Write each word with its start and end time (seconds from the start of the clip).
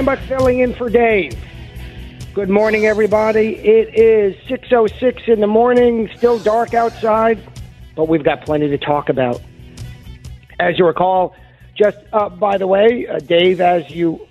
Steinbuch 0.00 0.26
filling 0.28 0.60
in 0.60 0.74
for 0.74 0.88
Dave. 0.88 1.38
Good 2.32 2.48
morning, 2.48 2.86
everybody. 2.86 3.56
It 3.56 3.94
is 3.94 4.34
6.06 4.48 5.28
in 5.28 5.40
the 5.40 5.46
morning, 5.46 6.08
still 6.16 6.38
dark 6.38 6.72
outside, 6.72 7.38
but 7.96 8.08
we've 8.08 8.24
got 8.24 8.46
plenty 8.46 8.68
to 8.68 8.78
talk 8.78 9.10
about. 9.10 9.42
As 10.58 10.78
you 10.78 10.86
recall, 10.86 11.34
just 11.76 11.98
uh, 12.14 12.30
by 12.30 12.56
the 12.56 12.66
way, 12.66 13.06
uh, 13.08 13.18
Dave, 13.18 13.60
as 13.60 13.90
you 13.90 14.26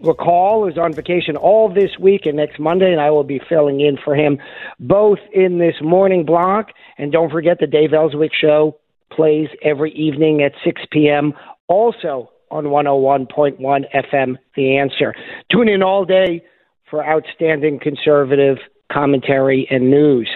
recall, 0.00 0.68
is 0.68 0.76
on 0.76 0.92
vacation 0.92 1.36
all 1.36 1.72
this 1.72 1.98
week 1.98 2.26
and 2.26 2.36
next 2.36 2.58
Monday, 2.58 2.92
and 2.92 3.00
I 3.00 3.10
will 3.10 3.24
be 3.24 3.40
filling 3.48 3.80
in 3.80 3.96
for 3.96 4.14
him 4.14 4.38
both 4.78 5.20
in 5.32 5.58
this 5.58 5.76
morning 5.80 6.26
block. 6.26 6.72
And 6.98 7.10
don't 7.10 7.30
forget, 7.30 7.58
the 7.60 7.66
Dave 7.66 7.94
Elswick 7.94 8.32
Show 8.38 8.78
plays 9.10 9.48
every 9.62 9.92
evening 9.92 10.42
at 10.42 10.52
6 10.64 10.82
p.m. 10.90 11.32
Also 11.66 12.30
on 12.50 12.64
101.1 12.64 13.58
FM, 13.60 14.36
The 14.56 14.76
Answer. 14.76 15.14
Tune 15.50 15.68
in 15.68 15.82
all 15.82 16.04
day 16.04 16.44
for 16.90 17.04
outstanding 17.04 17.80
conservative 17.80 18.58
commentary 18.92 19.66
and 19.70 19.90
news. 19.90 20.28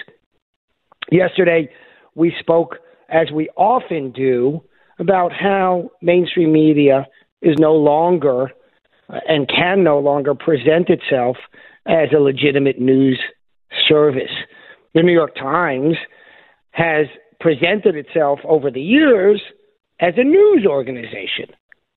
Yesterday, 1.10 1.70
we 2.14 2.34
spoke, 2.40 2.76
as 3.08 3.30
we 3.32 3.48
often 3.56 4.10
do, 4.12 4.62
about 4.98 5.32
how 5.32 5.90
mainstream 6.02 6.52
media 6.52 7.06
is 7.40 7.54
no 7.58 7.74
longer 7.74 8.50
uh, 9.08 9.20
and 9.28 9.48
can 9.48 9.84
no 9.84 9.98
longer 9.98 10.34
present 10.34 10.88
itself 10.90 11.36
as 11.86 12.08
a 12.14 12.18
legitimate 12.18 12.78
news 12.80 13.20
service. 13.88 14.32
The 14.94 15.02
New 15.02 15.12
York 15.12 15.34
Times 15.36 15.96
has 16.72 17.06
presented 17.40 17.94
itself 17.94 18.40
over 18.44 18.70
the 18.70 18.80
years 18.80 19.40
as 20.00 20.14
a 20.16 20.24
news 20.24 20.66
organization, 20.66 21.46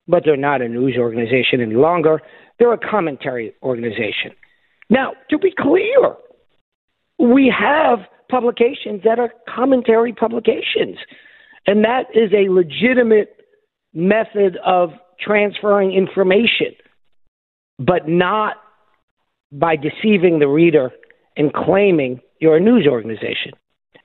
but 0.07 0.23
they're 0.25 0.37
not 0.37 0.61
a 0.61 0.67
news 0.67 0.95
organization 0.97 1.61
any 1.61 1.75
longer. 1.75 2.21
They're 2.59 2.73
a 2.73 2.77
commentary 2.77 3.53
organization. 3.63 4.31
Now, 4.89 5.13
to 5.29 5.37
be 5.37 5.53
clear, 5.57 6.15
we 7.17 7.53
have 7.57 7.99
publications 8.29 9.01
that 9.03 9.19
are 9.19 9.33
commentary 9.53 10.13
publications, 10.13 10.97
and 11.67 11.83
that 11.83 12.03
is 12.13 12.31
a 12.33 12.51
legitimate 12.51 13.35
method 13.93 14.57
of 14.65 14.91
transferring 15.19 15.93
information, 15.93 16.73
but 17.77 18.07
not 18.07 18.55
by 19.51 19.75
deceiving 19.75 20.39
the 20.39 20.47
reader 20.47 20.91
and 21.37 21.53
claiming 21.53 22.19
you're 22.39 22.57
a 22.57 22.59
news 22.59 22.87
organization. 22.87 23.51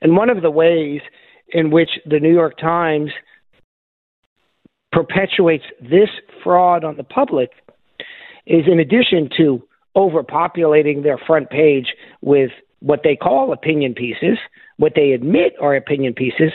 And 0.01 0.15
one 0.15 0.29
of 0.29 0.41
the 0.41 0.51
ways 0.51 1.01
in 1.49 1.71
which 1.71 1.89
the 2.05 2.19
New 2.19 2.33
York 2.33 2.57
Times 2.59 3.09
perpetuates 4.97 5.65
this 5.79 6.09
fraud 6.43 6.83
on 6.83 6.97
the 6.97 7.03
public 7.03 7.51
is 8.47 8.63
in 8.65 8.79
addition 8.79 9.29
to 9.37 9.61
overpopulating 9.95 11.03
their 11.03 11.19
front 11.19 11.51
page 11.51 11.93
with 12.21 12.49
what 12.79 13.01
they 13.03 13.15
call 13.15 13.53
opinion 13.53 13.93
pieces, 13.93 14.39
what 14.77 14.93
they 14.95 15.11
admit 15.11 15.53
are 15.61 15.75
opinion 15.75 16.15
pieces, 16.15 16.51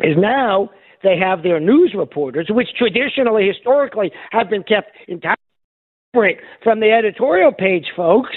is 0.00 0.16
now 0.16 0.68
they 1.04 1.16
have 1.16 1.44
their 1.44 1.60
news 1.60 1.94
reporters, 1.96 2.48
which 2.50 2.68
traditionally, 2.76 3.46
historically, 3.46 4.10
have 4.32 4.50
been 4.50 4.64
kept 4.64 4.90
entirely 5.06 5.36
separate 6.12 6.38
from 6.64 6.80
the 6.80 6.90
editorial 6.90 7.52
page, 7.52 7.86
folks. 7.94 8.36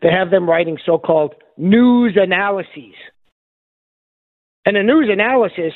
They 0.00 0.10
have 0.10 0.30
them 0.30 0.48
writing 0.48 0.78
so 0.86 0.96
called 0.96 1.34
news 1.58 2.16
analyses. 2.16 2.94
And 4.64 4.74
a 4.78 4.82
news 4.82 5.10
analysis, 5.12 5.74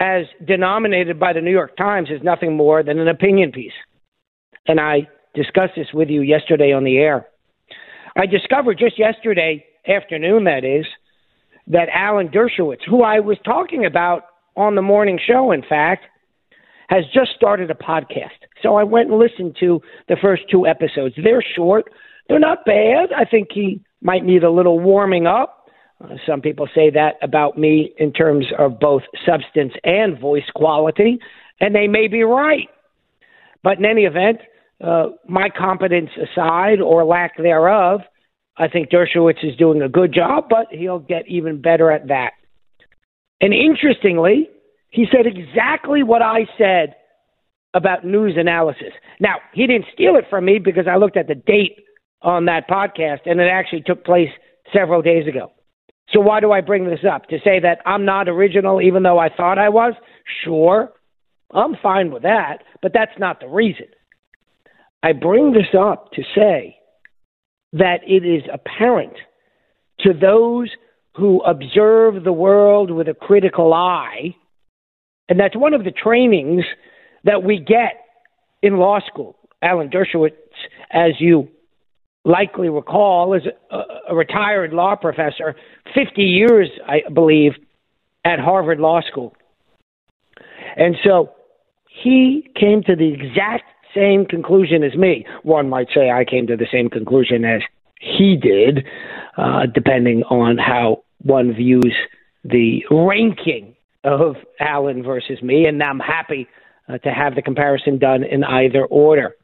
as 0.00 0.24
denominated 0.46 1.18
by 1.18 1.32
the 1.32 1.40
New 1.40 1.50
York 1.50 1.76
Times, 1.76 2.08
is 2.10 2.22
nothing 2.22 2.56
more 2.56 2.82
than 2.82 2.98
an 2.98 3.08
opinion 3.08 3.52
piece. 3.52 3.72
And 4.66 4.80
I 4.80 5.08
discussed 5.34 5.72
this 5.76 5.88
with 5.92 6.08
you 6.08 6.22
yesterday 6.22 6.72
on 6.72 6.84
the 6.84 6.98
air. 6.98 7.26
I 8.16 8.26
discovered 8.26 8.78
just 8.78 8.98
yesterday 8.98 9.64
afternoon, 9.86 10.44
that 10.44 10.64
is, 10.64 10.86
that 11.68 11.88
Alan 11.92 12.28
Dershowitz, 12.28 12.84
who 12.88 13.02
I 13.02 13.20
was 13.20 13.38
talking 13.44 13.84
about 13.84 14.22
on 14.56 14.74
the 14.74 14.82
morning 14.82 15.18
show, 15.24 15.52
in 15.52 15.62
fact, 15.62 16.04
has 16.88 17.04
just 17.12 17.32
started 17.36 17.70
a 17.70 17.74
podcast. 17.74 18.38
So 18.62 18.76
I 18.76 18.82
went 18.82 19.10
and 19.10 19.18
listened 19.18 19.56
to 19.60 19.80
the 20.08 20.16
first 20.20 20.42
two 20.50 20.66
episodes. 20.66 21.14
They're 21.22 21.44
short, 21.54 21.90
they're 22.28 22.38
not 22.38 22.64
bad. 22.64 23.10
I 23.16 23.24
think 23.24 23.48
he 23.52 23.80
might 24.02 24.24
need 24.24 24.42
a 24.42 24.50
little 24.50 24.80
warming 24.80 25.26
up. 25.26 25.57
Some 26.26 26.40
people 26.40 26.68
say 26.74 26.90
that 26.90 27.14
about 27.22 27.58
me 27.58 27.92
in 27.98 28.12
terms 28.12 28.46
of 28.56 28.78
both 28.78 29.02
substance 29.26 29.72
and 29.82 30.18
voice 30.18 30.48
quality, 30.54 31.18
and 31.60 31.74
they 31.74 31.88
may 31.88 32.06
be 32.06 32.22
right. 32.22 32.68
But 33.64 33.78
in 33.78 33.84
any 33.84 34.02
event, 34.02 34.38
uh, 34.82 35.08
my 35.28 35.48
competence 35.48 36.10
aside 36.16 36.80
or 36.80 37.04
lack 37.04 37.36
thereof, 37.36 38.00
I 38.56 38.68
think 38.68 38.90
Dershowitz 38.90 39.44
is 39.44 39.56
doing 39.56 39.82
a 39.82 39.88
good 39.88 40.14
job, 40.14 40.44
but 40.48 40.66
he'll 40.70 41.00
get 41.00 41.26
even 41.26 41.60
better 41.60 41.90
at 41.90 42.08
that. 42.08 42.32
And 43.40 43.52
interestingly, 43.52 44.48
he 44.90 45.06
said 45.10 45.26
exactly 45.26 46.02
what 46.02 46.22
I 46.22 46.46
said 46.56 46.94
about 47.74 48.04
news 48.04 48.34
analysis. 48.36 48.92
Now, 49.20 49.36
he 49.52 49.66
didn't 49.66 49.86
steal 49.92 50.16
it 50.16 50.24
from 50.30 50.44
me 50.44 50.58
because 50.58 50.86
I 50.88 50.96
looked 50.96 51.16
at 51.16 51.26
the 51.26 51.34
date 51.34 51.80
on 52.22 52.46
that 52.46 52.68
podcast, 52.68 53.20
and 53.26 53.40
it 53.40 53.48
actually 53.48 53.82
took 53.82 54.04
place 54.04 54.30
several 54.72 55.02
days 55.02 55.26
ago. 55.26 55.52
So, 56.12 56.20
why 56.20 56.40
do 56.40 56.52
I 56.52 56.60
bring 56.60 56.86
this 56.86 57.04
up? 57.10 57.26
To 57.28 57.38
say 57.44 57.60
that 57.60 57.78
I'm 57.84 58.04
not 58.04 58.28
original, 58.28 58.80
even 58.80 59.02
though 59.02 59.18
I 59.18 59.28
thought 59.28 59.58
I 59.58 59.68
was? 59.68 59.94
Sure, 60.44 60.92
I'm 61.52 61.76
fine 61.82 62.10
with 62.10 62.22
that, 62.22 62.58
but 62.82 62.92
that's 62.92 63.18
not 63.18 63.40
the 63.40 63.48
reason. 63.48 63.86
I 65.02 65.12
bring 65.12 65.52
this 65.52 65.78
up 65.78 66.12
to 66.12 66.22
say 66.34 66.76
that 67.72 68.00
it 68.06 68.24
is 68.24 68.42
apparent 68.52 69.14
to 70.00 70.12
those 70.12 70.70
who 71.16 71.40
observe 71.42 72.24
the 72.24 72.32
world 72.32 72.90
with 72.90 73.08
a 73.08 73.14
critical 73.14 73.74
eye, 73.74 74.34
and 75.28 75.38
that's 75.38 75.56
one 75.56 75.74
of 75.74 75.84
the 75.84 75.90
trainings 75.90 76.64
that 77.24 77.42
we 77.42 77.58
get 77.58 78.04
in 78.62 78.76
law 78.76 79.00
school. 79.06 79.36
Alan 79.62 79.90
Dershowitz, 79.90 80.32
as 80.90 81.12
you 81.18 81.48
likely 82.24 82.68
recall, 82.68 83.34
is 83.34 83.42
a, 83.70 83.82
a 84.10 84.14
retired 84.14 84.72
law 84.72 84.96
professor, 84.96 85.56
50 85.94 86.22
years, 86.22 86.68
I 86.86 87.02
believe, 87.12 87.52
at 88.24 88.38
Harvard 88.38 88.80
Law 88.80 89.00
School. 89.00 89.34
And 90.76 90.96
so 91.04 91.32
he 92.02 92.50
came 92.54 92.82
to 92.84 92.94
the 92.94 93.12
exact 93.12 93.64
same 93.94 94.26
conclusion 94.26 94.82
as 94.82 94.94
me. 94.94 95.26
One 95.42 95.68
might 95.68 95.88
say 95.94 96.10
I 96.10 96.24
came 96.24 96.46
to 96.48 96.56
the 96.56 96.66
same 96.70 96.88
conclusion 96.88 97.44
as 97.44 97.62
he 98.00 98.36
did, 98.36 98.86
uh, 99.36 99.66
depending 99.66 100.22
on 100.24 100.58
how 100.58 101.02
one 101.22 101.52
views 101.52 101.94
the 102.44 102.84
ranking 102.90 103.74
of 104.04 104.36
Alan 104.60 105.02
versus 105.02 105.42
me. 105.42 105.66
And 105.66 105.82
I'm 105.82 105.98
happy 105.98 106.46
uh, 106.88 106.98
to 106.98 107.10
have 107.10 107.34
the 107.34 107.42
comparison 107.42 107.98
done 107.98 108.22
in 108.22 108.44
either 108.44 108.84
order. 108.84 109.34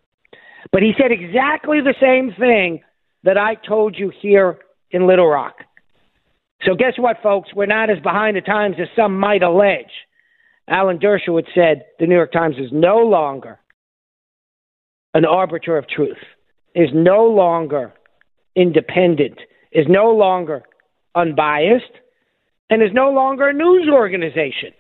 But 0.73 0.83
he 0.83 0.93
said 0.99 1.13
exactly 1.13 1.81
the 1.81 1.95
same 2.01 2.33
thing 2.39 2.83
that 3.23 3.39
I 3.39 3.55
told 3.55 3.97
you 3.99 4.13
here 4.21 4.59
in 4.91 5.07
Little 5.07 5.29
Rock. 5.29 5.57
So 6.63 6.75
guess 6.75 6.95
what, 6.97 7.17
folks? 7.23 7.51
We're 7.55 7.67
not 7.67 7.91
as 7.91 7.99
behind 8.01 8.37
the 8.37 8.41
times 8.41 8.77
as 8.81 8.89
some 8.97 9.19
might 9.19 9.43
allege. 9.43 9.91
Alan 10.69 10.99
Dershowitz 10.99 11.49
said 11.55 11.85
the 11.99 12.07
New 12.07 12.15
York 12.15 12.33
Times 12.33 12.57
is 12.59 12.71
no 12.73 12.99
longer 12.99 13.59
an 15.13 15.25
arbiter 15.25 15.77
of 15.77 15.87
truth, 15.89 16.19
is 16.75 16.89
no 16.95 17.25
longer 17.27 17.93
independent, 18.57 19.39
is 19.73 19.87
no 19.89 20.11
longer 20.11 20.63
unbiased, 21.15 21.85
and 22.71 22.83
is 22.83 22.91
no 22.93 23.11
longer 23.11 23.49
a 23.49 23.53
news 23.53 23.89
organization. 23.93 24.73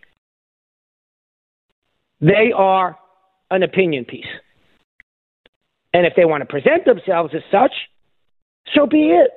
They 2.21 2.53
are 2.57 2.97
an 3.51 3.63
opinion 3.63 4.07
piece. 4.07 4.25
And 5.95 6.05
if 6.05 6.13
they 6.17 6.27
want 6.27 6.43
to 6.43 6.47
present 6.47 6.85
themselves 6.85 7.33
as 7.35 7.43
such, 7.51 7.73
so 8.75 8.87
be 8.87 9.13
it. 9.13 9.31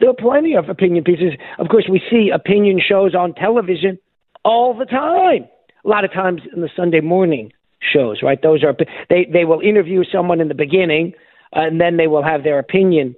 There 0.00 0.10
are 0.10 0.14
plenty 0.14 0.54
of 0.54 0.68
opinion 0.68 1.04
pieces. 1.04 1.32
Of 1.58 1.68
course, 1.68 1.86
we 1.88 2.02
see 2.10 2.30
opinion 2.34 2.80
shows 2.86 3.14
on 3.14 3.32
television 3.32 3.98
all 4.44 4.76
the 4.76 4.84
time. 4.84 5.48
A 5.84 5.88
lot 5.88 6.04
of 6.04 6.12
times 6.12 6.42
in 6.54 6.60
the 6.60 6.68
Sunday 6.76 7.00
morning 7.00 7.52
shows, 7.80 8.18
right? 8.22 8.40
Those 8.42 8.62
are 8.64 8.74
they 9.08 9.26
they 9.32 9.44
will 9.44 9.60
interview 9.60 10.02
someone 10.12 10.40
in 10.40 10.48
the 10.48 10.54
beginning, 10.54 11.12
and 11.52 11.80
then 11.80 11.96
they 11.96 12.08
will 12.08 12.24
have 12.24 12.42
their 12.42 12.58
opinion 12.58 13.14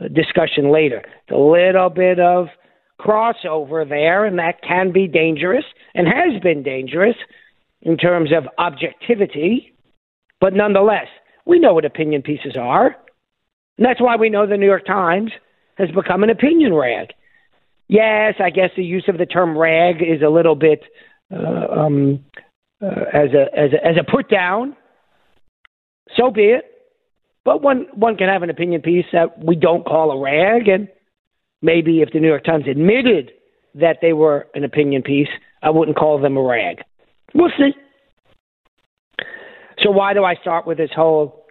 uh, 0.00 0.08
discussion 0.08 0.70
later. 0.72 0.98
It's 0.98 1.32
a 1.32 1.36
little 1.36 1.90
bit 1.90 2.20
of 2.20 2.46
crossover 3.00 3.86
there, 3.86 4.24
and 4.24 4.38
that 4.38 4.62
can 4.62 4.92
be 4.92 5.08
dangerous 5.08 5.64
and 5.94 6.06
has 6.06 6.40
been 6.42 6.62
dangerous 6.62 7.16
in 7.82 7.96
terms 7.96 8.30
of 8.32 8.44
objectivity. 8.58 9.74
But 10.40 10.54
nonetheless, 10.54 11.08
we 11.46 11.58
know 11.58 11.74
what 11.74 11.84
opinion 11.84 12.22
pieces 12.22 12.56
are. 12.58 12.96
And 13.78 13.86
that's 13.86 14.00
why 14.00 14.16
we 14.16 14.30
know 14.30 14.46
the 14.46 14.56
New 14.56 14.66
York 14.66 14.86
Times 14.86 15.32
has 15.76 15.88
become 15.90 16.22
an 16.22 16.30
opinion 16.30 16.74
rag. 16.74 17.08
Yes, 17.88 18.34
I 18.42 18.50
guess 18.50 18.70
the 18.76 18.84
use 18.84 19.04
of 19.08 19.18
the 19.18 19.26
term 19.26 19.56
rag 19.56 19.96
is 20.02 20.22
a 20.24 20.30
little 20.30 20.54
bit 20.54 20.82
uh, 21.32 21.66
um, 21.70 22.24
uh, 22.82 23.04
as 23.12 23.30
a 23.34 23.58
as 23.58 23.70
a 23.72 23.86
as 23.86 23.96
a 24.00 24.10
put 24.10 24.30
down. 24.30 24.76
So 26.16 26.30
be 26.30 26.42
it. 26.42 26.64
But 27.44 27.62
one 27.62 27.86
one 27.94 28.16
can 28.16 28.28
have 28.28 28.42
an 28.42 28.50
opinion 28.50 28.82
piece 28.82 29.06
that 29.12 29.44
we 29.44 29.56
don't 29.56 29.84
call 29.84 30.10
a 30.12 30.22
rag, 30.22 30.68
and 30.68 30.88
maybe 31.60 32.02
if 32.02 32.10
the 32.12 32.20
New 32.20 32.28
York 32.28 32.44
Times 32.44 32.64
admitted 32.70 33.32
that 33.74 33.98
they 34.00 34.12
were 34.12 34.46
an 34.54 34.64
opinion 34.64 35.02
piece, 35.02 35.28
I 35.62 35.70
wouldn't 35.70 35.96
call 35.96 36.20
them 36.20 36.36
a 36.36 36.42
rag. 36.42 36.82
We'll 37.34 37.50
see. 37.58 37.72
So 39.78 39.90
why 39.90 40.14
do 40.14 40.24
I 40.24 40.34
start 40.36 40.66
with 40.66 40.78
this 40.78 40.90
whole 40.94 41.46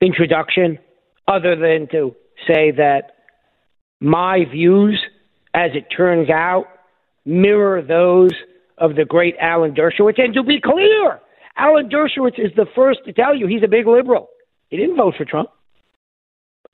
introduction, 0.00 0.78
other 1.28 1.56
than 1.56 1.88
to 1.92 2.14
say 2.46 2.70
that 2.72 3.12
my 4.00 4.44
views, 4.50 5.00
as 5.54 5.72
it 5.74 5.86
turns 5.94 6.30
out, 6.30 6.64
mirror 7.24 7.82
those 7.82 8.32
of 8.78 8.96
the 8.96 9.04
great 9.04 9.36
Alan 9.38 9.74
Dershowitz. 9.74 10.18
And 10.18 10.34
to 10.34 10.42
be 10.42 10.60
clear, 10.60 11.20
Alan 11.56 11.90
Dershowitz 11.90 12.38
is 12.38 12.52
the 12.56 12.66
first 12.74 13.00
to 13.04 13.12
tell 13.12 13.36
you 13.36 13.46
he's 13.46 13.62
a 13.62 13.68
big 13.68 13.86
liberal. 13.86 14.28
He 14.68 14.78
didn't 14.78 14.96
vote 14.96 15.14
for 15.18 15.24
Trump. 15.24 15.50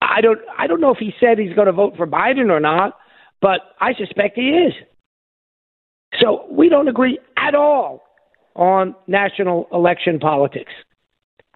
I 0.00 0.20
don't 0.20 0.38
I 0.56 0.66
don't 0.66 0.80
know 0.80 0.92
if 0.92 0.98
he 0.98 1.12
said 1.18 1.38
he's 1.38 1.54
going 1.54 1.66
to 1.66 1.72
vote 1.72 1.94
for 1.96 2.06
Biden 2.06 2.50
or 2.50 2.60
not, 2.60 2.96
but 3.40 3.60
I 3.80 3.94
suspect 3.94 4.36
he 4.36 4.50
is. 4.50 4.72
So 6.20 6.46
we 6.50 6.68
don't 6.68 6.86
agree 6.86 7.18
at 7.36 7.54
all 7.54 8.05
on 8.56 8.94
national 9.06 9.68
election 9.72 10.18
politics. 10.18 10.72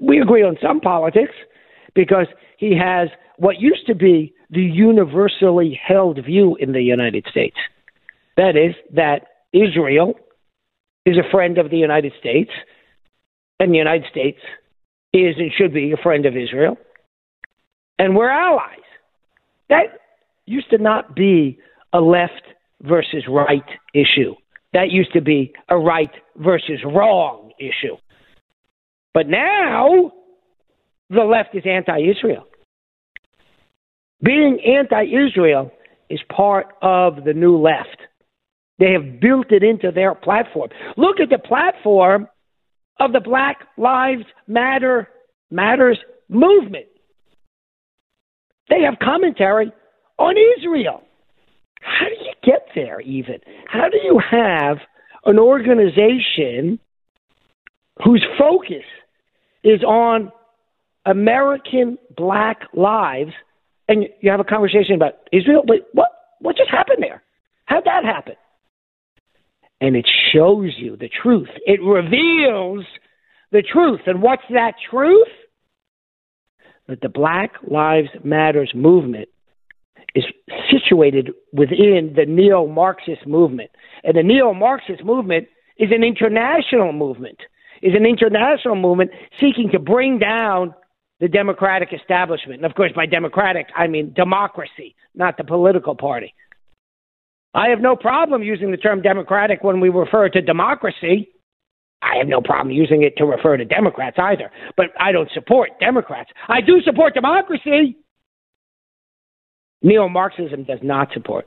We 0.00 0.20
agree 0.20 0.42
on 0.42 0.56
some 0.62 0.80
politics 0.80 1.32
because 1.94 2.26
he 2.58 2.76
has 2.76 3.08
what 3.36 3.58
used 3.58 3.86
to 3.86 3.94
be 3.94 4.34
the 4.50 4.62
universally 4.62 5.80
held 5.82 6.24
view 6.24 6.56
in 6.56 6.72
the 6.72 6.82
United 6.82 7.26
States. 7.30 7.56
That 8.36 8.56
is, 8.56 8.74
that 8.94 9.26
Israel 9.52 10.14
is 11.06 11.16
a 11.16 11.30
friend 11.30 11.58
of 11.58 11.70
the 11.70 11.76
United 11.76 12.12
States, 12.20 12.50
and 13.58 13.72
the 13.72 13.78
United 13.78 14.06
States 14.10 14.38
is 15.12 15.36
and 15.38 15.50
should 15.56 15.72
be 15.72 15.92
a 15.92 15.96
friend 15.96 16.26
of 16.26 16.36
Israel, 16.36 16.76
and 17.98 18.16
we're 18.16 18.30
allies. 18.30 18.78
That 19.68 20.00
used 20.46 20.70
to 20.70 20.78
not 20.78 21.14
be 21.14 21.58
a 21.92 22.00
left 22.00 22.42
versus 22.82 23.24
right 23.28 23.64
issue. 23.94 24.34
That 24.72 24.90
used 24.90 25.12
to 25.14 25.20
be 25.20 25.52
a 25.68 25.76
right 25.76 26.10
versus 26.36 26.80
wrong 26.84 27.52
issue. 27.58 27.96
But 29.12 29.28
now, 29.28 30.12
the 31.08 31.24
left 31.24 31.54
is 31.54 31.64
anti 31.66 31.98
Israel. 31.98 32.44
Being 34.22 34.60
anti 34.64 35.04
Israel 35.04 35.72
is 36.08 36.20
part 36.34 36.68
of 36.82 37.24
the 37.24 37.32
new 37.32 37.56
left. 37.56 37.96
They 38.78 38.92
have 38.92 39.20
built 39.20 39.50
it 39.50 39.62
into 39.62 39.90
their 39.92 40.14
platform. 40.14 40.70
Look 40.96 41.20
at 41.20 41.30
the 41.30 41.38
platform 41.38 42.28
of 42.98 43.12
the 43.12 43.20
Black 43.20 43.58
Lives 43.76 44.24
Matter 44.46 45.08
Matters 45.50 45.98
movement. 46.28 46.86
They 48.68 48.82
have 48.82 48.98
commentary 49.02 49.72
on 50.18 50.34
Israel. 50.58 51.02
How 51.80 52.06
do 52.06 52.19
there, 52.74 53.00
even? 53.00 53.40
How 53.66 53.88
do 53.88 53.98
you 54.02 54.20
have 54.30 54.78
an 55.24 55.38
organization 55.38 56.78
whose 58.04 58.24
focus 58.38 58.84
is 59.62 59.82
on 59.82 60.32
American 61.04 61.98
black 62.16 62.62
lives, 62.74 63.32
and 63.88 64.06
you 64.20 64.30
have 64.30 64.40
a 64.40 64.44
conversation 64.44 64.94
about 64.94 65.14
Israel? 65.32 65.62
But 65.66 65.88
what, 65.92 66.08
what 66.40 66.56
just 66.56 66.70
happened 66.70 67.02
there? 67.02 67.22
How'd 67.66 67.84
that 67.84 68.04
happen? 68.04 68.34
And 69.80 69.96
it 69.96 70.08
shows 70.32 70.74
you 70.76 70.96
the 70.96 71.08
truth. 71.08 71.48
It 71.64 71.80
reveals 71.82 72.84
the 73.52 73.62
truth. 73.62 74.00
And 74.06 74.22
what's 74.22 74.42
that 74.50 74.72
truth? 74.90 75.28
That 76.88 77.00
the 77.00 77.08
Black 77.08 77.52
Lives 77.66 78.08
Matters 78.24 78.72
movement 78.74 79.28
is 80.14 80.24
situated 80.70 81.30
within 81.52 82.14
the 82.16 82.26
neo 82.26 82.66
Marxist 82.66 83.26
movement. 83.26 83.70
And 84.04 84.16
the 84.16 84.22
neo 84.22 84.52
Marxist 84.52 85.04
movement 85.04 85.48
is 85.78 85.90
an 85.92 86.04
international 86.04 86.92
movement, 86.92 87.38
is 87.82 87.94
an 87.94 88.06
international 88.06 88.76
movement 88.76 89.10
seeking 89.40 89.70
to 89.72 89.78
bring 89.78 90.18
down 90.18 90.74
the 91.20 91.28
democratic 91.28 91.92
establishment. 91.92 92.62
And 92.62 92.66
of 92.66 92.74
course, 92.74 92.92
by 92.94 93.06
democratic, 93.06 93.66
I 93.76 93.86
mean 93.86 94.12
democracy, 94.14 94.94
not 95.14 95.36
the 95.36 95.44
political 95.44 95.94
party. 95.94 96.34
I 97.54 97.68
have 97.68 97.80
no 97.80 97.96
problem 97.96 98.42
using 98.42 98.70
the 98.70 98.76
term 98.76 99.02
democratic 99.02 99.62
when 99.62 99.80
we 99.80 99.88
refer 99.88 100.28
to 100.28 100.40
democracy. 100.40 101.30
I 102.02 102.16
have 102.16 102.28
no 102.28 102.40
problem 102.40 102.70
using 102.70 103.02
it 103.02 103.16
to 103.18 103.26
refer 103.26 103.56
to 103.56 103.64
Democrats 103.64 104.16
either. 104.18 104.50
But 104.76 104.86
I 104.98 105.12
don't 105.12 105.30
support 105.32 105.70
Democrats. 105.80 106.30
I 106.48 106.60
do 106.60 106.80
support 106.82 107.12
democracy. 107.12 107.96
Neo 109.82 110.08
Marxism 110.08 110.64
does 110.64 110.80
not 110.82 111.08
support 111.12 111.46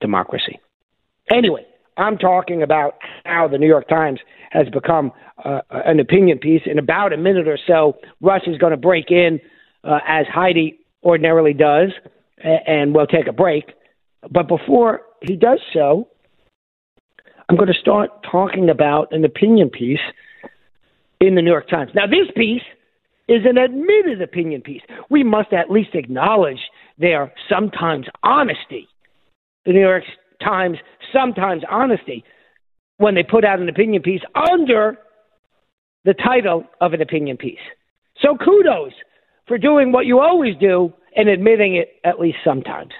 democracy. 0.00 0.60
Anyway, 1.32 1.64
I'm 1.96 2.18
talking 2.18 2.62
about 2.62 2.94
how 3.24 3.48
the 3.48 3.58
New 3.58 3.66
York 3.68 3.88
Times 3.88 4.20
has 4.50 4.68
become 4.68 5.12
uh, 5.44 5.60
an 5.70 6.00
opinion 6.00 6.38
piece. 6.38 6.62
In 6.66 6.78
about 6.78 7.12
a 7.12 7.16
minute 7.16 7.48
or 7.48 7.58
so, 7.66 7.96
Russ 8.20 8.42
is 8.46 8.58
going 8.58 8.72
to 8.72 8.76
break 8.76 9.10
in 9.10 9.40
uh, 9.84 9.98
as 10.06 10.26
Heidi 10.32 10.78
ordinarily 11.02 11.54
does, 11.54 11.90
and 12.42 12.94
we'll 12.94 13.06
take 13.06 13.26
a 13.28 13.32
break. 13.32 13.72
But 14.30 14.48
before 14.48 15.02
he 15.22 15.36
does 15.36 15.60
so, 15.72 16.08
I'm 17.48 17.56
going 17.56 17.72
to 17.72 17.78
start 17.80 18.10
talking 18.30 18.70
about 18.70 19.12
an 19.12 19.24
opinion 19.24 19.70
piece 19.70 20.00
in 21.20 21.34
the 21.34 21.42
New 21.42 21.50
York 21.50 21.68
Times. 21.68 21.90
Now, 21.94 22.06
this 22.06 22.30
piece 22.36 22.62
is 23.28 23.42
an 23.44 23.58
admitted 23.58 24.20
opinion 24.22 24.62
piece. 24.62 24.82
We 25.10 25.22
must 25.22 25.52
at 25.52 25.70
least 25.70 25.90
acknowledge 25.94 26.58
their 26.98 27.32
sometimes 27.48 28.06
honesty. 28.22 28.88
The 29.64 29.72
New 29.72 29.80
York 29.80 30.04
Times 30.42 30.78
sometimes 31.12 31.62
honesty 31.70 32.24
when 32.98 33.14
they 33.14 33.22
put 33.22 33.44
out 33.44 33.60
an 33.60 33.68
opinion 33.68 34.02
piece 34.02 34.22
under 34.34 34.98
the 36.04 36.14
title 36.14 36.64
of 36.80 36.92
an 36.92 37.00
opinion 37.00 37.36
piece. 37.36 37.58
So 38.20 38.36
kudos 38.36 38.92
for 39.46 39.58
doing 39.58 39.92
what 39.92 40.06
you 40.06 40.20
always 40.20 40.56
do 40.60 40.92
and 41.16 41.28
admitting 41.28 41.76
it 41.76 41.94
at 42.04 42.18
least 42.18 42.38
sometimes. 42.44 42.92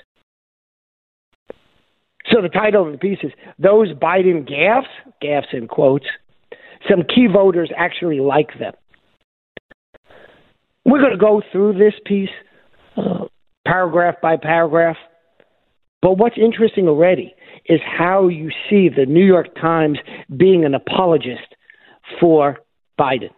So 2.30 2.40
the 2.40 2.48
title 2.48 2.86
of 2.86 2.92
the 2.92 2.98
piece 2.98 3.18
is 3.22 3.32
Those 3.58 3.92
Biden 3.92 4.48
Gaffes, 4.48 4.84
gaffes 5.22 5.52
in 5.52 5.68
quotes, 5.68 6.06
some 6.88 7.02
key 7.02 7.26
voters 7.32 7.70
actually 7.76 8.20
like 8.20 8.58
them. 8.58 8.72
We're 10.84 11.00
going 11.00 11.12
to 11.12 11.18
go 11.18 11.42
through 11.52 11.74
this 11.74 11.94
piece 12.04 12.30
uh, 12.96 13.26
paragraph 13.66 14.16
by 14.22 14.36
paragraph. 14.36 14.96
But 16.00 16.18
what's 16.18 16.36
interesting 16.36 16.88
already 16.88 17.34
is 17.66 17.80
how 17.86 18.28
you 18.28 18.50
see 18.68 18.88
the 18.88 19.06
New 19.06 19.24
York 19.24 19.54
Times 19.54 19.98
being 20.36 20.64
an 20.64 20.74
apologist 20.74 21.54
for 22.18 22.58
Biden. 22.98 23.30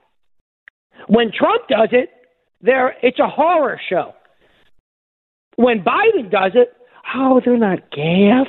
When 1.09 1.31
Trump 1.37 1.69
does 1.69 1.91
it, 1.93 2.09
there 2.63 2.95
it's 3.03 3.19
a 3.19 3.29
horror 3.29 3.79
show. 3.91 4.15
When 5.57 5.85
Biden 5.85 6.31
does 6.31 6.53
it, 6.55 6.73
oh, 7.15 7.41
they're 7.45 7.59
not 7.59 7.91
gaffes. 7.91 8.47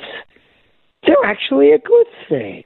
They're 1.06 1.24
actually 1.24 1.72
a 1.72 1.78
good 1.78 2.06
thing. 2.28 2.62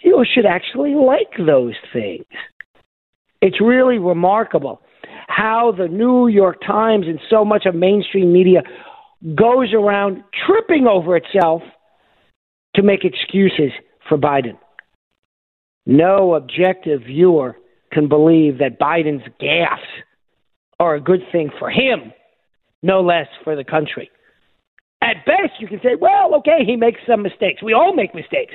You 0.00 0.24
should 0.32 0.46
actually 0.46 0.94
like 0.94 1.32
those 1.44 1.74
things. 1.92 2.24
It's 3.42 3.60
really 3.60 3.98
remarkable 3.98 4.80
how 5.28 5.72
the 5.76 5.88
New 5.88 6.28
York 6.28 6.60
Times 6.66 7.06
and 7.06 7.20
so 7.28 7.44
much 7.44 7.66
of 7.66 7.74
mainstream 7.74 8.32
media 8.32 8.62
goes 9.34 9.72
around 9.74 10.22
tripping 10.46 10.86
over 10.86 11.16
itself 11.16 11.62
to 12.74 12.82
make 12.82 13.04
excuses 13.04 13.72
for 14.08 14.16
Biden. 14.16 14.56
No 15.86 16.34
objective 16.34 17.02
viewer 17.02 17.56
can 17.92 18.08
believe 18.08 18.58
that 18.58 18.78
Biden's 18.78 19.26
gaffes 19.40 19.78
are 20.78 20.94
a 20.94 21.00
good 21.00 21.20
thing 21.32 21.50
for 21.58 21.70
him, 21.70 22.12
no 22.82 23.00
less 23.00 23.26
for 23.44 23.56
the 23.56 23.64
country. 23.64 24.10
At 25.02 25.24
best, 25.26 25.60
you 25.60 25.66
can 25.66 25.80
say, 25.82 25.96
well, 26.00 26.34
okay, 26.36 26.64
he 26.64 26.76
makes 26.76 27.00
some 27.08 27.22
mistakes. 27.22 27.62
We 27.62 27.72
all 27.72 27.94
make 27.94 28.14
mistakes. 28.14 28.54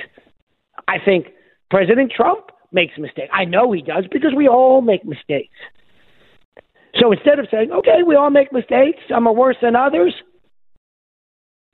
I 0.87 0.97
think 1.03 1.27
President 1.69 2.11
Trump 2.15 2.45
makes 2.71 2.97
mistakes. 2.97 3.29
I 3.33 3.45
know 3.45 3.71
he 3.71 3.81
does 3.81 4.05
because 4.11 4.31
we 4.35 4.47
all 4.47 4.81
make 4.81 5.03
mistakes. 5.05 5.55
So 6.99 7.11
instead 7.11 7.39
of 7.39 7.47
saying, 7.51 7.71
okay, 7.71 8.03
we 8.05 8.15
all 8.15 8.29
make 8.29 8.53
mistakes, 8.53 8.99
some 9.09 9.27
are 9.27 9.33
worse 9.33 9.57
than 9.61 9.75
others, 9.75 10.13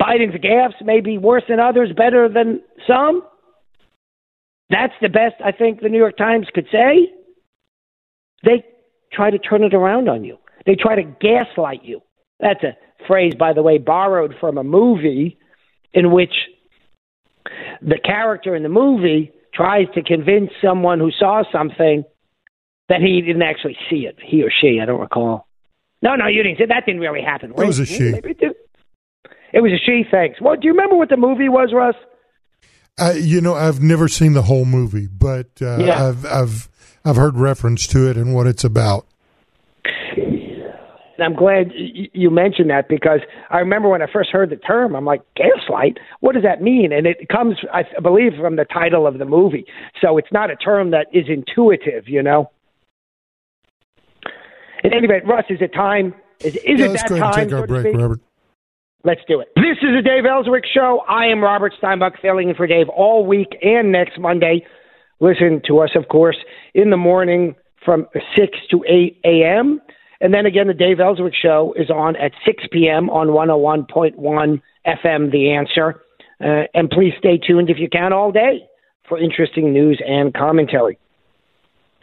Biden's 0.02 0.36
gaffes 0.42 0.84
may 0.84 1.00
be 1.00 1.18
worse 1.18 1.44
than 1.48 1.60
others, 1.60 1.92
better 1.96 2.28
than 2.28 2.62
some. 2.88 3.22
That's 4.70 4.94
the 5.02 5.10
best 5.10 5.36
I 5.44 5.52
think 5.52 5.82
the 5.82 5.90
New 5.90 6.00
York 6.00 6.18
Times 6.18 6.48
could 6.54 6.68
say. 6.72 7.12
They 8.44 8.64
try 9.14 9.30
to 9.30 9.38
turn 9.38 9.64
it 9.64 9.74
around 9.74 10.10
on 10.10 10.24
you. 10.24 10.38
They 10.66 10.76
try 10.76 10.96
to 10.96 11.04
gaslight 11.04 11.84
you. 11.84 12.02
That's 12.40 12.64
a 12.64 12.76
phrase, 13.08 13.34
by 13.38 13.54
the 13.54 13.62
way, 13.62 13.78
borrowed 13.78 14.34
from 14.40 14.58
a 14.58 14.64
movie 14.64 15.38
in 15.94 16.12
which 16.12 16.34
the 17.82 18.00
character 18.04 18.56
in 18.56 18.64
the 18.64 18.70
movie 18.70 19.32
tries 19.54 19.88
to 19.94 20.02
convince 20.02 20.50
someone 20.64 21.00
who 21.00 21.12
saw 21.12 21.44
something 21.52 22.04
that 22.92 23.00
he 23.00 23.22
didn't 23.22 23.42
actually 23.42 23.78
see 23.90 24.06
it, 24.06 24.18
he 24.22 24.44
or 24.44 24.52
she, 24.52 24.80
I 24.82 24.86
don't 24.86 25.00
recall. 25.00 25.48
No, 26.02 26.16
no, 26.16 26.28
you 26.28 26.44
didn't 26.44 26.58
say 26.58 26.66
that 26.66 26.86
didn't 26.86 27.00
really 27.00 27.22
happen. 27.22 27.52
It 27.52 27.66
was 27.66 27.80
a 27.80 27.86
she. 27.86 28.10
It, 29.54 29.62
was 29.62 29.72
a 29.72 29.78
she, 29.86 30.04
thanks. 30.12 30.42
Well, 30.42 30.56
do 30.56 30.62
you 30.64 30.72
remember 30.72 30.98
what 30.98 31.10
the 31.10 31.16
movie 31.16 31.48
was, 31.48 31.72
Russ? 31.74 31.96
Uh, 33.00 33.14
you 33.16 33.40
know, 33.40 33.54
I've 33.56 33.82
never 33.82 34.10
seen 34.10 34.34
the 34.34 34.42
whole 34.42 34.66
movie, 34.66 35.08
but 35.08 35.48
uh, 35.62 35.78
Yeah. 35.78 36.10
I've 36.10 36.26
I've 36.26 36.70
I've 37.06 37.16
heard 37.16 37.38
reference 37.38 37.88
to 37.88 38.10
it 38.10 38.18
and 38.18 38.36
what 38.36 38.46
it's 38.46 38.66
about. 38.66 39.06
And 40.18 41.24
I'm 41.24 41.36
glad 41.36 41.72
you 41.76 42.30
mentioned 42.30 42.72
that 42.72 42.90
because 42.90 43.20
I 43.50 43.60
remember 43.60 43.88
when 43.90 44.02
I 44.02 44.08
first 44.12 44.32
heard 44.32 44.50
the 44.50 44.56
term, 44.56 44.96
I'm 44.96 45.06
like, 45.06 45.22
gaslight? 45.36 45.98
What 46.20 46.34
does 46.34 46.44
that 46.44 46.62
mean? 46.62 46.92
And 46.92 47.06
it 47.06 47.30
comes, 47.30 47.58
I 47.72 47.84
believe, 48.02 48.34
from 48.40 48.56
the 48.56 48.66
title 48.66 49.06
of 49.06 49.18
the 49.20 49.26
movie. 49.26 49.66
So 50.02 50.18
it's 50.18 50.32
not 50.32 50.50
a 50.50 50.56
term 50.56 50.92
that 50.92 51.08
is 51.14 51.26
intuitive, 51.30 52.08
you 52.08 52.24
know? 52.24 52.50
At 54.84 54.94
any 54.94 55.08
rate, 55.08 55.26
Russ, 55.26 55.46
is 55.50 55.62
it 55.62 55.74
time? 55.74 56.14
Is, 56.40 56.56
is 56.56 56.62
Yeah, 56.80 56.86
it 56.86 56.90
let's 56.90 57.04
that 57.04 57.10
go 57.10 57.16
ahead 57.16 57.26
and 57.26 57.34
time? 57.34 57.48
take 57.50 57.54
our 57.54 57.68
break. 57.68 57.96
Robert. 57.96 58.20
Let's 59.04 59.22
do 59.28 59.40
it. 59.40 59.50
This 59.56 59.78
is 59.82 59.96
the 59.96 60.02
Dave 60.04 60.26
Elswick 60.26 60.64
Show. 60.72 61.02
I 61.08 61.26
am 61.26 61.44
Robert 61.44 61.74
Steinbuch, 61.82 62.20
filling 62.22 62.50
in 62.50 62.56
for 62.56 62.68
Dave 62.68 62.88
all 62.90 63.26
week 63.26 63.58
and 63.64 63.92
next 63.92 64.20
Monday. 64.20 64.66
Listen 65.20 65.62
to 65.68 65.80
us, 65.80 65.92
of 65.96 66.08
course, 66.08 66.38
in 66.76 66.90
the 66.92 66.98
morning 66.98 67.56
from 67.84 68.08
6 68.14 68.58
to 68.70 68.84
8 68.88 69.20
a.m. 69.26 69.82
And 70.20 70.34
then 70.34 70.46
again, 70.46 70.68
the 70.68 70.74
Dave 70.76 71.00
Elswick 71.00 71.34
Show 71.40 71.74
is 71.76 71.90
on 71.90 72.16
at 72.18 72.32
6 72.46 72.64
p.m. 72.72 73.10
on 73.10 73.30
101.1 73.30 74.62
FM, 74.86 75.32
The 75.32 75.52
Answer. 75.52 76.02
Uh, 76.40 76.64
and 76.76 76.90
please 76.90 77.14
stay 77.18 77.38
tuned 77.40 77.70
if 77.72 77.78
you 77.80 77.90
can 77.90 78.14
all 78.14 78.32
day 78.32 78.68
for 79.08 79.18
interesting 79.20 79.74
news 79.74 80.00
and 80.08 80.32
commentary. 80.34 80.98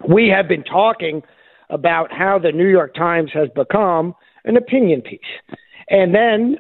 We 0.08 0.28
have 0.28 0.48
been 0.48 0.64
talking 0.64 1.22
about 1.70 2.12
how 2.12 2.38
the 2.38 2.52
New 2.52 2.68
York 2.68 2.94
Times 2.94 3.30
has 3.34 3.48
become 3.54 4.14
an 4.44 4.56
opinion 4.56 5.02
piece. 5.02 5.20
And 5.88 6.14
then 6.14 6.58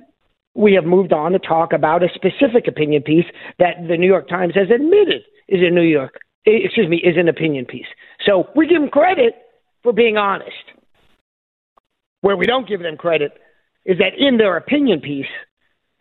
we 0.54 0.74
have 0.74 0.84
moved 0.84 1.12
on 1.12 1.32
to 1.32 1.38
talk 1.38 1.72
about 1.72 2.02
a 2.02 2.08
specific 2.14 2.66
opinion 2.66 3.02
piece 3.02 3.26
that 3.58 3.76
the 3.88 3.96
New 3.96 4.06
York 4.06 4.28
Times 4.28 4.54
has 4.54 4.70
admitted 4.70 5.22
is 5.48 5.60
a 5.62 5.70
New 5.70 5.82
York, 5.82 6.18
eh, 6.46 6.58
excuse 6.64 6.88
me, 6.88 6.98
is 6.98 7.16
an 7.16 7.28
opinion 7.28 7.64
piece. 7.64 7.86
So 8.26 8.48
we 8.56 8.66
give 8.66 8.80
them 8.80 8.90
credit 8.90 9.34
for 9.82 9.92
being 9.92 10.16
honest. 10.16 10.50
Where 12.20 12.36
we 12.36 12.46
don't 12.46 12.68
give 12.68 12.80
them 12.80 12.96
credit 12.96 13.32
is 13.84 13.98
that 13.98 14.12
in 14.18 14.36
their 14.36 14.56
opinion 14.56 15.00
piece, 15.00 15.26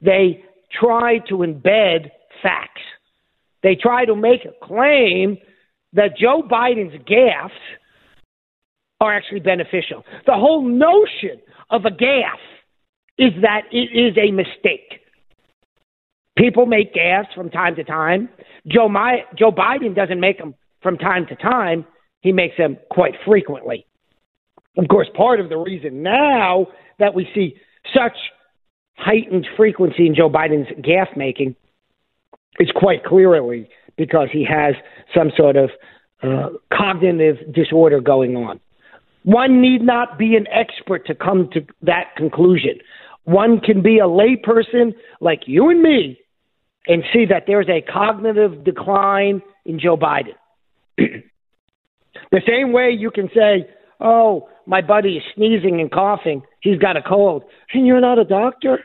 they 0.02 0.44
try 0.72 1.20
to 1.30 1.36
embed 1.36 2.10
facts. 2.42 2.82
They 3.64 3.76
try 3.76 4.06
to 4.06 4.16
make 4.16 4.46
a 4.46 4.66
claim 4.66 5.38
that 5.94 6.18
Joe 6.18 6.42
Biden's 6.42 6.96
gaffes 7.08 7.52
are 9.00 9.14
actually 9.14 9.40
beneficial. 9.40 10.04
The 10.26 10.34
whole 10.34 10.68
notion 10.68 11.42
of 11.70 11.86
a 11.86 11.90
gaffe 11.92 12.48
is 13.18 13.32
that 13.42 13.64
it 13.72 13.90
is 13.94 14.18
a 14.18 14.32
mistake. 14.32 15.02
People 16.38 16.66
make 16.66 16.94
gaffes 16.94 17.34
from 17.34 17.50
time 17.50 17.76
to 17.76 17.84
time. 17.84 18.30
Joe, 18.68 18.88
My- 18.88 19.26
Joe 19.38 19.52
Biden 19.52 19.96
doesn't 19.96 20.20
make 20.20 20.38
them 20.38 20.54
from 20.82 20.98
time 20.98 21.26
to 21.28 21.36
time. 21.36 21.86
He 22.22 22.32
makes 22.32 22.58
them 22.58 22.78
quite 22.90 23.14
frequently. 23.26 23.86
Of 24.78 24.88
course, 24.88 25.08
part 25.16 25.40
of 25.40 25.50
the 25.50 25.58
reason 25.58 26.04
now 26.04 26.68
that 27.00 27.16
we 27.16 27.28
see 27.34 27.56
such 27.94 28.18
heightened 28.96 29.48
frequency 29.56 30.06
in 30.06 30.16
Joe 30.16 30.30
Biden's 30.30 30.70
gaffe 30.82 31.16
making 31.16 31.56
is 32.60 32.70
quite 32.76 33.04
clearly 33.04 33.70
because 33.96 34.30
he 34.32 34.46
has 34.46 34.76
some 35.16 35.32
sort 35.36 35.56
of 35.56 35.70
uh, 36.22 36.50
cognitive 36.72 37.38
disorder 37.54 38.00
going 38.00 38.36
on. 38.36 38.60
One 39.28 39.60
need 39.60 39.82
not 39.82 40.18
be 40.18 40.38
an 40.38 40.48
expert 40.48 41.06
to 41.08 41.14
come 41.14 41.50
to 41.52 41.60
that 41.82 42.16
conclusion. 42.16 42.80
One 43.26 43.60
can 43.60 43.82
be 43.82 44.00
a 44.00 44.08
layperson 44.08 44.94
like 45.20 45.42
you 45.48 45.70
and 45.70 45.82
me 45.82 46.18
and 46.88 47.04
see 47.12 47.26
that 47.26 47.44
there's 47.46 47.68
a 47.68 47.82
cognitive 47.82 48.64
decline 48.64 49.42
in 49.66 49.82
Joe 49.82 49.98
Biden. 49.98 50.36
the 50.98 52.42
same 52.48 52.72
way 52.72 52.96
you 52.98 53.12
can 53.12 53.28
say, 53.36 53.70
oh, 54.00 54.48
my 54.66 54.80
buddy 54.80 55.18
is 55.18 55.24
sneezing 55.36 55.82
and 55.82 55.92
coughing, 55.92 56.42
he's 56.62 56.80
got 56.80 56.96
a 56.96 57.02
cold, 57.02 57.44
and 57.74 57.86
you're 57.86 58.00
not 58.00 58.20
a 58.20 58.24
doctor. 58.24 58.80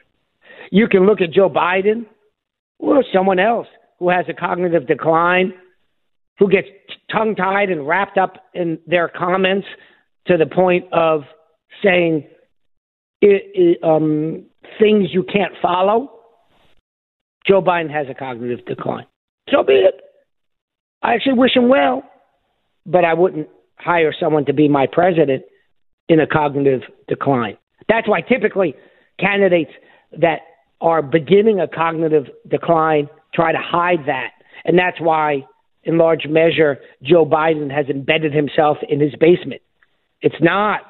You 0.72 0.88
can 0.88 1.06
look 1.06 1.20
at 1.20 1.30
Joe 1.30 1.50
Biden 1.50 2.04
or 2.80 3.04
someone 3.14 3.38
else 3.38 3.68
who 4.00 4.08
has 4.08 4.24
a 4.28 4.34
cognitive 4.34 4.88
decline, 4.88 5.54
who 6.40 6.50
gets 6.50 6.66
tongue 7.12 7.36
tied 7.36 7.70
and 7.70 7.86
wrapped 7.86 8.18
up 8.18 8.38
in 8.54 8.80
their 8.88 9.06
comments 9.06 9.68
to 10.26 10.36
the 10.36 10.46
point 10.46 10.86
of 10.92 11.22
saying 11.82 12.26
i 13.22 13.26
i 13.26 13.86
um, 13.86 14.46
things 14.80 15.08
you 15.12 15.24
can't 15.24 15.52
follow. 15.60 16.10
Joe 17.46 17.60
Biden 17.60 17.90
has 17.90 18.06
a 18.08 18.14
cognitive 18.14 18.64
decline. 18.66 19.06
So 19.50 19.62
be 19.62 19.74
it. 19.74 20.00
I 21.02 21.14
actually 21.14 21.34
wish 21.34 21.56
him 21.56 21.68
well, 21.68 22.04
but 22.86 23.04
I 23.04 23.14
wouldn't 23.14 23.48
hire 23.76 24.14
someone 24.18 24.44
to 24.46 24.52
be 24.52 24.68
my 24.68 24.86
president 24.90 25.42
in 26.08 26.20
a 26.20 26.26
cognitive 26.26 26.82
decline. 27.08 27.56
That's 27.88 28.08
why 28.08 28.20
typically 28.20 28.74
candidates 29.18 29.72
that 30.20 30.40
are 30.80 31.02
beginning 31.02 31.60
a 31.60 31.66
cognitive 31.66 32.26
decline 32.48 33.08
try 33.34 33.52
to 33.52 33.58
hide 33.58 34.06
that. 34.06 34.30
And 34.64 34.78
that's 34.78 35.00
why, 35.00 35.44
in 35.84 35.98
large 35.98 36.26
measure, 36.28 36.78
Joe 37.02 37.24
Biden 37.24 37.72
has 37.74 37.86
embedded 37.86 38.32
himself 38.32 38.78
in 38.88 39.00
his 39.00 39.14
basement. 39.18 39.62
It's 40.22 40.40
not. 40.40 40.80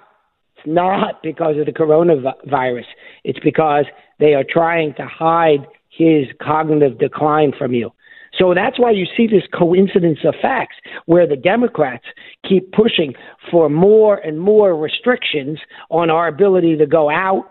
It's 0.57 0.67
not 0.67 1.23
because 1.23 1.57
of 1.59 1.67
the 1.67 1.73
coronavirus. 1.73 2.85
It's 3.25 3.41
because 3.41 3.87
they 4.21 4.35
are 4.35 4.45
trying 4.49 4.95
to 4.95 5.07
hide 5.07 5.67
his 5.91 6.27
cognitive 6.41 6.99
decline 6.99 7.53
from 7.59 7.75
you. 7.75 7.91
So 8.39 8.55
that's 8.55 8.79
why 8.79 8.93
you 8.93 9.07
see 9.17 9.27
this 9.27 9.43
coincidence 9.53 10.21
of 10.25 10.35
facts 10.41 10.77
where 11.07 11.27
the 11.27 11.37
Democrats 11.37 12.05
keep 12.49 12.73
pushing 12.73 13.15
for 13.51 13.69
more 13.69 14.17
and 14.17 14.41
more 14.41 14.77
restrictions 14.77 15.59
on 15.91 16.09
our 16.09 16.29
ability 16.29 16.77
to 16.79 16.87
go 16.87 17.11
out. 17.11 17.51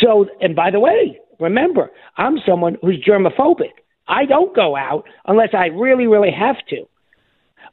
So, 0.00 0.26
and 0.40 0.56
by 0.56 0.70
the 0.70 0.80
way, 0.80 1.18
remember, 1.40 1.90
I'm 2.16 2.38
someone 2.46 2.78
who's 2.80 3.04
germophobic. 3.06 3.72
I 4.08 4.24
don't 4.24 4.54
go 4.56 4.76
out 4.76 5.04
unless 5.26 5.50
I 5.52 5.66
really, 5.66 6.06
really 6.06 6.32
have 6.32 6.56
to. 6.70 6.84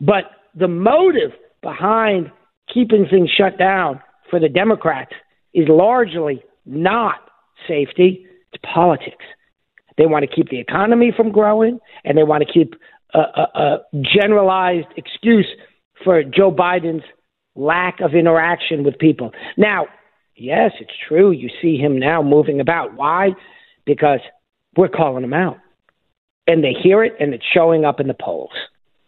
But 0.01 0.25
the 0.55 0.67
motive 0.67 1.31
behind 1.61 2.31
keeping 2.73 3.05
things 3.09 3.29
shut 3.29 3.57
down 3.57 4.01
for 4.29 4.39
the 4.39 4.49
Democrats 4.49 5.11
is 5.53 5.67
largely 5.67 6.43
not 6.65 7.19
safety, 7.67 8.25
it's 8.51 8.63
politics. 8.73 9.25
They 9.97 10.05
want 10.05 10.27
to 10.27 10.33
keep 10.33 10.49
the 10.49 10.59
economy 10.59 11.11
from 11.15 11.31
growing, 11.31 11.79
and 12.05 12.17
they 12.17 12.23
want 12.23 12.43
to 12.45 12.51
keep 12.51 12.75
a, 13.13 13.19
a, 13.19 13.59
a 13.59 13.77
generalized 14.01 14.88
excuse 14.95 15.47
for 16.03 16.23
Joe 16.23 16.51
Biden's 16.51 17.03
lack 17.55 17.99
of 17.99 18.13
interaction 18.13 18.83
with 18.83 18.97
people. 18.97 19.31
Now, 19.57 19.88
yes, 20.35 20.71
it's 20.79 20.93
true. 21.07 21.31
You 21.31 21.49
see 21.61 21.77
him 21.77 21.99
now 21.99 22.21
moving 22.21 22.61
about. 22.61 22.95
Why? 22.95 23.31
Because 23.85 24.19
we're 24.77 24.88
calling 24.88 25.23
him 25.23 25.33
out. 25.33 25.57
And 26.47 26.63
they 26.63 26.73
hear 26.81 27.03
it 27.03 27.13
and 27.19 27.33
it's 27.33 27.43
showing 27.53 27.83
up 27.85 27.99
in 27.99 28.07
the 28.07 28.15
polls. 28.19 28.53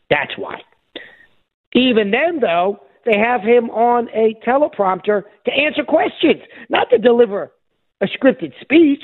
That's 0.10 0.34
why. 0.38 0.62
Even 1.74 2.12
then, 2.12 2.41
though, 2.41 2.80
they 3.05 3.17
have 3.17 3.41
him 3.41 3.70
on 3.70 4.10
a 4.10 4.36
teleprompter 4.46 5.24
to 5.46 5.51
answer 5.51 5.84
questions, 5.84 6.41
not 6.70 6.89
to 6.89 6.98
deliver 6.98 7.51
a 8.01 8.08
scripted 8.08 8.53
speech. 8.62 9.03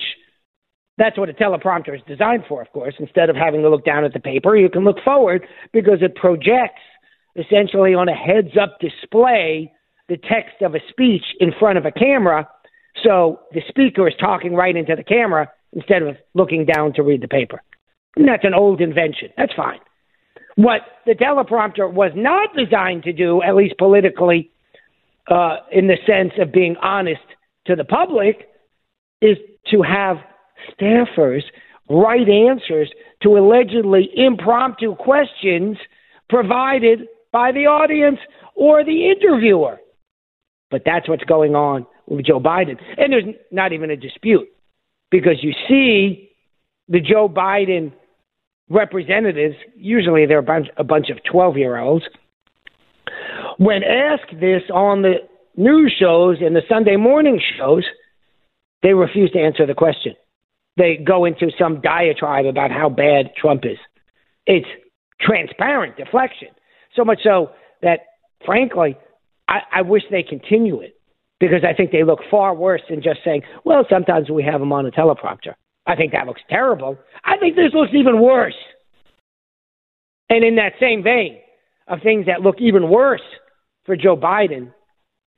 That's 0.98 1.18
what 1.18 1.30
a 1.30 1.34
teleprompter 1.34 1.96
is 1.96 2.02
designed 2.08 2.44
for, 2.48 2.62
of 2.62 2.72
course. 2.72 2.96
Instead 3.00 3.30
of 3.30 3.36
having 3.36 3.62
to 3.62 3.70
look 3.70 3.86
down 3.86 4.04
at 4.04 4.14
the 4.14 4.20
paper, 4.20 4.56
you 4.56 4.70
can 4.70 4.84
look 4.84 4.98
forward 5.04 5.46
because 5.72 6.00
it 6.02 6.16
projects 6.16 6.82
essentially 7.36 7.94
on 7.94 8.10
a 8.10 8.16
heads 8.16 8.58
up 8.60 8.80
display 8.80 9.72
the 10.10 10.18
text 10.18 10.62
of 10.62 10.74
a 10.74 10.80
speech 10.90 11.24
in 11.40 11.52
front 11.60 11.78
of 11.78 11.86
a 11.86 11.92
camera. 11.92 12.48
So 13.04 13.42
the 13.52 13.62
speaker 13.68 14.08
is 14.08 14.16
talking 14.20 14.56
right 14.56 14.76
into 14.76 14.96
the 14.96 15.04
camera 15.04 15.52
instead 15.74 16.02
of 16.02 16.18
looking 16.34 16.66
down 16.66 16.94
to 16.94 17.04
read 17.04 17.22
the 17.22 17.28
paper. 17.28 17.62
And 18.16 18.28
that's 18.28 18.46
an 18.46 18.56
old 18.56 18.82
invention. 18.82 19.30
That's 19.38 19.54
fine. 19.54 19.80
What 20.58 20.82
the 21.06 21.14
teleprompter 21.14 21.92
was 21.92 22.12
not 22.16 22.50
designed 22.56 23.04
to 23.04 23.14
do, 23.14 23.44
at 23.44 23.56
least 23.56 23.78
politically, 23.78 24.50
uh, 25.30 25.58
in 25.72 25.86
the 25.86 25.98
sense 26.08 26.34
of 26.40 26.52
being 26.52 26.76
honest 26.82 27.22
to 27.68 27.76
the 27.76 27.84
public, 27.84 28.50
is 29.22 29.38
to 29.70 29.84
have 29.84 30.18
staffers 30.74 31.44
write 31.90 32.28
answers 32.28 32.92
to 33.22 33.38
allegedly 33.38 34.10
impromptu 34.16 34.96
questions 34.96 35.78
provided 36.28 37.08
by 37.32 37.52
the 37.52 37.68
audience 37.68 38.18
or 38.56 38.84
the 38.84 39.12
interviewer. 39.12 39.80
But 40.72 40.82
that's 40.86 41.08
what's 41.08 41.24
going 41.24 41.54
on 41.54 41.86
with 42.08 42.26
Joe 42.26 42.40
Biden. 42.40 42.78
And 42.98 43.14
there's 43.14 43.36
not 43.52 43.74
even 43.74 43.92
a 43.92 43.96
dispute 43.96 44.48
because 45.12 45.44
you 45.44 45.54
see 45.70 46.32
the 46.90 47.00
Joe 47.00 47.30
Biden 47.30 47.94
representatives, 48.70 49.56
usually 49.76 50.26
they're 50.26 50.40
a 50.40 50.44
bunch, 50.44 50.68
a 50.78 50.84
bunch 50.84 51.10
of 51.10 51.18
12 51.30 51.58
year 51.58 51.78
olds, 51.78 52.06
when 53.58 53.84
asked 53.84 54.40
this 54.40 54.64
on 54.74 55.02
the 55.02 55.16
news 55.56 55.94
shows 56.00 56.38
and 56.42 56.56
the 56.56 56.62
Sunday 56.70 56.96
morning 56.96 57.42
shows, 57.58 57.86
they 58.84 58.94
refuse 58.94 59.32
to 59.32 59.40
answer 59.40 59.66
the 59.66 59.74
question. 59.74 60.14
They 60.78 60.98
go 60.98 61.26
into 61.26 61.50
some 61.58 61.82
diatribe 61.82 62.46
about 62.46 62.72
how 62.72 62.90
bad 62.90 63.32
Trump 63.36 63.66
is. 63.66 63.80
It's 64.46 64.68
transparent 65.20 65.98
deflection. 65.98 66.50
So 66.96 67.04
much 67.04 67.20
so 67.24 67.52
that, 67.82 68.02
frankly, 68.46 68.96
I, 69.48 69.60
I 69.74 69.82
wish 69.82 70.04
they 70.12 70.24
continue 70.24 70.82
it 70.82 71.00
because 71.40 71.64
I 71.68 71.74
think 71.74 71.92
they 71.92 72.04
look 72.04 72.20
far 72.30 72.54
worse 72.54 72.82
than 72.90 73.02
just 73.02 73.20
saying, 73.26 73.42
well, 73.66 73.86
sometimes 73.90 74.30
we 74.30 74.44
have 74.44 74.60
them 74.60 74.72
on 74.72 74.86
a 74.86 74.92
teleprompter. 74.92 75.54
I 75.88 75.96
think 75.96 76.12
that 76.12 76.28
looks 76.28 76.42
terrible. 76.50 76.98
I 77.24 77.38
think 77.38 77.56
this 77.56 77.74
looks 77.74 77.92
even 77.94 78.22
worse. 78.22 78.56
And 80.30 80.44
in 80.44 80.58
that 80.58 80.74
same 80.80 81.02
vein 81.02 81.40
of 81.88 82.00
things 82.04 82.26
that 82.26 82.42
look 82.42 82.58
even 82.60 82.90
worse 82.90 83.22
for 83.86 83.96
Joe 83.96 84.18
Biden 84.18 84.74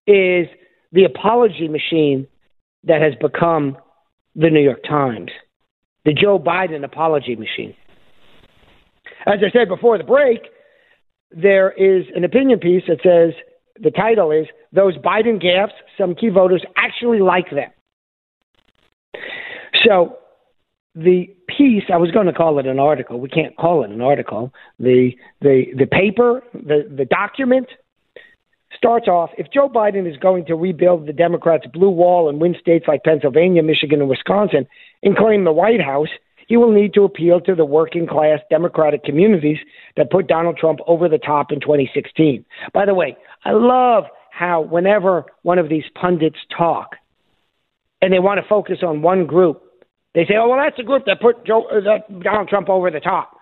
is 0.08 0.48
the 0.92 1.06
apology 1.06 1.68
machine 1.68 2.28
that 2.84 3.02
has 3.02 3.14
become 3.22 3.78
the 4.36 4.50
New 4.50 4.62
York 4.62 4.84
Times, 4.84 5.30
the 6.06 6.14
Joe 6.14 6.40
Biden 6.40 6.84
apology 6.84 7.36
machine. 7.36 7.76
As 9.28 9.40
I 9.46 9.52
said 9.52 9.68
before 9.68 10.00
the 10.00 10.04
break, 10.04 10.42
there 11.30 11.72
is 11.72 12.06
an 12.16 12.24
opinion 12.24 12.60
piece 12.60 12.84
that 12.88 13.00
says 13.04 13.34
the 13.80 13.92
title 13.92 14.32
is 14.32 14.48
Those 14.74 14.98
Biden 14.98 15.44
Gaffes, 15.44 15.70
Some 15.98 16.16
Key 16.16 16.30
Voters 16.30 16.64
Actually 16.76 17.20
Like 17.20 17.52
Them. 17.52 17.70
So 19.86 20.19
the 20.96 21.28
piece 21.48 21.84
I 21.94 21.98
was 21.98 22.12
going 22.12 22.28
to 22.28 22.34
call 22.34 22.60
it 22.60 22.66
an 22.66 22.80
article. 22.80 23.20
We 23.20 23.30
can't 23.30 23.56
call 23.58 23.84
it 23.84 23.92
an 23.92 24.02
article. 24.02 24.54
The 24.80 25.12
the 25.42 25.66
the 25.78 25.86
paper, 25.86 26.42
the 26.54 26.90
the 26.96 27.06
document 27.06 27.68
starts 28.76 29.08
off 29.08 29.30
if 29.38 29.48
Joe 29.52 29.70
Biden 29.70 30.10
is 30.10 30.18
going 30.18 30.46
to 30.46 30.56
rebuild 30.56 31.08
the 31.08 31.14
Democrats' 31.14 31.66
blue 31.72 31.90
wall 31.90 32.30
and 32.30 32.40
win 32.40 32.56
states 32.60 32.86
like 32.88 33.04
Pennsylvania, 33.04 33.64
Michigan, 33.64 34.00
and 34.00 34.10
Wisconsin 34.10 34.68
and 35.04 35.18
claim 35.18 35.44
the 35.44 35.52
White 35.52 35.82
House, 35.82 36.10
he 36.48 36.58
will 36.58 36.72
need 36.72 36.94
to 36.96 37.04
appeal 37.04 37.40
to 37.42 37.56
the 37.56 37.66
working 37.66 38.08
class 38.08 38.40
Democratic 38.50 39.04
communities 39.04 39.58
that 39.98 40.10
put 40.10 40.28
Donald 40.28 40.58
Trump 40.58 40.80
over 40.88 41.08
the 41.08 41.18
top 41.18 41.52
in 41.52 41.60
2016. 41.60 42.44
By 42.74 42.86
the 42.86 42.94
way, 42.94 43.16
I 43.46 43.52
love 43.52 44.06
how 44.32 44.62
whenever 44.62 45.26
one 45.44 45.60
of 45.60 45.70
these 45.70 45.84
pundits 46.00 46.38
talk 46.56 46.96
and 48.02 48.14
they 48.14 48.20
want 48.20 48.42
to 48.42 48.48
focus 48.48 48.80
on 48.82 49.02
one 49.02 49.28
group, 49.28 49.62
they 50.14 50.26
say, 50.26 50.36
"Oh, 50.38 50.50
well, 50.50 50.60
that's 50.60 50.78
the 50.78 50.84
group 50.84 51.06
that 51.06 51.22
put 51.22 51.46
Joe, 51.46 51.64
uh, 51.64 51.82
that 51.82 52.20
Donald 52.22 52.50
Trump 52.50 52.70
over 52.70 52.90
the 52.90 53.00
top." 53.00 53.38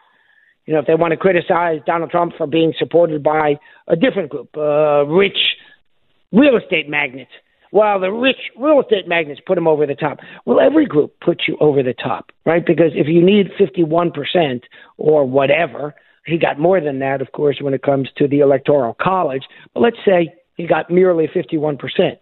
You 0.66 0.74
know, 0.74 0.80
if 0.80 0.86
they 0.86 0.96
want 0.96 1.12
to 1.12 1.18
criticize 1.18 1.80
Donald 1.86 2.12
Trump 2.12 2.34
for 2.38 2.46
being 2.46 2.74
supported 2.78 3.24
by 3.24 3.58
a 3.88 3.96
different 3.96 4.30
group, 4.30 4.56
uh, 4.58 5.06
rich 5.06 5.38
real 6.32 6.58
estate 6.58 6.90
magnates. 6.90 7.32
Well, 7.72 8.00
the 8.00 8.12
rich 8.12 8.38
real 8.58 8.82
estate 8.82 9.08
magnates 9.08 9.42
put 9.46 9.58
him 9.58 9.68
over 9.68 9.86
the 9.86 9.96
top. 9.96 10.20
Well, 10.46 10.60
every 10.60 10.86
group 10.86 11.20
puts 11.20 11.48
you 11.48 11.58
over 11.60 11.84
the 11.84 11.94
top, 11.94 12.32
right? 12.46 12.66
Because 12.66 12.92
if 12.96 13.08
you 13.08 13.22
need 13.22 13.52
51% 13.60 14.64
or 14.98 15.26
whatever, 15.26 15.96
he 16.26 16.38
got 16.38 16.60
more 16.60 16.82
than 16.82 17.00
that, 17.00 17.22
of 17.22 17.32
course, 17.32 17.58
when 17.62 17.74
it 17.74 17.82
comes 17.84 18.10
to 18.18 18.28
the 18.28 18.40
Electoral 18.40 18.96
College. 19.02 19.44
But 19.74 19.82
let's 19.82 19.98
say 20.06 20.34
he 20.56 20.68
got 20.68 20.90
merely 20.90 21.28
51%. 21.28 22.18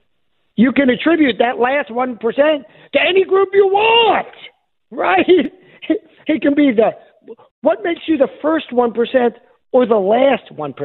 You 0.56 0.72
can 0.72 0.89
attribute 0.89 1.38
that 1.39 1.60
last 1.60 1.89
1% 1.89 2.20
to 2.20 3.00
any 3.02 3.26
group 3.26 3.50
you 3.54 3.68
want, 3.68 4.28
right? 4.91 5.26
It 6.28 6.41
can 6.41 6.56
be 6.56 6.72
the 6.72 6.91
what 7.62 7.80
makes 7.84 8.02
you 8.08 8.18
the 8.18 8.30
first 8.41 8.70
1% 8.72 9.32
or 9.72 9.86
the 9.86 9.96
last 9.96 10.54
1%? 10.54 10.76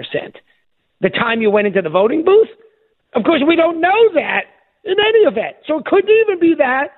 The 1.00 1.11
time 1.11 1.42
you 1.42 1.50
went 1.50 1.66
into 1.66 1.83
the 1.83 1.90
voting 1.90 2.24
booth? 2.24 2.48
Of 3.14 3.24
course, 3.24 3.42
we 3.46 3.54
don't 3.54 3.80
know 3.80 4.12
that 4.14 4.44
in 4.85 4.94
any 4.98 5.20
event. 5.20 5.56
So 5.66 5.78
it 5.78 5.85
couldn't 5.85 6.11
even 6.11 6.40
be 6.40 6.54
that. 6.59 6.88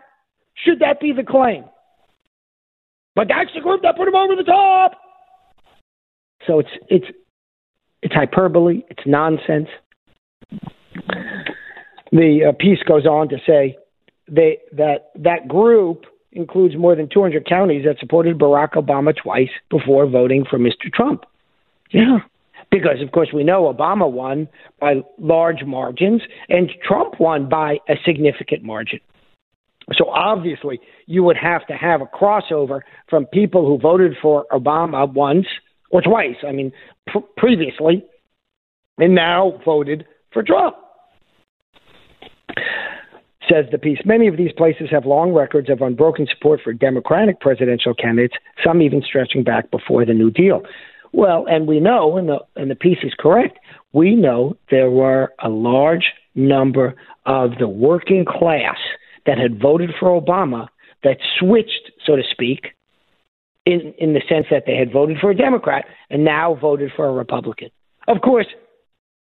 Should 0.64 0.78
that 0.80 1.00
be 1.00 1.12
the 1.12 1.24
claim? 1.24 1.64
But 3.14 3.28
that's 3.28 3.50
the 3.54 3.60
group 3.60 3.82
that 3.82 3.96
put 3.96 4.08
him 4.08 4.14
over 4.14 4.36
the 4.36 4.44
top. 4.44 4.92
So 6.46 6.60
it's 6.60 6.70
it's 6.88 7.06
it's 8.02 8.14
hyperbole. 8.14 8.82
It's 8.88 9.02
nonsense. 9.06 9.68
The 12.12 12.50
uh, 12.50 12.52
piece 12.52 12.82
goes 12.86 13.06
on 13.06 13.28
to 13.30 13.38
say 13.46 13.76
they, 14.28 14.58
that 14.72 15.10
that 15.16 15.48
group 15.48 16.04
includes 16.32 16.76
more 16.76 16.94
than 16.94 17.08
200 17.12 17.46
counties 17.46 17.84
that 17.84 17.98
supported 17.98 18.38
Barack 18.38 18.72
Obama 18.72 19.14
twice 19.16 19.50
before 19.70 20.06
voting 20.06 20.44
for 20.48 20.58
Mr. 20.58 20.92
Trump. 20.92 21.24
Yeah. 21.90 22.18
Because, 22.70 23.02
of 23.02 23.12
course, 23.12 23.28
we 23.34 23.44
know 23.44 23.72
Obama 23.72 24.10
won 24.10 24.48
by 24.80 25.02
large 25.18 25.62
margins 25.64 26.22
and 26.48 26.70
Trump 26.86 27.20
won 27.20 27.48
by 27.48 27.78
a 27.88 27.96
significant 28.04 28.62
margin. 28.62 29.00
So 29.94 30.08
obviously, 30.08 30.80
you 31.06 31.22
would 31.24 31.36
have 31.36 31.66
to 31.66 31.74
have 31.74 32.00
a 32.00 32.06
crossover 32.06 32.80
from 33.10 33.26
people 33.26 33.66
who 33.66 33.78
voted 33.78 34.16
for 34.22 34.46
Obama 34.52 35.12
once 35.12 35.46
or 35.90 36.00
twice. 36.00 36.36
I 36.46 36.52
mean, 36.52 36.72
pr- 37.06 37.18
previously, 37.36 38.04
and 38.98 39.14
now 39.14 39.60
voted 39.64 40.06
for 40.32 40.42
Trump. 40.42 40.76
Says 43.48 43.66
the 43.72 43.78
piece. 43.78 43.98
Many 44.04 44.28
of 44.28 44.36
these 44.36 44.52
places 44.52 44.88
have 44.90 45.04
long 45.04 45.32
records 45.32 45.68
of 45.68 45.82
unbroken 45.82 46.26
support 46.32 46.60
for 46.62 46.72
Democratic 46.72 47.40
presidential 47.40 47.92
candidates, 47.92 48.34
some 48.64 48.80
even 48.80 49.02
stretching 49.02 49.42
back 49.42 49.70
before 49.70 50.04
the 50.04 50.14
New 50.14 50.30
Deal. 50.30 50.62
Well, 51.12 51.44
and 51.48 51.66
we 51.66 51.80
know, 51.80 52.16
and 52.16 52.28
the, 52.28 52.38
and 52.56 52.70
the 52.70 52.76
piece 52.76 52.98
is 53.02 53.12
correct, 53.18 53.58
we 53.92 54.14
know 54.14 54.56
there 54.70 54.90
were 54.90 55.32
a 55.42 55.48
large 55.48 56.12
number 56.34 56.94
of 57.26 57.58
the 57.58 57.68
working 57.68 58.24
class 58.24 58.78
that 59.26 59.38
had 59.38 59.60
voted 59.60 59.90
for 59.98 60.08
Obama 60.20 60.68
that 61.02 61.18
switched, 61.38 61.90
so 62.06 62.16
to 62.16 62.22
speak, 62.30 62.68
in, 63.66 63.94
in 63.98 64.14
the 64.14 64.22
sense 64.28 64.46
that 64.50 64.64
they 64.66 64.76
had 64.76 64.92
voted 64.92 65.18
for 65.20 65.30
a 65.30 65.36
Democrat 65.36 65.84
and 66.10 66.24
now 66.24 66.54
voted 66.54 66.90
for 66.96 67.06
a 67.06 67.12
Republican. 67.12 67.70
Of 68.08 68.20
course, 68.22 68.46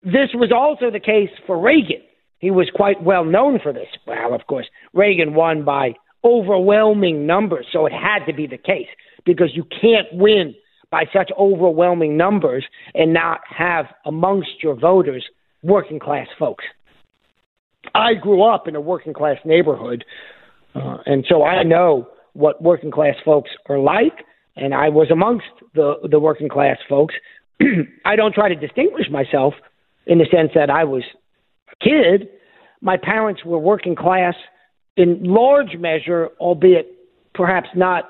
this 0.03 0.31
was 0.35 0.51
also 0.53 0.91
the 0.91 1.01
case 1.01 1.31
for 1.47 1.59
Reagan. 1.59 2.03
He 2.39 2.51
was 2.51 2.71
quite 2.75 3.03
well 3.03 3.25
known 3.25 3.59
for 3.63 3.73
this. 3.73 3.89
Well, 4.07 4.35
of 4.35 4.47
course, 4.47 4.67
Reagan 4.93 5.35
won 5.35 5.65
by 5.65 5.95
overwhelming 6.25 7.27
numbers, 7.27 7.67
so 7.73 7.87
it 7.87 7.93
had 7.93 8.25
to 8.27 8.33
be 8.33 8.47
the 8.47 8.59
case 8.59 8.89
because 9.25 9.51
you 9.55 9.65
can't 9.65 10.07
win 10.13 10.55
by 10.91 11.05
such 11.13 11.31
overwhelming 11.39 12.17
numbers 12.17 12.65
and 12.95 13.13
not 13.13 13.41
have 13.49 13.87
amongst 14.05 14.63
your 14.63 14.75
voters 14.75 15.25
working 15.63 15.99
class 15.99 16.29
folks. 16.39 16.65
I 17.95 18.15
grew 18.15 18.43
up 18.43 18.69
in 18.69 18.77
a 18.77 18.81
working 18.81 19.13
class 19.13 19.39
neighborhood, 19.45 20.05
uh, 20.75 20.99
and 21.07 21.25
so 21.29 21.43
I 21.43 21.63
know 21.63 22.09
what 22.33 22.63
working 22.63 22.91
class 22.91 23.17
folks 23.25 23.51
are 23.69 23.79
like. 23.79 24.25
and 24.57 24.75
I 24.75 24.89
was 24.89 25.11
amongst 25.11 25.47
the 25.75 25.95
the 26.09 26.19
working 26.19 26.49
class 26.49 26.79
folks. 26.89 27.15
I 28.05 28.17
don't 28.17 28.35
try 28.35 28.49
to 28.49 28.55
distinguish 28.55 29.09
myself 29.11 29.55
in 30.07 30.19
the 30.19 30.27
sense 30.31 30.51
that 30.55 30.71
I 30.71 30.85
was 30.85 31.03
kid. 31.81 32.29
My 32.81 32.97
parents 32.97 33.45
were 33.45 33.59
working 33.59 33.95
class 33.95 34.35
in 34.97 35.23
large 35.25 35.77
measure, 35.77 36.31
albeit 36.39 36.87
perhaps 37.35 37.69
not 37.75 38.09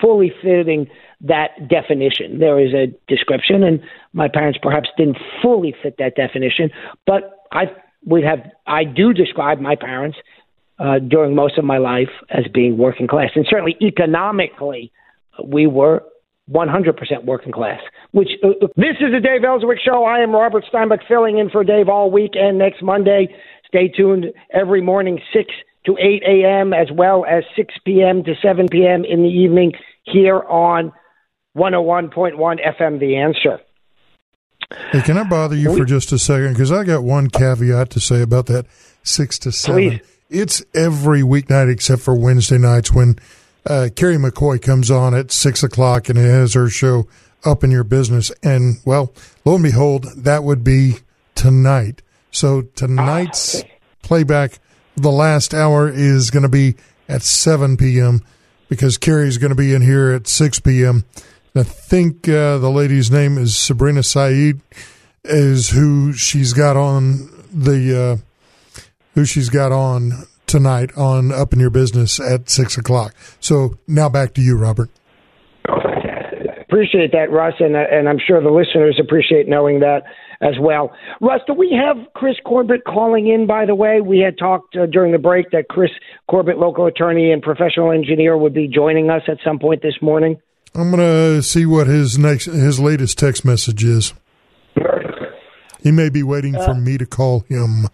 fully 0.00 0.32
fitting 0.42 0.88
that 1.20 1.68
definition. 1.68 2.38
There 2.38 2.60
is 2.60 2.74
a 2.74 2.86
description, 3.08 3.62
and 3.62 3.80
my 4.12 4.28
parents 4.28 4.58
perhaps 4.62 4.88
didn't 4.96 5.18
fully 5.42 5.74
fit 5.82 5.96
that 5.98 6.14
definition. 6.14 6.70
But 7.06 7.44
I 7.52 7.64
would 8.04 8.24
have, 8.24 8.40
I 8.66 8.84
do 8.84 9.12
describe 9.12 9.60
my 9.60 9.74
parents 9.74 10.18
uh, 10.78 10.98
during 11.00 11.34
most 11.34 11.58
of 11.58 11.64
my 11.64 11.78
life 11.78 12.10
as 12.30 12.44
being 12.52 12.78
working 12.78 13.08
class, 13.08 13.30
and 13.34 13.46
certainly 13.48 13.76
economically, 13.82 14.92
we 15.44 15.66
were 15.66 16.04
100% 16.50 17.24
working 17.24 17.52
class. 17.52 17.80
Which 18.12 18.28
uh, 18.42 18.48
uh, 18.48 18.68
this 18.76 18.96
is 19.00 19.12
the 19.12 19.20
Dave 19.20 19.44
Elswick 19.44 19.78
Show. 19.84 20.04
I 20.04 20.20
am 20.20 20.32
Robert 20.32 20.64
Steinbuch, 20.72 21.06
filling 21.06 21.38
in 21.38 21.50
for 21.50 21.64
Dave 21.64 21.88
all 21.88 22.10
week 22.10 22.32
and 22.34 22.58
next 22.58 22.82
Monday. 22.82 23.28
Stay 23.66 23.88
tuned 23.88 24.26
every 24.52 24.80
morning, 24.80 25.20
six 25.32 25.52
to 25.86 25.96
8 25.98 26.22
a.m. 26.26 26.72
as 26.72 26.88
well 26.92 27.24
as 27.24 27.44
6 27.56 27.74
p.m. 27.84 28.24
to 28.24 28.34
7 28.42 28.68
p.m. 28.68 29.04
in 29.04 29.22
the 29.22 29.28
evening 29.28 29.72
here 30.04 30.40
on 30.40 30.92
101.1 31.56 32.36
FM. 32.36 33.00
The 33.00 33.16
answer. 33.16 33.60
Hey, 34.92 35.00
can 35.02 35.16
I 35.16 35.24
bother 35.24 35.56
you 35.56 35.74
for 35.76 35.84
just 35.84 36.12
a 36.12 36.18
second? 36.18 36.52
Because 36.52 36.70
I 36.72 36.84
got 36.84 37.02
one 37.02 37.30
caveat 37.30 37.90
to 37.90 38.00
say 38.00 38.20
about 38.20 38.46
that 38.46 38.66
six 39.02 39.38
to 39.40 39.52
seven. 39.52 39.90
Please. 39.90 40.00
It's 40.30 40.62
every 40.74 41.22
weeknight 41.22 41.72
except 41.72 42.02
for 42.02 42.14
Wednesday 42.14 42.58
nights 42.58 42.92
when 42.92 43.18
uh, 43.68 43.88
Carrie 43.94 44.16
McCoy 44.16 44.60
comes 44.60 44.90
on 44.90 45.14
at 45.14 45.30
six 45.30 45.62
o'clock 45.62 46.08
and 46.08 46.18
has 46.18 46.54
her 46.54 46.68
show 46.68 47.06
up 47.44 47.62
in 47.62 47.70
your 47.70 47.84
business. 47.84 48.32
And 48.42 48.76
well, 48.84 49.12
lo 49.44 49.54
and 49.54 49.62
behold, 49.62 50.06
that 50.16 50.42
would 50.42 50.64
be 50.64 50.96
tonight. 51.34 52.02
So 52.30 52.62
tonight's 52.62 53.62
playback, 54.02 54.58
the 54.96 55.10
last 55.10 55.54
hour 55.54 55.88
is 55.88 56.30
going 56.30 56.42
to 56.42 56.48
be 56.48 56.76
at 57.08 57.22
7 57.22 57.76
p.m. 57.76 58.22
because 58.68 58.98
Carrie's 58.98 59.38
going 59.38 59.50
to 59.50 59.56
be 59.56 59.74
in 59.74 59.82
here 59.82 60.12
at 60.12 60.26
6 60.26 60.60
p.m. 60.60 61.04
I 61.54 61.62
think 61.62 62.28
uh, 62.28 62.58
the 62.58 62.70
lady's 62.70 63.10
name 63.10 63.36
is 63.36 63.56
Sabrina 63.56 64.02
Saeed, 64.02 64.60
is 65.24 65.70
who 65.70 66.12
she's 66.12 66.52
got 66.52 66.76
on 66.76 67.28
the 67.52 68.20
uh, 68.20 68.82
who 69.14 69.24
she's 69.24 69.48
got 69.48 69.72
on 69.72 70.12
tonight 70.48 70.90
on 70.96 71.30
Up 71.30 71.52
in 71.52 71.60
Your 71.60 71.70
Business 71.70 72.18
at 72.18 72.50
six 72.50 72.76
o'clock. 72.76 73.14
So 73.38 73.78
now 73.86 74.08
back 74.08 74.34
to 74.34 74.40
you, 74.40 74.56
Robert. 74.56 74.90
Appreciate 76.62 77.12
that, 77.12 77.30
Russ, 77.30 77.54
and 77.60 77.76
uh, 77.76 77.84
and 77.90 78.08
I'm 78.08 78.18
sure 78.18 78.42
the 78.42 78.50
listeners 78.50 78.98
appreciate 79.02 79.48
knowing 79.48 79.80
that 79.80 80.02
as 80.40 80.54
well. 80.60 80.92
Russ, 81.20 81.40
do 81.46 81.54
we 81.54 81.72
have 81.72 81.96
Chris 82.12 82.36
Corbitt 82.46 82.84
calling 82.86 83.26
in? 83.26 83.46
By 83.46 83.64
the 83.64 83.74
way, 83.74 84.00
we 84.00 84.18
had 84.18 84.36
talked 84.38 84.76
uh, 84.76 84.86
during 84.86 85.12
the 85.12 85.18
break 85.18 85.50
that 85.52 85.68
Chris 85.68 85.90
Corbitt, 86.30 86.58
local 86.58 86.86
attorney 86.86 87.32
and 87.32 87.42
professional 87.42 87.90
engineer, 87.90 88.36
would 88.36 88.54
be 88.54 88.68
joining 88.68 89.08
us 89.08 89.22
at 89.28 89.38
some 89.42 89.58
point 89.58 89.82
this 89.82 89.96
morning. 90.02 90.40
I'm 90.74 90.90
gonna 90.90 91.42
see 91.42 91.64
what 91.64 91.86
his 91.86 92.18
next 92.18 92.44
his 92.44 92.78
latest 92.78 93.18
text 93.18 93.44
message 93.44 93.82
is. 93.82 94.12
He 95.82 95.90
may 95.90 96.10
be 96.10 96.22
waiting 96.22 96.54
for 96.54 96.74
me 96.74 96.98
to 96.98 97.06
call 97.06 97.40
him. 97.48 97.86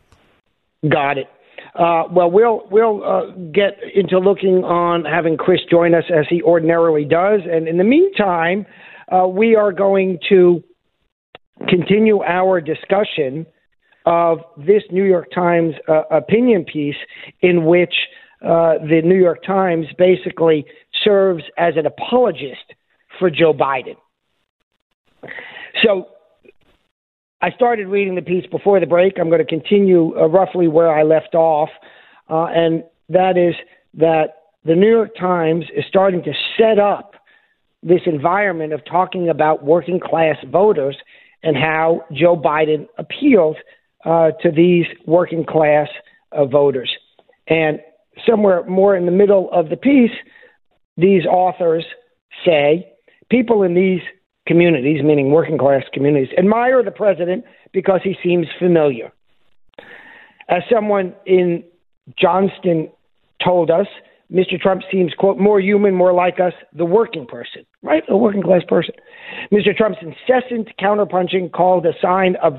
Got 0.88 1.18
it. 1.18 1.28
Uh, 1.74 2.04
well, 2.10 2.30
we'll 2.30 2.62
we'll 2.70 3.02
uh, 3.02 3.30
get 3.52 3.78
into 3.94 4.18
looking 4.18 4.62
on 4.62 5.04
having 5.04 5.36
Chris 5.36 5.60
join 5.68 5.94
us 5.94 6.04
as 6.08 6.24
he 6.30 6.40
ordinarily 6.42 7.04
does, 7.04 7.40
and 7.50 7.66
in 7.66 7.78
the 7.78 7.84
meantime, 7.84 8.64
uh, 9.10 9.26
we 9.26 9.56
are 9.56 9.72
going 9.72 10.18
to 10.28 10.62
continue 11.68 12.22
our 12.22 12.60
discussion 12.60 13.44
of 14.06 14.38
this 14.56 14.82
New 14.92 15.04
York 15.04 15.28
Times 15.34 15.74
uh, 15.88 16.02
opinion 16.10 16.64
piece, 16.64 16.96
in 17.40 17.64
which 17.64 17.94
uh, 18.42 18.74
the 18.78 19.00
New 19.02 19.18
York 19.18 19.42
Times 19.44 19.86
basically 19.98 20.66
serves 21.02 21.42
as 21.58 21.74
an 21.76 21.86
apologist 21.86 22.74
for 23.18 23.30
Joe 23.30 23.52
Biden. 23.52 23.96
So 25.82 26.08
I 27.44 27.50
started 27.50 27.88
reading 27.88 28.14
the 28.14 28.22
piece 28.22 28.46
before 28.46 28.80
the 28.80 28.86
break. 28.86 29.18
I'm 29.18 29.28
going 29.28 29.44
to 29.44 29.44
continue 29.44 30.18
uh, 30.18 30.28
roughly 30.28 30.66
where 30.66 30.88
I 30.88 31.02
left 31.02 31.34
off, 31.34 31.68
uh, 32.30 32.46
and 32.46 32.84
that 33.10 33.36
is 33.36 33.54
that 33.98 34.28
the 34.64 34.74
New 34.74 34.88
York 34.88 35.10
Times 35.14 35.66
is 35.76 35.84
starting 35.86 36.22
to 36.22 36.32
set 36.56 36.78
up 36.78 37.16
this 37.82 38.00
environment 38.06 38.72
of 38.72 38.82
talking 38.86 39.28
about 39.28 39.62
working 39.62 40.00
class 40.00 40.36
voters 40.50 40.96
and 41.42 41.54
how 41.54 42.06
Joe 42.14 42.34
Biden 42.34 42.86
appealed 42.96 43.58
uh, 44.06 44.30
to 44.40 44.50
these 44.50 44.86
working 45.06 45.44
class 45.44 45.88
uh, 46.32 46.46
voters. 46.46 46.90
And 47.46 47.78
somewhere 48.26 48.64
more 48.64 48.96
in 48.96 49.04
the 49.04 49.12
middle 49.12 49.50
of 49.52 49.68
the 49.68 49.76
piece, 49.76 50.16
these 50.96 51.26
authors 51.26 51.84
say 52.42 52.90
people 53.28 53.64
in 53.64 53.74
these 53.74 54.00
communities, 54.46 55.02
meaning 55.02 55.30
working 55.30 55.58
class 55.58 55.82
communities, 55.92 56.32
admire 56.38 56.82
the 56.82 56.90
president 56.90 57.44
because 57.72 58.00
he 58.02 58.16
seems 58.22 58.46
familiar. 58.58 59.12
As 60.48 60.62
someone 60.70 61.14
in 61.26 61.64
Johnston 62.18 62.90
told 63.42 63.70
us, 63.70 63.86
Mr. 64.32 64.58
Trump 64.58 64.82
seems, 64.90 65.12
quote, 65.14 65.38
more 65.38 65.60
human, 65.60 65.94
more 65.94 66.12
like 66.12 66.40
us, 66.40 66.52
the 66.72 66.84
working 66.84 67.26
person, 67.26 67.64
right? 67.82 68.02
A 68.08 68.16
working 68.16 68.42
class 68.42 68.62
person. 68.66 68.94
Mr. 69.52 69.76
Trump's 69.76 69.98
incessant 70.00 70.68
counterpunching, 70.80 71.52
called 71.52 71.86
a 71.86 71.92
sign 72.00 72.36
of 72.42 72.54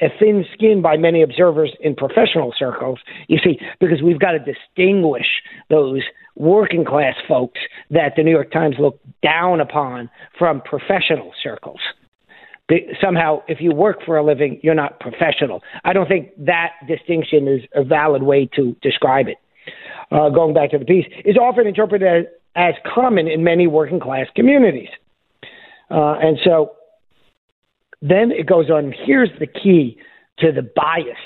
a 0.00 0.08
thin 0.18 0.44
skin 0.52 0.82
by 0.82 0.96
many 0.96 1.22
observers 1.22 1.72
in 1.80 1.94
professional 1.94 2.52
circles. 2.58 2.98
You 3.28 3.38
see, 3.42 3.60
because 3.80 4.02
we've 4.02 4.18
got 4.18 4.32
to 4.32 4.38
distinguish 4.40 5.26
those 5.70 6.02
working 6.36 6.84
class 6.84 7.14
folks 7.28 7.60
that 7.90 8.14
the 8.16 8.22
New 8.22 8.30
York 8.30 8.50
Times 8.50 8.76
look 8.78 8.98
down 9.22 9.60
upon 9.60 10.10
from 10.38 10.60
professional 10.60 11.32
circles. 11.42 11.80
Somehow, 13.00 13.42
if 13.46 13.60
you 13.60 13.72
work 13.72 13.98
for 14.06 14.16
a 14.16 14.24
living, 14.24 14.58
you're 14.62 14.74
not 14.74 14.98
professional. 14.98 15.62
I 15.84 15.92
don't 15.92 16.08
think 16.08 16.30
that 16.38 16.70
distinction 16.88 17.46
is 17.46 17.60
a 17.74 17.84
valid 17.84 18.22
way 18.22 18.48
to 18.56 18.74
describe 18.80 19.28
it. 19.28 19.36
Uh, 20.10 20.28
going 20.30 20.54
back 20.54 20.70
to 20.70 20.78
the 20.78 20.84
piece, 20.84 21.06
is 21.24 21.36
often 21.36 21.66
interpreted 21.66 22.06
as, 22.06 22.24
as 22.56 22.74
common 22.94 23.26
in 23.28 23.44
many 23.44 23.66
working 23.66 24.00
class 24.00 24.26
communities. 24.34 24.88
Uh, 25.90 26.14
and 26.20 26.38
so 26.44 26.72
then 28.00 28.30
it 28.30 28.46
goes 28.46 28.70
on. 28.70 28.94
Here's 29.04 29.30
the 29.38 29.46
key 29.46 29.98
to 30.38 30.52
the 30.52 30.62
bias 30.62 31.16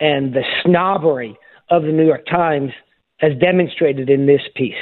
and 0.00 0.34
the 0.34 0.42
snobbery 0.64 1.36
of 1.70 1.82
the 1.82 1.92
New 1.92 2.04
York 2.04 2.26
Times 2.26 2.72
as 3.22 3.32
demonstrated 3.40 4.10
in 4.10 4.26
this 4.26 4.42
piece. 4.54 4.74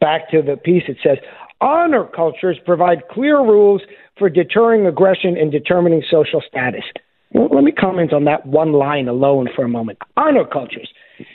Back 0.00 0.30
to 0.30 0.42
the 0.42 0.56
piece, 0.56 0.84
it 0.88 0.98
says 1.02 1.18
honor 1.60 2.04
cultures 2.04 2.58
provide 2.64 3.08
clear 3.10 3.38
rules 3.38 3.82
for 4.18 4.28
deterring 4.28 4.86
aggression 4.86 5.36
and 5.36 5.50
determining 5.50 6.02
social 6.10 6.42
status. 6.46 6.84
Well, 7.32 7.48
let 7.52 7.64
me 7.64 7.72
comment 7.72 8.12
on 8.12 8.24
that 8.24 8.46
one 8.46 8.72
line 8.72 9.08
alone 9.08 9.48
for 9.54 9.64
a 9.64 9.68
moment. 9.68 9.98
Honor 10.16 10.44
cultures. 10.44 10.88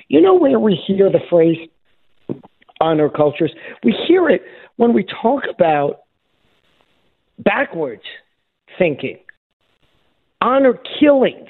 You 0.07 0.21
know 0.21 0.35
where 0.35 0.59
we 0.59 0.79
hear 0.87 1.09
the 1.09 1.19
phrase 1.29 1.57
honor 2.79 3.09
cultures? 3.09 3.53
We 3.83 3.95
hear 4.07 4.29
it 4.29 4.41
when 4.77 4.93
we 4.93 5.05
talk 5.21 5.43
about 5.53 6.01
backwards 7.39 8.03
thinking, 8.77 9.19
honor 10.41 10.79
killings. 10.99 11.49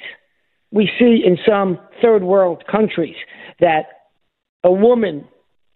We 0.74 0.90
see 0.98 1.22
in 1.24 1.38
some 1.48 1.78
third 2.02 2.24
world 2.24 2.64
countries 2.70 3.16
that 3.60 3.84
a 4.64 4.72
woman 4.72 5.28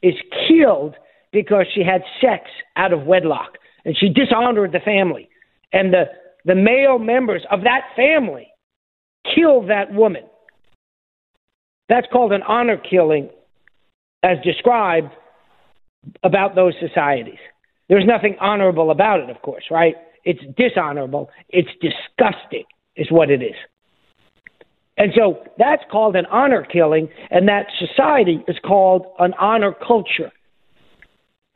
is 0.01 0.15
killed 0.47 0.95
because 1.31 1.67
she 1.73 1.83
had 1.83 2.01
sex 2.19 2.49
out 2.75 2.93
of 2.93 3.03
wedlock 3.03 3.59
and 3.85 3.95
she 3.95 4.09
dishonored 4.09 4.71
the 4.71 4.79
family. 4.79 5.29
And 5.71 5.93
the, 5.93 6.05
the 6.45 6.55
male 6.55 6.97
members 6.97 7.43
of 7.51 7.61
that 7.61 7.81
family 7.95 8.47
kill 9.35 9.67
that 9.67 9.93
woman. 9.93 10.23
That's 11.89 12.07
called 12.11 12.33
an 12.33 12.41
honor 12.41 12.77
killing, 12.77 13.29
as 14.23 14.37
described 14.43 15.11
about 16.23 16.55
those 16.55 16.73
societies. 16.79 17.39
There's 17.87 18.05
nothing 18.05 18.35
honorable 18.41 18.89
about 18.89 19.19
it, 19.19 19.29
of 19.29 19.41
course, 19.43 19.65
right? 19.69 19.95
It's 20.23 20.41
dishonorable. 20.57 21.29
It's 21.49 21.69
disgusting, 21.81 22.65
is 22.95 23.11
what 23.11 23.29
it 23.29 23.43
is. 23.43 23.55
And 24.97 25.11
so 25.15 25.43
that's 25.57 25.83
called 25.91 26.15
an 26.15 26.25
honor 26.27 26.65
killing, 26.65 27.07
and 27.29 27.47
that 27.47 27.67
society 27.77 28.43
is 28.47 28.57
called 28.65 29.05
an 29.19 29.33
honor 29.39 29.73
culture. 29.85 30.31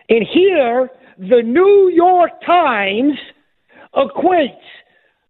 And 0.10 0.26
here, 0.32 0.90
the 1.18 1.42
New 1.44 1.92
York 1.94 2.32
Times 2.46 3.14
equates 3.96 4.50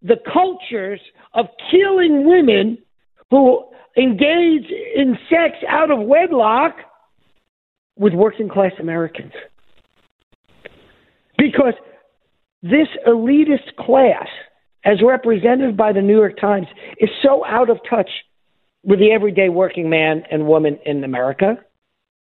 the 0.01 0.17
cultures 0.31 0.99
of 1.33 1.45
killing 1.69 2.27
women 2.27 2.77
who 3.29 3.63
engage 3.97 4.69
in 4.95 5.17
sex 5.29 5.57
out 5.67 5.91
of 5.91 5.99
wedlock 5.99 6.75
with 7.97 8.13
working 8.13 8.49
class 8.49 8.71
Americans. 8.79 9.33
Because 11.37 11.73
this 12.61 12.87
elitist 13.07 13.75
class, 13.79 14.27
as 14.83 14.97
represented 15.05 15.77
by 15.77 15.93
the 15.93 16.01
New 16.01 16.17
York 16.17 16.39
Times, 16.39 16.67
is 16.99 17.09
so 17.23 17.45
out 17.45 17.69
of 17.69 17.77
touch 17.89 18.09
with 18.83 18.99
the 18.99 19.11
everyday 19.11 19.49
working 19.49 19.89
man 19.89 20.23
and 20.31 20.47
woman 20.47 20.79
in 20.85 21.03
America 21.03 21.57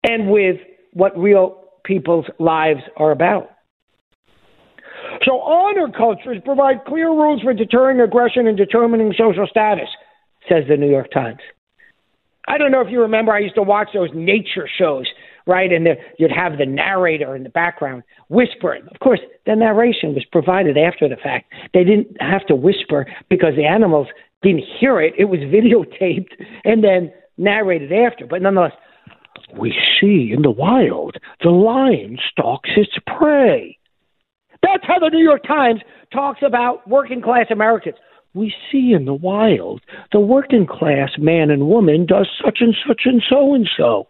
and 0.03 0.29
with 0.29 0.57
what 0.93 1.17
real 1.17 1.63
people's 1.83 2.25
lives 2.39 2.81
are 2.97 3.11
about. 3.11 3.49
So, 5.25 5.39
honor 5.39 5.87
cultures 5.95 6.37
provide 6.43 6.85
clear 6.85 7.09
rules 7.09 7.41
for 7.41 7.53
deterring 7.53 7.99
aggression 7.99 8.47
and 8.47 8.57
determining 8.57 9.13
social 9.17 9.47
status, 9.47 9.89
says 10.47 10.63
the 10.67 10.77
New 10.77 10.89
York 10.89 11.11
Times. 11.11 11.39
I 12.47 12.57
don't 12.57 12.71
know 12.71 12.81
if 12.81 12.89
you 12.89 13.01
remember, 13.01 13.31
I 13.31 13.39
used 13.39 13.55
to 13.55 13.63
watch 13.63 13.89
those 13.93 14.09
nature 14.13 14.67
shows, 14.77 15.07
right? 15.47 15.71
And 15.71 15.87
you'd 16.17 16.31
have 16.31 16.57
the 16.57 16.65
narrator 16.65 17.35
in 17.35 17.43
the 17.43 17.49
background 17.49 18.03
whispering. 18.29 18.83
Of 18.93 18.99
course, 18.99 19.19
the 19.45 19.55
narration 19.55 20.13
was 20.13 20.25
provided 20.31 20.77
after 20.77 21.07
the 21.07 21.15
fact. 21.15 21.51
They 21.73 21.83
didn't 21.83 22.21
have 22.21 22.45
to 22.47 22.55
whisper 22.55 23.05
because 23.29 23.55
the 23.55 23.65
animals 23.65 24.07
didn't 24.41 24.63
hear 24.79 25.01
it. 25.01 25.13
It 25.17 25.25
was 25.25 25.39
videotaped 25.41 26.33
and 26.63 26.83
then 26.83 27.11
narrated 27.37 27.91
after. 27.91 28.25
But 28.25 28.41
nonetheless, 28.41 28.73
we 29.57 29.73
see 29.99 30.31
in 30.35 30.41
the 30.41 30.51
wild 30.51 31.17
the 31.43 31.49
lion 31.49 32.17
stalks 32.31 32.69
its 32.75 32.93
prey. 33.17 33.77
That's 34.61 34.83
how 34.85 34.99
the 34.99 35.09
New 35.09 35.23
York 35.23 35.43
Times 35.43 35.81
talks 36.13 36.41
about 36.45 36.87
working 36.87 37.21
class 37.21 37.47
Americans. 37.49 37.95
We 38.33 38.53
see 38.71 38.93
in 38.93 39.05
the 39.05 39.13
wild 39.13 39.81
the 40.11 40.19
working 40.19 40.65
class 40.65 41.11
man 41.17 41.49
and 41.49 41.67
woman 41.67 42.05
does 42.05 42.29
such 42.43 42.59
and 42.61 42.75
such 42.87 43.01
and 43.05 43.21
so 43.27 43.53
and 43.53 43.69
so. 43.77 44.07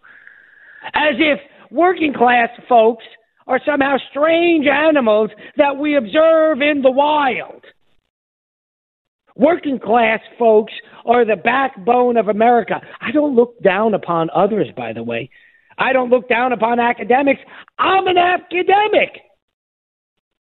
As 0.94 1.16
if 1.18 1.40
working 1.70 2.14
class 2.14 2.50
folks 2.68 3.04
are 3.48 3.60
somehow 3.66 3.98
strange 4.10 4.68
animals 4.68 5.30
that 5.58 5.78
we 5.78 5.96
observe 5.96 6.62
in 6.62 6.82
the 6.82 6.92
wild. 6.92 7.64
Working 9.36 9.80
class 9.80 10.20
folks 10.38 10.74
are 11.06 11.26
the 11.26 11.38
backbone 11.38 12.18
of 12.18 12.28
America. 12.28 12.82
I 13.00 13.12
don't 13.12 13.36
look 13.36 13.62
down 13.62 13.94
upon 13.94 14.30
others, 14.36 14.68
by 14.76 14.94
the 14.94 15.04
way. 15.04 15.30
I 15.78 15.94
don't 15.94 16.10
look 16.10 16.30
down 16.30 16.52
upon 16.54 16.80
academics. 16.80 17.42
I'm 17.80 18.08
an 18.08 18.18
academic. 18.18 19.22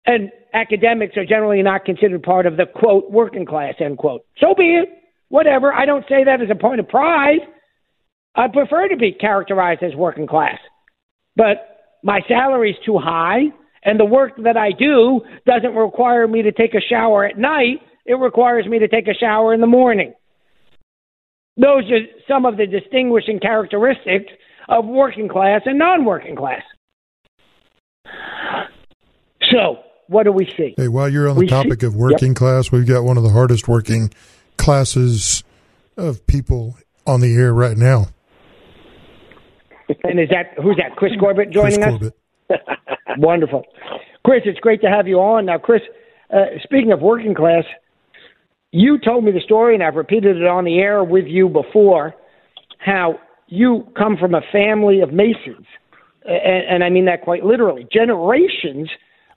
And 0.05 0.31
academics 0.53 1.15
are 1.15 1.25
generally 1.25 1.61
not 1.61 1.85
considered 1.85 2.23
part 2.23 2.45
of 2.45 2.57
the 2.57 2.65
quote 2.65 3.09
working 3.09 3.45
class 3.45 3.75
end 3.79 3.97
quote. 3.97 4.25
So 4.39 4.53
be 4.53 4.75
it. 4.75 4.89
Whatever. 5.29 5.71
I 5.73 5.85
don't 5.85 6.05
say 6.09 6.23
that 6.25 6.41
as 6.41 6.49
a 6.51 6.55
point 6.55 6.79
of 6.79 6.87
pride. 6.87 7.39
I 8.35 8.47
prefer 8.47 8.87
to 8.89 8.97
be 8.97 9.11
characterized 9.11 9.83
as 9.83 9.95
working 9.95 10.27
class. 10.27 10.57
But 11.35 11.77
my 12.03 12.21
salary 12.27 12.71
is 12.71 12.77
too 12.85 12.97
high, 12.97 13.43
and 13.83 13.99
the 13.99 14.05
work 14.05 14.33
that 14.43 14.57
I 14.57 14.71
do 14.71 15.21
doesn't 15.45 15.75
require 15.75 16.27
me 16.27 16.41
to 16.43 16.51
take 16.51 16.73
a 16.73 16.81
shower 16.81 17.25
at 17.25 17.37
night 17.37 17.79
it 18.05 18.15
requires 18.15 18.65
me 18.67 18.79
to 18.79 18.87
take 18.89 19.07
a 19.07 19.13
shower 19.13 19.53
in 19.53 19.61
the 19.61 19.67
morning. 19.67 20.13
Those 21.55 21.83
are 21.89 21.99
some 22.27 22.45
of 22.45 22.57
the 22.57 22.65
distinguishing 22.67 23.39
characteristics 23.39 24.29
of 24.67 24.85
working 24.85 25.29
class 25.29 25.61
and 25.65 25.79
non 25.79 26.03
working 26.03 26.35
class. 26.35 26.63
So, 29.51 29.77
what 30.07 30.23
do 30.23 30.31
we 30.31 30.45
see? 30.57 30.73
Hey, 30.77 30.87
while 30.87 31.07
you're 31.09 31.29
on 31.29 31.35
the 31.35 31.41
We 31.41 31.47
topic 31.47 31.81
see- 31.81 31.87
of 31.87 31.95
working 31.95 32.29
Yep. 32.29 32.35
class, 32.37 32.71
we've 32.71 32.87
got 32.87 33.03
one 33.03 33.17
of 33.17 33.23
the 33.23 33.29
hardest 33.29 33.67
working 33.67 34.09
classes 34.57 35.43
of 35.95 36.25
people 36.27 36.75
on 37.05 37.21
the 37.21 37.35
air 37.35 37.53
right 37.53 37.77
now. 37.77 38.07
And 40.03 40.19
is 40.19 40.29
that 40.29 40.53
who's 40.61 40.77
that? 40.77 40.95
Chris 40.95 41.13
Corbitt 41.19 41.51
Chris 41.51 41.75
joining 41.75 41.83
us? 41.83 42.01
Corbitt. 42.01 42.13
Wonderful. 43.17 43.63
Chris, 44.25 44.41
it's 44.45 44.59
great 44.59 44.81
to 44.81 44.87
have 44.87 45.07
you 45.07 45.17
on. 45.17 45.45
Now, 45.45 45.57
Chris, 45.57 45.81
uh, 46.33 46.45
speaking 46.63 46.91
of 46.91 47.01
working 47.01 47.35
class, 47.35 47.63
you 48.71 48.97
told 48.97 49.23
me 49.23 49.31
the 49.31 49.41
story, 49.41 49.75
and 49.75 49.83
I've 49.83 49.95
repeated 49.95 50.37
it 50.37 50.47
on 50.47 50.65
the 50.65 50.79
air 50.79 51.03
with 51.03 51.25
you 51.27 51.49
before, 51.49 52.15
how 52.79 53.19
you 53.47 53.87
come 53.97 54.17
from 54.17 54.33
a 54.33 54.41
family 54.51 55.01
of 55.01 55.11
Masons. 55.13 55.67
And, 56.25 56.65
and 56.69 56.83
I 56.83 56.89
mean 56.89 57.05
that 57.05 57.21
quite 57.21 57.43
literally. 57.43 57.85
Generations 57.91 58.89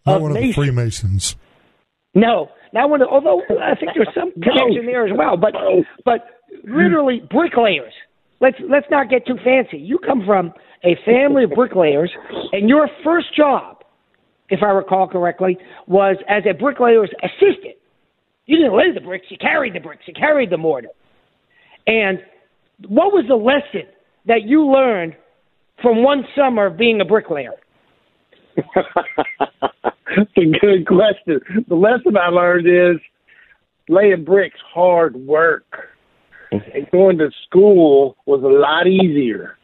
Not 0.06 0.16
of 0.16 0.22
one 0.22 0.30
of 0.30 0.36
the 0.36 0.40
Masons. 0.40 0.54
Freemasons. 0.54 1.36
No, 2.14 2.48
not 2.72 2.88
one. 2.88 3.02
Of, 3.02 3.08
although 3.08 3.42
I 3.60 3.74
think 3.74 3.92
there's 3.94 4.08
some 4.14 4.32
connection 4.42 4.86
there 4.86 5.06
as 5.06 5.12
well, 5.16 5.36
but 5.36 5.54
but 6.04 6.26
literally 6.64 7.22
bricklayers. 7.30 7.92
Let's 8.40 8.56
let's 8.68 8.86
not 8.90 9.08
get 9.08 9.26
too 9.26 9.36
fancy. 9.42 9.78
You 9.78 9.98
come 9.98 10.24
from 10.26 10.52
a 10.84 10.96
family 11.04 11.44
of 11.44 11.50
bricklayers, 11.50 12.10
and 12.52 12.68
your 12.68 12.88
first 13.02 13.34
job, 13.34 13.78
if 14.50 14.62
I 14.62 14.70
recall 14.70 15.08
correctly, 15.08 15.58
was 15.86 16.16
as 16.28 16.42
a 16.48 16.52
bricklayer's 16.52 17.10
assistant. 17.22 17.76
You 18.44 18.56
didn't 18.58 18.76
lay 18.76 18.92
the 18.92 19.00
bricks; 19.00 19.26
you 19.30 19.38
carried 19.38 19.74
the 19.74 19.80
bricks, 19.80 20.02
you 20.06 20.14
carried 20.14 20.50
the 20.50 20.58
mortar. 20.58 20.88
And 21.86 22.18
what 22.88 23.12
was 23.12 23.24
the 23.28 23.36
lesson 23.36 23.88
that 24.26 24.42
you 24.42 24.66
learned 24.66 25.16
from 25.80 26.02
one 26.02 26.24
summer 26.36 26.66
of 26.66 26.76
being 26.76 27.00
a 27.00 27.04
bricklayer? 27.04 27.54
That's 28.74 30.30
a 30.36 30.58
good 30.60 30.86
question. 30.86 31.40
The 31.68 31.74
lesson 31.74 32.16
I 32.16 32.28
learned 32.28 32.66
is 32.66 33.00
laying 33.88 34.24
bricks 34.24 34.58
hard 34.72 35.16
work. 35.16 35.90
And 36.52 36.62
going 36.92 37.18
to 37.18 37.30
school 37.46 38.16
was 38.26 38.42
a 38.42 38.46
lot 38.46 38.86
easier. 38.86 39.58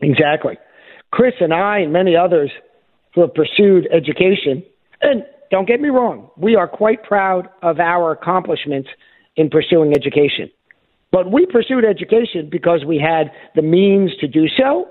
Exactly. 0.00 0.58
Chris 1.10 1.34
and 1.40 1.52
I 1.52 1.78
and 1.78 1.92
many 1.92 2.16
others 2.16 2.50
who 3.14 3.22
have 3.22 3.34
pursued 3.34 3.88
education, 3.92 4.62
and 5.00 5.24
don't 5.50 5.66
get 5.66 5.80
me 5.80 5.88
wrong, 5.88 6.30
we 6.36 6.56
are 6.56 6.68
quite 6.68 7.02
proud 7.02 7.48
of 7.62 7.80
our 7.80 8.12
accomplishments 8.12 8.88
in 9.36 9.48
pursuing 9.48 9.92
education. 9.96 10.50
But 11.10 11.32
we 11.32 11.46
pursued 11.46 11.84
education 11.84 12.48
because 12.50 12.84
we 12.84 12.98
had 12.98 13.32
the 13.54 13.62
means 13.62 14.10
to 14.20 14.28
do 14.28 14.46
so, 14.58 14.88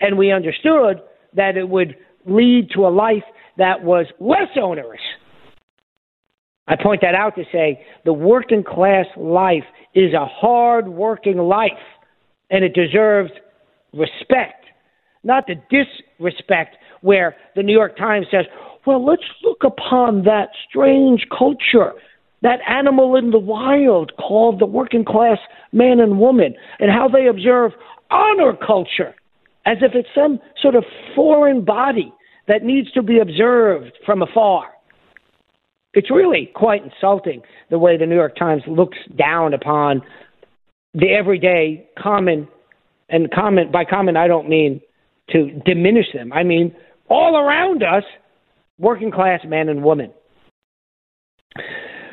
and 0.00 0.18
we 0.18 0.32
understood 0.32 1.00
that 1.34 1.56
it 1.56 1.68
would 1.68 1.96
lead 2.26 2.70
to 2.74 2.86
a 2.86 2.88
life 2.90 3.22
that 3.56 3.84
was 3.84 4.06
less 4.18 4.48
onerous. 4.60 5.00
I 6.68 6.74
point 6.74 7.00
that 7.02 7.14
out 7.14 7.36
to 7.36 7.44
say 7.52 7.86
the 8.04 8.12
working 8.12 8.64
class 8.64 9.06
life 9.16 9.64
is 9.96 10.12
a 10.12 10.26
hard 10.26 10.88
working 10.88 11.38
life, 11.38 11.72
and 12.50 12.62
it 12.62 12.74
deserves 12.74 13.32
respect, 13.94 14.66
not 15.24 15.44
the 15.46 15.54
disrespect 15.70 16.76
where 17.00 17.34
the 17.56 17.62
New 17.62 17.72
York 17.72 17.96
Times 17.96 18.26
says, 18.30 18.44
well, 18.86 19.04
let's 19.04 19.22
look 19.42 19.64
upon 19.64 20.22
that 20.24 20.50
strange 20.68 21.26
culture, 21.36 21.92
that 22.42 22.60
animal 22.68 23.16
in 23.16 23.30
the 23.30 23.38
wild 23.38 24.12
called 24.16 24.60
the 24.60 24.66
working 24.66 25.04
class 25.04 25.38
man 25.72 25.98
and 25.98 26.20
woman, 26.20 26.54
and 26.78 26.90
how 26.90 27.08
they 27.08 27.26
observe 27.26 27.72
honor 28.10 28.52
culture 28.54 29.14
as 29.64 29.78
if 29.80 29.92
it's 29.94 30.08
some 30.14 30.38
sort 30.62 30.76
of 30.76 30.84
foreign 31.14 31.64
body 31.64 32.12
that 32.46 32.62
needs 32.62 32.92
to 32.92 33.02
be 33.02 33.18
observed 33.18 33.92
from 34.04 34.22
afar. 34.22 34.66
It's 35.96 36.10
really 36.10 36.50
quite 36.54 36.84
insulting 36.84 37.40
the 37.70 37.78
way 37.78 37.96
the 37.96 38.04
New 38.04 38.14
York 38.14 38.36
Times 38.36 38.62
looks 38.68 38.98
down 39.18 39.54
upon 39.54 40.02
the 40.92 41.08
everyday 41.08 41.88
common 41.98 42.46
and 43.08 43.30
common 43.32 43.72
by 43.72 43.84
common 43.84 44.14
I 44.16 44.28
don't 44.28 44.48
mean 44.48 44.82
to 45.30 45.50
diminish 45.64 46.06
them. 46.12 46.34
I 46.34 46.42
mean 46.42 46.76
all 47.08 47.36
around 47.36 47.82
us 47.82 48.04
working 48.78 49.10
class 49.10 49.40
men 49.46 49.70
and 49.70 49.82
women. 49.82 50.12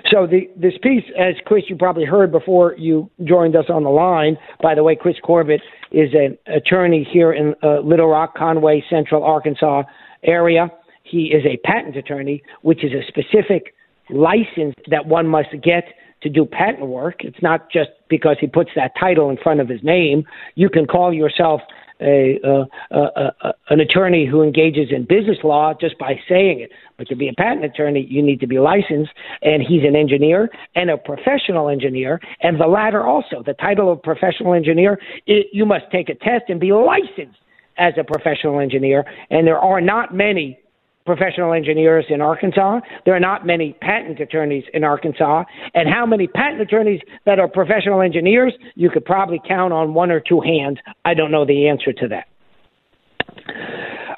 So 0.10 0.28
the, 0.28 0.50
this 0.56 0.74
piece, 0.82 1.04
as 1.20 1.36
Chris, 1.46 1.64
you 1.68 1.76
probably 1.76 2.06
heard 2.06 2.32
before 2.32 2.76
you 2.78 3.10
joined 3.26 3.56
us 3.56 3.66
on 3.68 3.84
the 3.84 3.90
line. 3.90 4.38
By 4.62 4.76
the 4.76 4.84
way, 4.84 4.96
Chris 4.96 5.16
Corbitt 5.24 5.60
is 5.92 6.10
an 6.14 6.38
attorney 6.48 7.06
here 7.12 7.34
in 7.34 7.54
uh, 7.64 7.80
Little 7.80 8.08
Rock, 8.08 8.36
Conway, 8.38 8.84
Central 8.90 9.24
Arkansas 9.24 9.84
area. 10.24 10.72
He 11.14 11.26
is 11.26 11.46
a 11.46 11.58
patent 11.58 11.96
attorney, 11.96 12.42
which 12.64 12.84
is 12.84 12.92
a 12.92 13.06
specific 13.08 13.76
license 14.10 14.74
that 14.90 15.06
one 15.06 15.28
must 15.28 15.52
get 15.62 15.84
to 16.24 16.30
do 16.30 16.44
patent 16.44 16.88
work. 16.88 17.18
It's 17.24 17.40
not 17.40 17.70
just 17.72 17.92
because 18.10 18.38
he 18.40 18.48
puts 18.48 18.72
that 18.76 18.94
title 19.00 19.30
in 19.30 19.38
front 19.38 19.60
of 19.60 19.70
his 19.70 19.84
name. 19.84 20.24
You 20.56 20.70
can 20.70 20.88
call 20.88 21.14
yourself 21.14 21.62
a, 22.02 22.40
uh, 22.44 22.66
uh, 22.90 23.32
uh, 23.44 23.52
an 23.70 23.80
attorney 23.80 24.26
who 24.26 24.42
engages 24.42 24.88
in 24.90 25.06
business 25.06 25.38
law 25.44 25.76
just 25.80 26.00
by 26.00 26.20
saying 26.28 26.62
it. 26.62 26.72
But 26.98 27.08
to 27.10 27.16
be 27.16 27.30
a 27.30 27.34
patent 27.34 27.64
attorney, 27.64 28.08
you 28.10 28.24
need 28.24 28.40
to 28.40 28.48
be 28.48 28.58
licensed, 28.58 29.12
and 29.44 29.62
he's 29.62 29.84
an 29.84 29.96
engineer 29.96 30.50
and 30.74 30.90
a 30.90 30.98
professional 30.98 31.70
engineer, 31.70 32.20
and 32.42 32.60
the 32.60 32.66
latter 32.66 33.04
also. 33.06 33.44
The 33.46 33.54
title 33.54 33.92
of 33.92 34.02
professional 34.02 34.56
engineer, 34.56 34.98
it, 35.28 35.46
you 35.54 35.68
must 35.68 35.86
take 35.92 36.10
a 36.10 36.16
test 36.16 36.46
and 36.50 36.60
be 36.60 36.74
licensed 36.74 37.38
as 37.78 37.94
a 38.00 38.04
professional 38.04 38.60
engineer, 38.60 39.06
and 39.30 39.46
there 39.46 39.60
are 39.60 39.80
not 39.80 40.12
many 40.12 40.58
professional 41.06 41.54
engineers 41.54 42.06
in 42.10 42.22
Arkansas. 42.22 42.80
There 43.06 43.16
are 43.16 43.20
not 43.20 43.46
many 43.46 43.74
patent 43.82 44.20
attorneys 44.20 44.64
in 44.74 44.84
Arkansas. 44.84 45.44
And 45.74 45.90
how 45.90 46.06
many 46.06 46.28
patent 46.28 46.62
attorneys 46.62 47.02
that 47.26 47.40
are 47.40 47.48
professional 47.48 48.02
engineers, 48.02 48.54
you 48.76 48.90
could 48.90 49.06
probably 49.06 49.42
count 49.48 49.74
on 49.74 49.94
one 49.94 50.12
or 50.12 50.20
two 50.20 50.42
hands. 50.42 50.78
I 51.06 51.14
don't 51.14 51.32
know 51.32 51.46
the 51.46 51.68
answer 51.68 51.94
to 51.94 52.08
that. 52.10 52.28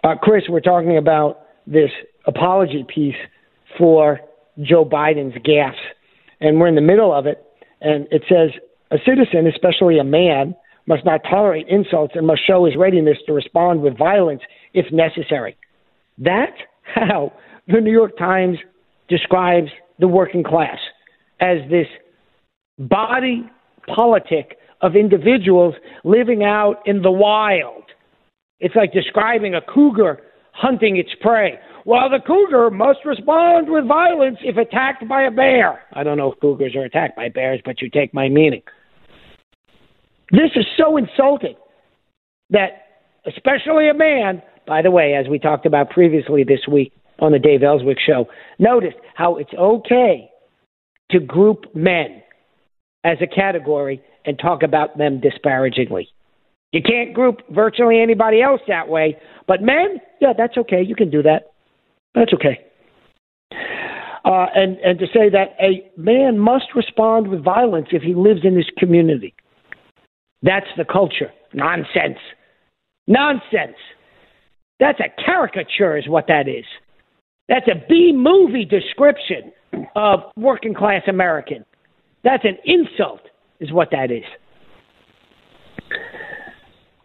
Uh, 0.04 0.16
Chris, 0.22 0.44
we're 0.48 0.60
talking 0.60 0.98
about 0.98 1.42
this 1.66 1.90
apology 2.28 2.86
piece 2.94 3.16
for 3.78 4.20
Joe 4.62 4.86
Biden's 4.86 5.36
gaffes, 5.44 5.74
and 6.40 6.60
we're 6.60 6.68
in 6.68 6.76
the 6.76 6.82
middle 6.82 7.12
of 7.14 7.26
it. 7.26 7.44
And 7.82 8.08
it 8.12 8.24
says 8.30 8.52
a 8.92 8.98
citizen, 9.06 9.48
especially 9.48 10.00
a 10.00 10.04
man, 10.04 10.56
must 10.88 11.04
not 11.06 11.22
tolerate 11.28 11.68
insults 11.68 12.14
and 12.16 12.28
must 12.28 12.46
show 12.46 12.66
his 12.66 12.76
readiness 12.76 13.18
to 13.26 13.34
respond 13.34 13.82
with 13.82 13.98
violence 13.98 14.42
if 14.74 14.86
necessary. 14.92 15.58
That's 16.18 16.58
how 16.94 17.34
the 17.68 17.82
New 17.82 17.92
York 17.92 18.18
Times 18.18 18.58
describes 19.08 19.70
the 20.00 20.08
working 20.08 20.44
class 20.44 20.78
as 21.40 21.58
this 21.70 21.88
body 22.78 23.50
politic 23.94 24.58
of 24.82 24.96
individuals 24.96 25.76
living 26.04 26.44
out 26.44 26.76
in 26.86 27.02
the 27.02 27.12
wild. 27.12 27.84
It's 28.60 28.76
like 28.76 28.94
describing 28.94 29.56
a 29.56 29.62
cougar 29.62 30.20
hunting 30.54 30.98
its 30.98 31.10
prey. 31.22 31.60
While 31.84 32.10
the 32.10 32.20
cougar 32.26 32.72
must 32.72 33.00
respond 33.06 33.70
with 33.70 33.88
violence 33.88 34.38
if 34.42 34.58
attacked 34.58 35.08
by 35.08 35.24
a 35.24 35.32
bear. 35.32 35.82
I 35.94 36.04
don't 36.04 36.18
know 36.18 36.32
if 36.32 36.40
cougars 36.40 36.76
are 36.76 36.84
attacked 36.84 37.16
by 37.16 37.30
bears, 37.30 37.62
but 37.64 37.82
you 37.82 37.90
take 37.90 38.14
my 38.14 38.28
meaning. 38.28 38.64
This 40.32 40.52
is 40.56 40.66
so 40.78 40.98
insulting 40.98 41.56
that, 42.50 42.70
especially 43.28 43.90
a 43.90 43.94
man, 43.94 44.42
by 44.68 44.82
the 44.82 44.92
way, 44.92 45.14
as 45.14 45.28
we 45.30 45.40
talked 45.40 45.66
about 45.66 45.90
previously 45.90 46.44
this 46.44 46.68
week 46.72 46.94
on 47.20 47.32
the 47.32 47.40
Dave 47.40 47.64
Elswick 47.64 47.98
show, 48.06 48.28
notice 48.60 48.94
how 49.14 49.38
it's 49.38 49.54
okay 49.54 50.30
to 51.12 51.20
group 51.20 51.76
men 51.76 52.22
as 53.04 53.18
a 53.22 53.28
category 53.28 54.02
and 54.26 54.40
talk 54.40 54.64
about 54.64 54.98
them 54.98 55.22
disparagingly. 55.22 56.10
You 56.72 56.82
can't 56.82 57.14
group 57.14 57.42
virtually 57.52 58.02
anybody 58.02 58.42
else 58.42 58.62
that 58.68 58.90
way, 58.90 59.18
but 59.48 59.62
men, 59.62 60.02
yeah, 60.20 60.34
that's 60.38 60.58
okay. 60.58 60.82
You 60.82 60.96
can 60.96 61.10
do 61.10 61.22
that. 61.24 61.54
That's 62.16 62.34
okay. 62.34 62.66
Uh, 64.26 64.48
and 64.56 64.78
and 64.80 64.98
to 64.98 65.06
say 65.08 65.30
that 65.30 65.56
a 65.62 65.90
man 65.98 66.40
must 66.40 66.66
respond 66.76 67.28
with 67.28 67.44
violence 67.44 67.90
if 67.92 68.02
he 68.02 68.16
lives 68.16 68.42
in 68.44 68.56
this 68.56 68.66
community. 68.78 69.36
That's 70.42 70.66
the 70.78 70.86
culture. 70.86 71.32
Nonsense. 71.54 72.18
Nonsense. 73.08 73.78
That's 74.80 75.00
a 75.00 75.24
caricature, 75.24 75.98
is 75.98 76.08
what 76.08 76.28
that 76.28 76.48
is. 76.48 76.66
That's 77.48 77.68
a 77.68 77.86
B 77.88 78.12
movie 78.14 78.66
description 78.66 79.52
of 79.96 80.22
working 80.36 80.74
class 80.74 81.04
American. 81.08 81.64
That's 82.24 82.44
an 82.44 82.58
insult, 82.66 83.22
is 83.60 83.72
what 83.72 83.90
that 83.92 84.12
is. 84.12 84.24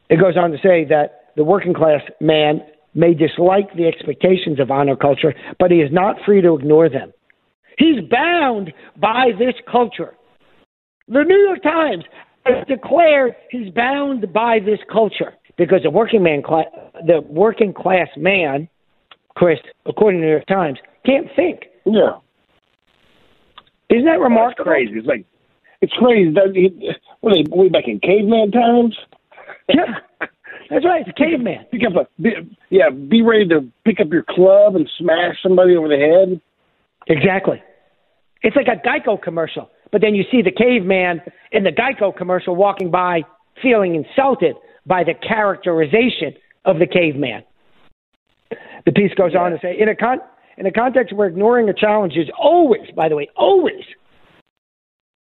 It 0.09 0.19
goes 0.19 0.37
on 0.37 0.51
to 0.51 0.57
say 0.59 0.85
that 0.87 1.33
the 1.37 1.45
working 1.45 1.75
class 1.75 2.01
man 2.21 2.63
may 2.95 3.15
dislike 3.15 3.73
the 3.77 3.87
expectations 3.87 4.59
of 4.59 4.71
honor 4.71 4.97
culture, 4.97 5.35
but 5.59 5.71
he 5.71 5.79
is 5.79 5.93
not 5.93 6.17
free 6.27 6.41
to 6.41 6.55
ignore 6.55 6.89
them. 6.89 7.13
He's 7.79 8.01
bound 8.11 8.73
by 8.97 9.31
this 9.39 9.55
culture. 9.71 10.15
The 11.07 11.23
New 11.23 11.39
York 11.39 11.63
Times 11.63 12.05
has 12.45 12.67
declared 12.67 13.35
he's 13.51 13.73
bound 13.73 14.33
by 14.33 14.59
this 14.59 14.81
culture 14.91 15.35
because 15.61 15.83
the 15.83 15.91
working 15.91 16.23
man, 16.23 16.43
class, 16.43 16.65
the 17.07 17.21
working 17.29 17.75
class 17.75 18.09
man, 18.17 18.67
Chris, 19.37 19.59
according 19.85 20.23
to 20.23 20.25
the 20.25 20.27
New 20.27 20.33
York 20.33 20.47
Times, 20.47 20.79
can't 21.05 21.27
think. 21.37 21.67
Yeah. 21.85 22.17
Isn't 23.91 24.07
that 24.07 24.21
remarkable? 24.21 24.65
That's 24.65 24.67
crazy. 24.67 24.93
It's 24.95 25.07
like 25.07 25.27
it's 25.83 25.93
crazy. 25.93 26.33
That, 26.33 26.53
he, 26.55 26.93
what 27.21 27.33
are 27.33 27.45
they 27.45 27.51
way 27.51 27.69
back 27.69 27.85
in 27.89 28.01
caveman 28.01 28.53
times? 28.53 28.97
Yeah, 29.69 29.99
that's 30.71 30.85
right. 30.85 31.07
It's 31.07 31.11
a 31.11 31.13
caveman. 31.13 31.67
Pick 31.71 31.83
up 31.87 31.95
a 31.95 32.23
be, 32.23 32.31
yeah. 32.71 32.89
Be 32.89 33.21
ready 33.21 33.47
to 33.49 33.71
pick 33.85 34.01
up 34.01 34.11
your 34.11 34.25
club 34.27 34.77
and 34.77 34.89
smash 34.99 35.37
somebody 35.43 35.77
over 35.77 35.89
the 35.89 35.97
head. 35.99 36.41
Exactly. 37.07 37.63
It's 38.43 38.57
like 38.57 38.69
a 38.69 38.81
Geico 38.81 39.21
commercial, 39.21 39.69
but 39.93 40.01
then 40.01 40.15
you 40.15 40.25
see 40.31 40.41
the 40.41 40.53
caveman 40.53 41.21
in 41.53 41.65
the 41.65 41.73
Geico 41.73 42.17
commercial 42.17 42.57
walking 42.57 42.91
by, 42.91 43.25
feeling 43.61 43.95
insulted 43.95 44.57
by 44.87 45.05
the 45.05 45.15
characterization 45.15 46.35
of 46.65 46.79
the 46.79 46.87
caveman. 46.87 47.43
The 48.87 48.93
piece 48.93 49.13
goes 49.15 49.35
on 49.35 49.53
to 49.53 49.59
say, 49.61 49.77
in 49.79 49.89
a 49.89 49.95
con- 49.95 50.21
in 50.57 50.67
a 50.67 50.73
context 50.73 51.15
where 51.15 51.29
ignoring 51.29 51.69
a 51.69 51.75
challenge 51.75 52.15
is 52.17 52.29
always, 52.39 52.91
by 52.95 53.09
the 53.09 53.17
way, 53.17 53.29
always 53.37 53.85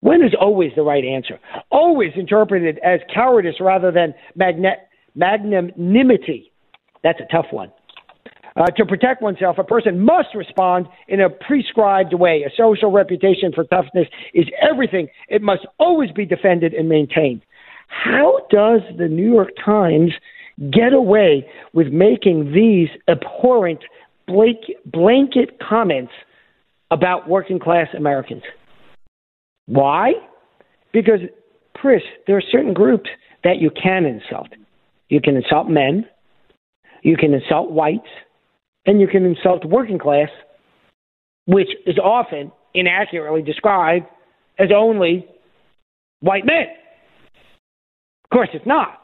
when 0.02 0.24
is 0.24 0.34
always 0.40 0.72
the 0.76 0.84
right 0.84 1.04
answer? 1.04 1.40
Always 1.72 2.12
interpreted 2.16 2.80
as 2.84 3.00
cowardice 3.14 3.56
rather 3.60 3.92
than 3.92 4.14
magne- 4.36 4.78
magnanimity. 5.16 6.52
That's 7.04 7.20
a 7.20 7.26
tough 7.32 7.48
one. 7.52 7.72
Uh, 8.56 8.66
to 8.76 8.86
protect 8.86 9.22
oneself, 9.22 9.58
a 9.60 9.64
person 9.64 10.00
must 10.00 10.30
respond 10.34 10.88
in 11.08 11.22
a 11.22 11.30
prescribed 11.30 12.14
way. 12.14 12.44
A 12.44 12.50
social 12.58 12.92
reputation 12.92 13.52
for 13.54 13.66
toughness 13.66 14.08
is 14.34 14.46
everything. 14.62 15.08
It 15.30 15.42
must 15.42 15.66
always 15.78 16.12
be 16.12 16.26
defended 16.26 16.74
and 16.74 16.90
maintained. 16.90 17.44
How 17.88 18.40
does 18.50 18.82
the 18.98 19.08
New 19.08 19.32
York 19.32 19.50
Times 19.64 20.12
get 20.72 20.94
away 20.94 21.48
with 21.74 21.88
making 21.88 22.52
these 22.54 22.90
abhorrent 23.08 23.80
blanket 24.28 25.60
comments 25.60 26.12
about 26.92 27.28
working 27.30 27.60
class 27.60 27.88
Americans? 27.96 28.44
Why? 29.68 30.14
Because, 30.94 31.20
Chris, 31.76 32.02
there 32.26 32.38
are 32.38 32.44
certain 32.52 32.74
groups 32.74 33.10
that 33.44 33.58
you 33.60 33.70
can 33.72 34.06
insult. 34.06 34.50
You 35.10 35.22
can 35.22 35.36
insult 35.36 35.70
men, 35.70 36.06
you 37.04 37.16
can 37.16 37.34
insult 37.34 37.72
whites, 37.72 38.10
and 38.86 39.00
you 39.00 39.08
can 39.08 39.26
insult 39.26 39.66
working 39.66 40.00
class, 40.00 40.30
which 41.46 41.70
is 41.86 41.98
often 41.98 42.52
inaccurately 42.74 43.42
described 43.42 44.06
as 44.60 44.70
only 44.76 45.26
white 46.22 46.46
men. 46.46 46.66
Of 48.30 48.36
course, 48.36 48.50
it's 48.54 48.66
not. 48.66 49.02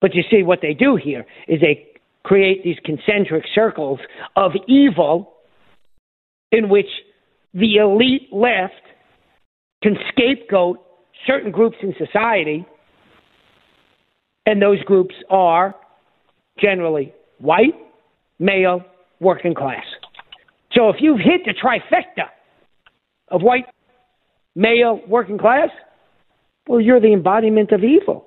But 0.00 0.14
you 0.14 0.22
see, 0.30 0.42
what 0.42 0.60
they 0.62 0.74
do 0.74 0.96
here 0.96 1.26
is 1.48 1.60
they 1.60 1.88
create 2.22 2.64
these 2.64 2.76
concentric 2.84 3.44
circles 3.54 4.00
of 4.34 4.52
evil 4.66 5.34
in 6.52 6.68
which 6.68 6.88
the 7.54 7.76
elite 7.76 8.28
left 8.32 8.74
can 9.82 9.96
scapegoat 10.08 10.78
certain 11.26 11.50
groups 11.50 11.76
in 11.82 11.94
society, 11.98 12.66
and 14.44 14.60
those 14.60 14.82
groups 14.84 15.14
are 15.30 15.74
generally 16.58 17.12
white, 17.38 17.74
male, 18.38 18.84
working 19.20 19.54
class. 19.54 19.84
So 20.72 20.88
if 20.88 20.96
you've 21.00 21.20
hit 21.20 21.42
the 21.44 21.54
trifecta 21.54 22.28
of 23.28 23.42
white, 23.42 23.66
male, 24.54 25.00
working 25.08 25.38
class, 25.38 25.68
well, 26.66 26.80
you're 26.80 27.00
the 27.00 27.12
embodiment 27.12 27.72
of 27.72 27.84
evil. 27.84 28.26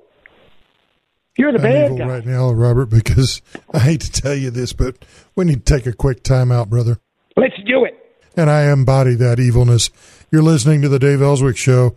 You're 1.38 1.52
the 1.52 1.60
I'm 1.60 1.64
bad 1.64 1.86
evil 1.86 1.98
guy. 1.98 2.08
right 2.08 2.26
now, 2.26 2.52
Robert, 2.52 2.88
because 2.88 3.42
I 3.74 3.80
hate 3.80 4.02
to 4.02 4.12
tell 4.12 4.36
you 4.36 4.50
this, 4.50 4.74
but 4.74 5.06
we 5.36 5.46
need 5.46 5.66
to 5.66 5.74
take 5.74 5.86
a 5.86 5.94
quick 5.94 6.24
time 6.24 6.52
out, 6.52 6.70
brother. 6.70 7.00
Let's 7.38 7.56
do 7.66 7.86
it. 7.86 7.96
And 8.36 8.50
I 8.50 8.72
embody 8.72 9.16
that 9.16 9.40
evilness. 9.40 9.90
You're 10.32 10.44
listening 10.44 10.82
to 10.82 10.90
the 10.90 11.00
Dave 11.00 11.22
Elswick 11.22 11.58
Show. 11.58 11.96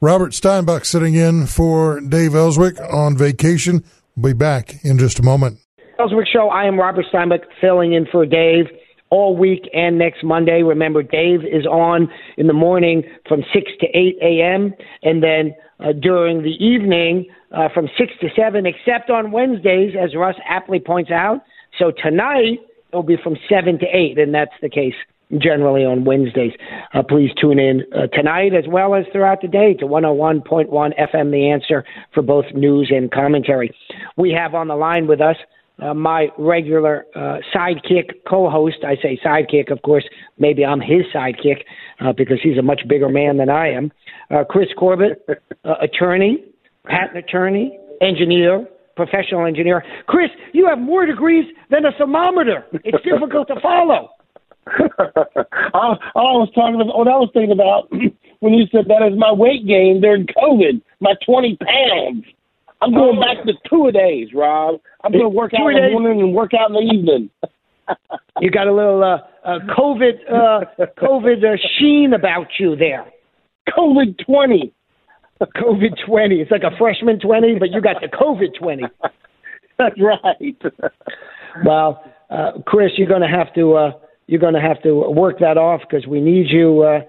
Robert 0.00 0.32
Steinbuch 0.32 0.84
sitting 0.84 1.14
in 1.14 1.46
for 1.46 2.00
Dave 2.00 2.34
Elswick 2.34 2.78
on 2.80 3.16
vacation. 3.16 3.84
We'll 4.16 4.32
be 4.32 4.38
back 4.38 4.84
in 4.84 4.98
just 4.98 5.18
a 5.18 5.22
moment. 5.22 5.58
Elswick 5.98 6.26
Show. 6.32 6.48
I 6.48 6.64
am 6.64 6.78
Robert 6.78 7.06
Steinbuch 7.12 7.42
filling 7.60 7.92
in 7.94 8.06
for 8.10 8.26
Dave 8.26 8.66
all 9.14 9.36
week 9.36 9.70
and 9.72 9.96
next 9.96 10.24
Monday. 10.24 10.64
Remember, 10.64 11.00
Dave 11.00 11.42
is 11.44 11.66
on 11.66 12.08
in 12.36 12.48
the 12.48 12.52
morning 12.52 13.04
from 13.28 13.44
6 13.52 13.70
to 13.80 13.86
8 13.86 14.16
a.m. 14.20 14.74
and 15.04 15.22
then 15.22 15.54
uh, 15.78 15.92
during 15.92 16.42
the 16.42 16.56
evening 16.64 17.26
uh, 17.52 17.68
from 17.72 17.88
6 17.96 18.12
to 18.20 18.28
7, 18.34 18.66
except 18.66 19.10
on 19.10 19.30
Wednesdays, 19.30 19.94
as 19.94 20.16
Russ 20.16 20.34
aptly 20.48 20.80
points 20.80 21.12
out. 21.12 21.42
So 21.78 21.92
tonight 22.02 22.58
it'll 22.88 23.04
be 23.04 23.16
from 23.22 23.36
7 23.48 23.78
to 23.78 23.86
8, 23.86 24.18
and 24.18 24.34
that's 24.34 24.54
the 24.60 24.68
case 24.68 24.94
generally 25.38 25.84
on 25.84 26.04
Wednesdays. 26.04 26.52
Uh, 26.92 27.02
please 27.02 27.30
tune 27.40 27.60
in 27.60 27.84
uh, 27.96 28.08
tonight 28.08 28.52
as 28.52 28.64
well 28.68 28.96
as 28.96 29.04
throughout 29.12 29.42
the 29.42 29.48
day 29.48 29.74
to 29.74 29.86
101.1 29.86 30.68
FM 30.68 31.30
The 31.30 31.50
Answer 31.50 31.84
for 32.12 32.22
both 32.22 32.46
news 32.52 32.90
and 32.94 33.12
commentary. 33.12 33.74
We 34.16 34.32
have 34.32 34.54
on 34.54 34.66
the 34.66 34.76
line 34.76 35.06
with 35.06 35.20
us 35.20 35.36
uh, 35.82 35.94
my 35.94 36.28
regular 36.38 37.06
uh, 37.14 37.38
sidekick 37.54 38.10
co-host. 38.28 38.78
I 38.86 38.96
say 39.02 39.18
sidekick, 39.24 39.70
of 39.70 39.82
course. 39.82 40.04
Maybe 40.38 40.64
I'm 40.64 40.80
his 40.80 41.02
sidekick 41.14 41.64
uh, 42.00 42.12
because 42.12 42.38
he's 42.42 42.58
a 42.58 42.62
much 42.62 42.82
bigger 42.88 43.08
man 43.08 43.36
than 43.36 43.50
I 43.50 43.72
am. 43.72 43.92
Uh, 44.30 44.44
Chris 44.48 44.68
Corbitt, 44.78 45.16
uh, 45.28 45.74
attorney, 45.80 46.44
patent 46.86 47.18
attorney, 47.18 47.78
engineer, 48.00 48.66
professional 48.96 49.46
engineer. 49.46 49.84
Chris, 50.06 50.30
you 50.52 50.66
have 50.66 50.78
more 50.78 51.06
degrees 51.06 51.44
than 51.70 51.84
a 51.84 51.92
thermometer. 51.92 52.64
It's 52.84 53.02
difficult 53.10 53.48
to 53.48 53.60
follow. 53.60 54.10
I, 54.66 55.96
I 56.14 56.32
was 56.40 56.50
talking 56.54 56.76
about 56.76 56.96
what 56.96 57.08
I 57.08 57.16
was 57.16 57.30
thinking 57.34 57.52
about 57.52 57.90
when 58.40 58.54
you 58.54 58.66
said 58.72 58.86
that 58.88 59.06
is 59.06 59.18
my 59.18 59.32
weight 59.32 59.66
gain 59.66 60.00
during 60.00 60.26
COVID, 60.26 60.80
my 61.00 61.14
20 61.26 61.56
pounds. 61.56 62.24
I'm 62.84 62.92
going 62.92 63.18
Oh. 63.18 63.20
back 63.20 63.44
to 63.46 63.52
two 63.68 63.86
a 63.86 63.92
days, 63.92 64.28
Rob. 64.34 64.80
I'm 65.02 65.12
going 65.12 65.24
to 65.24 65.28
work 65.28 65.52
out 65.54 65.68
in 65.70 65.82
the 65.82 65.90
morning 65.90 66.20
and 66.20 66.34
work 66.34 66.52
out 66.54 66.68
in 66.68 66.74
the 66.74 66.94
evening. 66.94 67.30
you 68.40 68.50
got 68.50 68.66
a 68.66 68.72
little 68.72 69.02
uh, 69.02 69.18
uh, 69.48 69.58
COVID 69.76 70.12
uh, 70.30 70.64
COVID 70.98 71.44
uh, 71.44 71.56
sheen 71.78 72.12
about 72.12 72.48
you 72.58 72.76
there. 72.76 73.06
COVID 73.76 74.18
twenty. 74.24 74.72
COVID 75.40 75.94
twenty. 76.06 76.36
It's 76.40 76.50
like 76.50 76.62
a 76.62 76.76
freshman 76.78 77.18
twenty, 77.20 77.58
but 77.58 77.70
you 77.70 77.80
got 77.80 77.96
the 78.00 78.08
COVID 78.08 78.54
twenty. 78.58 78.84
That's 79.78 79.96
right. 80.00 80.56
Well, 81.64 82.04
uh, 82.30 82.52
Chris, 82.66 82.92
you're 82.96 83.08
going 83.08 83.22
to 83.22 83.28
have 83.28 83.52
to 83.54 83.74
uh, 83.74 83.90
you're 84.26 84.40
going 84.40 84.54
to 84.54 84.60
have 84.60 84.82
to 84.82 84.94
work 85.10 85.38
that 85.40 85.56
off 85.58 85.80
because 85.88 86.06
we 86.06 86.20
need 86.20 86.46
you 86.50 86.82
uh, 86.82 87.00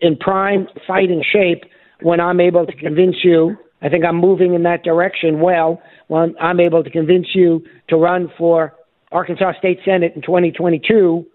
in 0.00 0.16
prime 0.16 0.68
fighting 0.86 1.24
shape 1.32 1.64
when 2.02 2.20
I'm 2.20 2.40
able 2.40 2.66
to 2.66 2.76
convince 2.76 3.16
you. 3.24 3.56
I 3.82 3.88
think 3.88 4.04
I'm 4.04 4.16
moving 4.16 4.54
in 4.54 4.62
that 4.64 4.82
direction 4.82 5.40
well 5.40 5.80
when 6.08 6.34
I'm 6.40 6.60
able 6.60 6.84
to 6.84 6.90
convince 6.90 7.28
you 7.34 7.64
to 7.88 7.96
run 7.96 8.30
for 8.36 8.74
Arkansas 9.12 9.52
State 9.58 9.80
Senate 9.84 10.12
in 10.14 10.22
2022 10.22 11.26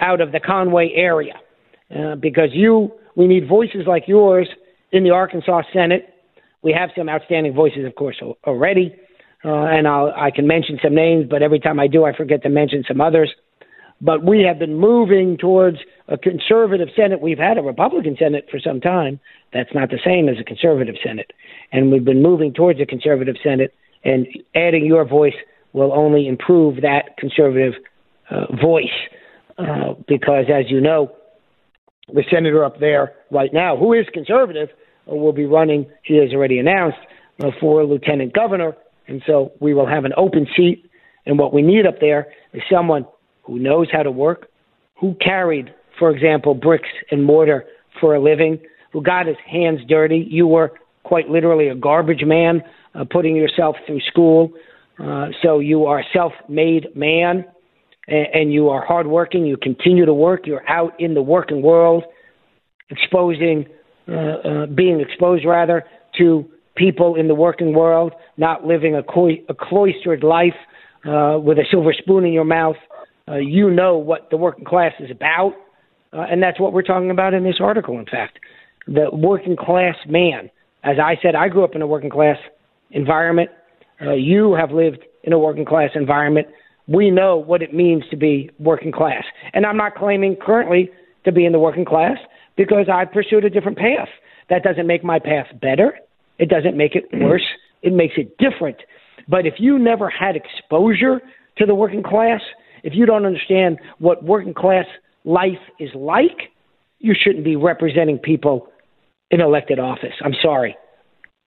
out 0.00 0.20
of 0.20 0.32
the 0.32 0.40
Conway 0.40 0.92
area. 0.94 1.34
Uh, 1.94 2.16
because 2.16 2.50
you, 2.52 2.92
we 3.14 3.26
need 3.26 3.48
voices 3.48 3.82
like 3.86 4.04
yours 4.08 4.48
in 4.92 5.04
the 5.04 5.10
Arkansas 5.10 5.62
Senate. 5.72 6.12
We 6.62 6.72
have 6.72 6.90
some 6.96 7.08
outstanding 7.08 7.54
voices, 7.54 7.86
of 7.86 7.94
course, 7.94 8.20
already. 8.44 8.94
Uh, 9.44 9.66
and 9.66 9.86
I'll, 9.86 10.12
I 10.16 10.30
can 10.30 10.46
mention 10.46 10.78
some 10.82 10.94
names, 10.94 11.26
but 11.30 11.42
every 11.42 11.60
time 11.60 11.78
I 11.78 11.86
do, 11.86 12.04
I 12.04 12.16
forget 12.16 12.42
to 12.42 12.48
mention 12.48 12.82
some 12.88 13.00
others. 13.00 13.32
But 14.00 14.24
we 14.24 14.42
have 14.42 14.58
been 14.58 14.74
moving 14.74 15.38
towards 15.38 15.78
a 16.08 16.18
conservative 16.18 16.88
Senate. 16.96 17.20
We've 17.20 17.38
had 17.38 17.56
a 17.56 17.62
Republican 17.62 18.16
Senate 18.18 18.46
for 18.50 18.58
some 18.58 18.80
time. 18.80 19.20
That's 19.52 19.72
not 19.74 19.90
the 19.90 20.00
same 20.04 20.28
as 20.28 20.36
a 20.40 20.44
conservative 20.44 20.96
Senate. 21.04 21.32
And 21.72 21.90
we've 21.90 22.04
been 22.04 22.22
moving 22.22 22.52
towards 22.52 22.80
a 22.80 22.86
conservative 22.86 23.36
Senate, 23.42 23.74
and 24.04 24.26
adding 24.54 24.86
your 24.86 25.04
voice 25.04 25.34
will 25.72 25.92
only 25.92 26.26
improve 26.28 26.82
that 26.82 27.16
conservative 27.18 27.74
uh, 28.30 28.46
voice. 28.60 28.84
Uh, 29.58 29.94
because, 30.06 30.46
as 30.52 30.70
you 30.70 30.80
know, 30.80 31.10
the 32.12 32.22
senator 32.30 32.64
up 32.64 32.78
there 32.78 33.14
right 33.30 33.52
now, 33.52 33.76
who 33.76 33.92
is 33.92 34.06
conservative, 34.12 34.68
uh, 35.10 35.14
will 35.14 35.32
be 35.32 35.46
running, 35.46 35.86
he 36.02 36.16
has 36.18 36.30
already 36.32 36.58
announced, 36.58 36.98
uh, 37.42 37.50
for 37.60 37.84
lieutenant 37.84 38.32
governor. 38.32 38.76
And 39.08 39.22
so 39.26 39.52
we 39.60 39.74
will 39.74 39.86
have 39.86 40.04
an 40.04 40.12
open 40.16 40.46
seat. 40.56 40.90
And 41.24 41.38
what 41.38 41.52
we 41.52 41.62
need 41.62 41.86
up 41.86 42.00
there 42.00 42.28
is 42.52 42.62
someone 42.70 43.06
who 43.42 43.58
knows 43.58 43.88
how 43.92 44.02
to 44.02 44.10
work, 44.10 44.48
who 45.00 45.14
carried, 45.20 45.72
for 45.98 46.10
example, 46.10 46.54
bricks 46.54 46.88
and 47.10 47.24
mortar 47.24 47.64
for 48.00 48.14
a 48.14 48.20
living, 48.20 48.58
who 48.92 49.02
got 49.02 49.26
his 49.26 49.36
hands 49.50 49.80
dirty. 49.88 50.26
You 50.28 50.46
were 50.46 50.72
quite 51.06 51.28
literally 51.28 51.68
a 51.68 51.74
garbage 51.74 52.24
man, 52.24 52.62
uh, 52.94 53.04
putting 53.08 53.36
yourself 53.36 53.76
through 53.86 54.00
school. 54.00 54.50
Uh, 54.98 55.28
so 55.42 55.60
you 55.60 55.86
are 55.86 56.00
a 56.00 56.04
self 56.12 56.32
made 56.48 56.88
man 56.96 57.44
and, 58.08 58.26
and 58.34 58.52
you 58.52 58.68
are 58.68 58.84
hardworking. 58.84 59.46
You 59.46 59.56
continue 59.56 60.04
to 60.04 60.14
work. 60.14 60.46
You're 60.46 60.68
out 60.68 60.98
in 60.98 61.14
the 61.14 61.22
working 61.22 61.62
world, 61.62 62.04
exposing, 62.90 63.66
uh, 64.08 64.12
uh, 64.12 64.66
being 64.66 65.00
exposed 65.00 65.44
rather 65.44 65.84
to 66.18 66.44
people 66.76 67.14
in 67.14 67.28
the 67.28 67.34
working 67.34 67.74
world, 67.74 68.12
not 68.36 68.64
living 68.64 68.96
a, 68.96 69.02
clo- 69.02 69.42
a 69.48 69.54
cloistered 69.54 70.22
life 70.22 70.54
uh, 71.04 71.38
with 71.40 71.58
a 71.58 71.64
silver 71.70 71.92
spoon 71.92 72.24
in 72.24 72.32
your 72.32 72.44
mouth. 72.44 72.76
Uh, 73.28 73.36
you 73.36 73.70
know 73.70 73.96
what 73.96 74.28
the 74.30 74.36
working 74.36 74.64
class 74.64 74.92
is 75.00 75.10
about, 75.10 75.52
uh, 76.12 76.26
and 76.30 76.42
that's 76.42 76.60
what 76.60 76.72
we're 76.72 76.82
talking 76.82 77.10
about 77.10 77.34
in 77.34 77.42
this 77.42 77.56
article. 77.60 77.98
In 77.98 78.06
fact, 78.06 78.38
the 78.86 79.08
working 79.12 79.56
class 79.56 79.96
man. 80.06 80.50
As 80.86 81.00
I 81.00 81.16
said, 81.20 81.34
I 81.34 81.48
grew 81.48 81.64
up 81.64 81.74
in 81.74 81.82
a 81.82 81.86
working 81.86 82.10
class 82.10 82.38
environment. 82.92 83.50
Uh, 84.00 84.12
you 84.12 84.54
have 84.54 84.70
lived 84.70 85.04
in 85.24 85.32
a 85.32 85.38
working 85.38 85.64
class 85.64 85.90
environment. 85.96 86.46
We 86.86 87.10
know 87.10 87.36
what 87.36 87.60
it 87.60 87.74
means 87.74 88.04
to 88.10 88.16
be 88.16 88.50
working 88.60 88.92
class, 88.92 89.24
and 89.52 89.66
I'm 89.66 89.76
not 89.76 89.96
claiming 89.96 90.36
currently 90.36 90.88
to 91.24 91.32
be 91.32 91.44
in 91.44 91.50
the 91.50 91.58
working 91.58 91.84
class 91.84 92.18
because 92.56 92.86
I 92.88 93.04
pursued 93.04 93.44
a 93.44 93.50
different 93.50 93.76
path. 93.76 94.08
That 94.48 94.62
doesn't 94.62 94.86
make 94.86 95.02
my 95.02 95.18
path 95.18 95.46
better. 95.60 95.98
It 96.38 96.48
doesn't 96.48 96.76
make 96.76 96.94
it 96.94 97.08
worse. 97.12 97.42
It 97.82 97.92
makes 97.92 98.14
it 98.16 98.38
different. 98.38 98.76
But 99.26 99.44
if 99.44 99.54
you 99.58 99.80
never 99.80 100.08
had 100.08 100.36
exposure 100.36 101.20
to 101.58 101.66
the 101.66 101.74
working 101.74 102.04
class, 102.04 102.42
if 102.84 102.94
you 102.94 103.06
don't 103.06 103.26
understand 103.26 103.78
what 103.98 104.22
working 104.22 104.54
class 104.54 104.86
life 105.24 105.58
is 105.80 105.90
like, 105.96 106.52
you 107.00 107.12
shouldn't 107.20 107.44
be 107.44 107.56
representing 107.56 108.18
people 108.18 108.68
in 109.30 109.40
elected 109.40 109.78
office. 109.78 110.14
I'm 110.24 110.34
sorry. 110.42 110.76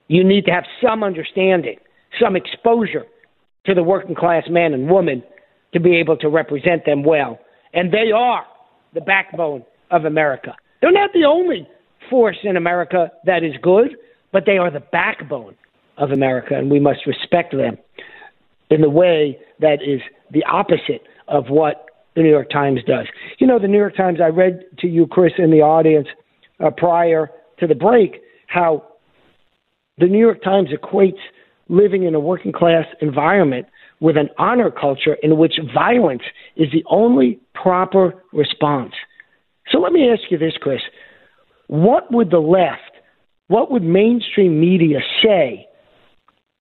You 0.08 0.24
need 0.24 0.46
to 0.46 0.52
have 0.52 0.66
some 0.84 1.04
understanding, 1.04 1.78
some 2.22 2.36
exposure 2.36 3.06
to 3.66 3.74
the 3.74 3.84
working 3.84 4.16
class 4.16 4.44
man 4.50 4.74
and 4.74 4.90
woman 4.90 5.24
to 5.74 5.80
be 5.80 5.96
able 5.98 6.18
to 6.18 6.30
represent 6.30 6.86
them 6.86 7.04
well. 7.04 7.40
And 7.74 7.92
they 7.94 8.12
are 8.12 8.46
the 8.94 9.02
backbone 9.02 9.64
of 9.92 10.06
America. 10.06 10.56
They're 10.82 10.92
not 10.92 11.12
the 11.14 11.26
only 11.26 11.68
force 12.10 12.38
in 12.44 12.58
America 12.58 13.12
that 13.26 13.44
is 13.44 13.54
good, 13.62 13.96
but 14.32 14.44
they 14.46 14.58
are 14.58 14.72
the 14.72 14.80
backbone 14.80 15.56
of 15.98 16.12
America, 16.12 16.56
and 16.56 16.72
we 16.72 16.80
must 16.80 17.06
respect 17.06 17.56
them 17.56 17.78
in 18.70 18.82
the 18.82 18.90
way 18.90 19.38
that 19.60 19.80
is 19.86 20.02
the 20.32 20.44
opposite 20.46 21.04
of 21.28 21.50
what 21.50 21.86
the 22.16 22.22
New 22.22 22.30
York 22.30 22.50
Times 22.50 22.80
does. 22.88 23.06
You 23.38 23.48
know, 23.48 23.60
the 23.60 23.68
New 23.68 23.78
York 23.78 23.96
Times, 23.96 24.20
I 24.24 24.28
read 24.28 24.64
to 24.80 24.88
you, 24.88 25.08
Chris, 25.08 25.34
in 25.38 25.52
the 25.52 25.62
audience 25.62 26.08
uh, 26.64 26.72
prior 26.72 27.30
to 27.60 27.68
the 27.68 27.76
break, 27.76 28.22
how 28.48 28.86
the 29.98 30.08
New 30.08 30.20
York 30.20 30.42
Times 30.44 30.70
equates 30.70 31.20
living 31.68 32.04
in 32.04 32.16
a 32.16 32.20
working 32.20 32.52
class 32.52 32.86
environment 33.02 33.68
with 34.00 34.18
an 34.18 34.30
honor 34.38 34.72
culture 34.72 35.18
in 35.22 35.38
which 35.38 35.60
violence 35.74 36.24
is 36.56 36.68
the 36.72 36.84
only 36.90 37.40
proper 37.54 38.24
response. 38.34 38.94
So 39.72 39.80
let 39.80 39.92
me 39.92 40.10
ask 40.10 40.32
you 40.32 40.38
this, 40.38 40.54
Chris. 40.60 40.82
What 41.68 42.12
would 42.12 42.32
the 42.32 42.40
left, 42.40 42.98
what 43.48 43.72
would 43.72 43.84
mainstream 43.84 44.60
media 44.60 45.00
say 45.24 45.68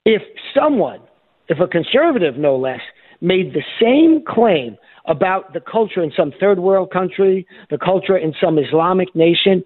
if 0.04 0.22
someone, 0.54 1.00
if 1.48 1.58
a 1.60 1.66
conservative 1.66 2.36
no 2.36 2.56
less, 2.56 2.80
made 3.20 3.54
the 3.54 3.62
same 3.80 4.22
claim 4.26 4.76
about 5.06 5.54
the 5.54 5.60
culture 5.60 6.02
in 6.02 6.12
some 6.16 6.32
third 6.38 6.58
world 6.58 6.90
country, 6.90 7.46
the 7.70 7.78
culture 7.78 8.16
in 8.16 8.34
some 8.40 8.58
Islamic 8.58 9.14
nation, 9.14 9.64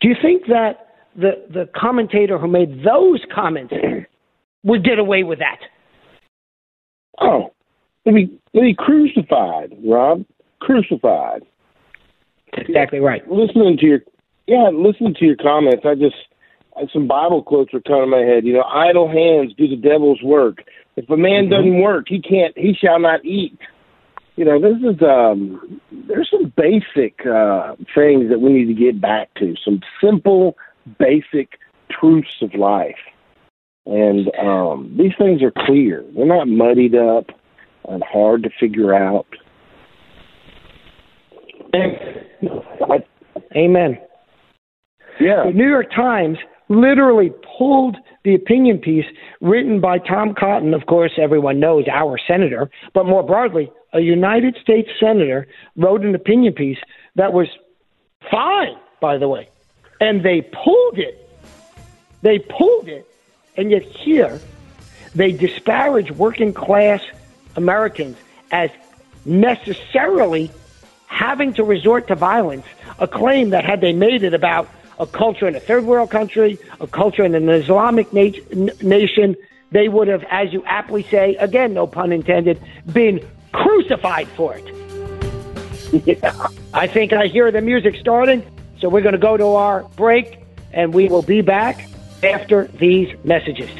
do 0.00 0.08
you 0.08 0.14
think 0.20 0.46
that 0.46 0.86
the, 1.16 1.44
the 1.50 1.68
commentator 1.76 2.38
who 2.38 2.48
made 2.48 2.84
those 2.84 3.20
comments 3.34 3.74
would 4.64 4.84
get 4.84 4.98
away 4.98 5.22
with 5.22 5.38
that? 5.38 5.58
Oh, 7.20 7.52
let 8.06 8.14
me 8.14 8.30
let 8.54 8.62
me 8.62 8.74
crucified, 8.76 9.76
Rob. 9.84 10.24
Crucified. 10.60 11.42
Exactly 12.54 12.98
right. 12.98 13.28
Listening 13.30 13.76
to 13.78 13.86
your 13.86 14.00
yeah, 14.46 14.70
listening 14.72 15.14
to 15.18 15.24
your 15.24 15.36
comments, 15.36 15.84
I 15.84 15.94
just 15.94 16.16
some 16.92 17.06
Bible 17.06 17.42
quotes 17.42 17.74
are 17.74 17.80
coming 17.80 18.04
to 18.04 18.06
my 18.06 18.22
head. 18.22 18.44
You 18.44 18.54
know, 18.54 18.62
idle 18.62 19.08
hands 19.08 19.52
do 19.56 19.68
the 19.68 19.76
devil's 19.76 20.22
work. 20.22 20.64
If 20.96 21.08
a 21.10 21.16
man 21.16 21.44
mm-hmm. 21.44 21.52
doesn't 21.52 21.80
work, 21.80 22.06
he 22.08 22.20
can't. 22.20 22.56
He 22.56 22.74
shall 22.74 22.98
not 22.98 23.24
eat. 23.24 23.58
You 24.40 24.46
know, 24.46 24.58
this 24.58 24.78
is 24.78 25.02
um. 25.02 25.82
There's 26.08 26.30
some 26.30 26.50
basic 26.56 27.26
uh, 27.26 27.74
things 27.94 28.30
that 28.30 28.40
we 28.40 28.50
need 28.54 28.74
to 28.74 28.74
get 28.74 28.98
back 28.98 29.28
to. 29.34 29.54
Some 29.62 29.80
simple, 30.02 30.56
basic 30.98 31.58
truths 31.90 32.40
of 32.40 32.54
life, 32.54 32.96
and 33.84 34.30
um, 34.42 34.96
these 34.96 35.12
things 35.18 35.42
are 35.42 35.52
clear. 35.66 36.02
They're 36.16 36.24
not 36.24 36.48
muddied 36.48 36.94
up 36.94 37.26
and 37.86 38.02
hard 38.02 38.42
to 38.44 38.50
figure 38.58 38.94
out. 38.94 39.26
Amen. 43.54 43.98
Yeah. 45.20 45.44
The 45.44 45.52
New 45.52 45.68
York 45.68 45.90
Times 45.94 46.38
literally 46.70 47.30
pulled 47.58 47.98
the 48.24 48.34
opinion 48.34 48.78
piece 48.78 49.04
written 49.42 49.82
by 49.82 49.98
Tom 49.98 50.34
Cotton, 50.38 50.72
of 50.72 50.86
course, 50.86 51.12
everyone 51.20 51.60
knows 51.60 51.84
our 51.92 52.18
senator, 52.26 52.70
but 52.94 53.04
more 53.04 53.22
broadly, 53.22 53.70
a 53.92 54.00
United 54.00 54.56
States 54.62 54.90
senator 54.98 55.46
wrote 55.76 56.02
an 56.02 56.14
opinion 56.14 56.52
piece 56.52 56.78
that 57.16 57.32
was 57.32 57.48
fine, 58.30 58.76
by 59.00 59.18
the 59.18 59.28
way. 59.28 59.48
And 60.00 60.22
they 60.22 60.42
pulled 60.42 60.98
it. 60.98 61.28
They 62.22 62.38
pulled 62.38 62.88
it. 62.88 63.06
And 63.56 63.70
yet 63.70 63.82
here, 63.82 64.40
they 65.14 65.32
disparage 65.32 66.10
working 66.12 66.54
class 66.54 67.02
Americans 67.56 68.16
as 68.52 68.70
necessarily 69.24 70.50
having 71.06 71.52
to 71.54 71.64
resort 71.64 72.06
to 72.08 72.14
violence, 72.14 72.64
a 72.98 73.08
claim 73.08 73.50
that 73.50 73.64
had 73.64 73.80
they 73.80 73.92
made 73.92 74.22
it 74.22 74.32
about 74.32 74.68
a 74.98 75.06
culture 75.06 75.48
in 75.48 75.56
a 75.56 75.60
third 75.60 75.84
world 75.84 76.10
country, 76.10 76.58
a 76.80 76.86
culture 76.86 77.24
in 77.24 77.34
an 77.34 77.48
Islamic 77.48 78.12
na- 78.12 78.30
nation, 78.80 79.36
they 79.72 79.88
would 79.88 80.08
have, 80.08 80.24
as 80.30 80.52
you 80.52 80.62
aptly 80.66 81.02
say, 81.02 81.34
again, 81.36 81.74
no 81.74 81.86
pun 81.86 82.12
intended, 82.12 82.60
been 82.92 83.26
crucified 83.52 84.28
for 84.28 84.56
it. 84.56 86.06
Yeah. 86.06 86.48
I 86.74 86.86
think 86.86 87.12
I 87.12 87.26
hear 87.26 87.50
the 87.50 87.60
music 87.60 87.96
starting, 87.96 88.44
so 88.80 88.88
we're 88.88 89.02
going 89.02 89.12
to 89.12 89.18
go 89.18 89.36
to 89.36 89.46
our 89.48 89.82
break, 89.96 90.38
and 90.72 90.94
we 90.94 91.08
will 91.08 91.22
be 91.22 91.40
back 91.40 91.88
after 92.22 92.66
these 92.68 93.08
messages. 93.24 93.70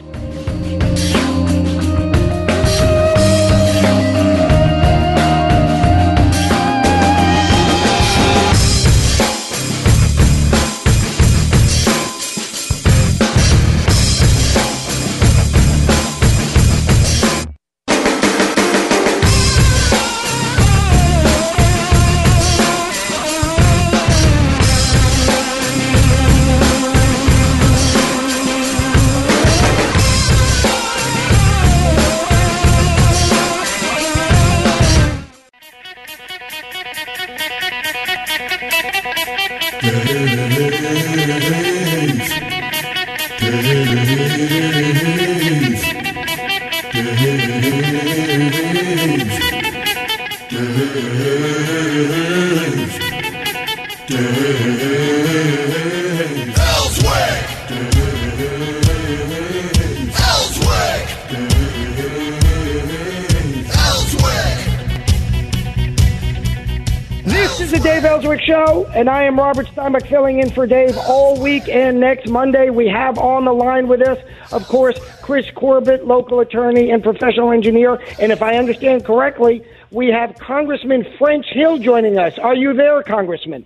Is 67.70 67.80
the 67.80 67.88
Dave 67.88 68.04
Elswick 68.04 68.40
Show, 68.40 68.84
and 68.96 69.08
I 69.08 69.22
am 69.22 69.38
Robert 69.38 69.68
Steinbuch 69.68 70.08
filling 70.08 70.40
in 70.40 70.50
for 70.50 70.66
Dave 70.66 70.96
all 71.06 71.40
week 71.40 71.68
and 71.68 72.00
next 72.00 72.28
Monday. 72.28 72.68
We 72.68 72.88
have 72.88 73.16
on 73.16 73.44
the 73.44 73.52
line 73.52 73.86
with 73.86 74.02
us, 74.02 74.18
of 74.50 74.66
course, 74.66 74.98
Chris 75.22 75.46
Corbitt, 75.54 76.04
local 76.04 76.40
attorney 76.40 76.90
and 76.90 77.00
professional 77.00 77.52
engineer. 77.52 78.02
And 78.18 78.32
if 78.32 78.42
I 78.42 78.56
understand 78.56 79.04
correctly, 79.04 79.64
we 79.92 80.08
have 80.08 80.34
Congressman 80.34 81.06
French 81.16 81.46
Hill 81.46 81.78
joining 81.78 82.18
us. 82.18 82.36
Are 82.40 82.56
you 82.56 82.74
there, 82.74 83.04
Congressman? 83.04 83.64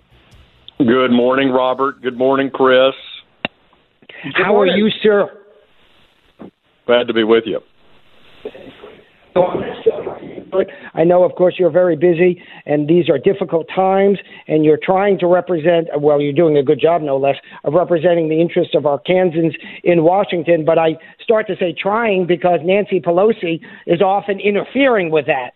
Good 0.77 1.11
morning, 1.11 1.49
Robert. 1.49 1.99
Good 2.03 2.17
morning, 2.17 2.51
Chris. 2.51 2.93
How 4.35 4.55
are 4.59 4.67
you, 4.67 4.91
sir? 5.01 5.35
Glad 6.85 7.07
to 7.07 7.13
be 7.15 7.23
with 7.23 7.45
you. 7.47 7.59
I 10.93 11.03
know, 11.03 11.23
of 11.23 11.35
course, 11.35 11.55
you're 11.57 11.69
very 11.69 11.95
busy, 11.95 12.41
and 12.65 12.87
these 12.87 13.09
are 13.09 13.17
difficult 13.17 13.67
times, 13.73 14.19
and 14.47 14.63
you're 14.63 14.79
trying 14.81 15.19
to 15.19 15.27
represent, 15.27 15.87
well, 15.99 16.21
you're 16.21 16.33
doing 16.33 16.57
a 16.57 16.63
good 16.63 16.79
job, 16.79 17.01
no 17.01 17.17
less, 17.17 17.35
of 17.63 17.73
representing 17.73 18.29
the 18.29 18.39
interests 18.39 18.75
of 18.75 18.83
Arkansans 18.83 19.53
in 19.83 20.03
Washington. 20.03 20.65
But 20.65 20.77
I 20.77 20.97
start 21.21 21.47
to 21.47 21.55
say 21.57 21.73
trying 21.73 22.25
because 22.27 22.59
Nancy 22.63 22.99
Pelosi 22.99 23.61
is 23.85 24.01
often 24.01 24.39
interfering 24.39 25.11
with 25.11 25.25
that. 25.25 25.51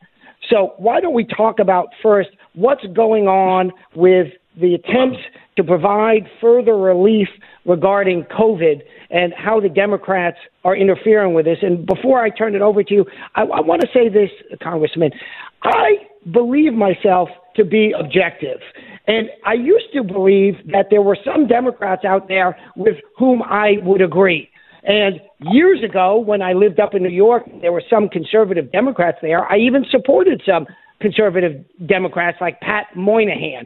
So 0.49 0.73
why 0.77 0.99
don't 0.99 1.13
we 1.13 1.25
talk 1.25 1.59
about 1.59 1.89
first 2.01 2.29
what's 2.53 2.85
going 2.95 3.27
on 3.27 3.71
with 3.95 4.27
the 4.59 4.73
attempts 4.73 5.19
to 5.57 5.63
provide 5.63 6.27
further 6.41 6.75
relief 6.75 7.27
regarding 7.65 8.23
COVID 8.25 8.81
and 9.09 9.33
how 9.33 9.59
the 9.59 9.69
Democrats 9.69 10.37
are 10.63 10.75
interfering 10.75 11.33
with 11.33 11.45
this. 11.45 11.59
And 11.61 11.85
before 11.85 12.23
I 12.23 12.29
turn 12.29 12.55
it 12.55 12.61
over 12.61 12.83
to 12.83 12.93
you, 12.93 13.05
I, 13.35 13.41
I 13.41 13.61
want 13.61 13.81
to 13.81 13.87
say 13.93 14.09
this, 14.09 14.29
Congressman. 14.61 15.11
I 15.63 15.97
believe 16.31 16.73
myself 16.73 17.29
to 17.55 17.65
be 17.65 17.93
objective. 17.97 18.59
And 19.07 19.29
I 19.45 19.53
used 19.53 19.87
to 19.93 20.03
believe 20.03 20.55
that 20.71 20.87
there 20.89 21.01
were 21.01 21.17
some 21.25 21.47
Democrats 21.47 22.05
out 22.05 22.27
there 22.27 22.57
with 22.75 22.95
whom 23.17 23.41
I 23.43 23.77
would 23.83 24.01
agree. 24.01 24.49
And 24.83 25.19
years 25.39 25.83
ago, 25.83 26.19
when 26.19 26.41
I 26.41 26.53
lived 26.53 26.79
up 26.79 26.93
in 26.93 27.03
New 27.03 27.09
York, 27.09 27.43
there 27.61 27.71
were 27.71 27.83
some 27.89 28.07
conservative 28.07 28.71
Democrats 28.71 29.17
there. 29.21 29.45
I 29.51 29.57
even 29.57 29.85
supported 29.89 30.41
some 30.45 30.67
conservative 31.01 31.63
Democrats 31.85 32.37
like 32.39 32.59
Pat 32.61 32.87
Moynihan. 32.95 33.65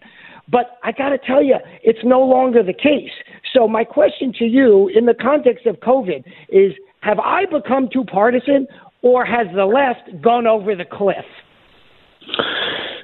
But 0.49 0.77
I 0.83 0.91
got 0.91 1.09
to 1.09 1.17
tell 1.17 1.43
you, 1.43 1.55
it's 1.83 1.99
no 2.03 2.21
longer 2.21 2.63
the 2.63 2.73
case. 2.73 3.11
So, 3.53 3.67
my 3.67 3.83
question 3.83 4.33
to 4.39 4.45
you, 4.45 4.89
in 4.95 5.05
the 5.05 5.13
context 5.13 5.65
of 5.65 5.75
COVID, 5.77 6.25
is 6.49 6.73
have 7.01 7.19
I 7.19 7.45
become 7.45 7.87
too 7.91 8.03
partisan 8.03 8.67
or 9.01 9.25
has 9.25 9.47
the 9.53 9.65
left 9.65 10.21
gone 10.21 10.47
over 10.47 10.75
the 10.75 10.85
cliff? 10.85 11.25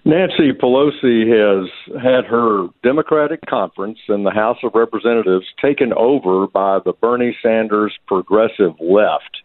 Nancy 0.05 0.53
Pelosi 0.53 1.27
has 1.27 1.69
had 2.01 2.25
her 2.25 2.67
Democratic 2.83 3.41
conference 3.47 3.99
in 4.07 4.23
the 4.23 4.31
House 4.31 4.57
of 4.63 4.71
Representatives 4.73 5.45
taken 5.61 5.93
over 5.93 6.47
by 6.47 6.79
the 6.83 6.93
Bernie 6.93 7.35
Sanders 7.43 7.93
progressive 8.07 8.73
left. 8.79 9.43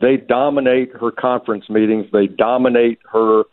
They 0.00 0.16
dominate 0.16 0.90
her 0.98 1.10
conference 1.12 1.68
meetings, 1.68 2.06
they 2.12 2.26
dominate 2.26 2.98
her 3.12 3.44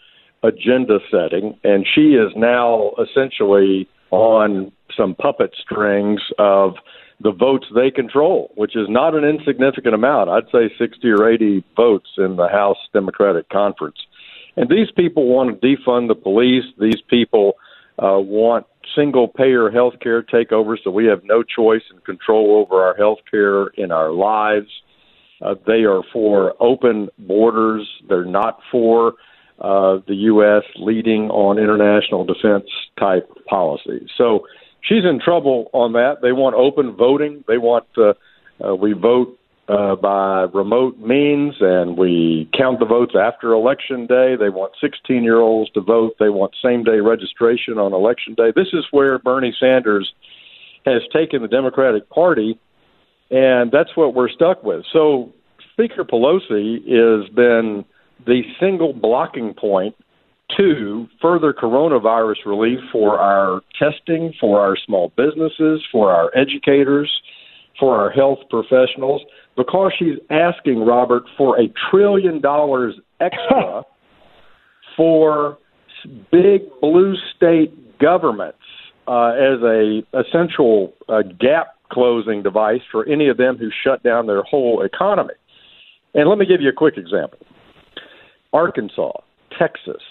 agenda 0.41 0.99
setting, 1.11 1.59
and 1.63 1.85
she 1.93 2.13
is 2.13 2.31
now 2.35 2.91
essentially 2.97 3.87
on 4.11 4.71
some 4.95 5.15
puppet 5.15 5.53
strings 5.59 6.21
of 6.37 6.75
the 7.19 7.31
votes 7.31 7.65
they 7.73 7.89
control, 7.89 8.51
which 8.55 8.75
is 8.75 8.87
not 8.89 9.15
an 9.15 9.23
insignificant 9.23 9.95
amount. 9.95 10.29
I'd 10.29 10.49
say 10.51 10.71
60 10.77 11.09
or 11.09 11.29
80 11.29 11.63
votes 11.75 12.09
in 12.17 12.35
the 12.35 12.47
House 12.47 12.77
Democratic 12.93 13.49
Conference. 13.49 13.97
And 14.55 14.69
these 14.69 14.91
people 14.91 15.27
want 15.27 15.61
to 15.61 15.67
defund 15.67 16.07
the 16.07 16.15
police. 16.15 16.65
These 16.79 17.01
people 17.09 17.53
uh, 17.99 18.19
want 18.19 18.65
single 18.95 19.27
payer 19.27 19.69
health 19.69 19.95
care 20.01 20.23
takeover 20.23 20.77
so 20.83 20.89
we 20.91 21.05
have 21.05 21.23
no 21.23 21.43
choice 21.43 21.83
and 21.89 22.03
control 22.03 22.55
over 22.55 22.83
our 22.83 22.95
health 22.95 23.19
care 23.29 23.67
in 23.67 23.91
our 23.91 24.11
lives. 24.11 24.67
Uh, 25.41 25.55
they 25.65 25.83
are 25.83 26.01
for 26.11 26.55
open 26.59 27.09
borders. 27.19 27.87
They're 28.07 28.25
not 28.25 28.59
for 28.71 29.13
uh, 29.59 29.99
the 30.07 30.15
U.S. 30.15 30.63
leading 30.77 31.29
on 31.29 31.59
international 31.59 32.25
defense 32.25 32.65
type 32.99 33.29
policies. 33.47 34.09
So 34.17 34.45
she's 34.87 35.03
in 35.03 35.19
trouble 35.19 35.69
on 35.73 35.93
that. 35.93 36.21
They 36.21 36.31
want 36.31 36.55
open 36.55 36.95
voting. 36.95 37.43
They 37.47 37.57
want 37.57 37.85
uh, 37.97 38.13
uh, 38.63 38.75
we 38.75 38.93
vote 38.93 39.37
uh, 39.67 39.95
by 39.95 40.43
remote 40.53 40.97
means 40.97 41.55
and 41.59 41.97
we 41.97 42.49
count 42.57 42.79
the 42.79 42.85
votes 42.85 43.13
after 43.19 43.51
election 43.51 44.07
day. 44.07 44.35
They 44.39 44.49
want 44.49 44.73
16 44.79 45.23
year 45.23 45.39
olds 45.39 45.69
to 45.71 45.81
vote. 45.81 46.13
They 46.19 46.29
want 46.29 46.53
same 46.63 46.83
day 46.83 46.99
registration 46.99 47.77
on 47.77 47.93
election 47.93 48.33
day. 48.33 48.51
This 48.55 48.69
is 48.73 48.85
where 48.91 49.19
Bernie 49.19 49.55
Sanders 49.59 50.11
has 50.85 51.01
taken 51.11 51.41
the 51.41 51.49
Democratic 51.49 52.09
Party, 52.09 52.57
and 53.29 53.71
that's 53.71 53.95
what 53.95 54.13
we're 54.13 54.29
stuck 54.29 54.63
with. 54.63 54.85
So 54.93 55.33
Speaker 55.73 56.05
Pelosi 56.05 56.79
has 56.87 57.29
been 57.33 57.83
the 58.25 58.43
single 58.59 58.93
blocking 58.93 59.53
point 59.53 59.95
to 60.55 61.07
further 61.21 61.53
coronavirus 61.53 62.45
relief 62.45 62.79
for 62.91 63.19
our 63.19 63.61
testing, 63.77 64.33
for 64.39 64.61
our 64.61 64.77
small 64.85 65.11
businesses, 65.17 65.83
for 65.91 66.11
our 66.11 66.31
educators, 66.37 67.11
for 67.79 67.97
our 67.97 68.09
health 68.09 68.39
professionals, 68.49 69.21
because 69.55 69.91
she's 69.97 70.17
asking 70.29 70.85
Robert 70.85 71.23
for 71.37 71.59
a 71.59 71.67
trillion 71.91 72.39
dollars 72.39 72.95
extra 73.19 73.83
for 74.97 75.57
big 76.31 76.61
blue 76.81 77.15
state 77.35 77.99
governments 77.99 78.57
uh, 79.07 79.31
as 79.31 79.61
a 79.63 80.01
essential 80.13 80.93
uh, 81.09 81.21
gap 81.39 81.75
closing 81.91 82.43
device 82.43 82.81
for 82.91 83.07
any 83.07 83.29
of 83.29 83.37
them 83.37 83.57
who 83.57 83.69
shut 83.83 84.03
down 84.03 84.27
their 84.27 84.43
whole 84.43 84.81
economy. 84.83 85.33
And 86.13 86.29
let 86.29 86.37
me 86.37 86.45
give 86.45 86.61
you 86.61 86.69
a 86.69 86.73
quick 86.73 86.97
example. 86.97 87.39
Arkansas, 88.53 89.11
Texas, 89.57 90.01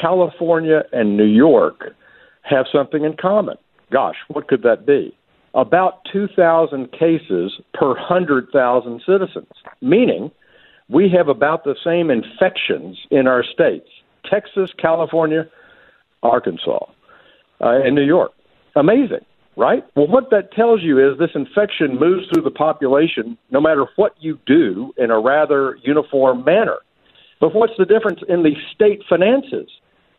California, 0.00 0.82
and 0.92 1.16
New 1.16 1.24
York 1.24 1.94
have 2.42 2.66
something 2.72 3.04
in 3.04 3.16
common. 3.16 3.56
Gosh, 3.90 4.16
what 4.28 4.48
could 4.48 4.62
that 4.62 4.86
be? 4.86 5.16
About 5.54 6.00
2,000 6.12 6.90
cases 6.92 7.52
per 7.74 7.88
100,000 7.88 9.02
citizens, 9.06 9.52
meaning 9.80 10.30
we 10.88 11.08
have 11.16 11.28
about 11.28 11.64
the 11.64 11.76
same 11.84 12.10
infections 12.10 12.98
in 13.10 13.26
our 13.26 13.44
states 13.44 13.88
Texas, 14.28 14.70
California, 14.80 15.46
Arkansas, 16.22 16.86
uh, 17.60 17.80
and 17.84 17.94
New 17.94 18.04
York. 18.04 18.32
Amazing, 18.74 19.24
right? 19.56 19.84
Well, 19.94 20.08
what 20.08 20.30
that 20.30 20.52
tells 20.52 20.82
you 20.82 20.98
is 20.98 21.18
this 21.18 21.30
infection 21.34 21.98
moves 21.98 22.26
through 22.32 22.42
the 22.42 22.50
population 22.50 23.38
no 23.50 23.60
matter 23.60 23.86
what 23.96 24.14
you 24.18 24.38
do 24.46 24.92
in 24.96 25.10
a 25.10 25.20
rather 25.20 25.78
uniform 25.84 26.44
manner. 26.44 26.78
But 27.40 27.54
what's 27.54 27.74
the 27.78 27.84
difference 27.84 28.20
in 28.28 28.42
the 28.42 28.54
state 28.74 29.02
finances? 29.08 29.68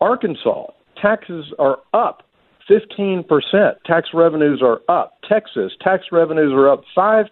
Arkansas, 0.05 0.67
taxes 1.01 1.51
are 1.57 1.79
up 1.95 2.21
15%. 2.69 3.25
Tax 3.85 4.09
revenues 4.13 4.61
are 4.61 4.79
up. 4.87 5.17
Texas, 5.27 5.71
tax 5.81 6.05
revenues 6.11 6.51
are 6.53 6.69
up 6.69 6.83
5%. 6.95 7.27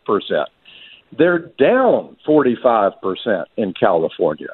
They're 1.15 1.51
down 1.59 2.17
45% 2.27 3.45
in 3.57 3.75
California. 3.79 4.47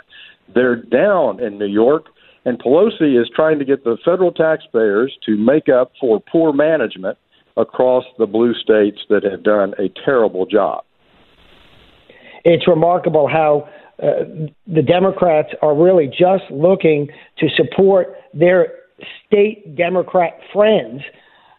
They're 0.54 0.76
down 0.76 1.42
in 1.42 1.58
New 1.58 1.68
York. 1.68 2.08
And 2.44 2.62
Pelosi 2.62 3.22
is 3.22 3.30
trying 3.34 3.58
to 3.60 3.66
get 3.66 3.86
the 3.86 3.98
federal 4.04 4.34
taxpayers 4.34 5.18
to 5.26 5.38
make 5.38 5.70
up 5.70 5.94
for 5.98 6.20
poor 6.20 6.52
management 6.52 7.18
across 7.56 8.04
the 8.18 8.26
blue 8.26 8.54
states 8.54 9.00
that 9.10 9.24
have 9.24 9.44
done 9.44 9.74
a 9.80 9.88
terrible 10.04 10.46
job. 10.46 10.84
It's 12.44 12.68
remarkable 12.68 13.30
how 13.30 13.70
uh, 14.02 14.48
the 14.68 14.82
Democrats 14.82 15.50
are 15.62 15.76
really 15.76 16.08
just 16.08 16.44
looking 16.52 17.08
to 17.38 17.48
support 17.56 18.16
their 18.34 18.68
state 19.26 19.76
Democrat 19.76 20.40
friends. 20.54 21.02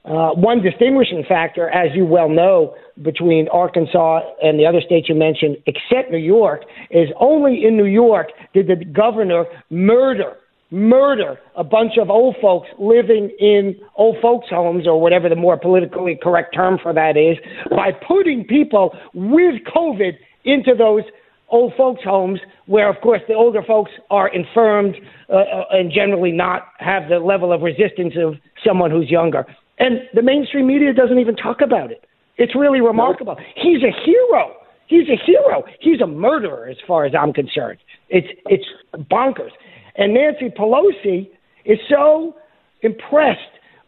Uh, 0.05 0.31
one 0.31 0.63
distinguishing 0.63 1.23
factor, 1.29 1.69
as 1.69 1.91
you 1.95 2.07
well 2.07 2.29
know, 2.29 2.75
between 3.03 3.49
Arkansas 3.49 4.21
and 4.43 4.59
the 4.59 4.65
other 4.65 4.81
states 4.81 5.09
you 5.09 5.15
mentioned, 5.15 5.59
except 5.67 6.11
New 6.11 6.19
York, 6.19 6.63
is 6.91 7.09
only 7.21 7.65
in 7.67 7.77
New 7.77 7.85
York 7.85 8.29
did 8.55 8.67
the 8.67 8.83
governor 8.85 9.45
murder 9.69 10.37
murder 10.71 11.37
a 11.57 11.65
bunch 11.65 11.93
of 12.01 12.11
old 12.11 12.37
folks 12.41 12.69
living 12.79 13.29
in 13.41 13.75
old 13.97 14.17
folks' 14.23 14.47
homes 14.49 14.87
or 14.87 15.01
whatever 15.01 15.29
the 15.29 15.35
more 15.35 15.59
politically 15.59 16.19
correct 16.23 16.55
term 16.55 16.79
for 16.81 16.93
that 16.93 17.17
is 17.17 17.37
by 17.71 17.91
putting 18.07 18.45
people 18.45 18.97
with 19.13 19.57
COVID 19.75 20.13
into 20.45 20.75
those 20.77 21.03
old 21.51 21.73
folks' 21.77 22.03
homes, 22.05 22.41
where, 22.67 22.89
of 22.89 23.01
course, 23.03 23.21
the 23.29 23.35
older 23.35 23.63
folks 23.63 23.91
are 24.11 24.29
infirmed 24.29 24.95
uh, 25.29 25.37
uh, 25.37 25.65
and 25.71 25.93
generally 25.93 26.33
not 26.33 26.69
have 26.79 27.09
the 27.09 27.19
level 27.19 27.53
of 27.53 27.63
resistance 27.63 28.15
of 28.17 28.35
someone 28.67 28.91
who's 28.91 29.11
younger. 29.11 29.45
And 29.79 30.03
the 30.15 30.23
mainstream 30.23 30.67
media 30.67 30.93
doesn't 30.93 31.19
even 31.19 31.37
talk 31.37 31.61
about 31.61 31.91
it. 31.91 32.05
It's 32.37 32.55
really 32.55 32.81
remarkable. 32.81 33.37
He's 33.55 33.83
a 33.83 33.93
hero. 34.05 34.55
He's 34.87 35.09
a 35.09 35.17
hero. 35.25 35.63
He's 35.81 36.01
a 36.01 36.07
murderer, 36.07 36.69
as 36.69 36.77
far 36.87 37.05
as 37.05 37.13
I'm 37.15 37.33
concerned. 37.33 37.79
It's 38.09 38.29
it's 38.47 38.65
bonkers. 39.11 39.51
And 39.97 40.15
Nancy 40.15 40.49
Pelosi 40.49 41.31
is 41.65 41.79
so 41.89 42.35
impressed 42.83 43.41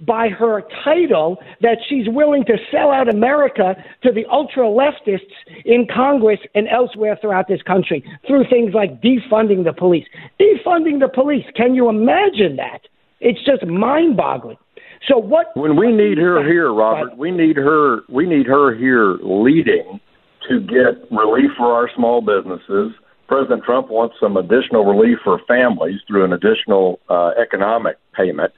by 0.06 0.28
her 0.28 0.62
title 0.84 1.38
that 1.60 1.78
she's 1.88 2.08
willing 2.08 2.44
to 2.46 2.56
sell 2.70 2.90
out 2.90 3.08
America 3.08 3.74
to 4.02 4.12
the 4.12 4.24
ultra 4.30 4.64
leftists 4.64 5.20
in 5.64 5.86
Congress 5.92 6.40
and 6.54 6.68
elsewhere 6.68 7.16
throughout 7.20 7.48
this 7.48 7.62
country 7.62 8.04
through 8.26 8.44
things 8.48 8.74
like 8.74 9.00
defunding 9.00 9.64
the 9.64 9.72
police. 9.72 10.06
Defunding 10.40 11.00
the 11.00 11.08
police. 11.12 11.44
Can 11.56 11.74
you 11.74 11.88
imagine 11.88 12.56
that? 12.56 12.80
It's 13.20 13.42
just 13.44 13.64
mind 13.66 14.16
boggling. 14.16 14.58
So 15.08 15.18
what 15.18 15.56
when 15.56 15.76
we 15.76 15.92
need 15.92 16.18
her 16.18 16.46
here, 16.46 16.72
Robert, 16.72 17.16
we 17.16 17.30
need 17.30 17.56
her 17.56 18.02
we 18.08 18.26
need 18.26 18.46
her 18.46 18.74
here 18.74 19.18
leading 19.22 20.00
to 20.48 20.60
get 20.60 21.10
relief 21.10 21.50
for 21.56 21.72
our 21.72 21.90
small 21.94 22.20
businesses. 22.20 22.92
President 23.26 23.64
Trump 23.64 23.88
wants 23.88 24.16
some 24.20 24.36
additional 24.36 24.84
relief 24.84 25.18
for 25.24 25.40
families 25.48 26.00
through 26.06 26.24
an 26.24 26.32
additional 26.32 27.00
uh, 27.08 27.30
economic 27.40 27.96
payment 28.12 28.52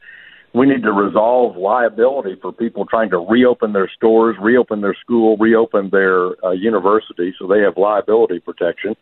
we 0.54 0.66
need 0.66 0.84
to 0.84 0.92
resolve 0.92 1.56
liability 1.56 2.36
for 2.40 2.52
people 2.52 2.86
trying 2.86 3.10
to 3.10 3.18
reopen 3.18 3.72
their 3.72 3.90
stores, 3.94 4.36
reopen 4.40 4.80
their 4.80 4.96
school, 5.00 5.36
reopen 5.36 5.90
their 5.90 6.32
uh, 6.44 6.52
university, 6.52 7.34
so 7.38 7.48
they 7.48 7.60
have 7.60 7.76
liability 7.76 8.38
protection. 8.38 8.94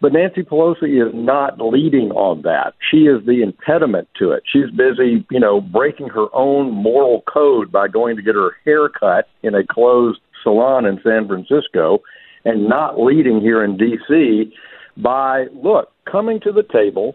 But 0.00 0.12
Nancy 0.12 0.42
Pelosi 0.42 1.04
is 1.04 1.12
not 1.14 1.60
leading 1.60 2.10
on 2.12 2.42
that. 2.42 2.74
She 2.90 3.02
is 3.02 3.24
the 3.26 3.42
impediment 3.42 4.08
to 4.18 4.30
it. 4.30 4.44
She's 4.52 4.70
busy, 4.70 5.26
you 5.30 5.40
know, 5.40 5.60
breaking 5.60 6.08
her 6.08 6.26
own 6.32 6.70
moral 6.72 7.22
code 7.32 7.70
by 7.70 7.88
going 7.88 8.16
to 8.16 8.22
get 8.22 8.34
her 8.34 8.56
hair 8.64 8.88
cut 8.88 9.28
in 9.42 9.54
a 9.54 9.66
closed 9.66 10.20
salon 10.42 10.86
in 10.86 11.00
San 11.04 11.26
Francisco 11.26 11.98
and 12.44 12.68
not 12.68 12.98
leading 12.98 13.40
here 13.40 13.62
in 13.62 13.76
D.C. 13.76 14.52
by, 14.96 15.46
look, 15.52 15.92
coming 16.10 16.40
to 16.40 16.52
the 16.52 16.64
table 16.72 17.14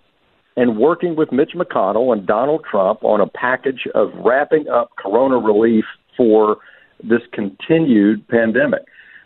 and 0.58 0.76
working 0.78 1.16
with 1.16 1.32
Mitch 1.32 1.52
McConnell 1.56 2.12
and 2.12 2.26
Donald 2.26 2.66
Trump 2.70 3.04
on 3.04 3.22
a 3.22 3.28
package 3.28 3.88
of 3.94 4.10
wrapping 4.16 4.68
up 4.68 4.90
corona 4.98 5.38
relief 5.38 5.86
for 6.18 6.58
this 7.02 7.22
continued 7.32 8.28
pandemic. 8.28 8.82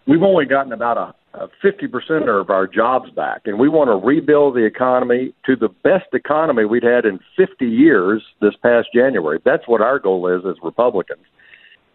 We've 0.05 0.21
only 0.23 0.45
gotten 0.45 0.73
about 0.73 0.97
a, 1.33 1.39
a 1.39 1.47
50% 1.63 2.27
of 2.27 2.49
our 2.49 2.67
jobs 2.67 3.09
back, 3.11 3.43
and 3.45 3.57
we 3.57 3.69
want 3.69 3.87
to 3.87 4.05
rebuild 4.05 4.55
the 4.55 4.65
economy 4.65 5.33
to 5.45 5.55
the 5.55 5.69
best 5.69 6.07
economy 6.13 6.65
we'd 6.65 6.83
had 6.83 7.05
in 7.05 7.19
50 7.37 7.65
years 7.65 8.21
this 8.41 8.53
past 8.61 8.89
January. 8.93 9.39
That's 9.45 9.67
what 9.67 9.79
our 9.79 9.99
goal 9.99 10.27
is 10.27 10.41
as 10.45 10.57
Republicans. 10.61 11.23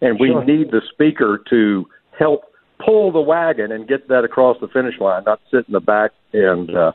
And 0.01 0.18
we 0.18 0.28
sure. 0.28 0.45
need 0.45 0.70
the 0.70 0.80
Speaker 0.93 1.43
to 1.51 1.87
help 2.18 2.45
pull 2.82 3.12
the 3.12 3.20
wagon 3.20 3.70
and 3.70 3.87
get 3.87 4.09
that 4.09 4.24
across 4.24 4.57
the 4.62 4.68
finish 4.68 4.99
line, 4.99 5.24
not 5.24 5.41
sit 5.51 5.66
in 5.68 5.72
the 5.72 5.80
back 5.80 6.12
and 6.32 6.74
uh, 6.74 6.93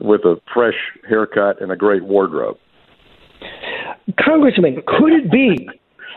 with 0.00 0.22
a 0.24 0.40
fresh 0.52 0.74
haircut 1.08 1.60
and 1.60 1.70
a 1.70 1.76
great 1.76 2.04
wardrobe. 2.04 2.56
Congressman, 4.18 4.82
could 4.86 5.12
it 5.12 5.30
be 5.30 5.68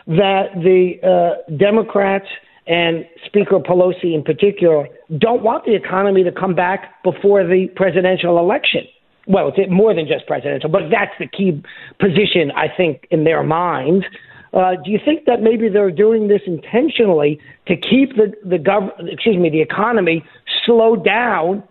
that 0.08 0.48
the 0.56 0.96
uh, 1.04 1.52
Democrats 1.58 2.28
and 2.68 3.06
Speaker 3.26 3.60
Pelosi 3.60 4.14
in 4.14 4.24
particular 4.24 4.88
don't 5.18 5.44
want 5.44 5.66
the 5.66 5.76
economy 5.76 6.24
to 6.24 6.32
come 6.32 6.56
back 6.56 7.04
before 7.04 7.46
the 7.46 7.68
presidential 7.76 8.40
election? 8.40 8.82
Well, 9.28 9.52
it's 9.56 9.72
more 9.72 9.94
than 9.94 10.08
just 10.08 10.28
presidential, 10.28 10.70
but 10.70 10.84
that's 10.90 11.14
the 11.20 11.28
key 11.28 11.62
position, 12.00 12.52
I 12.56 12.68
think, 12.76 13.08
in 13.10 13.24
their 13.24 13.44
minds. 13.44 14.06
Uh, 14.54 14.76
do 14.84 14.92
you 14.92 15.00
think 15.04 15.26
that 15.26 15.42
maybe 15.42 15.68
they're 15.70 15.92
doing 15.92 16.28
this 16.28 16.42
intentionally 16.46 17.40
to 17.68 17.76
keep 17.76 18.16
the 18.16 18.34
the 18.44 18.58
gov- 18.58 18.92
excuse 19.12 19.36
me 19.36 19.50
the 19.50 19.62
economy 19.62 20.24
slowed 20.66 21.04
down 21.04 21.64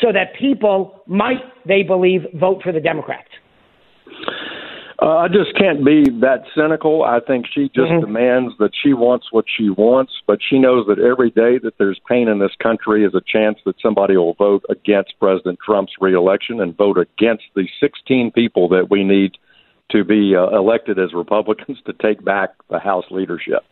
so 0.00 0.12
that 0.12 0.34
people 0.38 1.02
might, 1.06 1.42
they 1.66 1.82
believe, 1.82 2.22
vote 2.34 2.62
for 2.62 2.72
the 2.72 2.80
Democrats? 2.80 3.28
Uh, 5.02 5.16
I 5.16 5.28
just 5.28 5.56
can't 5.56 5.82
be 5.82 6.04
that 6.20 6.44
cynical. 6.54 7.04
I 7.04 7.20
think 7.26 7.46
she 7.54 7.68
just 7.68 7.88
mm-hmm. 7.90 8.04
demands 8.04 8.52
that 8.58 8.72
she 8.82 8.92
wants 8.92 9.28
what 9.30 9.46
she 9.56 9.70
wants, 9.70 10.12
but 10.26 10.40
she 10.46 10.58
knows 10.58 10.86
that 10.88 10.98
every 10.98 11.30
day 11.30 11.58
that 11.62 11.78
there's 11.78 11.98
pain 12.06 12.28
in 12.28 12.38
this 12.38 12.52
country 12.62 13.04
is 13.04 13.14
a 13.14 13.22
chance 13.26 13.58
that 13.64 13.76
somebody 13.80 14.18
will 14.18 14.34
vote 14.34 14.62
against 14.68 15.14
President 15.18 15.58
Trump's 15.64 15.92
reelection 16.00 16.60
and 16.60 16.76
vote 16.76 16.98
against 16.98 17.44
the 17.54 17.66
16 17.80 18.32
people 18.32 18.68
that 18.68 18.90
we 18.90 19.02
need 19.02 19.32
to 19.90 20.04
be 20.04 20.34
uh, 20.36 20.54
elected 20.54 20.98
as 20.98 21.14
Republicans 21.14 21.78
to 21.86 21.94
take 21.94 22.22
back 22.22 22.50
the 22.68 22.78
House 22.78 23.06
leadership. 23.10 23.64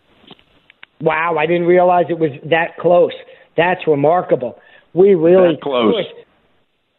Wow, 1.01 1.37
I 1.39 1.47
didn't 1.47 1.67
realize 1.67 2.07
it 2.09 2.19
was 2.19 2.33
that 2.49 2.79
close. 2.81 3.13
That's 3.57 3.87
remarkable. 3.87 4.59
We 4.95 5.15
really 5.15 5.55
that 5.55 5.63
close. 5.63 6.05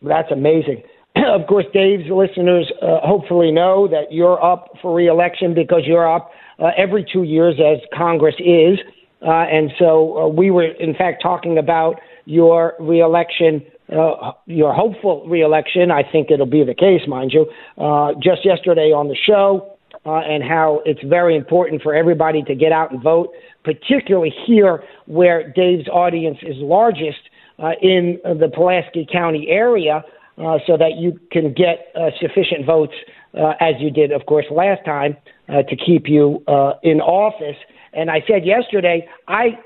That's 0.02 0.32
amazing. 0.32 0.84
of 1.16 1.48
course, 1.48 1.66
Dave's 1.74 2.10
listeners 2.10 2.72
uh, 2.82 3.00
hopefully 3.04 3.52
know 3.52 3.88
that 3.88 4.12
you're 4.12 4.44
up 4.44 4.70
for 4.82 4.94
reelection 4.94 5.54
because 5.54 5.82
you're 5.86 6.10
up 6.10 6.32
uh, 6.60 6.70
every 6.78 7.06
two 7.12 7.24
years, 7.24 7.56
as 7.60 7.80
Congress 7.96 8.36
is. 8.40 8.80
Uh, 9.22 9.32
and 9.32 9.72
so 9.78 10.18
uh, 10.18 10.28
we 10.28 10.52
were, 10.52 10.66
in 10.66 10.94
fact, 10.94 11.22
talking 11.22 11.58
about 11.58 11.96
your 12.26 12.76
reelection, 12.80 13.62
uh, 13.92 14.32
your 14.46 14.74
hopeful 14.74 15.28
reelection. 15.28 15.92
I 15.92 16.04
think 16.10 16.32
it'll 16.32 16.46
be 16.46 16.64
the 16.64 16.76
case, 16.76 17.02
mind 17.08 17.34
you, 17.34 17.46
uh, 17.78 18.14
just 18.22 18.46
yesterday 18.46 18.92
on 18.92 19.08
the 19.08 19.18
show. 19.28 19.76
Uh, 20.06 20.20
and 20.20 20.42
how 20.42 20.82
it's 20.86 21.02
very 21.04 21.36
important 21.36 21.82
for 21.82 21.94
everybody 21.94 22.42
to 22.42 22.56
get 22.56 22.72
out 22.72 22.90
and 22.90 23.04
vote, 23.04 23.32
particularly 23.66 24.34
here 24.48 24.82
where 25.08 25.52
Dave's 25.52 25.90
audience 25.90 26.38
is 26.42 26.56
largest 26.60 27.20
uh, 27.62 27.72
in 27.82 28.20
the 28.24 28.50
Pulaski 28.54 29.08
County 29.12 29.48
area 29.50 30.04
uh, 30.38 30.58
so 30.66 30.78
that 30.78 30.98
you 30.98 31.20
can 31.32 31.54
get 31.54 31.92
uh, 31.96 32.10
sufficient 32.20 32.66
votes, 32.66 32.94
uh, 33.38 33.54
as 33.60 33.76
you 33.80 33.92
did, 33.92 34.12
of 34.12 34.26
course, 34.26 34.46
last 34.50 34.84
time, 34.86 35.18
uh, 35.50 35.64
to 35.64 35.76
keep 35.76 36.08
you 36.08 36.42
uh, 36.48 36.74
in 36.84 37.02
office. 37.02 37.58
And 37.94 38.10
I 38.10 38.24
said 38.28 38.46
yesterday, 38.46 39.08
I 39.28 39.58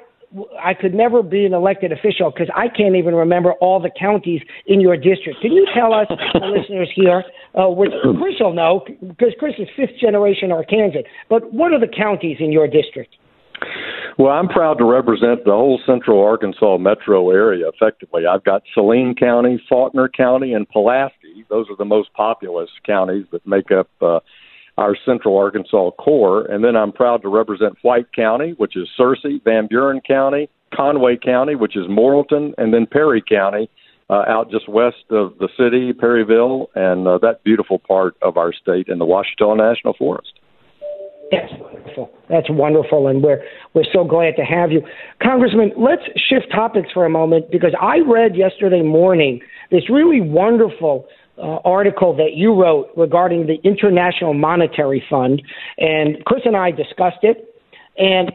I 0.59 0.73
could 0.73 0.95
never 0.95 1.21
be 1.21 1.45
an 1.45 1.53
elected 1.53 1.91
official 1.91 2.31
because 2.31 2.49
I 2.55 2.67
can't 2.67 2.95
even 2.95 3.13
remember 3.13 3.53
all 3.53 3.79
the 3.79 3.91
counties 3.99 4.41
in 4.65 4.81
your 4.81 4.97
district. 4.97 5.41
Can 5.41 5.51
you 5.51 5.67
tell 5.75 5.93
us, 5.93 6.07
the 6.09 6.39
listeners 6.57 6.89
here, 6.95 7.23
uh, 7.53 7.67
which 7.69 7.91
Chris 8.01 8.35
will 8.39 8.53
know 8.53 8.83
because 9.07 9.33
Chris 9.37 9.53
is 9.59 9.67
fifth 9.75 9.99
generation 10.01 10.49
Arkansan, 10.49 11.03
but 11.29 11.53
what 11.53 11.71
are 11.71 11.79
the 11.79 11.87
counties 11.87 12.37
in 12.39 12.51
your 12.51 12.67
district? 12.67 13.15
Well, 14.17 14.31
I'm 14.31 14.47
proud 14.47 14.77
to 14.77 14.85
represent 14.85 15.43
the 15.43 15.51
whole 15.51 15.79
central 15.85 16.23
Arkansas 16.23 16.77
metro 16.77 17.31
area 17.31 17.67
effectively. 17.67 18.25
I've 18.27 18.43
got 18.43 18.61
Saline 18.73 19.15
County, 19.15 19.61
Faulkner 19.67 20.07
County, 20.07 20.53
and 20.53 20.69
Pulaski. 20.69 21.45
Those 21.49 21.67
are 21.69 21.75
the 21.75 21.85
most 21.85 22.13
populous 22.13 22.69
counties 22.85 23.25
that 23.31 23.45
make 23.47 23.71
up 23.71 23.89
uh, 24.01 24.19
our 24.77 24.95
central 25.05 25.37
Arkansas 25.37 25.91
core. 25.91 26.45
And 26.45 26.63
then 26.63 26.75
I'm 26.75 26.91
proud 26.91 27.23
to 27.23 27.29
represent 27.29 27.77
White 27.81 28.11
County, 28.13 28.53
which 28.57 28.75
is 28.75 28.87
Searcy, 28.99 29.43
Van 29.43 29.67
Buren 29.67 30.01
County, 30.01 30.47
Conway 30.73 31.17
County, 31.17 31.55
which 31.55 31.75
is 31.75 31.87
Morrilton, 31.87 32.53
and 32.57 32.73
then 32.73 32.85
Perry 32.85 33.23
County, 33.27 33.69
uh, 34.09 34.23
out 34.27 34.51
just 34.51 34.69
west 34.69 35.05
of 35.09 35.37
the 35.39 35.49
city, 35.57 35.91
Perryville, 35.93 36.69
and 36.75 37.07
uh, 37.07 37.17
that 37.19 37.43
beautiful 37.43 37.79
part 37.79 38.15
of 38.21 38.37
our 38.37 38.53
state 38.53 38.87
in 38.89 38.99
the 38.99 39.05
Ouachita 39.05 39.55
National 39.55 39.93
Forest. 39.93 40.33
That's 41.31 41.51
wonderful. 41.59 42.11
That's 42.29 42.49
wonderful, 42.49 43.07
and 43.07 43.23
we're 43.23 43.41
we're 43.73 43.85
so 43.91 44.03
glad 44.03 44.35
to 44.35 44.43
have 44.43 44.71
you, 44.71 44.81
Congressman. 45.21 45.71
Let's 45.77 46.03
shift 46.29 46.51
topics 46.51 46.89
for 46.93 47.05
a 47.05 47.09
moment 47.09 47.51
because 47.51 47.73
I 47.79 47.99
read 47.99 48.35
yesterday 48.35 48.81
morning 48.81 49.41
this 49.71 49.89
really 49.89 50.21
wonderful 50.21 51.07
uh, 51.37 51.57
article 51.65 52.15
that 52.17 52.33
you 52.35 52.53
wrote 52.53 52.89
regarding 52.95 53.47
the 53.47 53.55
International 53.63 54.33
Monetary 54.33 55.03
Fund, 55.09 55.41
and 55.77 56.23
Chris 56.25 56.41
and 56.45 56.55
I 56.55 56.71
discussed 56.71 57.23
it. 57.23 57.49
And 57.95 58.31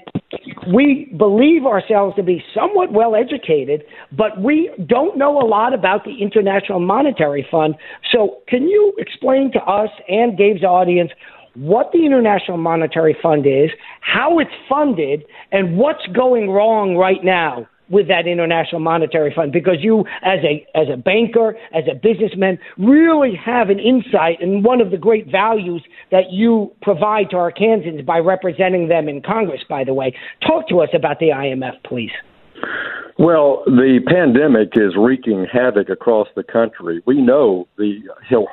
we 0.73 1.13
believe 1.17 1.67
ourselves 1.67 2.15
to 2.15 2.23
be 2.23 2.45
somewhat 2.55 2.93
well 2.93 3.17
educated, 3.17 3.83
but 4.13 4.41
we 4.41 4.71
don't 4.87 5.19
know 5.19 5.41
a 5.41 5.47
lot 5.47 5.75
about 5.75 6.05
the 6.05 6.23
International 6.23 6.79
Monetary 6.79 7.45
Fund. 7.51 7.75
So, 8.13 8.39
can 8.47 8.69
you 8.69 8.95
explain 8.99 9.51
to 9.53 9.59
us 9.61 9.91
and 10.09 10.39
Dave's 10.39 10.63
audience 10.63 11.11
what 11.55 11.91
the 11.93 12.05
International 12.05 12.57
Monetary 12.57 13.17
Fund 13.23 13.47
is, 13.47 13.71
how 14.01 14.39
it's 14.39 14.51
funded, 14.69 15.25
and 15.53 15.77
what's 15.77 16.07
going 16.15 16.51
wrong 16.51 16.97
right 16.97 17.23
now 17.23 17.67
with 17.91 18.09
that 18.09 18.27
International 18.27 18.81
Monetary 18.81 19.33
Fund 19.35 19.53
because 19.53 19.77
you, 19.81 20.01
as 20.23 20.41
a 20.45 20.67
as 20.75 20.89
a 20.93 20.97
banker, 20.97 21.57
as 21.73 21.85
a 21.91 21.95
businessman, 21.95 22.59
really 22.77 23.35
have 23.35 23.71
an 23.71 23.79
insight 23.79 24.41
and 24.41 24.65
one 24.65 24.81
of 24.81 24.91
the 24.91 24.99
great 24.99 25.31
values 25.31 25.83
that 26.11 26.31
you 26.31 26.71
provide 26.83 27.31
to 27.31 27.37
Arkansans 27.37 28.05
by 28.05 28.19
representing 28.19 28.89
them 28.89 29.09
in 29.09 29.23
Congress. 29.23 29.63
By 29.69 29.85
the 29.85 29.95
way, 29.95 30.15
talk 30.47 30.69
to 30.69 30.81
us 30.81 30.91
about 30.95 31.19
the 31.19 31.29
IMF, 31.29 31.83
please. 31.85 32.11
Well, 33.19 33.65
the 33.67 33.99
pandemic 34.07 34.75
is 34.75 34.95
wreaking 34.97 35.47
havoc 35.53 35.89
across 35.89 36.29
the 36.37 36.45
country. 36.45 37.03
We 37.05 37.21
know 37.21 37.67
the 37.77 38.01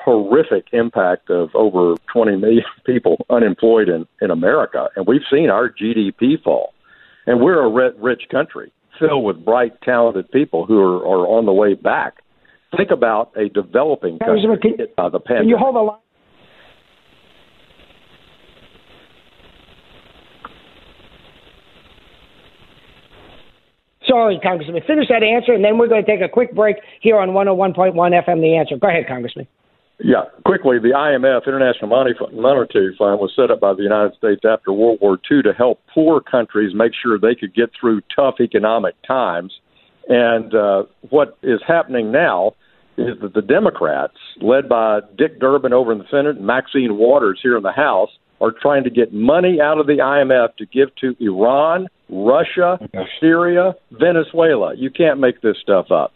horrific 0.04 0.66
impact 0.74 1.30
of 1.30 1.50
over 1.54 1.96
20 2.12 2.38
million 2.38 2.64
people 2.86 3.24
unemployed 3.30 3.90
in, 3.90 4.08
in 4.22 4.32
America, 4.32 4.90
and 4.96 5.06
we've 5.06 5.22
seen 5.32 5.52
our 5.52 5.70
GDP 5.70 6.42
fall. 6.44 6.74
And 7.28 7.42
we're 7.42 7.64
a 7.64 7.94
rich 8.00 8.24
country 8.32 8.72
filled 9.00 9.24
with 9.24 9.44
bright, 9.44 9.80
talented 9.82 10.32
people 10.32 10.66
who 10.66 10.80
are, 10.80 10.98
are 10.98 11.28
on 11.28 11.46
the 11.46 11.54
way 11.54 11.74
back. 11.74 12.16
Think 12.76 12.92
about 12.92 13.32
a 13.38 13.50
developing 13.50 14.20
country 14.20 14.58
hit 14.78 14.96
by 14.96 15.10
the 15.10 15.20
pandemic. 15.20 15.44
Can 15.44 15.50
you 15.50 15.58
hold 15.58 15.76
the 15.76 15.80
line? 15.80 16.00
Sorry, 24.08 24.40
Congressman. 24.42 24.82
Finish 24.86 25.08
that 25.10 25.24
answer, 25.24 25.54
and 25.54 25.64
then 25.64 25.78
we're 25.78 25.88
going 25.88 26.06
to 26.06 26.10
take 26.10 26.22
a 26.22 26.30
quick 26.30 26.54
break 26.54 26.78
here 27.02 27.18
on 27.20 27.30
101.1 27.30 27.94
FM 27.96 28.42
The 28.42 28.56
Answer. 28.56 28.78
Go 28.78 28.88
ahead, 28.88 29.08
Congressman. 29.08 29.48
Yeah, 30.00 30.26
quickly, 30.46 30.78
the 30.78 30.90
IMF, 30.90 31.48
International 31.48 31.88
Monetary 31.88 32.96
Fund, 32.98 33.20
was 33.20 33.32
set 33.34 33.50
up 33.50 33.62
by 33.62 33.74
the 33.74 33.84
United 33.84 34.16
States 34.18 34.42
after 34.44 34.74
World 34.74 35.00
War 35.02 35.18
II 35.32 35.42
to 35.44 35.54
help 35.54 35.80
poor 35.94 36.20
countries 36.20 36.74
make 36.76 36.92
sure 37.02 37.18
they 37.18 37.34
could 37.34 37.56
get 37.56 37.70
through 37.80 38.02
tough 38.14 38.36
economic 38.42 38.96
times. 39.08 39.54
And 40.10 40.54
uh, 40.54 40.84
what 41.10 41.38
is 41.42 41.62
happening 41.66 42.12
now 42.12 42.56
is 42.98 43.20
that 43.22 43.34
the 43.34 43.42
Democrats, 43.42 44.18
led 44.42 44.68
by 44.68 45.00
Dick 45.18 45.40
Durbin 45.40 45.74
over 45.74 45.94
in 45.94 46.00
the 46.00 46.08
Senate 46.12 46.38
and 46.38 46.46
Maxine 46.46 46.98
Waters 46.98 47.40
here 47.42 47.56
in 47.56 47.64
the 47.64 47.72
House, 47.72 48.10
are 48.42 48.52
trying 48.52 48.84
to 48.84 48.90
get 48.90 49.14
money 49.14 49.60
out 49.62 49.80
of 49.80 49.88
the 49.88 50.00
IMF 50.00 50.56
to 50.58 50.66
give 50.66 50.94
to 50.98 51.16
Iran, 51.20 51.88
Russia, 52.10 52.80
Syria, 53.20 53.76
Venezuela. 53.92 54.74
You 54.76 54.90
can't 54.90 55.20
make 55.20 55.42
this 55.42 55.58
stuff 55.62 55.92
up. 55.92 56.14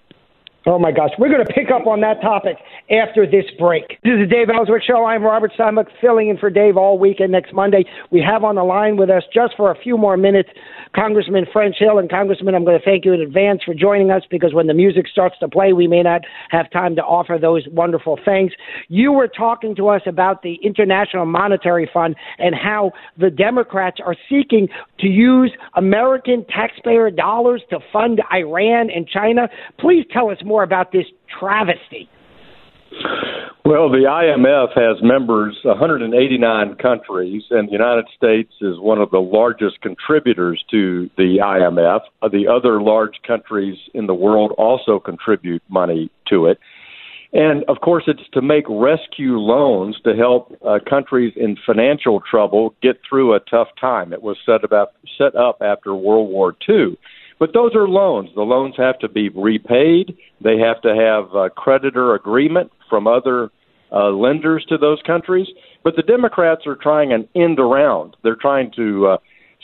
Oh 0.70 0.78
my 0.78 0.92
gosh, 0.92 1.10
we're 1.18 1.30
going 1.34 1.44
to 1.44 1.52
pick 1.52 1.72
up 1.72 1.88
on 1.88 2.00
that 2.02 2.22
topic 2.22 2.56
after 2.92 3.26
this 3.26 3.46
break. 3.58 3.98
This 4.04 4.14
is 4.14 4.20
the 4.20 4.28
Dave 4.30 4.50
Elswick 4.54 4.84
Show. 4.84 5.04
I'm 5.04 5.24
Robert 5.24 5.52
Steinbuch, 5.58 5.88
filling 6.00 6.30
in 6.30 6.38
for 6.38 6.52
Dave 6.52 6.78
all 6.78 7.00
week 7.00 7.20
and 7.20 7.32
next 7.32 7.56
Monday. 7.56 7.86
We 8.12 8.22
have 8.22 8.44
on 8.44 8.54
the 8.54 8.64
line 8.64 8.96
with 8.96 9.10
us 9.10 9.24
just 9.34 9.56
for 9.58 9.72
a 9.72 9.76
few 9.82 9.98
more 9.98 10.16
minutes 10.16 10.50
Congressman 10.96 11.48
French 11.52 11.78
Hill. 11.80 11.98
And 11.98 12.08
Congressman, 12.08 12.54
I'm 12.54 12.66
going 12.66 12.78
to 12.78 12.86
thank 12.86 13.04
you 13.04 13.14
in 13.14 13.22
advance 13.22 13.62
for 13.64 13.74
joining 13.74 14.12
us 14.12 14.22
because 14.30 14.54
when 14.54 14.68
the 14.68 14.76
music 14.76 15.08
starts 15.08 15.36
to 15.40 15.48
play, 15.48 15.74
we 15.74 15.88
may 15.88 16.04
not 16.04 16.22
have 16.52 16.70
time 16.70 16.96
to 16.98 17.02
offer 17.02 17.40
those 17.42 17.68
wonderful 17.72 18.20
things. 18.24 18.52
You 18.90 19.12
were 19.12 19.28
talking 19.28 19.76
to 19.76 19.88
us 19.88 20.04
about 20.06 20.44
the 20.44 20.60
International 20.64 21.26
Monetary 21.26 21.90
Fund 21.92 22.16
and 22.38 22.54
how 22.54 22.92
the 23.18 23.32
Democrats 23.32 23.98
are 24.06 24.16
seeking 24.30 24.68
to 25.00 25.08
use 25.08 25.52
American 25.74 26.46
taxpayer 26.46 27.10
dollars 27.10 27.64
to 27.72 27.80
fund 27.92 28.22
Iran 28.32 28.92
and 28.92 29.08
China. 29.08 29.50
Please 29.80 30.06
tell 30.14 30.30
us 30.30 30.38
more 30.46 30.59
about 30.64 30.92
this 30.92 31.06
travesty. 31.40 32.10
Well, 33.66 33.90
the 33.90 34.08
IMF 34.10 34.74
has 34.74 34.98
members 35.04 35.56
189 35.64 36.76
countries, 36.76 37.44
and 37.52 37.68
the 37.68 37.72
United 37.72 38.06
States 38.18 38.52
is 38.62 38.80
one 38.80 39.00
of 39.00 39.12
the 39.12 39.20
largest 39.20 39.82
contributors 39.82 40.64
to 40.72 41.10
the 41.18 41.38
IMF. 41.44 42.00
The 42.32 42.48
other 42.48 42.82
large 42.82 43.22
countries 43.28 43.78
in 43.94 44.08
the 44.08 44.16
world 44.16 44.54
also 44.58 45.00
contribute 45.00 45.62
money 45.70 46.10
to 46.30 46.48
it. 46.48 46.58
And 47.32 47.64
of 47.68 47.82
course, 47.82 48.06
it's 48.08 48.28
to 48.34 48.42
make 48.42 48.66
rescue 48.68 49.38
loans 49.38 49.98
to 50.04 50.16
help 50.16 50.52
uh, 50.66 50.80
countries 50.90 51.34
in 51.36 51.56
financial 51.64 52.22
trouble 52.22 52.74
get 52.82 53.00
through 53.08 53.36
a 53.36 53.40
tough 53.40 53.68
time. 53.80 54.14
It 54.14 54.24
was 54.24 54.38
set, 54.46 54.64
about, 54.64 54.94
set 55.16 55.36
up 55.36 55.62
after 55.62 55.94
World 55.94 56.30
War 56.30 56.56
II. 56.68 56.98
But 57.40 57.54
those 57.54 57.74
are 57.74 57.88
loans. 57.88 58.30
The 58.36 58.42
loans 58.42 58.76
have 58.78 59.00
to 59.00 59.10
be 59.10 59.30
repaid. 59.30 60.18
They 60.44 60.58
have 60.58 60.82
to 60.82 60.94
have 60.94 61.34
a 61.34 61.50
creditor 61.50 62.14
agreement 62.14 62.72
from 62.90 63.08
other 63.08 63.50
uh, 63.92 64.10
lenders 64.10 64.66
to 64.70 64.78
those 64.78 65.00
countries. 65.08 65.48
But 65.84 65.96
the 65.96 66.04
Democrats 66.04 66.68
are 66.68 66.76
trying 66.76 67.14
an 67.14 67.28
end 67.36 67.60
around. 67.60 68.18
They're 68.24 68.36
trying 68.36 68.72
to 68.76 69.08
uh, 69.08 69.18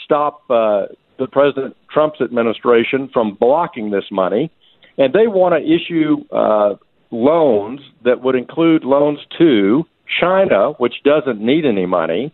stop 0.03 0.41
uh, 0.49 0.87
the 1.19 1.27
President 1.31 1.75
Trump's 1.91 2.21
administration 2.21 3.09
from 3.11 3.35
blocking 3.39 3.91
this 3.91 4.05
money, 4.11 4.51
and 4.97 5.13
they 5.13 5.27
want 5.27 5.53
to 5.53 5.61
issue 5.61 6.23
uh, 6.33 6.75
loans 7.11 7.81
that 8.03 8.21
would 8.23 8.35
include 8.35 8.83
loans 8.83 9.19
to 9.37 9.83
China, 10.19 10.71
which 10.77 10.95
doesn't 11.03 11.41
need 11.41 11.65
any 11.65 11.85
money, 11.85 12.33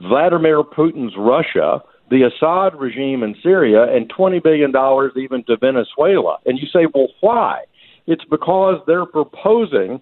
Vladimir 0.00 0.62
Putin's 0.62 1.14
Russia, 1.16 1.82
the 2.14 2.22
Assad 2.22 2.78
regime 2.78 3.24
in 3.24 3.34
Syria 3.42 3.92
and 3.92 4.08
$20 4.12 4.40
billion 4.40 4.70
even 5.16 5.42
to 5.44 5.56
Venezuela. 5.56 6.38
And 6.46 6.58
you 6.58 6.68
say, 6.72 6.86
well, 6.94 7.08
why? 7.20 7.64
It's 8.06 8.24
because 8.30 8.80
they're 8.86 9.04
proposing 9.04 10.00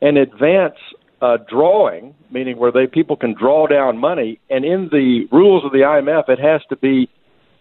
an 0.00 0.16
advance 0.16 0.76
uh, 1.20 1.38
drawing, 1.50 2.14
meaning 2.30 2.58
where 2.58 2.70
they 2.70 2.86
people 2.86 3.16
can 3.16 3.34
draw 3.34 3.66
down 3.66 3.98
money, 3.98 4.38
and 4.48 4.64
in 4.64 4.88
the 4.92 5.26
rules 5.32 5.64
of 5.64 5.72
the 5.72 5.78
IMF, 5.78 6.28
it 6.28 6.38
has 6.38 6.60
to 6.68 6.76
be 6.76 7.10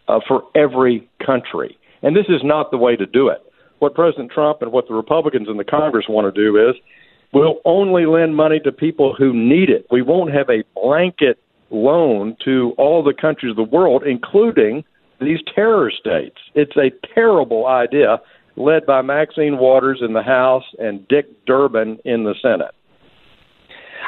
uh, 0.07 0.19
for 0.27 0.43
every 0.53 1.09
country. 1.25 1.75
And 2.03 2.15
this 2.15 2.27
is 2.29 2.41
not 2.43 2.69
the 2.69 2.77
way 2.77 2.95
to 2.95 3.07
do 3.07 3.29
it. 3.29 3.41
What 3.79 3.95
President 3.95 4.31
Trump 4.31 4.61
and 4.61 4.71
what 4.71 4.87
the 4.87 4.93
Republicans 4.93 5.47
in 5.49 5.57
the 5.57 5.63
Congress 5.63 6.05
want 6.07 6.31
to 6.31 6.39
do 6.39 6.69
is 6.69 6.75
we'll 7.33 7.61
only 7.65 8.05
lend 8.05 8.35
money 8.35 8.59
to 8.59 8.71
people 8.71 9.15
who 9.17 9.33
need 9.33 9.71
it. 9.71 9.87
We 9.89 10.03
won't 10.03 10.31
have 10.35 10.49
a 10.51 10.63
blanket 10.79 11.39
loan 11.70 12.36
to 12.45 12.74
all 12.78 13.03
the 13.03 13.13
countries 13.13 13.51
of 13.51 13.55
the 13.55 13.63
world, 13.63 14.03
including 14.05 14.84
these 15.20 15.39
terror 15.53 15.91
states. 15.91 16.38
It's 16.55 16.78
a 16.78 16.91
terrible 17.13 17.68
idea, 17.68 18.22
led 18.55 18.86
by 18.86 19.01
Maxine 19.01 19.57
Waters 19.57 19.99
in 20.01 20.13
the 20.13 20.22
House 20.22 20.63
and 20.80 21.07
Dick 21.07 21.45
Durbin 21.45 21.99
in 22.05 22.24
the 22.24 22.36
Senate. 22.41 22.74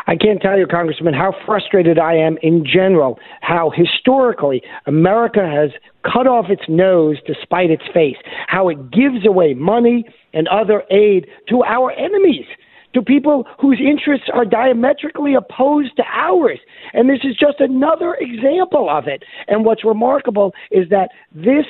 I 0.07 0.15
can't 0.15 0.41
tell 0.41 0.57
you, 0.57 0.65
Congressman, 0.65 1.13
how 1.13 1.35
frustrated 1.45 1.99
I 1.99 2.15
am 2.15 2.37
in 2.41 2.65
general, 2.65 3.19
how 3.41 3.71
historically 3.75 4.61
America 4.85 5.41
has 5.41 5.71
cut 6.03 6.25
off 6.25 6.45
its 6.49 6.63
nose 6.67 7.17
despite 7.25 7.69
its 7.69 7.83
face, 7.93 8.15
how 8.47 8.69
it 8.69 8.91
gives 8.91 9.25
away 9.27 9.53
money 9.53 10.05
and 10.33 10.47
other 10.47 10.83
aid 10.89 11.27
to 11.49 11.63
our 11.63 11.91
enemies 11.91 12.45
to 12.93 13.01
people 13.01 13.45
whose 13.59 13.79
interests 13.79 14.27
are 14.33 14.45
diametrically 14.45 15.35
opposed 15.35 15.95
to 15.97 16.03
ours. 16.11 16.59
And 16.93 17.09
this 17.09 17.19
is 17.23 17.35
just 17.35 17.59
another 17.59 18.15
example 18.19 18.89
of 18.89 19.07
it. 19.07 19.23
And 19.47 19.65
what's 19.65 19.85
remarkable 19.85 20.53
is 20.71 20.89
that 20.89 21.09
this 21.33 21.65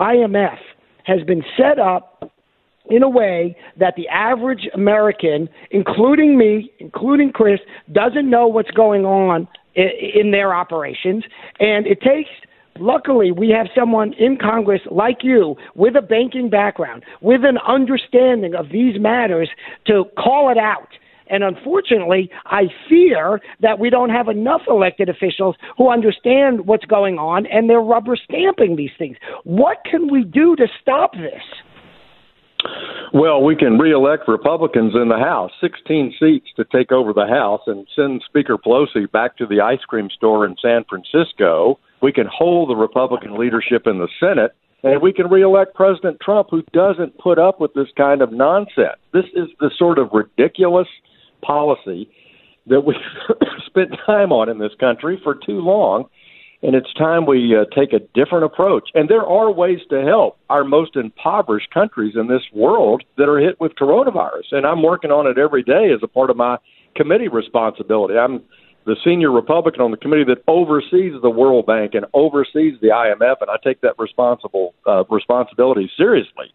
IMF 0.00 0.58
has 1.04 1.22
been 1.24 1.42
set 1.56 1.78
up 1.78 2.32
in 2.86 3.02
a 3.02 3.08
way 3.08 3.56
that 3.78 3.94
the 3.96 4.08
average 4.08 4.68
American, 4.74 5.48
including 5.70 6.36
me, 6.36 6.72
including 6.78 7.30
Chris, 7.32 7.60
doesn't 7.92 8.28
know 8.28 8.48
what's 8.48 8.70
going 8.72 9.04
on 9.04 9.46
in 9.74 10.32
their 10.32 10.52
operations. 10.52 11.24
And 11.60 11.86
it 11.86 12.00
takes 12.00 12.30
Luckily, 12.78 13.30
we 13.30 13.50
have 13.50 13.66
someone 13.74 14.14
in 14.14 14.38
Congress 14.38 14.80
like 14.90 15.18
you 15.22 15.56
with 15.74 15.96
a 15.96 16.02
banking 16.02 16.48
background, 16.48 17.04
with 17.20 17.44
an 17.44 17.58
understanding 17.66 18.54
of 18.54 18.70
these 18.70 18.98
matters 18.98 19.50
to 19.86 20.04
call 20.16 20.50
it 20.50 20.58
out. 20.58 20.88
And 21.30 21.44
unfortunately, 21.44 22.28
I 22.46 22.64
fear 22.88 23.40
that 23.60 23.78
we 23.78 23.88
don't 23.88 24.10
have 24.10 24.28
enough 24.28 24.62
elected 24.68 25.08
officials 25.08 25.54
who 25.78 25.88
understand 25.88 26.66
what's 26.66 26.84
going 26.84 27.18
on 27.18 27.46
and 27.46 27.70
they're 27.70 27.80
rubber 27.80 28.16
stamping 28.16 28.76
these 28.76 28.90
things. 28.98 29.16
What 29.44 29.78
can 29.88 30.10
we 30.10 30.24
do 30.24 30.56
to 30.56 30.66
stop 30.82 31.12
this? 31.12 31.42
Well, 33.14 33.42
we 33.42 33.56
can 33.56 33.78
reelect 33.78 34.28
Republicans 34.28 34.94
in 34.94 35.08
the 35.08 35.18
House, 35.18 35.50
16 35.60 36.14
seats 36.18 36.48
to 36.56 36.64
take 36.64 36.92
over 36.92 37.12
the 37.12 37.26
House 37.26 37.62
and 37.66 37.86
send 37.96 38.22
Speaker 38.26 38.58
Pelosi 38.58 39.10
back 39.10 39.36
to 39.38 39.46
the 39.46 39.60
ice 39.60 39.80
cream 39.88 40.08
store 40.14 40.44
in 40.44 40.56
San 40.60 40.84
Francisco 40.88 41.78
we 42.02 42.12
can 42.12 42.26
hold 42.26 42.70
the 42.70 42.76
Republican 42.76 43.38
leadership 43.38 43.86
in 43.86 43.98
the 43.98 44.08
Senate, 44.18 44.52
and 44.82 45.02
we 45.02 45.12
can 45.12 45.28
reelect 45.28 45.74
President 45.74 46.18
Trump, 46.20 46.48
who 46.50 46.62
doesn't 46.72 47.18
put 47.18 47.38
up 47.38 47.60
with 47.60 47.74
this 47.74 47.88
kind 47.96 48.22
of 48.22 48.32
nonsense. 48.32 48.98
This 49.12 49.26
is 49.34 49.48
the 49.60 49.70
sort 49.78 49.98
of 49.98 50.10
ridiculous 50.12 50.88
policy 51.42 52.10
that 52.66 52.80
we've 52.80 52.96
spent 53.66 53.90
time 54.06 54.32
on 54.32 54.48
in 54.48 54.58
this 54.58 54.72
country 54.78 55.20
for 55.22 55.34
too 55.34 55.60
long. 55.60 56.04
And 56.62 56.74
it's 56.74 56.92
time 56.92 57.24
we 57.24 57.56
uh, 57.56 57.64
take 57.74 57.94
a 57.94 58.00
different 58.14 58.44
approach. 58.44 58.90
And 58.94 59.08
there 59.08 59.24
are 59.24 59.50
ways 59.50 59.78
to 59.88 60.02
help 60.02 60.38
our 60.50 60.62
most 60.62 60.94
impoverished 60.94 61.72
countries 61.72 62.16
in 62.16 62.28
this 62.28 62.42
world 62.52 63.02
that 63.16 63.30
are 63.30 63.38
hit 63.38 63.58
with 63.60 63.72
coronavirus. 63.76 64.52
And 64.52 64.66
I'm 64.66 64.82
working 64.82 65.10
on 65.10 65.26
it 65.26 65.38
every 65.38 65.62
day 65.62 65.90
as 65.94 66.00
a 66.02 66.08
part 66.08 66.28
of 66.28 66.36
my 66.36 66.58
committee 66.94 67.28
responsibility. 67.28 68.18
I'm 68.18 68.42
the 68.86 68.96
senior 69.04 69.30
Republican 69.30 69.82
on 69.82 69.90
the 69.90 69.96
committee 69.96 70.24
that 70.24 70.42
oversees 70.48 71.12
the 71.22 71.30
World 71.30 71.66
Bank 71.66 71.94
and 71.94 72.06
oversees 72.14 72.74
the 72.80 72.88
IMF, 72.88 73.36
and 73.40 73.50
I 73.50 73.56
take 73.62 73.80
that 73.82 73.94
responsible 73.98 74.74
uh, 74.86 75.04
responsibility 75.10 75.90
seriously. 75.96 76.46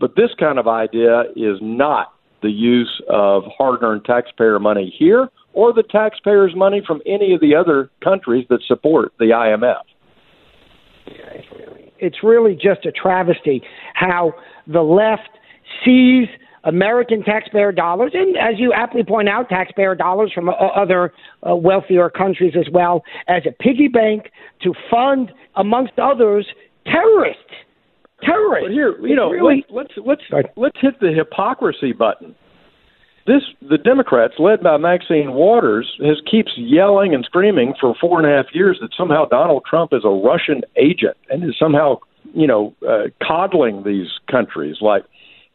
But 0.00 0.16
this 0.16 0.30
kind 0.38 0.58
of 0.58 0.66
idea 0.66 1.24
is 1.36 1.58
not 1.60 2.14
the 2.42 2.50
use 2.50 3.02
of 3.10 3.42
hard-earned 3.56 4.04
taxpayer 4.04 4.58
money 4.58 4.94
here 4.96 5.28
or 5.52 5.72
the 5.72 5.82
taxpayers' 5.82 6.54
money 6.54 6.82
from 6.86 7.02
any 7.04 7.34
of 7.34 7.40
the 7.40 7.54
other 7.54 7.90
countries 8.02 8.46
that 8.48 8.60
support 8.66 9.12
the 9.18 9.26
IMF. 9.26 9.82
It's 11.98 12.22
really 12.22 12.54
just 12.54 12.86
a 12.86 12.92
travesty 12.92 13.62
how 13.94 14.34
the 14.66 14.82
left 14.82 15.30
sees 15.84 16.28
American 16.64 17.22
taxpayer 17.22 17.72
dollars, 17.72 18.12
and 18.14 18.36
as 18.36 18.58
you 18.58 18.72
aptly 18.72 19.04
point 19.04 19.28
out, 19.28 19.48
taxpayer 19.48 19.94
dollars 19.94 20.32
from 20.34 20.48
uh, 20.48 20.52
other 20.52 21.12
uh, 21.48 21.54
wealthier 21.54 22.10
countries 22.10 22.54
as 22.58 22.66
well, 22.72 23.02
as 23.28 23.42
a 23.46 23.52
piggy 23.62 23.88
bank 23.88 24.30
to 24.62 24.74
fund, 24.90 25.32
amongst 25.56 25.98
others, 25.98 26.46
terrorists. 26.84 27.42
Terrorists. 28.22 28.68
But 28.68 28.72
here, 28.72 28.98
you 29.06 29.14
know, 29.14 29.30
really, 29.30 29.64
let's 29.70 29.92
let's 30.04 30.22
let's, 30.32 30.48
let's 30.56 30.76
hit 30.80 30.98
the 31.00 31.12
hypocrisy 31.12 31.92
button. 31.92 32.34
This 33.28 33.42
the 33.60 33.78
Democrats, 33.78 34.34
led 34.38 34.62
by 34.62 34.76
Maxine 34.78 35.34
Waters, 35.34 35.86
has 36.02 36.20
keeps 36.28 36.52
yelling 36.56 37.14
and 37.14 37.24
screaming 37.24 37.74
for 37.80 37.94
four 38.00 38.18
and 38.18 38.26
a 38.26 38.34
half 38.34 38.46
years 38.54 38.78
that 38.80 38.90
somehow 38.96 39.26
Donald 39.26 39.64
Trump 39.68 39.92
is 39.92 40.02
a 40.04 40.08
Russian 40.08 40.62
agent 40.76 41.16
and 41.28 41.44
is 41.44 41.54
somehow, 41.58 41.98
you 42.34 42.46
know, 42.46 42.74
uh, 42.88 43.08
coddling 43.22 43.84
these 43.84 44.08
countries 44.30 44.78
like 44.80 45.04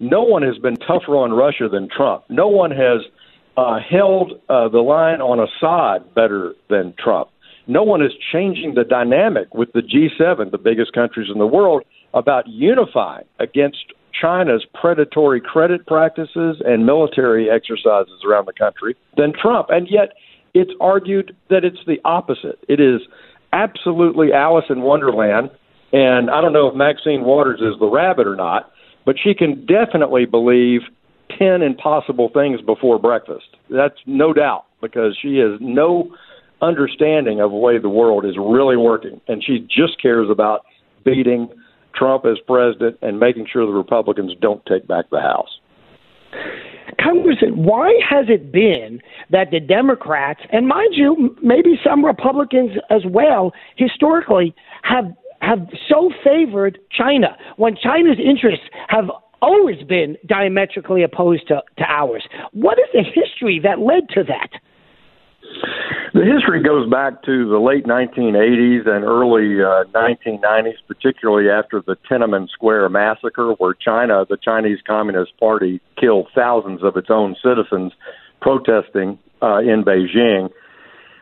no 0.04 0.22
one 0.22 0.43
has 0.43 0.58
been 0.58 0.76
tougher 0.76 1.16
on 1.16 1.32
Russia 1.32 1.70
than 1.70 1.88
Trump. 1.89 2.24
No 2.30 2.47
one 2.47 2.72
has 2.72 3.01
uh, 3.56 3.80
held 3.80 4.34
uh, 4.49 4.68
the 4.68 4.80
line 4.80 5.22
on 5.22 5.39
Assad 5.39 6.14
better 6.14 6.56
than 6.70 6.93
Trump. 7.01 7.30
No 7.68 7.84
one 7.84 8.01
is 8.01 8.12
changing 8.32 8.74
the 8.74 8.84
dynamic 8.84 9.54
with 9.54 9.72
the 9.74 9.80
G7, 9.80 10.51
the 10.51 10.58
biggest 10.58 10.91
countries 10.93 11.30
in 11.32 11.39
the 11.39 11.47
world, 11.47 11.84
about 12.14 12.47
unifying 12.47 13.24
against 13.39 13.93
China's 14.20 14.66
predatory 14.80 15.39
credit 15.39 15.88
practices 15.88 16.62
and 16.66 16.86
military 16.86 17.49
exercises 17.49 18.22
around 18.28 18.47
the 18.47 18.54
country 18.54 18.95
than 19.16 19.32
Trump. 19.34 19.68
And 19.70 19.88
yet, 19.89 20.14
it's 20.54 20.72
argued 20.82 21.36
that 21.49 21.64
it's 21.64 21.80
the 21.88 21.99
opposite. 22.04 22.60
It 22.68 22.80
is 22.80 23.01
absolutely 23.54 24.34
Alice 24.34 24.66
in 24.70 24.82
Wonderland. 24.82 25.49
And 25.93 26.30
I 26.30 26.41
don't 26.41 26.54
know 26.54 26.68
if 26.68 26.76
Maxine 26.76 27.24
Waters 27.24 27.62
is 27.62 27.80
the 27.80 27.88
rabbit 27.88 28.28
or 28.28 28.36
not, 28.36 28.72
but 29.06 29.16
she 29.22 29.34
can 29.34 29.66
definitely 29.66 30.26
believe 30.26 30.82
10 31.38 31.62
impossible 31.62 32.30
things 32.34 32.62
before 32.62 32.99
breakfast. 32.99 33.45
That's 33.70 33.97
no 34.06 34.34
doubt 34.34 34.66
because 34.82 35.18
she 35.22 35.38
has 35.38 35.60
no 35.60 36.14
understanding 36.62 37.41
of 37.41 37.51
the 37.51 37.58
way 37.58 37.78
the 37.78 37.89
world 37.89 38.26
is 38.26 38.36
really 38.38 38.78
working. 38.78 39.20
And 39.28 39.43
she 39.43 39.60
just 39.60 40.01
cares 40.01 40.30
about 40.30 40.62
beating 41.04 41.49
Trump 41.95 42.26
as 42.26 42.38
president 42.47 42.97
and 43.01 43.20
making 43.20 43.47
sure 43.51 43.66
the 43.66 43.72
Republicans 43.72 44.34
don't 44.41 44.66
take 44.66 44.88
back 44.88 45.10
the 45.12 45.20
House. 45.20 45.60
Congressman, 47.01 47.64
why 47.64 47.93
has 48.08 48.26
it 48.30 48.51
been 48.51 49.01
that 49.30 49.51
the 49.51 49.60
Democrats, 49.60 50.41
and 50.51 50.68
mind 50.68 50.93
you, 50.93 51.36
maybe 51.41 51.80
some 51.84 52.04
Republicans 52.06 52.72
as 52.89 53.01
well, 53.06 53.51
historically 53.76 54.54
have 54.84 55.06
have 55.44 55.68
so 55.89 56.10
favored 56.24 56.80
China 56.91 57.38
when 57.58 57.76
China's 57.76 58.18
interests 58.18 58.66
have 58.88 59.06
always 59.41 59.84
been 59.84 60.18
diametrically 60.26 61.04
opposed 61.04 61.48
to, 61.50 61.62
to 61.78 61.84
ours. 61.84 62.24
What 62.54 62.80
is 62.80 62.86
the 62.94 63.04
history 63.04 63.60
that 63.64 63.80
led 63.80 64.08
to 64.16 64.24
that? 64.24 64.50
The 66.14 66.24
history 66.24 66.64
goes 66.64 66.89
back 66.89 67.24
to 67.24 67.50
the 67.50 67.58
late 67.60 67.86
1980s 67.86 68.88
and 68.88 69.04
early 69.04 69.62
uh, 69.62 69.84
1990s, 69.91 70.78
particularly 70.88 71.50
after 71.50 71.82
the 71.86 71.98
Tiananmen 72.10 72.48
Square 72.50 72.89
massacre, 72.89 73.52
where 73.58 73.74
China, 73.74 74.26
the 74.30 74.38
Chinese 74.38 74.80
Communist 74.88 75.38
Party, 75.39 75.82
killed 76.00 76.28
thousands 76.34 76.82
of 76.84 76.96
its 76.96 77.10
own 77.10 77.36
citizens 77.44 77.91
protesting 78.41 79.20
uh, 79.41 79.58
in 79.58 79.84
Beijing 79.84 80.50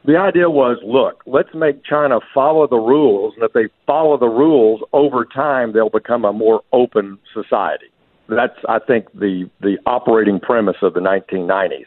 the 0.06 0.18
idea 0.18 0.50
was 0.50 0.78
look, 0.84 1.22
let's 1.26 1.54
make 1.54 1.84
China 1.84 2.20
follow 2.34 2.68
the 2.68 2.78
rules, 2.78 3.34
and 3.36 3.44
if 3.44 3.54
they 3.54 3.68
follow 3.86 4.18
the 4.18 4.28
rules 4.28 4.82
over 4.94 5.26
time, 5.26 5.74
they'll 5.74 5.90
become 5.90 6.26
a 6.26 6.34
more 6.34 6.62
open 6.74 7.20
society. 7.34 7.86
That's, 8.28 8.58
I 8.68 8.80
think, 8.80 9.12
the, 9.14 9.50
the 9.60 9.78
operating 9.86 10.40
premise 10.40 10.78
of 10.82 10.94
the 10.94 11.02
1990s. 11.02 11.86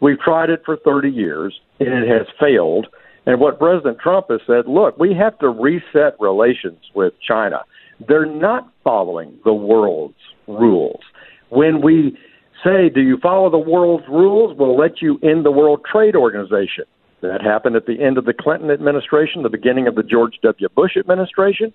We've 0.00 0.20
tried 0.20 0.50
it 0.50 0.62
for 0.64 0.76
30 0.76 1.10
years, 1.10 1.58
and 1.80 1.88
it 1.88 2.08
has 2.08 2.26
failed. 2.38 2.86
And 3.24 3.40
what 3.40 3.58
President 3.58 3.98
Trump 3.98 4.26
has 4.30 4.40
said 4.46 4.68
look, 4.68 4.98
we 4.98 5.14
have 5.14 5.38
to 5.40 5.48
reset 5.48 6.18
relations 6.20 6.78
with 6.94 7.14
China. 7.26 7.62
They're 8.06 8.26
not 8.26 8.70
following 8.84 9.38
the 9.44 9.54
world's 9.54 10.14
rules. 10.46 11.00
When 11.48 11.82
we 11.82 12.16
say, 12.62 12.90
Do 12.90 13.00
you 13.00 13.18
follow 13.22 13.50
the 13.50 13.58
world's 13.58 14.06
rules? 14.08 14.56
We'll 14.56 14.76
let 14.76 15.00
you 15.02 15.18
in 15.22 15.42
the 15.42 15.50
World 15.50 15.80
Trade 15.90 16.14
Organization. 16.14 16.84
That 17.26 17.42
happened 17.42 17.76
at 17.76 17.86
the 17.86 18.02
end 18.02 18.18
of 18.18 18.24
the 18.24 18.34
Clinton 18.34 18.70
administration, 18.70 19.42
the 19.42 19.48
beginning 19.48 19.86
of 19.86 19.94
the 19.94 20.02
George 20.02 20.38
W. 20.42 20.68
Bush 20.74 20.96
administration, 20.96 21.72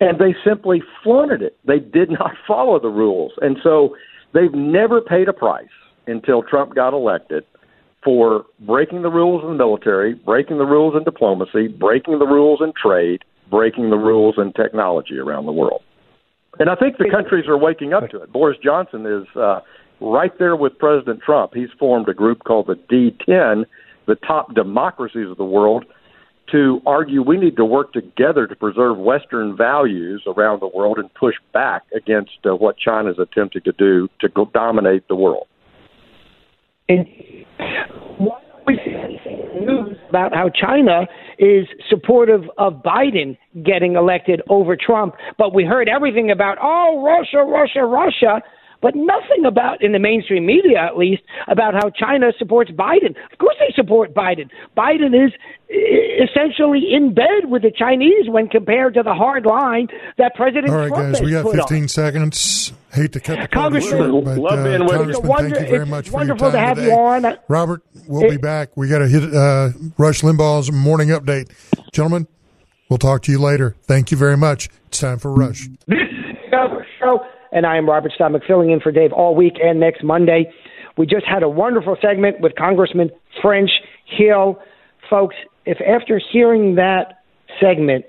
and 0.00 0.18
they 0.18 0.34
simply 0.44 0.82
flaunted 1.02 1.42
it. 1.42 1.56
They 1.64 1.78
did 1.78 2.10
not 2.20 2.32
follow 2.46 2.78
the 2.80 2.88
rules. 2.88 3.32
And 3.40 3.58
so 3.62 3.96
they've 4.32 4.54
never 4.54 5.00
paid 5.00 5.28
a 5.28 5.32
price 5.32 5.68
until 6.06 6.42
Trump 6.42 6.74
got 6.74 6.92
elected 6.92 7.44
for 8.02 8.46
breaking 8.60 9.02
the 9.02 9.10
rules 9.10 9.42
in 9.42 9.50
the 9.50 9.56
military, 9.56 10.14
breaking 10.14 10.58
the 10.58 10.64
rules 10.64 10.94
in 10.96 11.04
diplomacy, 11.04 11.68
breaking 11.68 12.18
the 12.18 12.26
rules 12.26 12.60
in 12.62 12.72
trade, 12.72 13.22
breaking 13.50 13.90
the 13.90 13.96
rules 13.96 14.36
in 14.38 14.52
technology 14.54 15.18
around 15.18 15.46
the 15.46 15.52
world. 15.52 15.82
And 16.58 16.70
I 16.70 16.74
think 16.74 16.98
the 16.98 17.10
countries 17.10 17.46
are 17.46 17.58
waking 17.58 17.92
up 17.92 18.08
to 18.10 18.22
it. 18.22 18.32
Boris 18.32 18.56
Johnson 18.62 19.06
is 19.06 19.26
uh, 19.36 19.60
right 20.00 20.36
there 20.38 20.56
with 20.56 20.78
President 20.78 21.20
Trump. 21.22 21.52
He's 21.54 21.68
formed 21.78 22.08
a 22.08 22.14
group 22.14 22.44
called 22.44 22.66
the 22.66 22.74
D10 22.74 23.64
the 24.06 24.16
top 24.16 24.54
democracies 24.54 25.28
of 25.30 25.36
the 25.36 25.44
world 25.44 25.84
to 26.52 26.80
argue 26.86 27.22
we 27.22 27.36
need 27.36 27.56
to 27.56 27.64
work 27.64 27.92
together 27.92 28.46
to 28.46 28.56
preserve 28.56 28.98
Western 28.98 29.56
values 29.56 30.22
around 30.26 30.60
the 30.60 30.68
world 30.68 30.98
and 30.98 31.12
push 31.14 31.36
back 31.52 31.82
against 31.94 32.32
uh, 32.44 32.54
what 32.54 32.76
China 32.76 33.10
is 33.10 33.18
attempting 33.18 33.62
to 33.62 33.72
do 33.72 34.08
to 34.20 34.28
go 34.28 34.50
dominate 34.52 35.06
the 35.08 35.14
world. 35.14 35.46
And 36.88 37.06
why 38.18 38.40
we 38.66 38.78
see 38.84 38.90
news 39.60 39.96
about 40.08 40.34
how 40.34 40.48
China 40.48 41.06
is 41.38 41.66
supportive 41.88 42.42
of 42.58 42.82
Biden 42.82 43.38
getting 43.64 43.94
elected 43.94 44.42
over 44.48 44.76
Trump, 44.76 45.14
but 45.38 45.54
we 45.54 45.64
heard 45.64 45.88
everything 45.88 46.30
about 46.30 46.58
oh 46.60 47.02
Russia, 47.04 47.44
Russia, 47.44 47.84
Russia 47.84 48.42
but 48.82 48.94
nothing 48.94 49.44
about, 49.46 49.82
in 49.82 49.92
the 49.92 49.98
mainstream 49.98 50.46
media 50.46 50.78
at 50.78 50.96
least, 50.96 51.22
about 51.48 51.74
how 51.74 51.90
China 51.90 52.32
supports 52.38 52.70
Biden. 52.70 53.10
Of 53.32 53.38
course 53.38 53.56
they 53.58 53.72
support 53.74 54.14
Biden. 54.14 54.48
Biden 54.76 55.14
is 55.14 55.32
essentially 56.22 56.92
in 56.92 57.14
bed 57.14 57.48
with 57.48 57.62
the 57.62 57.70
Chinese 57.70 58.28
when 58.28 58.48
compared 58.48 58.94
to 58.94 59.02
the 59.02 59.14
hard 59.14 59.46
line 59.46 59.88
that 60.18 60.34
President 60.34 60.68
All 60.70 60.76
right, 60.76 60.88
Trump 60.88 61.14
guys, 61.14 61.22
we 61.22 61.30
got 61.32 61.50
15 61.50 61.82
on. 61.82 61.88
seconds. 61.88 62.72
Hate 62.92 63.12
to 63.12 63.20
cut 63.20 63.40
the 63.40 63.46
Congressman, 63.46 64.10
short, 64.10 64.24
but 64.24 64.38
love 64.38 64.64
being 64.64 64.80
uh, 64.80 64.84
with. 64.84 64.92
Congressman, 64.96 65.28
Wonder, 65.28 65.50
thank 65.54 65.60
you 65.66 65.70
very 65.70 65.82
it's 65.82 65.90
much 65.90 66.08
for 66.08 66.14
wonderful 66.16 66.46
your 66.48 66.52
time 66.52 66.60
to 66.60 66.66
have 66.66 66.76
today. 66.76 66.88
you 66.88 66.92
on. 67.32 67.38
Robert, 67.48 67.82
we'll 68.08 68.24
It- 68.24 68.30
be 68.30 68.36
back. 68.36 68.76
We 68.76 68.88
got 68.88 68.98
to 68.98 69.06
hit 69.08 69.22
uh, 69.32 69.70
Rush 69.96 70.22
Limbaugh's 70.22 70.72
morning 70.72 71.10
update. 71.10 71.52
Gentlemen, 71.92 72.26
we'll 72.88 72.98
talk 72.98 73.22
to 73.22 73.32
you 73.32 73.38
later. 73.38 73.76
Thank 73.82 74.10
you 74.10 74.16
very 74.16 74.36
much. 74.36 74.68
It's 74.88 74.98
time 74.98 75.18
for 75.20 75.32
Rush. 75.32 75.68
This 75.86 75.98
is 75.98 76.50
the 76.50 76.84
show, 76.98 77.20
and 77.52 77.66
I 77.66 77.76
am 77.76 77.88
Robert 77.88 78.12
Steinbuch 78.18 78.46
filling 78.46 78.70
in 78.70 78.80
for 78.80 78.92
Dave 78.92 79.12
all 79.12 79.34
week 79.34 79.54
and 79.62 79.80
next 79.80 80.02
Monday. 80.02 80.52
We 80.96 81.06
just 81.06 81.26
had 81.26 81.42
a 81.42 81.48
wonderful 81.48 81.96
segment 82.00 82.40
with 82.40 82.54
Congressman 82.56 83.10
French 83.40 83.70
Hill. 84.06 84.60
Folks, 85.08 85.36
if 85.66 85.78
after 85.80 86.20
hearing 86.32 86.74
that 86.76 87.22
segment, 87.60 88.04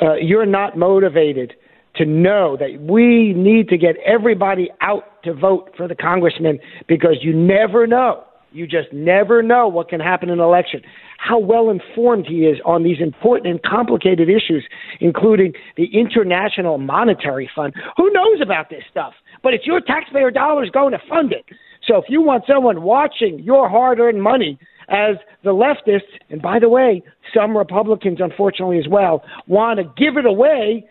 uh, 0.00 0.14
you're 0.14 0.46
not 0.46 0.76
motivated 0.76 1.54
to 1.96 2.04
know 2.04 2.56
that 2.56 2.80
we 2.80 3.32
need 3.34 3.68
to 3.68 3.76
get 3.76 3.96
everybody 4.04 4.70
out 4.80 5.22
to 5.24 5.34
vote 5.34 5.70
for 5.76 5.88
the 5.88 5.94
congressman 5.94 6.58
because 6.86 7.16
you 7.20 7.34
never 7.34 7.86
know. 7.86 8.24
You 8.52 8.66
just 8.66 8.92
never 8.92 9.42
know 9.42 9.68
what 9.68 9.88
can 9.88 10.00
happen 10.00 10.28
in 10.28 10.40
an 10.40 10.44
election. 10.44 10.82
How 11.18 11.38
well 11.38 11.70
informed 11.70 12.26
he 12.26 12.46
is 12.46 12.58
on 12.64 12.82
these 12.82 13.00
important 13.00 13.46
and 13.46 13.62
complicated 13.62 14.28
issues, 14.28 14.64
including 15.00 15.52
the 15.76 15.86
International 15.92 16.78
Monetary 16.78 17.48
Fund. 17.54 17.74
Who 17.96 18.10
knows 18.12 18.40
about 18.42 18.70
this 18.70 18.82
stuff? 18.90 19.12
But 19.42 19.54
it's 19.54 19.66
your 19.66 19.80
taxpayer 19.80 20.30
dollars 20.30 20.70
going 20.72 20.92
to 20.92 21.00
fund 21.08 21.32
it. 21.32 21.44
So 21.86 21.96
if 21.96 22.04
you 22.08 22.20
want 22.22 22.44
someone 22.46 22.82
watching 22.82 23.38
your 23.40 23.68
hard 23.68 24.00
earned 24.00 24.22
money 24.22 24.58
as 24.88 25.16
the 25.44 25.50
leftists, 25.50 26.18
and 26.28 26.42
by 26.42 26.58
the 26.58 26.68
way, 26.68 27.02
some 27.32 27.56
Republicans, 27.56 28.18
unfortunately, 28.20 28.78
as 28.78 28.88
well, 28.88 29.22
want 29.46 29.78
to 29.78 29.84
give 29.96 30.16
it 30.16 30.26
away 30.26 30.84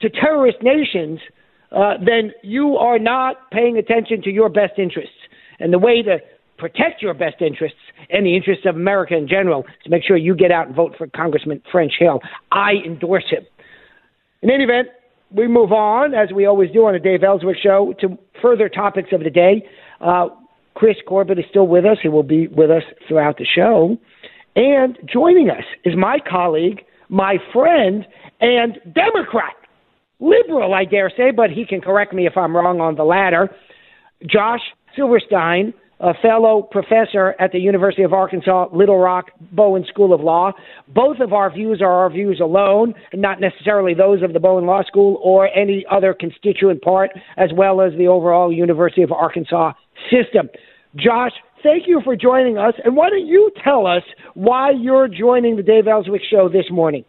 to 0.00 0.10
terrorist 0.10 0.58
nations, 0.62 1.20
uh, 1.70 1.94
then 2.04 2.32
you 2.42 2.76
are 2.76 2.98
not 2.98 3.50
paying 3.50 3.78
attention 3.78 4.22
to 4.22 4.30
your 4.30 4.48
best 4.48 4.78
interests. 4.78 5.14
And 5.60 5.72
the 5.72 5.78
way 5.78 6.02
to 6.02 6.18
protect 6.64 7.02
your 7.02 7.12
best 7.12 7.42
interests 7.42 7.76
and 8.08 8.24
the 8.24 8.34
interests 8.34 8.64
of 8.64 8.74
America 8.74 9.14
in 9.14 9.28
general. 9.28 9.64
to 9.84 9.90
make 9.90 10.02
sure 10.02 10.16
you 10.16 10.34
get 10.34 10.50
out 10.50 10.66
and 10.66 10.74
vote 10.74 10.94
for 10.96 11.06
Congressman 11.08 11.60
French 11.70 11.92
Hill. 11.98 12.20
I 12.50 12.72
endorse 12.86 13.28
him. 13.28 13.44
In 14.40 14.50
any 14.50 14.64
event, 14.64 14.88
we 15.30 15.46
move 15.46 15.72
on, 15.72 16.14
as 16.14 16.30
we 16.34 16.46
always 16.46 16.70
do 16.70 16.86
on 16.86 16.94
the 16.94 16.98
Dave 16.98 17.22
Elswick 17.22 17.58
Show, 17.62 17.94
to 18.00 18.16
further 18.40 18.70
topics 18.70 19.10
of 19.12 19.22
the 19.22 19.28
day. 19.28 19.68
Uh, 20.00 20.28
Chris 20.72 20.96
Corbitt 21.06 21.38
is 21.38 21.44
still 21.50 21.66
with 21.66 21.84
us. 21.84 21.98
He 22.02 22.08
will 22.08 22.22
be 22.22 22.48
with 22.48 22.70
us 22.70 22.82
throughout 23.06 23.36
the 23.36 23.44
show. 23.44 23.98
And 24.56 24.96
joining 25.12 25.50
us 25.50 25.64
is 25.84 25.94
my 25.96 26.16
colleague, 26.26 26.80
my 27.10 27.36
friend, 27.52 28.06
and 28.40 28.78
Democrat, 28.94 29.54
liberal, 30.18 30.72
I 30.72 30.86
dare 30.86 31.12
say, 31.14 31.30
but 31.30 31.50
he 31.50 31.66
can 31.66 31.82
correct 31.82 32.14
me 32.14 32.26
if 32.26 32.38
I'm 32.38 32.56
wrong 32.56 32.80
on 32.80 32.94
the 32.94 33.04
latter, 33.04 33.54
Josh 34.26 34.62
Silverstein, 34.96 35.74
a 36.00 36.12
fellow 36.20 36.62
professor 36.62 37.34
at 37.38 37.52
the 37.52 37.58
University 37.58 38.02
of 38.02 38.12
Arkansas 38.12 38.68
Little 38.72 38.98
Rock 38.98 39.26
Bowen 39.52 39.84
School 39.88 40.12
of 40.12 40.20
Law. 40.20 40.52
Both 40.88 41.20
of 41.20 41.32
our 41.32 41.52
views 41.52 41.80
are 41.80 41.92
our 41.92 42.10
views 42.10 42.40
alone, 42.40 42.94
not 43.12 43.40
necessarily 43.40 43.94
those 43.94 44.22
of 44.22 44.32
the 44.32 44.40
Bowen 44.40 44.66
Law 44.66 44.82
School 44.82 45.20
or 45.22 45.48
any 45.56 45.84
other 45.90 46.14
constituent 46.18 46.82
part, 46.82 47.10
as 47.36 47.50
well 47.56 47.80
as 47.80 47.92
the 47.96 48.08
overall 48.08 48.52
University 48.52 49.02
of 49.02 49.12
Arkansas 49.12 49.72
system. 50.10 50.48
Josh, 50.96 51.32
thank 51.62 51.84
you 51.86 52.00
for 52.04 52.16
joining 52.16 52.58
us. 52.58 52.74
And 52.84 52.96
why 52.96 53.10
don't 53.10 53.26
you 53.26 53.50
tell 53.62 53.86
us 53.86 54.02
why 54.34 54.70
you're 54.70 55.08
joining 55.08 55.56
the 55.56 55.62
Dave 55.62 55.86
Elswick 55.86 56.22
Show 56.30 56.48
this 56.48 56.66
morning? 56.70 57.04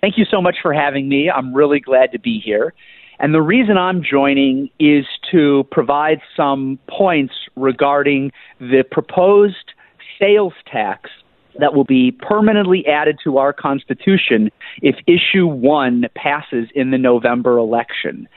Thank 0.00 0.18
you 0.18 0.24
so 0.30 0.40
much 0.40 0.56
for 0.62 0.72
having 0.72 1.08
me. 1.08 1.30
I'm 1.30 1.54
really 1.54 1.80
glad 1.80 2.12
to 2.12 2.18
be 2.18 2.40
here. 2.44 2.74
And 3.18 3.32
the 3.32 3.42
reason 3.42 3.76
I'm 3.76 4.02
joining 4.02 4.70
is 4.78 5.06
to 5.30 5.64
provide 5.70 6.20
some 6.36 6.78
points 6.88 7.34
regarding 7.56 8.32
the 8.60 8.84
proposed 8.90 9.72
sales 10.18 10.52
tax 10.70 11.10
that 11.58 11.74
will 11.74 11.84
be 11.84 12.12
permanently 12.12 12.86
added 12.86 13.18
to 13.24 13.38
our 13.38 13.52
Constitution 13.52 14.50
if 14.82 14.96
issue 15.06 15.46
one 15.46 16.04
passes 16.14 16.68
in 16.74 16.90
the 16.90 16.98
November 16.98 17.56
election. 17.58 18.28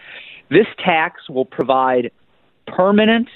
This 0.49 0.67
tax 0.83 1.29
will 1.29 1.45
provide 1.45 2.11
permanent, 2.67 3.27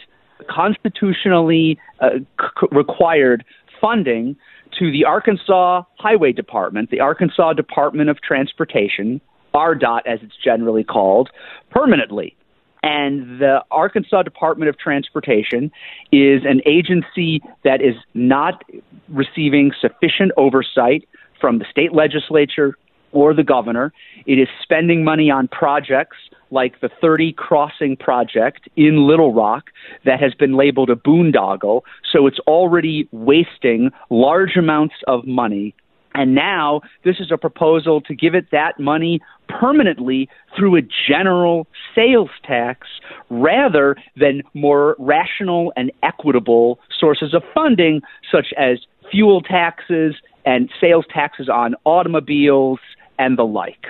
constitutionally 0.50 1.78
uh, 2.00 2.20
c- 2.39 2.68
required 2.72 3.44
funding 3.80 4.36
to 4.80 4.91
the 4.91 5.06
Arkansas 5.06 5.84
Highway 6.00 6.32
Department, 6.32 6.89
the 6.89 7.00
Arkansas 7.00 7.54
Department 7.54 8.10
of 8.10 8.22
Transportation, 8.22 9.22
ARDOT 9.54 10.01
as 10.06 10.20
it's 10.22 10.36
generally 10.43 10.84
called, 10.84 11.30
permanently. 11.70 12.36
And 12.84 13.39
the 13.39 13.64
Arkansas 13.72 14.24
Department 14.24 14.68
of 14.68 14.78
Transportation 14.78 15.72
is 16.12 16.41
an 16.45 16.62
agency 16.66 17.41
that 17.64 17.82
is 17.82 17.95
not 18.14 18.62
receiving 19.08 19.72
sufficient 19.80 20.34
oversight 20.36 21.08
from 21.39 21.60
the 21.60 21.66
state 21.72 21.93
legislature 21.93 22.78
or 23.14 23.34
the 23.34 23.43
governor. 23.43 23.93
It 24.26 24.39
is 24.39 24.49
spending 24.62 25.04
money 25.04 25.32
on 25.32 25.47
projects 25.47 26.18
like 26.51 26.82
the 26.82 26.89
30 27.01 27.34
Crossing 27.34 27.95
project 27.95 28.68
in 28.76 29.08
Little 29.08 29.34
Rock 29.34 29.70
that 30.06 30.20
has 30.20 30.34
been 30.34 30.56
labeled 30.56 30.89
a 30.89 30.95
boondoggle. 30.95 31.82
So 32.12 32.28
it's 32.28 32.39
already 32.39 33.08
wasting 33.12 33.91
large 34.10 34.58
amounts 34.58 34.95
of 35.08 35.26
money 35.26 35.74
and 36.14 36.36
now 36.36 36.82
this 37.03 37.18
is 37.20 37.32
a 37.32 37.38
proposal 37.38 38.01
to 38.01 38.16
give 38.16 38.36
it 38.36 38.47
that 38.51 38.80
money 38.80 39.20
permanently 39.47 40.30
through 40.57 40.78
a 40.78 40.82
general 41.07 41.68
sales 41.95 42.30
tax 42.45 42.88
rather 43.30 43.95
than 44.16 44.41
more 44.53 44.95
rational 44.99 45.74
and 45.76 45.91
equitable 46.01 46.80
sources 46.99 47.34
of 47.34 47.43
funding, 47.53 48.01
such 48.32 48.47
as 48.57 48.80
fuel 49.11 49.41
taxes 49.41 50.16
and 50.45 50.70
sales 50.80 51.05
taxes 51.14 51.49
on 51.49 51.76
automobiles 51.86 52.80
and 53.20 53.38
the 53.38 53.43
like. 53.43 53.86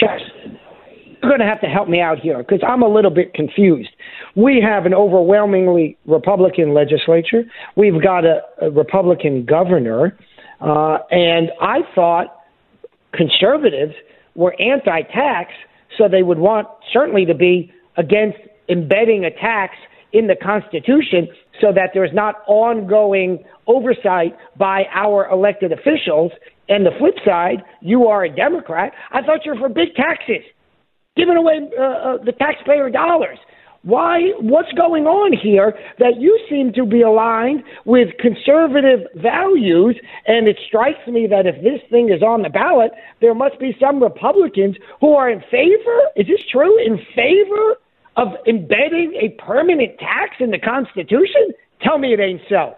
Josh, 0.00 0.20
you're 1.22 1.30
going 1.30 1.40
to 1.40 1.46
have 1.46 1.60
to 1.62 1.66
help 1.66 1.88
me 1.88 2.00
out 2.00 2.18
here 2.18 2.38
because 2.38 2.60
I'm 2.66 2.82
a 2.82 2.88
little 2.88 3.10
bit 3.10 3.34
confused. 3.34 3.90
We 4.34 4.62
have 4.64 4.86
an 4.86 4.94
overwhelmingly 4.94 5.96
Republican 6.06 6.74
legislature. 6.74 7.44
We've 7.76 8.00
got 8.02 8.24
a, 8.24 8.42
a 8.60 8.70
Republican 8.70 9.44
governor. 9.44 10.16
Uh, 10.60 10.98
and 11.10 11.50
I 11.60 11.80
thought 11.94 12.44
conservatives 13.12 13.94
were 14.34 14.54
anti 14.60 15.02
tax, 15.02 15.52
so 15.96 16.08
they 16.08 16.22
would 16.22 16.38
want 16.38 16.68
certainly 16.92 17.24
to 17.26 17.34
be 17.34 17.72
against 17.96 18.38
embedding 18.68 19.24
a 19.24 19.30
tax 19.30 19.74
in 20.12 20.26
the 20.26 20.36
Constitution 20.36 21.28
so 21.60 21.72
that 21.72 21.90
there's 21.94 22.12
not 22.12 22.36
ongoing 22.46 23.44
oversight 23.66 24.36
by 24.58 24.84
our 24.94 25.28
elected 25.30 25.72
officials. 25.72 26.32
And 26.68 26.84
the 26.84 26.90
flip 26.98 27.14
side, 27.24 27.62
you 27.80 28.06
are 28.06 28.24
a 28.24 28.34
Democrat. 28.34 28.92
I 29.12 29.22
thought 29.22 29.44
you 29.44 29.54
were 29.54 29.60
for 29.60 29.68
big 29.68 29.94
taxes, 29.94 30.44
giving 31.16 31.36
away 31.36 31.60
uh, 31.78 31.82
uh, 31.82 32.16
the 32.24 32.32
taxpayer 32.32 32.90
dollars. 32.90 33.38
Why? 33.86 34.32
What's 34.40 34.72
going 34.72 35.06
on 35.06 35.32
here 35.32 35.72
that 36.00 36.18
you 36.18 36.36
seem 36.50 36.72
to 36.72 36.84
be 36.84 37.02
aligned 37.02 37.62
with 37.84 38.08
conservative 38.18 39.06
values? 39.14 39.94
And 40.26 40.48
it 40.48 40.58
strikes 40.66 41.06
me 41.06 41.28
that 41.30 41.46
if 41.46 41.54
this 41.62 41.78
thing 41.88 42.10
is 42.10 42.20
on 42.20 42.42
the 42.42 42.48
ballot, 42.48 42.90
there 43.20 43.32
must 43.32 43.60
be 43.60 43.76
some 43.78 44.02
Republicans 44.02 44.74
who 45.00 45.14
are 45.14 45.30
in 45.30 45.38
favor. 45.52 45.98
Is 46.16 46.26
this 46.26 46.40
true? 46.50 46.76
In 46.84 46.98
favor 47.14 47.76
of 48.16 48.34
embedding 48.48 49.14
a 49.22 49.40
permanent 49.40 49.96
tax 50.00 50.34
in 50.40 50.50
the 50.50 50.58
Constitution? 50.58 51.54
Tell 51.80 51.98
me 51.98 52.12
it 52.12 52.18
ain't 52.18 52.42
so. 52.48 52.74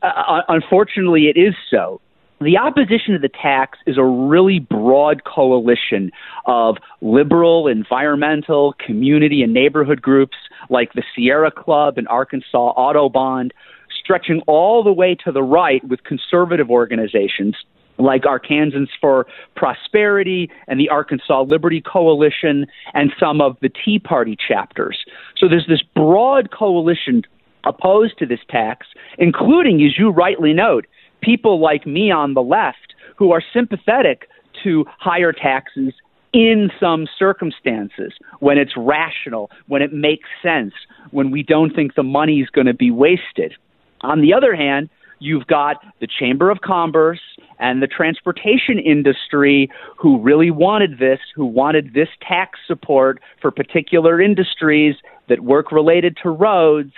Uh, 0.00 0.40
unfortunately, 0.48 1.26
it 1.26 1.38
is 1.38 1.54
so. 1.70 2.00
The 2.40 2.58
opposition 2.58 3.14
to 3.14 3.18
the 3.18 3.30
tax 3.30 3.78
is 3.86 3.96
a 3.96 4.04
really 4.04 4.58
broad 4.58 5.24
coalition 5.24 6.10
of 6.44 6.76
liberal, 7.00 7.66
environmental, 7.66 8.74
community, 8.84 9.42
and 9.42 9.54
neighborhood 9.54 10.02
groups 10.02 10.36
like 10.68 10.92
the 10.92 11.02
Sierra 11.14 11.50
Club 11.50 11.96
and 11.96 12.06
Arkansas 12.08 12.72
Audubon, 12.76 13.52
stretching 13.98 14.42
all 14.46 14.84
the 14.84 14.92
way 14.92 15.16
to 15.24 15.32
the 15.32 15.42
right 15.42 15.82
with 15.88 16.04
conservative 16.04 16.70
organizations 16.70 17.56
like 17.98 18.22
Arkansans 18.22 18.88
for 19.00 19.26
Prosperity 19.54 20.50
and 20.68 20.78
the 20.78 20.90
Arkansas 20.90 21.42
Liberty 21.42 21.80
Coalition 21.80 22.66
and 22.92 23.12
some 23.18 23.40
of 23.40 23.56
the 23.62 23.70
Tea 23.70 23.98
Party 23.98 24.36
chapters. 24.36 24.98
So 25.38 25.48
there's 25.48 25.66
this 25.66 25.82
broad 25.94 26.50
coalition 26.50 27.22
opposed 27.64 28.18
to 28.18 28.26
this 28.26 28.40
tax, 28.50 28.86
including, 29.18 29.82
as 29.82 29.98
you 29.98 30.10
rightly 30.10 30.52
note, 30.52 30.86
people 31.22 31.60
like 31.60 31.86
me 31.86 32.10
on 32.10 32.34
the 32.34 32.42
left 32.42 32.94
who 33.16 33.32
are 33.32 33.42
sympathetic 33.52 34.28
to 34.64 34.84
higher 34.98 35.32
taxes 35.32 35.92
in 36.32 36.70
some 36.78 37.06
circumstances, 37.18 38.12
when 38.40 38.58
it's 38.58 38.72
rational, 38.76 39.50
when 39.68 39.80
it 39.80 39.92
makes 39.92 40.28
sense, 40.42 40.74
when 41.10 41.30
we 41.30 41.42
don't 41.42 41.74
think 41.74 41.94
the 41.94 42.02
money 42.02 42.40
is 42.40 42.50
going 42.50 42.66
to 42.66 42.74
be 42.74 42.90
wasted. 42.90 43.54
On 44.02 44.20
the 44.20 44.34
other 44.34 44.54
hand, 44.54 44.90
you've 45.18 45.46
got 45.46 45.76
the 46.00 46.06
Chamber 46.06 46.50
of 46.50 46.60
Commerce 46.60 47.20
and 47.58 47.82
the 47.82 47.86
transportation 47.86 48.78
industry 48.78 49.70
who 49.96 50.20
really 50.20 50.50
wanted 50.50 50.98
this, 50.98 51.20
who 51.34 51.46
wanted 51.46 51.94
this 51.94 52.08
tax 52.20 52.58
support 52.66 53.18
for 53.40 53.50
particular 53.50 54.20
industries 54.20 54.96
that 55.28 55.40
work 55.40 55.72
related 55.72 56.18
to 56.22 56.28
roads 56.28 56.92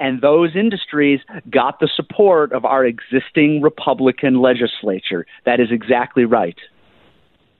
and 0.00 0.22
those 0.22 0.56
industries 0.56 1.20
got 1.50 1.78
the 1.78 1.88
support 1.94 2.52
of 2.52 2.64
our 2.64 2.84
existing 2.84 3.60
Republican 3.62 4.40
legislature. 4.40 5.26
That 5.44 5.60
is 5.60 5.68
exactly 5.70 6.24
right. 6.24 6.56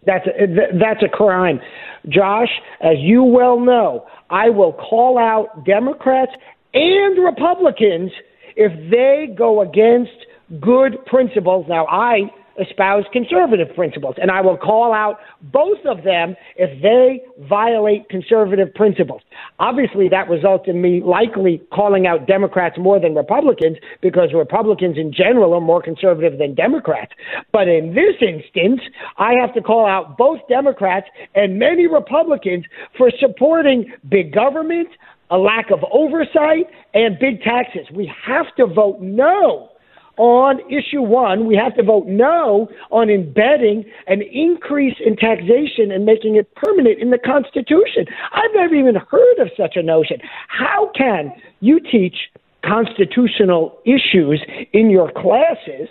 That's 0.07 0.27
a, 0.27 0.47
that's 0.79 1.03
a 1.05 1.09
crime. 1.09 1.61
Josh, 2.09 2.49
as 2.81 2.97
you 2.99 3.23
well 3.23 3.61
know, 3.61 4.07
I 4.31 4.49
will 4.49 4.73
call 4.73 5.19
out 5.19 5.67
Democrats 5.67 6.33
and 6.73 7.23
Republicans 7.23 8.11
if 8.57 8.73
they 8.91 9.33
go 9.35 9.61
against 9.61 10.13
good 10.61 11.05
principles. 11.05 11.67
Now, 11.69 11.87
I 11.87 12.31
espouse 12.59 13.05
conservative 13.13 13.75
principles. 13.75 14.15
And 14.21 14.31
I 14.31 14.41
will 14.41 14.57
call 14.57 14.93
out 14.93 15.19
both 15.43 15.79
of 15.87 16.05
them 16.05 16.37
if 16.57 16.81
they 16.83 17.23
violate 17.49 18.09
conservative 18.09 18.75
principles. 18.75 19.23
Obviously, 19.59 20.09
that 20.09 20.29
results 20.29 20.65
in 20.67 20.81
me 20.81 21.03
likely 21.03 21.63
calling 21.73 22.07
out 22.07 22.27
Democrats 22.27 22.77
more 22.79 23.01
than 23.01 23.15
Republicans 23.15 23.77
because 24.01 24.31
Republicans 24.35 24.97
in 24.97 25.13
general 25.13 25.55
are 25.55 25.61
more 25.61 25.83
conservative 25.83 26.39
than 26.39 26.55
Democrats. 26.55 27.13
But 27.53 27.69
in 27.69 27.95
this 27.95 28.17
instance, 28.21 28.81
I 29.19 29.33
have 29.41 29.55
to 29.55 29.61
call 29.61 29.87
out 29.87 30.17
both 30.17 30.41
Democrats 30.49 31.07
and 31.35 31.59
many 31.59 31.87
Republicans 31.87 32.65
for 32.97 33.11
supporting 33.19 33.93
big 34.09 34.33
government, 34.33 34.89
a 35.31 35.39
lack 35.39 35.71
of 35.71 35.81
oversight, 35.93 36.67
and 36.95 37.19
big 37.19 37.43
taxes. 37.43 37.87
We 37.95 38.13
have 38.27 38.47
to 38.57 38.67
vote 38.67 39.01
no 39.01 39.70
on 40.21 40.61
issue 40.69 41.01
one. 41.01 41.47
We 41.47 41.57
have 41.57 41.75
to 41.77 41.83
vote 41.83 42.07
no 42.07 42.69
on 42.91 43.09
embedding 43.09 43.87
an 44.07 44.21
increase 44.21 44.97
in 45.05 45.17
taxation 45.17 45.91
and 45.91 46.05
making 46.05 46.37
it 46.37 46.55
permanent 46.57 47.01
in 47.01 47.09
the 47.09 47.17
Constitution. 47.17 48.05
I've 48.33 48.51
never 48.55 48.75
even 48.75 48.97
heard 48.97 49.39
of 49.39 49.49
such 49.57 49.77
a 49.77 49.83
notion. 49.83 50.19
How 50.49 50.91
can 50.95 51.33
you 51.61 51.81
teach 51.81 52.29
constitutional 52.63 53.79
issues 53.87 54.45
in 54.75 54.91
your 54.91 55.11
classes? 55.11 55.89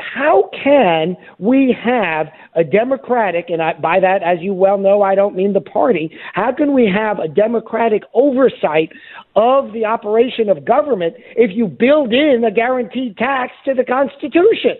How 0.00 0.50
can 0.52 1.16
we 1.38 1.76
have 1.84 2.28
a 2.54 2.64
democratic, 2.64 3.50
and 3.50 3.62
I, 3.62 3.74
by 3.74 4.00
that, 4.00 4.22
as 4.22 4.38
you 4.40 4.54
well 4.54 4.78
know, 4.78 5.02
I 5.02 5.14
don't 5.14 5.36
mean 5.36 5.52
the 5.52 5.60
party, 5.60 6.16
how 6.34 6.52
can 6.52 6.74
we 6.74 6.90
have 6.92 7.18
a 7.18 7.28
democratic 7.28 8.02
oversight 8.14 8.90
of 9.36 9.72
the 9.72 9.84
operation 9.84 10.48
of 10.48 10.64
government 10.64 11.14
if 11.36 11.56
you 11.56 11.66
build 11.66 12.12
in 12.12 12.44
a 12.44 12.50
guaranteed 12.50 13.16
tax 13.16 13.52
to 13.64 13.74
the 13.74 13.84
Constitution? 13.84 14.76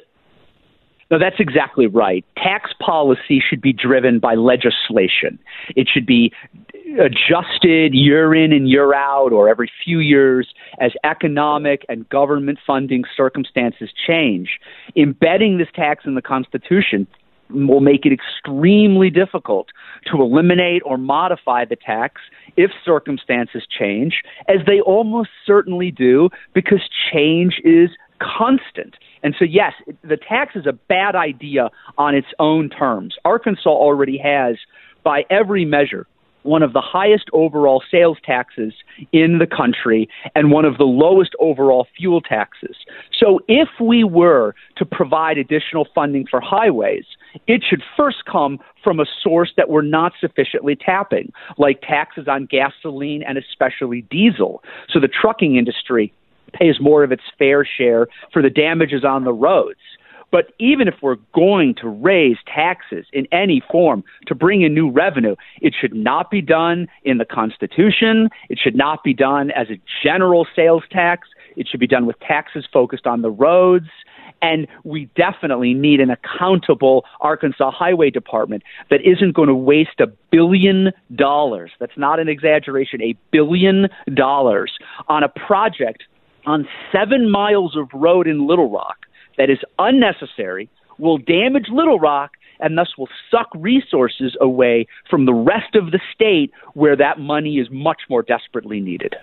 No, 1.11 1.19
that's 1.19 1.37
exactly 1.39 1.87
right. 1.87 2.23
Tax 2.37 2.71
policy 2.85 3.41
should 3.41 3.63
be 3.63 3.73
driven 3.73 4.19
by 4.19 4.35
legislation. 4.35 5.39
It 5.75 5.89
should 5.93 6.05
be 6.05 6.33
adjusted 6.99 7.95
year 7.95 8.35
in 8.35 8.53
and 8.53 8.69
year 8.69 8.95
out 8.95 9.33
or 9.33 9.49
every 9.49 9.71
few 9.85 9.99
years 9.99 10.49
as 10.81 10.93
economic 11.05 11.85
and 11.89 12.09
government 12.09 12.59
funding 12.67 13.05
circumstances 13.17 13.91
change. 14.07 14.59
Embedding 14.97 15.59
this 15.59 15.69
tax 15.75 16.05
in 16.07 16.15
the 16.15 16.23
Constitution 16.23 17.07
will 17.51 17.81
make 17.81 18.05
it 18.05 18.13
extremely 18.13 19.11
difficult 19.11 19.69
to 20.07 20.21
eliminate 20.21 20.83
or 20.85 20.99
modify 20.99 21.65
the 21.65 21.77
tax 21.77 22.21
if 22.57 22.71
circumstances 22.85 23.63
change, 23.67 24.23
as 24.49 24.59
they 24.67 24.81
almost 24.81 25.31
certainly 25.47 25.91
do, 25.91 26.29
because 26.53 26.83
change 27.13 27.61
is 27.65 27.91
constant. 28.21 28.97
And 29.23 29.35
so, 29.39 29.45
yes, 29.45 29.73
the 30.03 30.17
tax 30.17 30.57
is 30.57 30.67
a 30.67 30.73
bad 30.73 31.15
idea 31.15 31.71
on 31.97 32.15
its 32.15 32.29
own 32.39 32.69
terms. 32.69 33.17
Arkansas 33.25 33.71
already 33.71 34.19
has, 34.19 34.57
by 35.03 35.25
every 35.31 35.65
measure, 35.65 36.07
one 36.43 36.63
of 36.63 36.73
the 36.73 36.81
highest 36.81 37.29
overall 37.33 37.83
sales 37.91 38.19
taxes 38.25 38.73
in 39.13 39.39
the 39.39 39.47
country 39.47 40.09
and 40.35 40.51
one 40.51 40.65
of 40.65 40.79
the 40.79 40.85
lowest 40.85 41.35
overall 41.41 41.87
fuel 41.97 42.21
taxes. 42.21 42.77
So, 43.19 43.41
if 43.49 43.69
we 43.81 44.05
were 44.05 44.55
to 44.77 44.85
provide 44.85 45.39
additional 45.39 45.87
funding 45.95 46.27
for 46.27 46.41
highways, 46.41 47.05
it 47.47 47.63
should 47.69 47.83
first 47.97 48.25
come 48.25 48.59
from 48.83 49.01
a 49.01 49.07
source 49.23 49.53
that 49.57 49.69
we're 49.69 49.83
not 49.83 50.13
sufficiently 50.21 50.77
tapping, 50.77 51.33
like 51.59 51.83
taxes 51.83 52.27
on 52.29 52.47
gasoline 52.47 53.23
and 53.23 53.39
especially 53.39 54.03
diesel. 54.11 54.63
So, 54.89 55.01
the 55.01 55.09
trucking 55.09 55.57
industry 55.57 56.13
pays 56.53 56.81
more 56.81 57.05
of 57.05 57.13
its 57.13 57.23
fair 57.39 57.65
share 57.65 58.07
for 58.33 58.43
the 58.43 58.51
damages 58.51 59.05
on 59.05 59.25
the 59.25 59.33
roads. 59.33 59.81
But 60.31 60.53
even 60.59 60.89
if 60.89 60.95
we're 61.03 61.17
going 61.35 61.75
to 61.81 61.89
raise 61.89 62.37
taxes 62.47 63.07
in 63.13 63.27
any 63.33 63.63
form 63.71 64.05
to 64.27 64.35
bring 64.35 64.63
in 64.63 64.75
new 64.75 64.91
revenue, 64.91 65.37
it 65.61 65.75
should 65.79 65.95
not 65.95 66.31
be 66.31 66.43
done 66.43 66.89
in 67.05 67.19
the 67.19 67.25
Constitution. 67.25 68.29
It 68.49 68.59
should 68.63 68.77
not 68.77 69.03
be 69.03 69.15
done 69.15 69.51
as 69.53 69.69
a 69.71 69.81
general 70.03 70.47
sales 70.55 70.85
tax. 70.91 71.29
It 71.57 71.67
should 71.69 71.81
be 71.81 71.87
done 71.87 72.07
with 72.07 72.19
taxes 72.21 72.67
focused 72.73 73.07
on 73.07 73.23
the 73.23 73.31
roads. 73.31 73.89
And 74.41 74.69
we 74.85 75.11
definitely 75.17 75.75
need 75.75 75.99
an 76.01 76.11
accountable 76.11 77.05
Arkansas 77.21 77.73
Highway 77.73 78.11
Department 78.11 78.63
that 78.91 79.01
isn't 79.05 79.35
going 79.35 79.49
to 79.49 79.55
waste 79.55 79.99
a 79.99 80.07
billion 80.31 80.93
dollars. 81.17 81.73
That's 81.81 81.97
not 81.97 82.21
an 82.21 82.29
exaggeration, 82.29 83.03
a 83.03 83.17
billion 83.33 83.89
dollars 84.15 84.73
on 85.09 85.25
a 85.25 85.29
project 85.29 86.05
on 86.47 86.69
seven 86.93 87.29
miles 87.31 87.77
of 87.77 87.89
road 87.93 88.29
in 88.29 88.47
Little 88.47 88.71
Rock 88.71 89.08
that 89.39 89.51
is 89.51 89.59
unnecessary, 89.79 90.69
will 90.99 91.19
damage 91.19 91.67
Little 91.73 91.99
Rock, 91.99 92.33
and 92.61 92.77
thus 92.77 92.89
will 92.99 93.09
suck 93.31 93.49
resources 93.55 94.37
away 94.41 94.87
from 95.09 95.27
the 95.27 95.33
rest 95.33 95.75
of 95.75 95.93
the 95.93 96.01
state 96.13 96.53
where 96.75 96.97
that 96.97 97.19
money 97.19 97.55
is 97.59 97.69
much 97.71 98.03
more 98.11 98.23
desperately 98.23 98.81
needed. 98.81 99.15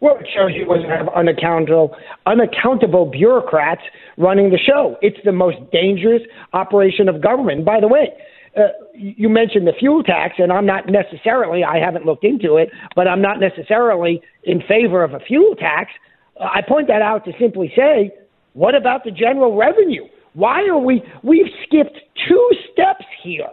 Well, 0.00 0.16
it 0.16 0.26
shows 0.34 0.50
you 0.54 0.68
when 0.68 0.82
you 0.82 0.88
have 0.88 1.08
unaccountable, 1.16 1.96
unaccountable 2.26 3.06
bureaucrats 3.06 3.80
running 4.18 4.50
the 4.50 4.58
show. 4.58 4.96
It's 5.00 5.16
the 5.24 5.32
most 5.32 5.56
dangerous 5.72 6.22
operation 6.52 7.08
of 7.08 7.22
government. 7.22 7.64
By 7.64 7.80
the 7.80 7.88
way, 7.88 8.12
uh, 8.56 8.68
you 8.92 9.28
mentioned 9.28 9.66
the 9.66 9.72
fuel 9.78 10.02
tax, 10.02 10.34
and 10.38 10.52
I'm 10.52 10.66
not 10.66 10.84
necessarily, 10.88 11.64
I 11.64 11.78
haven't 11.78 12.04
looked 12.04 12.24
into 12.24 12.56
it, 12.56 12.70
but 12.94 13.08
I'm 13.08 13.22
not 13.22 13.40
necessarily 13.40 14.20
in 14.44 14.60
favor 14.60 15.02
of 15.02 15.14
a 15.14 15.20
fuel 15.20 15.54
tax. 15.56 15.92
Uh, 16.38 16.44
I 16.44 16.60
point 16.66 16.88
that 16.88 17.02
out 17.02 17.24
to 17.24 17.32
simply 17.38 17.72
say 17.74 18.12
what 18.56 18.74
about 18.74 19.04
the 19.04 19.10
general 19.10 19.54
revenue? 19.54 20.04
Why 20.32 20.66
are 20.66 20.78
we, 20.78 21.02
we've 21.22 21.52
skipped 21.66 21.98
two 22.26 22.50
steps 22.72 23.04
here 23.22 23.48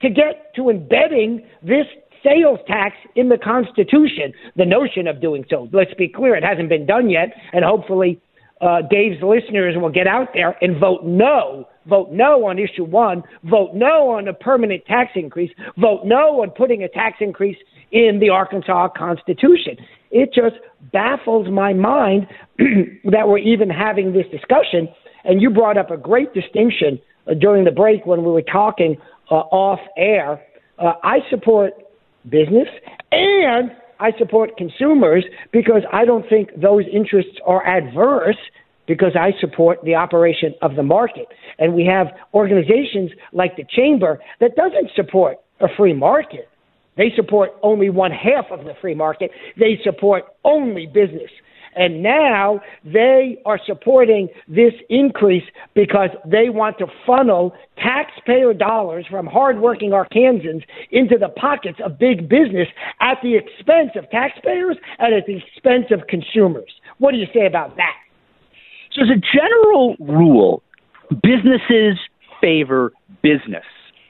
to 0.00 0.08
get 0.08 0.54
to 0.54 0.70
embedding 0.70 1.44
this 1.62 1.86
sales 2.22 2.60
tax 2.66 2.96
in 3.16 3.28
the 3.28 3.36
Constitution. 3.36 4.32
The 4.56 4.64
notion 4.64 5.06
of 5.06 5.20
doing 5.20 5.44
so, 5.50 5.68
let's 5.72 5.92
be 5.94 6.08
clear, 6.08 6.34
it 6.34 6.44
hasn't 6.44 6.68
been 6.68 6.86
done 6.86 7.10
yet, 7.10 7.34
and 7.52 7.64
hopefully 7.64 8.20
uh, 8.60 8.82
Dave's 8.90 9.22
listeners 9.22 9.74
will 9.76 9.90
get 9.90 10.06
out 10.06 10.28
there 10.32 10.56
and 10.62 10.78
vote 10.80 11.04
no. 11.04 11.68
Vote 11.86 12.12
no 12.12 12.46
on 12.46 12.58
issue 12.58 12.84
one. 12.84 13.22
Vote 13.44 13.74
no 13.74 14.10
on 14.12 14.28
a 14.28 14.32
permanent 14.32 14.86
tax 14.86 15.10
increase. 15.16 15.50
Vote 15.76 16.02
no 16.04 16.42
on 16.42 16.50
putting 16.50 16.82
a 16.82 16.88
tax 16.88 17.16
increase 17.20 17.58
in 17.92 18.18
the 18.20 18.30
Arkansas 18.30 18.88
Constitution. 18.96 19.76
It 20.10 20.32
just 20.32 20.56
baffles 20.92 21.48
my 21.50 21.72
mind 21.72 22.26
that 22.58 23.28
we're 23.28 23.38
even 23.38 23.70
having 23.70 24.12
this 24.12 24.26
discussion. 24.30 24.88
And 25.24 25.40
you 25.40 25.50
brought 25.50 25.76
up 25.76 25.90
a 25.90 25.96
great 25.96 26.32
distinction 26.34 27.00
uh, 27.26 27.34
during 27.34 27.64
the 27.64 27.70
break 27.70 28.06
when 28.06 28.22
we 28.22 28.30
were 28.30 28.42
talking 28.42 28.96
uh, 29.30 29.34
off 29.34 29.80
air. 29.96 30.42
Uh, 30.78 30.92
I 31.02 31.18
support 31.30 31.72
business 32.28 32.68
and 33.12 33.70
I 34.00 34.12
support 34.18 34.56
consumers 34.56 35.24
because 35.52 35.82
I 35.92 36.04
don't 36.04 36.28
think 36.28 36.50
those 36.60 36.84
interests 36.92 37.38
are 37.46 37.66
adverse 37.66 38.36
because 38.86 39.16
I 39.18 39.32
support 39.40 39.78
the 39.82 39.94
operation 39.94 40.54
of 40.62 40.76
the 40.76 40.82
market. 40.82 41.28
And 41.58 41.74
we 41.74 41.86
have 41.86 42.08
organizations 42.34 43.12
like 43.32 43.56
the 43.56 43.64
Chamber 43.64 44.20
that 44.40 44.56
doesn't 44.56 44.90
support 44.94 45.38
a 45.60 45.68
free 45.76 45.94
market. 45.94 46.48
They 46.96 47.12
support 47.16 47.50
only 47.62 47.90
one 47.90 48.10
half 48.10 48.46
of 48.50 48.64
the 48.64 48.74
free 48.80 48.94
market. 48.94 49.30
They 49.58 49.78
support 49.82 50.24
only 50.44 50.86
business. 50.86 51.30
And 51.76 52.02
now 52.02 52.60
they 52.84 53.38
are 53.44 53.58
supporting 53.66 54.28
this 54.46 54.74
increase 54.88 55.42
because 55.74 56.10
they 56.24 56.48
want 56.48 56.78
to 56.78 56.86
funnel 57.06 57.52
taxpayer 57.76 58.54
dollars 58.54 59.06
from 59.10 59.26
hardworking 59.26 59.90
Arkansans 59.90 60.62
into 60.92 61.18
the 61.18 61.28
pockets 61.28 61.78
of 61.84 61.98
big 61.98 62.28
business 62.28 62.68
at 63.00 63.18
the 63.22 63.36
expense 63.36 63.90
of 63.96 64.08
taxpayers 64.10 64.76
and 64.98 65.14
at 65.14 65.26
the 65.26 65.36
expense 65.36 65.86
of 65.90 66.06
consumers. 66.06 66.70
What 66.98 67.10
do 67.10 67.18
you 67.18 67.26
say 67.34 67.46
about 67.46 67.76
that? 67.76 67.96
So, 68.92 69.02
as 69.02 69.08
a 69.08 69.20
general 69.36 69.96
rule, 69.98 70.62
businesses 71.22 71.98
favor 72.40 72.92
business. 73.22 73.64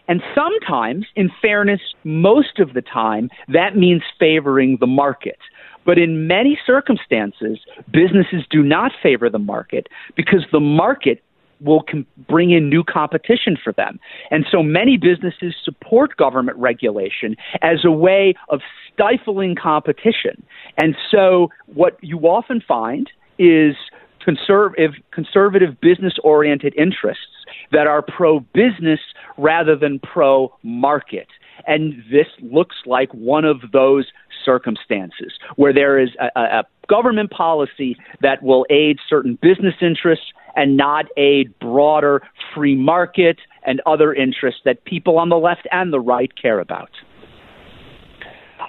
And 0.09 0.23
sometimes, 0.35 1.07
in 1.17 1.31
fairness, 1.41 1.81
most 2.05 2.59
of 2.59 2.75
the 2.75 2.83
time, 2.83 3.31
that 3.49 3.77
means 3.77 4.03
favoring 4.19 4.77
the 4.81 4.87
market. 4.87 5.39
But 5.87 5.99
in 5.99 6.27
many 6.27 6.59
circumstances, 6.67 7.59
businesses 7.91 8.45
do 8.51 8.63
not 8.63 8.93
favor 9.03 9.29
the 9.29 9.39
market 9.39 9.89
because 10.17 10.45
the 10.53 10.61
market 10.61 11.23
will 11.61 11.83
com- 11.83 12.07
bring 12.29 12.51
in 12.51 12.69
new 12.69 12.83
competition 12.85 13.57
for 13.63 13.73
them. 13.73 13.99
And 14.31 14.45
so 14.51 14.63
many 14.63 14.97
businesses 14.97 15.55
support 15.63 16.17
government 16.17 16.59
regulation 16.59 17.37
as 17.63 17.85
a 17.85 17.91
way 17.91 18.35
of 18.49 18.61
stifling 18.93 19.55
competition. 19.55 20.43
And 20.79 20.97
so 21.11 21.51
what 21.67 21.99
you 22.03 22.19
often 22.21 22.61
find 22.67 23.11
is 23.39 23.77
conservative 24.25 24.93
conservative 25.13 25.81
business 25.81 26.15
oriented 26.23 26.75
interests 26.77 27.27
that 27.73 27.87
are 27.87 28.03
pro 28.03 28.41
business 28.41 29.01
rather 29.37 29.77
than 29.77 29.99
pro 30.01 30.55
market. 30.63 31.29
And 31.67 32.03
this 32.11 32.27
looks 32.41 32.77
like 32.87 33.13
one 33.13 33.45
of 33.45 33.59
those 33.73 34.07
circumstances 34.45 35.33
where 35.57 35.73
there 35.73 35.99
is 35.99 36.11
a, 36.21 36.41
a, 36.41 36.65
government 36.89 37.31
policy 37.31 37.97
that 38.21 38.43
will 38.43 38.67
aid 38.69 38.99
certain 39.09 39.39
business 39.41 39.75
interests 39.81 40.27
and 40.55 40.77
not 40.77 41.07
aid 41.17 41.59
broader 41.59 42.21
free 42.55 42.75
market 42.75 43.39
and 43.65 43.81
other 43.87 44.13
interests 44.13 44.61
that 44.65 44.85
people 44.85 45.19
on 45.19 45.31
the 45.31 45.37
left 45.37 45.67
and 45.73 45.93
the 45.93 46.01
right 46.01 46.31
care 46.41 46.61
about. 46.61 46.91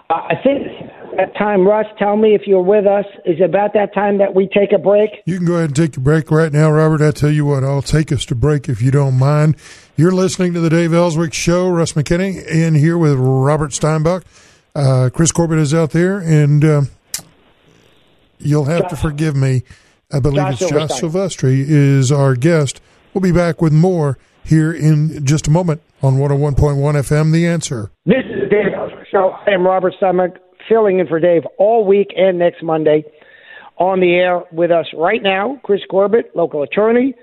I 0.09 0.35
think 0.43 0.67
that 1.17 1.35
time, 1.35 1.67
Russ, 1.67 1.87
tell 1.97 2.15
me 2.15 2.35
if 2.35 2.41
you're 2.45 2.61
with 2.61 2.85
us. 2.85 3.05
Is 3.25 3.41
about 3.41 3.73
that 3.73 3.93
time 3.93 4.19
that 4.19 4.35
we 4.35 4.47
take 4.47 4.71
a 4.71 4.77
break? 4.77 5.09
You 5.25 5.37
can 5.37 5.45
go 5.45 5.55
ahead 5.55 5.69
and 5.69 5.75
take 5.75 5.97
a 5.97 5.99
break 5.99 6.29
right 6.29 6.51
now, 6.51 6.69
Robert. 6.71 7.01
I 7.01 7.11
tell 7.11 7.31
you 7.31 7.45
what, 7.45 7.63
I'll 7.63 7.81
take 7.81 8.11
us 8.11 8.25
to 8.27 8.35
break 8.35 8.69
if 8.69 8.81
you 8.81 8.91
don't 8.91 9.17
mind. 9.17 9.55
You're 9.95 10.11
listening 10.11 10.53
to 10.53 10.59
the 10.59 10.69
Dave 10.69 10.93
Elswick 10.93 11.33
Show. 11.33 11.69
Russ 11.69 11.93
McKinney 11.93 12.45
in 12.45 12.75
here 12.75 12.97
with 12.97 13.15
Robert 13.17 13.71
Steinbuch. 13.71 14.23
Uh, 14.75 15.09
Chris 15.11 15.31
Corbitt 15.31 15.57
is 15.57 15.73
out 15.73 15.91
there, 15.91 16.19
and 16.19 16.63
uh, 16.63 16.81
you'll 18.37 18.65
have 18.65 18.87
to 18.89 18.95
forgive 18.95 19.35
me. 19.35 19.63
I 20.11 20.19
believe 20.19 20.37
Josh 20.37 20.61
it's 20.61 20.71
Josh. 20.71 21.01
Silvestri 21.01 21.65
is 21.67 22.11
our 22.11 22.35
guest. 22.35 22.79
We'll 23.13 23.21
be 23.21 23.31
back 23.31 23.61
with 23.61 23.73
more 23.73 24.17
here 24.43 24.71
in 24.71 25.25
just 25.25 25.47
a 25.47 25.51
moment 25.51 25.81
on 26.05 26.17
101.1 26.17 26.55
FM. 26.55 27.33
The 27.33 27.47
answer. 27.47 27.91
This 28.05 28.23
is 28.25 28.49
Dave 28.51 28.71
Show. 29.11 29.35
I 29.47 29.51
am 29.51 29.65
Robert 29.65 29.95
Steinbuch, 29.99 30.37
filling 30.69 30.99
in 30.99 31.07
for 31.07 31.19
Dave 31.19 31.41
all 31.57 31.83
week 31.83 32.13
and 32.15 32.37
next 32.37 32.61
Monday. 32.61 33.03
On 33.77 33.99
the 33.99 34.13
air 34.13 34.43
with 34.51 34.69
us 34.69 34.85
right 34.95 35.21
now, 35.21 35.59
Chris 35.63 35.81
Corbitt, 35.91 36.35
local 36.35 36.61
attorney, 36.61 37.15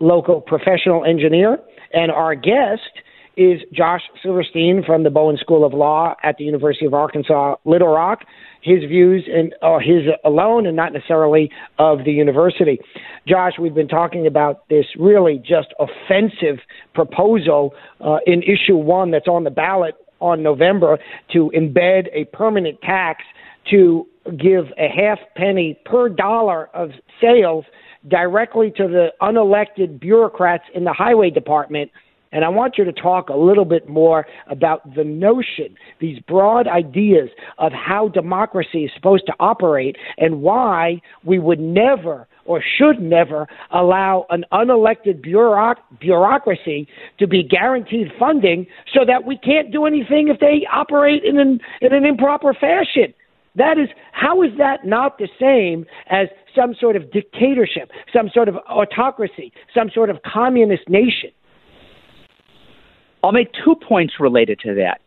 local 0.00 0.40
professional 0.40 1.04
engineer, 1.04 1.58
and 1.92 2.12
our 2.12 2.36
guest 2.36 3.02
is 3.36 3.60
Josh 3.72 4.02
Silverstein 4.22 4.84
from 4.86 5.02
the 5.02 5.10
Bowen 5.10 5.36
School 5.36 5.64
of 5.64 5.74
Law 5.74 6.14
at 6.22 6.36
the 6.38 6.44
University 6.44 6.86
of 6.86 6.94
Arkansas 6.94 7.56
Little 7.64 7.88
Rock. 7.88 8.20
His 8.62 8.80
views 8.80 9.28
and 9.32 9.54
uh, 9.62 9.78
his 9.78 10.02
alone, 10.24 10.66
and 10.66 10.76
not 10.76 10.92
necessarily 10.92 11.50
of 11.78 12.04
the 12.04 12.12
university. 12.12 12.78
Josh, 13.26 13.52
we've 13.60 13.74
been 13.74 13.88
talking 13.88 14.26
about 14.26 14.68
this 14.68 14.86
really 14.98 15.38
just 15.38 15.68
offensive 15.78 16.58
proposal 16.94 17.74
uh, 18.00 18.18
in 18.26 18.42
issue 18.42 18.76
one 18.76 19.10
that's 19.10 19.28
on 19.28 19.44
the 19.44 19.50
ballot 19.50 19.94
on 20.20 20.42
November 20.42 20.98
to 21.32 21.52
embed 21.54 22.08
a 22.12 22.24
permanent 22.36 22.80
tax 22.82 23.22
to 23.70 24.06
give 24.36 24.66
a 24.78 24.88
half 24.88 25.18
penny 25.36 25.78
per 25.84 26.08
dollar 26.08 26.68
of 26.74 26.90
sales 27.20 27.64
directly 28.08 28.70
to 28.76 28.84
the 28.84 29.08
unelected 29.20 30.00
bureaucrats 30.00 30.64
in 30.74 30.84
the 30.84 30.92
highway 30.92 31.30
department. 31.30 31.90
And 32.32 32.44
I 32.44 32.48
want 32.48 32.76
you 32.76 32.84
to 32.84 32.92
talk 32.92 33.28
a 33.28 33.36
little 33.36 33.64
bit 33.64 33.88
more 33.88 34.26
about 34.48 34.94
the 34.94 35.04
notion, 35.04 35.76
these 36.00 36.18
broad 36.20 36.66
ideas 36.66 37.30
of 37.58 37.72
how 37.72 38.08
democracy 38.08 38.84
is 38.84 38.90
supposed 38.94 39.26
to 39.26 39.34
operate 39.40 39.96
and 40.18 40.42
why 40.42 41.00
we 41.24 41.38
would 41.38 41.60
never 41.60 42.26
or 42.44 42.62
should 42.78 43.00
never 43.00 43.46
allow 43.70 44.26
an 44.30 44.44
unelected 44.52 45.24
bureauc- 45.24 45.76
bureaucracy 46.00 46.88
to 47.18 47.26
be 47.26 47.42
guaranteed 47.42 48.08
funding 48.18 48.66
so 48.92 49.04
that 49.06 49.26
we 49.26 49.36
can't 49.36 49.70
do 49.70 49.84
anything 49.84 50.28
if 50.28 50.40
they 50.40 50.66
operate 50.72 51.22
in 51.24 51.38
an, 51.38 51.60
in 51.82 51.92
an 51.92 52.04
improper 52.04 52.54
fashion. 52.54 53.12
That 53.54 53.76
is, 53.78 53.88
how 54.12 54.42
is 54.42 54.50
that 54.58 54.86
not 54.86 55.18
the 55.18 55.28
same 55.40 55.84
as 56.10 56.28
some 56.54 56.74
sort 56.80 56.96
of 56.96 57.10
dictatorship, 57.10 57.90
some 58.12 58.30
sort 58.32 58.48
of 58.48 58.56
autocracy, 58.70 59.52
some 59.74 59.90
sort 59.92 60.10
of 60.10 60.18
communist 60.22 60.88
nation? 60.88 61.30
I'll 63.22 63.32
make 63.32 63.52
two 63.52 63.74
points 63.76 64.14
related 64.20 64.60
to 64.60 64.74
that. 64.74 65.00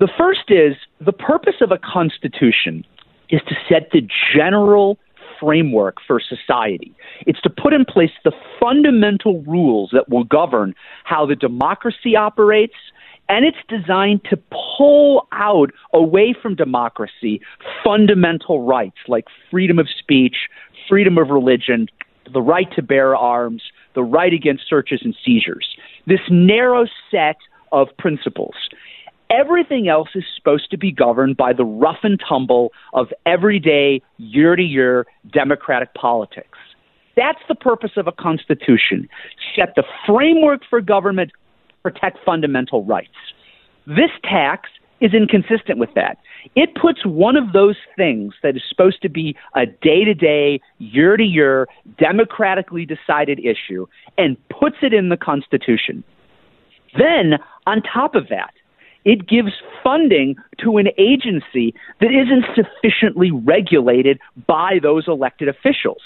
The 0.00 0.08
first 0.16 0.50
is 0.50 0.76
the 1.00 1.12
purpose 1.12 1.56
of 1.60 1.72
a 1.72 1.78
constitution 1.78 2.84
is 3.30 3.40
to 3.48 3.54
set 3.68 3.90
the 3.92 4.06
general 4.34 4.98
framework 5.40 5.96
for 6.06 6.20
society. 6.20 6.92
It's 7.26 7.40
to 7.42 7.50
put 7.50 7.72
in 7.72 7.84
place 7.84 8.10
the 8.24 8.32
fundamental 8.58 9.42
rules 9.42 9.90
that 9.92 10.08
will 10.08 10.24
govern 10.24 10.74
how 11.04 11.26
the 11.26 11.36
democracy 11.36 12.16
operates, 12.16 12.74
and 13.28 13.44
it's 13.44 13.58
designed 13.68 14.24
to 14.30 14.38
pull 14.76 15.28
out 15.32 15.70
away 15.92 16.34
from 16.40 16.54
democracy 16.54 17.40
fundamental 17.84 18.62
rights 18.62 18.96
like 19.06 19.26
freedom 19.50 19.78
of 19.78 19.88
speech, 19.88 20.36
freedom 20.88 21.18
of 21.18 21.28
religion, 21.28 21.88
the 22.32 22.42
right 22.42 22.70
to 22.74 22.82
bear 22.82 23.14
arms, 23.14 23.62
the 23.94 24.02
right 24.02 24.32
against 24.32 24.68
searches 24.68 25.00
and 25.04 25.14
seizures. 25.24 25.76
This 26.06 26.20
narrow 26.30 26.86
set 27.10 27.36
of 27.72 27.88
principles. 27.98 28.54
Everything 29.30 29.88
else 29.88 30.08
is 30.14 30.24
supposed 30.36 30.70
to 30.70 30.78
be 30.78 30.90
governed 30.90 31.36
by 31.36 31.52
the 31.52 31.64
rough 31.64 31.98
and 32.02 32.18
tumble 32.26 32.72
of 32.94 33.08
everyday, 33.26 34.00
year 34.16 34.56
to 34.56 34.62
year 34.62 35.06
democratic 35.32 35.92
politics. 35.94 36.58
That's 37.16 37.40
the 37.48 37.54
purpose 37.54 37.92
of 37.96 38.06
a 38.06 38.12
constitution. 38.12 39.08
Set 39.54 39.74
the 39.74 39.82
framework 40.06 40.62
for 40.70 40.80
government, 40.80 41.32
protect 41.82 42.18
fundamental 42.24 42.84
rights. 42.84 43.08
This 43.86 44.10
tax 44.22 44.70
is 45.00 45.12
inconsistent 45.14 45.78
with 45.78 45.90
that. 45.94 46.18
It 46.54 46.74
puts 46.74 47.04
one 47.04 47.36
of 47.36 47.52
those 47.52 47.76
things 47.96 48.34
that 48.42 48.56
is 48.56 48.62
supposed 48.68 49.02
to 49.02 49.08
be 49.08 49.36
a 49.54 49.66
day 49.66 50.04
to 50.04 50.14
day, 50.14 50.60
year 50.78 51.16
to 51.16 51.24
year, 51.24 51.66
democratically 51.98 52.86
decided 52.86 53.40
issue 53.40 53.86
and 54.16 54.36
puts 54.48 54.76
it 54.82 54.92
in 54.92 55.08
the 55.08 55.16
Constitution. 55.16 56.02
Then, 56.96 57.38
on 57.68 57.82
top 57.82 58.14
of 58.14 58.28
that, 58.28 58.54
it 59.04 59.28
gives 59.28 59.52
funding 59.84 60.36
to 60.64 60.78
an 60.78 60.88
agency 60.96 61.74
that 62.00 62.10
isn't 62.10 62.44
sufficiently 62.56 63.30
regulated 63.30 64.18
by 64.46 64.78
those 64.82 65.06
elected 65.06 65.48
officials. 65.48 66.02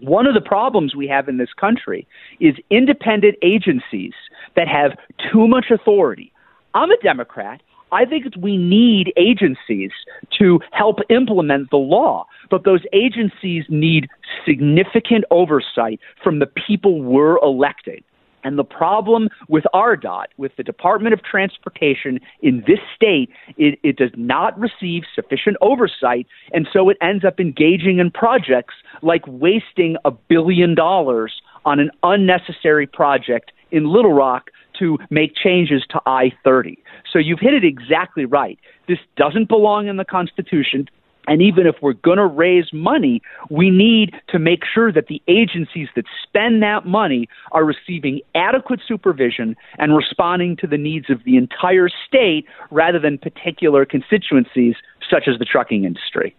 One 0.00 0.26
of 0.26 0.34
the 0.34 0.40
problems 0.40 0.96
we 0.96 1.06
have 1.08 1.28
in 1.28 1.36
this 1.36 1.52
country 1.60 2.06
is 2.40 2.54
independent 2.70 3.36
agencies 3.42 4.14
that 4.56 4.66
have 4.66 4.92
too 5.30 5.46
much 5.46 5.66
authority. 5.70 6.32
I'm 6.72 6.90
a 6.90 6.96
Democrat. 7.02 7.60
I 7.92 8.06
think 8.06 8.24
we 8.40 8.56
need 8.56 9.12
agencies 9.16 9.90
to 10.38 10.58
help 10.72 10.98
implement 11.10 11.70
the 11.70 11.76
law, 11.76 12.26
but 12.50 12.64
those 12.64 12.80
agencies 12.92 13.64
need 13.68 14.08
significant 14.46 15.24
oversight 15.30 16.00
from 16.22 16.38
the 16.38 16.46
people 16.46 17.02
we're 17.02 17.36
electing. 17.38 18.02
And 18.44 18.58
the 18.58 18.64
problem 18.64 19.28
with 19.48 19.64
ARDOT, 19.74 20.26
with 20.36 20.52
the 20.56 20.62
Department 20.62 21.14
of 21.14 21.22
Transportation 21.22 22.20
in 22.42 22.62
this 22.66 22.78
state, 22.94 23.30
it, 23.56 23.78
it, 23.82 23.96
does 23.96 24.10
not 24.16 24.58
receive 24.58 25.02
sufficient 25.14 25.56
oversight, 25.60 26.26
and 26.52 26.68
so 26.72 26.90
it 26.90 26.96
ends 27.00 27.24
up 27.24 27.40
engaging 27.40 27.98
in 27.98 28.10
projects 28.10 28.74
like 29.02 29.22
wasting 29.26 29.96
a 30.04 30.10
billion 30.10 30.74
dollars 30.74 31.40
on 31.64 31.80
an 31.80 31.90
unnecessary 32.02 32.86
project 32.86 33.52
in 33.70 33.88
Little 33.88 34.12
Rock 34.12 34.50
to 34.78 34.98
make 35.10 35.34
changes 35.34 35.84
to 35.90 36.00
I 36.06 36.32
30. 36.42 36.78
So 37.12 37.18
you've 37.18 37.40
hit 37.40 37.54
it 37.54 37.64
exactly 37.64 38.24
right. 38.24 38.58
This 38.88 38.98
doesn't 39.16 39.48
belong 39.48 39.88
in 39.88 39.96
the 39.96 40.04
Constitution. 40.04 40.88
And 41.26 41.40
even 41.42 41.66
if 41.66 41.76
we're 41.80 41.94
going 41.94 42.18
to 42.18 42.26
raise 42.26 42.72
money, 42.72 43.22
we 43.50 43.70
need 43.70 44.14
to 44.28 44.38
make 44.38 44.60
sure 44.64 44.92
that 44.92 45.06
the 45.06 45.22
agencies 45.28 45.88
that 45.96 46.04
spend 46.22 46.62
that 46.62 46.86
money 46.86 47.28
are 47.52 47.64
receiving 47.64 48.20
adequate 48.34 48.80
supervision 48.86 49.56
and 49.78 49.96
responding 49.96 50.56
to 50.56 50.66
the 50.66 50.78
needs 50.78 51.10
of 51.10 51.24
the 51.24 51.36
entire 51.36 51.88
state 52.06 52.46
rather 52.70 52.98
than 52.98 53.18
particular 53.18 53.84
constituencies 53.84 54.74
such 55.10 55.24
as 55.26 55.38
the 55.38 55.44
trucking 55.44 55.84
industry. 55.84 56.34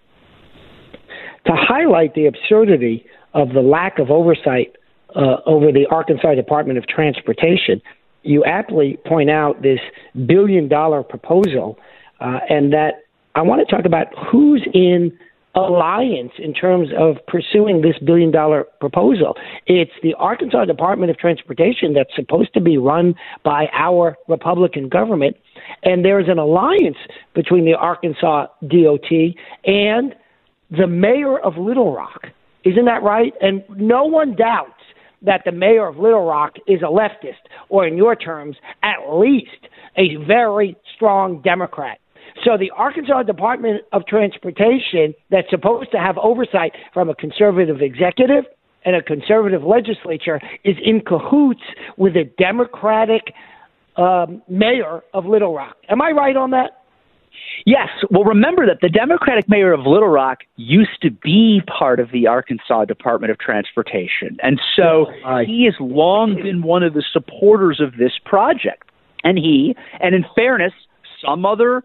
To 1.46 1.54
highlight 1.54 2.16
the 2.16 2.26
absurdity 2.26 3.06
of 3.34 3.50
the 3.50 3.62
lack 3.62 4.00
of 4.00 4.10
oversight 4.10 4.76
uh, 5.16 5.38
over 5.46 5.72
the 5.72 5.86
Arkansas 5.92 6.34
Department 6.36 6.78
of 6.78 6.88
Transportation, 6.88 7.82
you 8.24 8.44
aptly 8.44 8.98
point 9.06 9.30
out 9.30 9.62
this 9.62 9.80
billion 10.26 10.68
dollar 10.68 11.04
proposal 11.04 11.78
uh, 12.20 12.40
and 12.50 12.74
that 12.74 13.05
I 13.36 13.42
want 13.42 13.68
to 13.68 13.76
talk 13.76 13.86
about 13.86 14.08
who's 14.32 14.66
in 14.74 15.12
alliance 15.56 16.32
in 16.38 16.54
terms 16.54 16.90
of 16.98 17.18
pursuing 17.28 17.82
this 17.82 17.96
billion 18.06 18.32
dollar 18.32 18.66
proposal. 18.80 19.36
It's 19.68 19.92
the 20.02 20.14
Arkansas 20.16 20.66
Department 20.66 21.12
of 21.12 21.18
Transportation 21.18 21.94
that's 21.94 22.14
supposed 22.16 22.54
to 22.54 22.62
be 22.62 22.78
run 22.78 23.14
by 23.44 23.68
our 23.74 24.16
Republican 24.30 24.88
government, 24.88 25.36
and 25.84 26.04
there's 26.04 26.30
an 26.30 26.40
alliance 26.40 26.98
between 27.34 27.66
the 27.66 27.74
Arkansas 27.74 28.48
DOT 28.68 29.12
and 29.66 30.16
the 30.72 30.88
mayor 30.88 31.38
of 31.40 31.58
Little 31.58 31.94
Rock. 31.94 32.28
Isn't 32.64 32.86
that 32.86 33.04
right? 33.04 33.34
And 33.42 33.64
no 33.70 34.06
one 34.06 34.36
doubts 34.36 34.72
that 35.22 35.42
the 35.46 35.52
mayor 35.52 35.88
of 35.88 35.98
Little 35.98 36.26
Rock 36.26 36.56
is 36.68 36.82
a 36.82 36.86
leftist, 36.86 37.44
or 37.68 37.86
in 37.86 37.98
your 37.98 38.16
terms, 38.16 38.56
at 38.82 39.14
least 39.14 39.68
a 39.98 40.16
very 40.26 40.78
strong 40.96 41.42
Democrat. 41.42 42.00
So 42.44 42.58
the 42.58 42.72
Arkansas 42.76 43.24
Department 43.24 43.84
of 43.92 44.06
Transportation, 44.08 45.14
that's 45.32 45.50
supposed 45.50 45.92
to 45.92 45.98
have 45.98 46.18
oversight 46.18 46.74
from 46.94 47.10
a 47.10 47.16
conservative 47.16 47.82
executive 47.82 48.46
and 48.84 48.96
a 48.96 49.02
conservative 49.02 49.64
legislature, 49.64 50.40
is 50.64 50.76
in 50.84 51.02
cahoots 51.02 51.64
with 51.98 52.16
a 52.16 52.26
Democratic 52.38 53.34
um, 53.96 54.42
mayor 54.48 55.02
of 55.14 55.26
Little 55.26 55.56
Rock. 55.56 55.78
Am 55.90 56.02
I 56.02 56.12
right 56.12 56.36
on 56.36 56.52
that? 56.52 56.84
Yes. 57.66 57.88
Well, 58.12 58.24
remember 58.24 58.66
that 58.68 58.80
the 58.82 58.90
Democratic 58.90 59.50
mayor 59.50 59.72
of 59.72 59.82
Little 59.82 60.10
Rock 60.10 60.40
used 60.56 61.02
to 61.02 61.10
be 61.10 61.62
part 61.68 62.00
of 62.00 62.12
the 62.12 62.28
Arkansas 62.28 62.86
Department 62.86 63.32
of 63.32 63.40
Transportation. 63.40 64.38
And 64.44 64.60
so 64.76 65.08
he 65.46 65.66
has 65.66 65.76
long 65.80 66.36
been 66.36 66.62
one 66.62 66.84
of 66.84 66.94
the 66.94 67.04
supporters 67.12 67.80
of 67.80 67.98
this 67.98 68.14
project. 68.24 68.90
And 69.24 69.38
he, 69.38 69.76
and 70.00 70.14
in 70.14 70.26
fairness, 70.36 70.74
some 71.26 71.46
other 71.46 71.84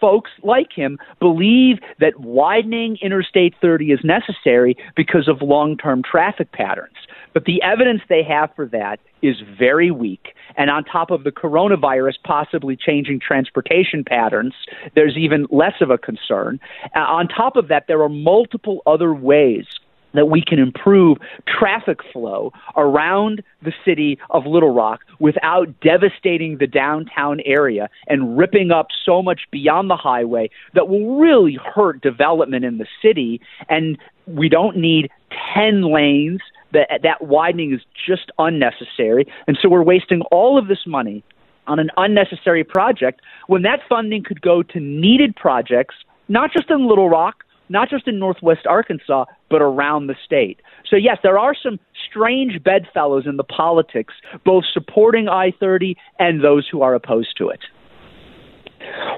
folks 0.00 0.30
like 0.42 0.72
him 0.72 0.98
believe 1.20 1.78
that 2.00 2.18
widening 2.20 2.98
Interstate 3.02 3.54
30 3.60 3.92
is 3.92 4.00
necessary 4.04 4.76
because 4.96 5.28
of 5.28 5.42
long 5.42 5.76
term 5.76 6.02
traffic 6.02 6.52
patterns. 6.52 6.96
But 7.32 7.44
the 7.44 7.62
evidence 7.62 8.02
they 8.08 8.22
have 8.22 8.50
for 8.54 8.66
that 8.66 9.00
is 9.22 9.36
very 9.58 9.90
weak. 9.90 10.34
And 10.56 10.68
on 10.68 10.84
top 10.84 11.10
of 11.10 11.24
the 11.24 11.30
coronavirus 11.30 12.14
possibly 12.24 12.76
changing 12.76 13.20
transportation 13.20 14.04
patterns, 14.04 14.54
there's 14.94 15.16
even 15.16 15.46
less 15.50 15.80
of 15.80 15.90
a 15.90 15.98
concern. 15.98 16.60
Uh, 16.94 17.00
on 17.00 17.28
top 17.28 17.56
of 17.56 17.68
that, 17.68 17.84
there 17.88 18.02
are 18.02 18.08
multiple 18.08 18.82
other 18.86 19.14
ways 19.14 19.66
that 20.14 20.26
we 20.26 20.42
can 20.42 20.58
improve 20.58 21.18
traffic 21.46 21.98
flow 22.12 22.52
around 22.76 23.42
the 23.62 23.72
city 23.84 24.18
of 24.30 24.46
Little 24.46 24.72
Rock 24.72 25.00
without 25.18 25.68
devastating 25.80 26.58
the 26.58 26.66
downtown 26.66 27.40
area 27.44 27.88
and 28.08 28.36
ripping 28.36 28.70
up 28.70 28.88
so 29.04 29.22
much 29.22 29.42
beyond 29.50 29.90
the 29.90 29.96
highway 29.96 30.50
that 30.74 30.88
will 30.88 31.18
really 31.18 31.58
hurt 31.74 32.00
development 32.02 32.64
in 32.64 32.78
the 32.78 32.86
city. 33.00 33.40
And 33.68 33.98
we 34.26 34.48
don't 34.48 34.76
need 34.76 35.10
10 35.54 35.92
lanes. 35.92 36.40
That, 36.72 37.00
that 37.02 37.20
widening 37.20 37.74
is 37.74 37.82
just 38.06 38.30
unnecessary. 38.38 39.26
And 39.46 39.58
so 39.60 39.68
we're 39.68 39.82
wasting 39.82 40.22
all 40.30 40.58
of 40.58 40.68
this 40.68 40.86
money 40.86 41.22
on 41.66 41.78
an 41.78 41.90
unnecessary 41.96 42.64
project 42.64 43.20
when 43.46 43.62
that 43.62 43.80
funding 43.88 44.24
could 44.24 44.40
go 44.40 44.62
to 44.62 44.80
needed 44.80 45.36
projects, 45.36 45.94
not 46.28 46.50
just 46.50 46.70
in 46.70 46.88
Little 46.88 47.10
Rock, 47.10 47.41
not 47.68 47.88
just 47.88 48.06
in 48.08 48.18
Northwest 48.18 48.66
Arkansas, 48.66 49.24
but 49.50 49.62
around 49.62 50.06
the 50.06 50.16
state. 50.24 50.60
So, 50.88 50.96
yes, 50.96 51.18
there 51.22 51.38
are 51.38 51.54
some 51.54 51.78
strange 52.08 52.62
bedfellows 52.62 53.26
in 53.26 53.36
the 53.36 53.44
politics, 53.44 54.14
both 54.44 54.64
supporting 54.72 55.28
I 55.28 55.52
30 55.58 55.96
and 56.18 56.42
those 56.42 56.68
who 56.70 56.82
are 56.82 56.94
opposed 56.94 57.36
to 57.38 57.48
it. 57.48 57.60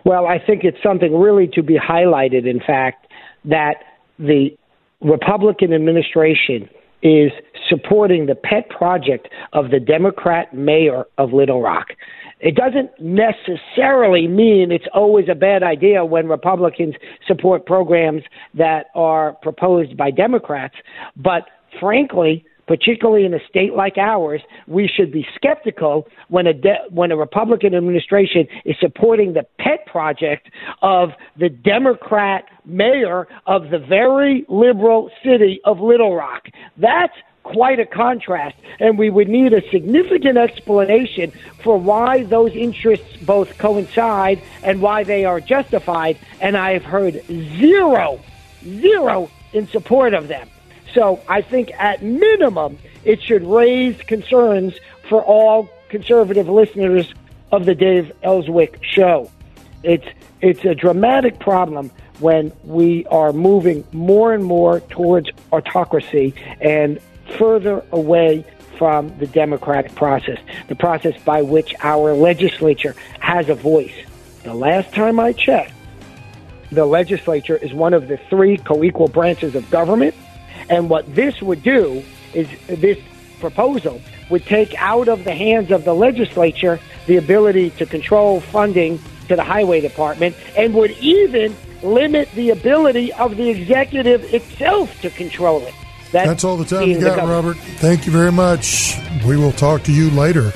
Well, 0.05 0.27
I 0.27 0.39
think 0.39 0.65
it's 0.65 0.83
something 0.83 1.19
really 1.19 1.49
to 1.55 1.63
be 1.63 1.79
highlighted, 1.79 2.47
in 2.47 2.61
fact, 2.61 3.07
that 3.47 3.77
the 4.19 4.51
Republican 5.01 5.73
administration 5.73 6.69
is 7.03 7.33
supporting 7.69 8.27
the 8.27 8.35
pet 8.35 8.69
project 8.71 9.29
of 9.53 9.71
the 9.71 9.81
Democrat 9.81 10.55
mayor 10.55 11.05
of 11.19 11.33
Little 11.33 11.61
Rock. 11.61 11.89
It 12.41 12.55
doesn't 12.57 12.91
necessarily 13.01 14.29
mean 14.29 14.71
it's 14.73 14.87
always 14.93 15.27
a 15.31 15.35
bad 15.35 15.63
idea 15.63 16.05
when 16.05 16.29
Republicans 16.29 16.95
support 17.27 17.67
programs 17.67 18.23
that 18.55 18.87
are 18.95 19.35
proposed 19.35 19.97
by 19.97 20.11
Democrats, 20.11 20.75
but 21.17 21.45
frankly, 21.81 22.45
particularly 22.67 23.27
in 23.27 23.35
a 23.35 23.39
state 23.49 23.75
like 23.75 23.99
ours, 23.99 24.41
we 24.67 24.89
should 24.89 25.13
be 25.13 25.27
skeptical 25.35 26.07
when 26.29 26.47
a 26.47 26.55
de- 26.55 26.85
when 26.91 27.13
a 27.13 27.17
Republican 27.17 27.75
administration 27.75 28.47
is 28.65 28.77
supporting 28.81 29.35
the 29.35 29.45
pet 29.59 29.87
project 29.87 30.49
of 30.83 31.11
the 31.39 31.49
Democrat 31.49 32.45
mayor 32.65 33.27
of 33.47 33.71
the 33.71 33.79
very 33.79 34.45
liberal 34.49 35.11
city 35.23 35.61
of 35.65 35.81
Little 35.81 36.15
Rock. 36.15 36.45
That's 36.79 37.15
quite 37.45 37.79
a 37.79 37.87
contrast, 37.87 38.57
and 38.81 38.99
we 38.99 39.11
would 39.11 39.29
need 39.29 39.53
a 39.53 39.63
significant 39.71 40.37
explanation 40.37 41.33
for 41.63 41.79
why 41.79 42.25
those 42.25 42.53
interests 42.53 43.17
both 43.19 43.57
coincide 43.59 44.41
and 44.65 44.83
why 44.83 45.05
they 45.05 45.25
are 45.25 45.41
justified. 45.41 46.19
And 46.41 46.57
I 46.57 46.73
have 46.73 46.85
heard 46.85 47.23
zero, 47.29 48.19
zero 48.65 49.31
in 49.53 49.69
support 49.69 50.15
of 50.15 50.27
them. 50.29 50.49
So 50.93 51.21
I 51.29 51.43
think 51.43 51.71
at 51.79 52.03
minimum, 52.03 52.79
it 53.05 53.23
should 53.23 53.45
raise 53.45 53.97
concerns 54.03 54.75
for 55.09 55.23
all 55.23 55.69
conservative 55.89 56.49
listeners 56.49 57.13
of 57.53 57.67
the 57.67 57.75
Dave 57.75 58.11
Elswick 58.23 58.83
show. 58.83 59.31
It's 59.83 60.07
it's 60.41 60.65
a 60.65 60.75
dramatic 60.75 61.39
problem 61.39 61.91
when 62.21 62.53
we 62.65 63.07
are 63.07 63.33
moving 63.33 63.85
more 63.93 64.33
and 64.33 64.45
more 64.45 64.81
towards 64.81 65.29
autocracy 65.53 66.35
and 66.61 66.99
further 67.39 67.85
away 67.93 68.45
from 68.79 69.17
the 69.19 69.27
democratic 69.27 69.95
process, 69.95 70.39
the 70.69 70.75
process 70.75 71.21
by 71.25 71.43
which 71.43 71.75
our 71.83 72.13
legislature 72.15 72.95
has 73.21 73.49
a 73.49 73.55
voice. 73.55 73.95
The 74.43 74.55
last 74.55 74.93
time 74.93 75.21
I 75.21 75.33
checked, 75.33 75.73
the 76.71 76.85
legislature 76.85 77.57
is 77.57 77.73
one 77.73 77.95
of 77.95 78.09
the 78.09 78.17
three 78.29 78.57
co 78.57 78.83
equal 78.83 79.09
branches 79.09 79.55
of 79.55 79.71
government. 79.71 80.15
And 80.69 80.91
what 80.91 81.15
this 81.15 81.41
would 81.41 81.63
do 81.63 82.03
is 82.33 82.49
this 82.67 82.99
proposal 83.39 84.01
would 84.31 84.45
take 84.47 84.75
out 84.81 85.09
of 85.09 85.25
the 85.25 85.35
hands 85.35 85.71
of 85.71 85.85
the 85.85 85.95
legislature 85.95 86.81
the 87.07 87.17
ability 87.17 87.71
to 87.71 87.87
control 87.87 88.41
funding 88.41 88.99
to 89.29 89.37
the 89.37 89.45
highway 89.45 89.81
department 89.81 90.35
and 90.57 90.75
would 90.75 90.91
even 90.93 91.55
limit 91.83 92.31
the 92.33 92.51
ability 92.51 93.13
of 93.15 93.37
the 93.37 93.49
executive 93.51 94.33
itself 94.33 95.01
to 95.03 95.11
control 95.11 95.63
it. 95.63 95.75
That's, 96.15 96.29
That's 96.29 96.45
all 96.45 96.57
the 96.57 96.65
time 96.65 96.89
you 96.89 97.01
got, 97.01 97.27
Robert. 97.29 97.57
Thank 97.57 98.07
you 98.07 98.13
very 98.13 98.31
much. 98.31 98.97
We 99.27 99.37
will 99.37 99.51
talk 99.51 99.83
to 99.83 99.93
you 99.93 100.11
later. 100.11 100.53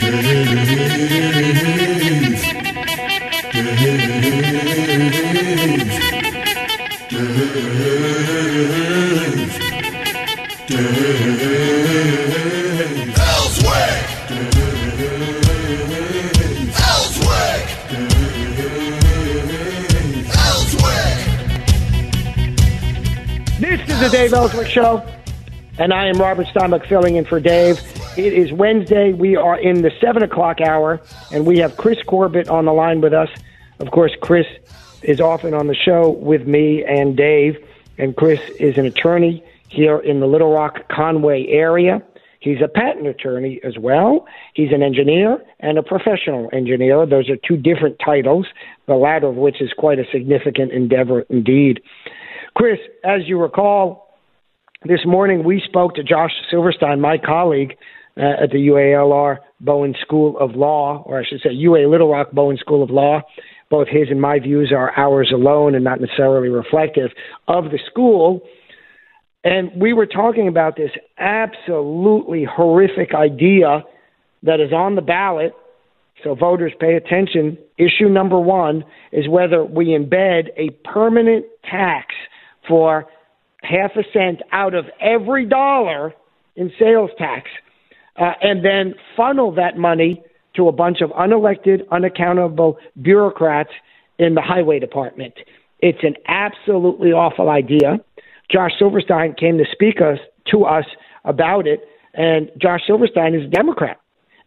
the 0.00 0.26
Dave 1.60 1.79
Elswick 24.28 24.66
Show, 24.66 25.02
and 25.78 25.94
I 25.94 26.06
am 26.06 26.18
Robert 26.18 26.46
Steinbuch 26.48 26.86
filling 26.86 27.16
in 27.16 27.24
for 27.24 27.40
Dave. 27.40 27.80
It 28.18 28.34
is 28.34 28.52
Wednesday. 28.52 29.14
We 29.14 29.34
are 29.34 29.58
in 29.58 29.80
the 29.80 29.90
7 29.98 30.22
o'clock 30.22 30.60
hour, 30.60 31.00
and 31.32 31.46
we 31.46 31.56
have 31.60 31.78
Chris 31.78 31.96
Corbitt 32.06 32.50
on 32.50 32.66
the 32.66 32.72
line 32.72 33.00
with 33.00 33.14
us. 33.14 33.30
Of 33.78 33.90
course, 33.92 34.12
Chris 34.20 34.46
is 35.00 35.22
often 35.22 35.54
on 35.54 35.68
the 35.68 35.74
show 35.74 36.10
with 36.10 36.46
me 36.46 36.84
and 36.84 37.16
Dave, 37.16 37.56
and 37.96 38.14
Chris 38.14 38.40
is 38.60 38.76
an 38.76 38.84
attorney 38.84 39.42
here 39.68 39.98
in 39.98 40.20
the 40.20 40.26
Little 40.26 40.52
Rock 40.52 40.86
Conway 40.90 41.46
area. 41.46 42.02
He's 42.40 42.60
a 42.62 42.68
patent 42.68 43.06
attorney 43.06 43.58
as 43.64 43.78
well. 43.78 44.26
He's 44.52 44.70
an 44.70 44.82
engineer 44.82 45.42
and 45.60 45.78
a 45.78 45.82
professional 45.82 46.50
engineer. 46.52 47.06
Those 47.06 47.30
are 47.30 47.36
two 47.36 47.56
different 47.56 47.98
titles, 48.04 48.44
the 48.86 48.96
latter 48.96 49.28
of 49.28 49.36
which 49.36 49.62
is 49.62 49.72
quite 49.72 49.98
a 49.98 50.04
significant 50.12 50.72
endeavor 50.72 51.22
indeed. 51.30 51.80
Chris, 52.54 52.78
as 53.02 53.26
you 53.26 53.40
recall, 53.40 54.09
this 54.86 55.00
morning 55.04 55.44
we 55.44 55.62
spoke 55.66 55.94
to 55.94 56.02
Josh 56.02 56.30
Silverstein, 56.50 57.00
my 57.00 57.18
colleague 57.18 57.76
uh, 58.16 58.44
at 58.44 58.50
the 58.50 58.68
UALR 58.68 59.38
Bowen 59.60 59.94
School 60.00 60.38
of 60.38 60.52
Law, 60.54 61.02
or 61.04 61.20
I 61.20 61.24
should 61.24 61.40
say 61.42 61.50
UA 61.50 61.86
Little 61.88 62.10
Rock 62.10 62.32
Bowen 62.32 62.56
School 62.56 62.82
of 62.82 62.88
Law. 62.88 63.20
Both 63.68 63.88
his 63.88 64.08
and 64.10 64.20
my 64.20 64.38
views 64.38 64.72
are 64.74 64.90
ours 64.98 65.30
alone 65.34 65.74
and 65.74 65.84
not 65.84 66.00
necessarily 66.00 66.48
reflective 66.48 67.10
of 67.46 67.64
the 67.64 67.78
school. 67.90 68.40
And 69.44 69.70
we 69.78 69.92
were 69.92 70.06
talking 70.06 70.48
about 70.48 70.76
this 70.76 70.90
absolutely 71.18 72.44
horrific 72.50 73.14
idea 73.14 73.84
that 74.42 74.60
is 74.60 74.72
on 74.72 74.96
the 74.96 75.02
ballot. 75.02 75.52
So 76.24 76.34
voters 76.34 76.72
pay 76.80 76.94
attention. 76.94 77.58
Issue 77.78 78.08
number 78.08 78.40
one 78.40 78.84
is 79.12 79.28
whether 79.28 79.62
we 79.62 79.88
embed 79.88 80.48
a 80.56 80.70
permanent 80.88 81.44
tax 81.70 82.14
for 82.66 83.06
half 83.62 83.92
a 83.96 84.02
cent 84.12 84.40
out 84.52 84.74
of 84.74 84.86
every 85.00 85.46
dollar 85.46 86.14
in 86.56 86.72
sales 86.78 87.10
tax 87.18 87.48
uh, 88.16 88.32
and 88.42 88.64
then 88.64 88.94
funnel 89.16 89.52
that 89.52 89.76
money 89.76 90.22
to 90.56 90.68
a 90.68 90.72
bunch 90.72 91.00
of 91.00 91.10
unelected, 91.10 91.88
unaccountable 91.90 92.78
bureaucrats 93.00 93.70
in 94.18 94.34
the 94.34 94.42
highway 94.42 94.78
department. 94.78 95.34
It's 95.78 96.02
an 96.02 96.16
absolutely 96.26 97.12
awful 97.12 97.48
idea. 97.48 97.98
Josh 98.50 98.72
Silverstein 98.78 99.34
came 99.34 99.58
to 99.58 99.64
speak 99.70 100.00
us 100.00 100.18
to 100.50 100.64
us 100.64 100.84
about 101.24 101.66
it, 101.66 101.80
and 102.14 102.50
Josh 102.60 102.80
Silverstein 102.86 103.34
is 103.34 103.44
a 103.44 103.48
Democrat. 103.48 103.99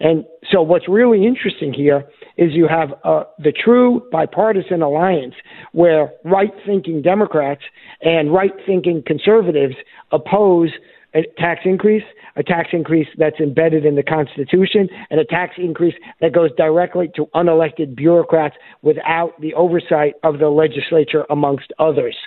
And 0.04 0.26
so, 0.52 0.62
what's 0.62 0.90
really 0.90 1.26
interesting 1.26 1.74
here 1.74 2.04
is 2.38 2.52
you 2.52 2.68
have 2.68 2.90
uh, 3.06 3.24
the 3.40 3.54
true 3.54 4.04
bipartisan 4.12 4.82
alliance 4.82 5.34
where 5.72 6.12
right 6.26 6.52
thinking 6.66 7.02
Democrats 7.02 7.62
and 8.02 8.32
right 8.34 8.52
thinking 8.66 9.02
conservatives 9.08 9.76
oppose 10.12 10.72
a 11.16 11.22
tax 11.38 11.62
increase, 11.64 12.04
a 12.36 12.44
tax 12.44 12.70
increase 12.74 13.08
that's 13.18 13.40
embedded 13.40 13.86
in 13.86 13.96
the 13.96 14.04
Constitution, 14.04 14.90
and 15.10 15.22
a 15.22 15.26
tax 15.26 15.54
increase 15.58 15.96
that 16.20 16.34
goes 16.34 16.50
directly 16.58 17.10
to 17.16 17.28
unelected 17.34 17.96
bureaucrats 17.96 18.56
without 18.82 19.40
the 19.40 19.54
oversight 19.54 20.16
of 20.24 20.40
the 20.40 20.50
legislature, 20.50 21.26
amongst 21.30 21.72
others. 21.80 22.18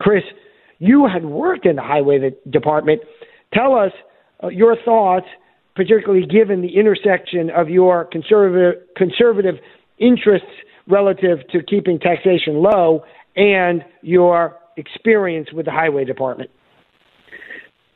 Chris, 0.00 0.22
you 0.78 1.06
had 1.06 1.26
worked 1.26 1.66
in 1.66 1.76
the 1.76 1.82
highway 1.82 2.32
department. 2.48 3.02
Tell 3.52 3.74
us 3.74 3.92
uh, 4.42 4.48
your 4.48 4.74
thoughts 4.86 5.26
particularly 5.80 6.26
given 6.26 6.60
the 6.60 6.76
intersection 6.76 7.48
of 7.48 7.70
your 7.70 8.04
conservative 8.04 8.82
conservative 8.98 9.54
interests 9.96 10.46
relative 10.86 11.38
to 11.50 11.62
keeping 11.62 11.98
taxation 11.98 12.56
low 12.56 13.02
and 13.34 13.82
your 14.02 14.58
experience 14.76 15.50
with 15.54 15.64
the 15.64 15.72
highway 15.72 16.04
department. 16.04 16.50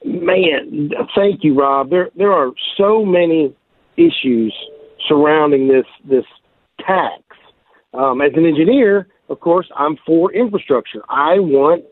Man, 0.03 0.93
thank 1.15 1.45
you, 1.45 1.61
Rob. 1.61 1.91
There 1.91 2.09
there 2.17 2.33
are 2.33 2.53
so 2.79 3.05
many 3.05 3.55
issues 3.99 4.55
surrounding 5.07 5.69
this 5.69 5.85
this 6.09 6.25
tax. 6.87 7.23
Um, 7.93 8.23
as 8.23 8.33
an 8.35 8.47
engineer, 8.47 9.09
of 9.29 9.41
course, 9.41 9.67
I'm 9.77 9.99
for 10.07 10.33
infrastructure. 10.33 11.03
I 11.11 11.39
want 11.39 11.85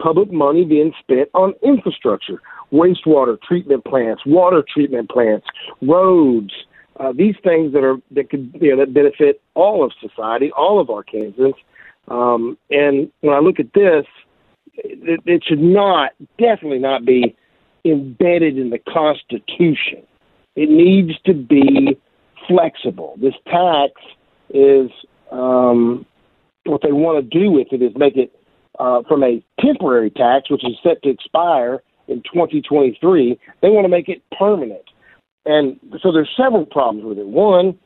public 0.00 0.30
money 0.30 0.64
being 0.64 0.92
spent 1.02 1.28
on 1.34 1.54
infrastructure, 1.60 2.40
wastewater 2.72 3.40
treatment 3.42 3.84
plants, 3.84 4.22
water 4.26 4.64
treatment 4.72 5.10
plants, 5.10 5.46
roads, 5.82 6.52
uh, 6.98 7.12
these 7.16 7.34
things 7.42 7.72
that 7.72 7.82
are 7.82 7.96
that 8.10 8.30
could 8.30 8.54
you 8.60 8.74
know 8.74 8.84
that 8.84 8.92
benefit 8.92 9.40
all 9.54 9.84
of 9.84 9.92
society, 10.00 10.50
all 10.52 10.80
of 10.80 10.88
Arkansans. 10.88 11.54
Um, 12.08 12.58
and 12.70 13.10
when 13.20 13.34
I 13.34 13.38
look 13.38 13.60
at 13.60 13.72
this, 13.72 14.04
it, 14.74 15.20
it 15.26 15.44
should 15.46 15.60
not, 15.60 16.12
definitely 16.38 16.78
not 16.78 17.04
be 17.04 17.36
embedded 17.84 18.58
in 18.58 18.70
the 18.70 18.78
Constitution. 18.78 20.02
It 20.56 20.68
needs 20.68 21.12
to 21.24 21.34
be 21.34 21.98
flexible. 22.48 23.14
This 23.20 23.34
tax 23.46 23.92
is 24.52 24.90
um, 25.30 26.04
what 26.64 26.82
they 26.82 26.92
want 26.92 27.30
to 27.30 27.38
do 27.38 27.50
with 27.50 27.68
it 27.72 27.82
is 27.82 27.92
make 27.96 28.16
it 28.16 28.34
uh, 28.78 29.02
from 29.08 29.22
a 29.22 29.42
temporary 29.60 30.10
tax, 30.10 30.50
which 30.50 30.64
is 30.64 30.76
set 30.82 31.02
to 31.02 31.10
expire 31.10 31.82
in 32.10 32.22
2023. 32.22 33.38
They 33.62 33.68
want 33.68 33.84
to 33.84 33.88
make 33.88 34.08
it 34.08 34.22
permanent, 34.36 34.84
and 35.46 35.78
so 36.02 36.12
there's 36.12 36.30
several 36.36 36.66
problems 36.66 37.04
with 37.04 37.18
it. 37.18 37.26
One 37.26 37.78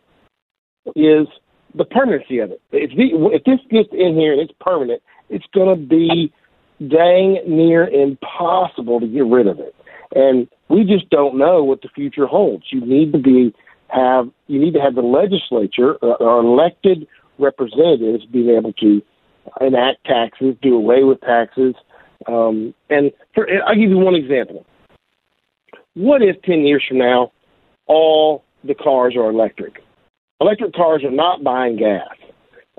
is 0.96 1.26
the 1.74 1.84
permanency 1.84 2.38
of 2.38 2.50
it. 2.50 2.60
If, 2.72 2.90
the, 2.96 3.34
if 3.34 3.44
this 3.44 3.60
gets 3.70 3.88
in 3.92 4.16
here 4.16 4.32
and 4.32 4.40
it's 4.40 4.52
permanent, 4.60 5.02
it's 5.28 5.46
going 5.54 5.76
to 5.76 5.86
be 5.86 6.32
dang 6.80 7.38
near 7.46 7.88
impossible 7.88 9.00
to 9.00 9.06
get 9.06 9.24
rid 9.24 9.46
of 9.46 9.58
it. 9.60 9.74
And 10.14 10.48
we 10.68 10.84
just 10.84 11.10
don't 11.10 11.36
know 11.36 11.62
what 11.64 11.82
the 11.82 11.88
future 11.88 12.26
holds. 12.26 12.64
You 12.70 12.80
need 12.80 13.12
to 13.12 13.18
be 13.18 13.54
have 13.88 14.28
you 14.48 14.60
need 14.60 14.74
to 14.74 14.80
have 14.80 14.94
the 14.94 15.02
legislature 15.02 15.96
uh, 16.02 16.16
or 16.20 16.40
elected 16.40 17.06
representatives 17.38 18.24
being 18.26 18.50
able 18.50 18.72
to 18.74 19.02
enact 19.60 20.04
taxes, 20.04 20.54
do 20.62 20.74
away 20.74 21.04
with 21.04 21.20
taxes. 21.20 21.74
Um, 22.26 22.74
and 22.90 23.12
for, 23.34 23.46
I'll 23.66 23.74
give 23.74 23.90
you 23.90 23.98
one 23.98 24.14
example. 24.14 24.64
What 25.94 26.22
if 26.22 26.40
10 26.42 26.60
years 26.60 26.84
from 26.88 26.98
now, 26.98 27.32
all 27.86 28.44
the 28.64 28.74
cars 28.74 29.14
are 29.16 29.30
electric? 29.30 29.82
Electric 30.40 30.74
cars 30.74 31.04
are 31.04 31.10
not 31.10 31.44
buying 31.44 31.76
gas. 31.76 32.08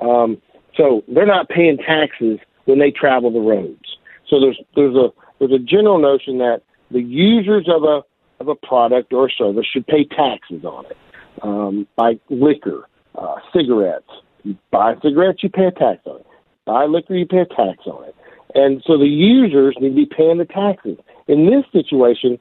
Um, 0.02 0.42
so 0.76 1.04
they're 1.08 1.26
not 1.26 1.48
paying 1.50 1.78
taxes 1.78 2.40
when 2.66 2.80
they 2.80 2.92
travel 2.92 3.32
the 3.32 3.40
roads. 3.40 3.98
So 4.30 4.40
there's 4.40 4.60
there's 4.76 4.96
a 4.96 5.10
there's 5.40 5.52
a 5.52 5.64
general 5.64 6.00
notion 6.00 6.40
that 6.40 6.62
the 6.92 7.02
users 7.02 7.68
of 7.70 7.84
a 7.84 8.02
of 8.40 8.48
a 8.48 8.56
product 8.56 9.14
or 9.14 9.30
service 9.30 9.66
should 9.72 9.88
pay 9.88 10.04
taxes 10.04 10.66
on 10.66 10.86
it, 10.88 10.98
um, 11.42 11.88
like 11.98 12.20
liquor, 12.30 12.88
uh, 13.16 13.36
cigarettes. 13.54 14.10
You 14.44 14.58
buy 14.72 14.96
cigarettes, 15.02 15.42
you 15.42 15.50
pay 15.50 15.66
a 15.66 15.72
tax 15.72 16.02
on 16.06 16.20
it. 16.20 16.26
Buy 16.66 16.86
liquor, 16.86 17.16
you 17.16 17.26
pay 17.26 17.40
a 17.40 17.46
tax 17.46 17.86
on 17.86 18.04
it. 18.06 18.16
And 18.56 18.82
so 18.88 18.98
the 18.98 19.06
users 19.06 19.76
need 19.80 19.90
to 19.90 19.96
be 19.96 20.06
paying 20.06 20.38
the 20.38 20.46
taxes. 20.46 20.98
In 21.28 21.46
this 21.46 21.66
situation, 21.72 22.40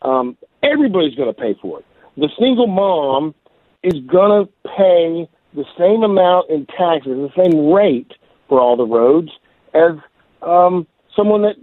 um, 0.00 0.36
everybody's 0.62 1.14
going 1.14 1.32
to 1.32 1.40
pay 1.40 1.54
for 1.60 1.80
it. 1.80 1.84
The 2.16 2.28
single 2.38 2.66
mom 2.66 3.34
is 3.82 3.94
going 4.06 4.46
to 4.46 4.52
pay 4.76 5.28
the 5.54 5.64
same 5.78 6.02
amount 6.02 6.50
in 6.50 6.66
taxes, 6.66 7.12
the 7.12 7.44
same 7.44 7.72
rate 7.72 8.12
for 8.48 8.60
all 8.60 8.76
the 8.76 8.86
roads 8.86 9.30
as 9.74 9.92
um, 10.42 10.86
someone 11.14 11.42
that 11.42 11.56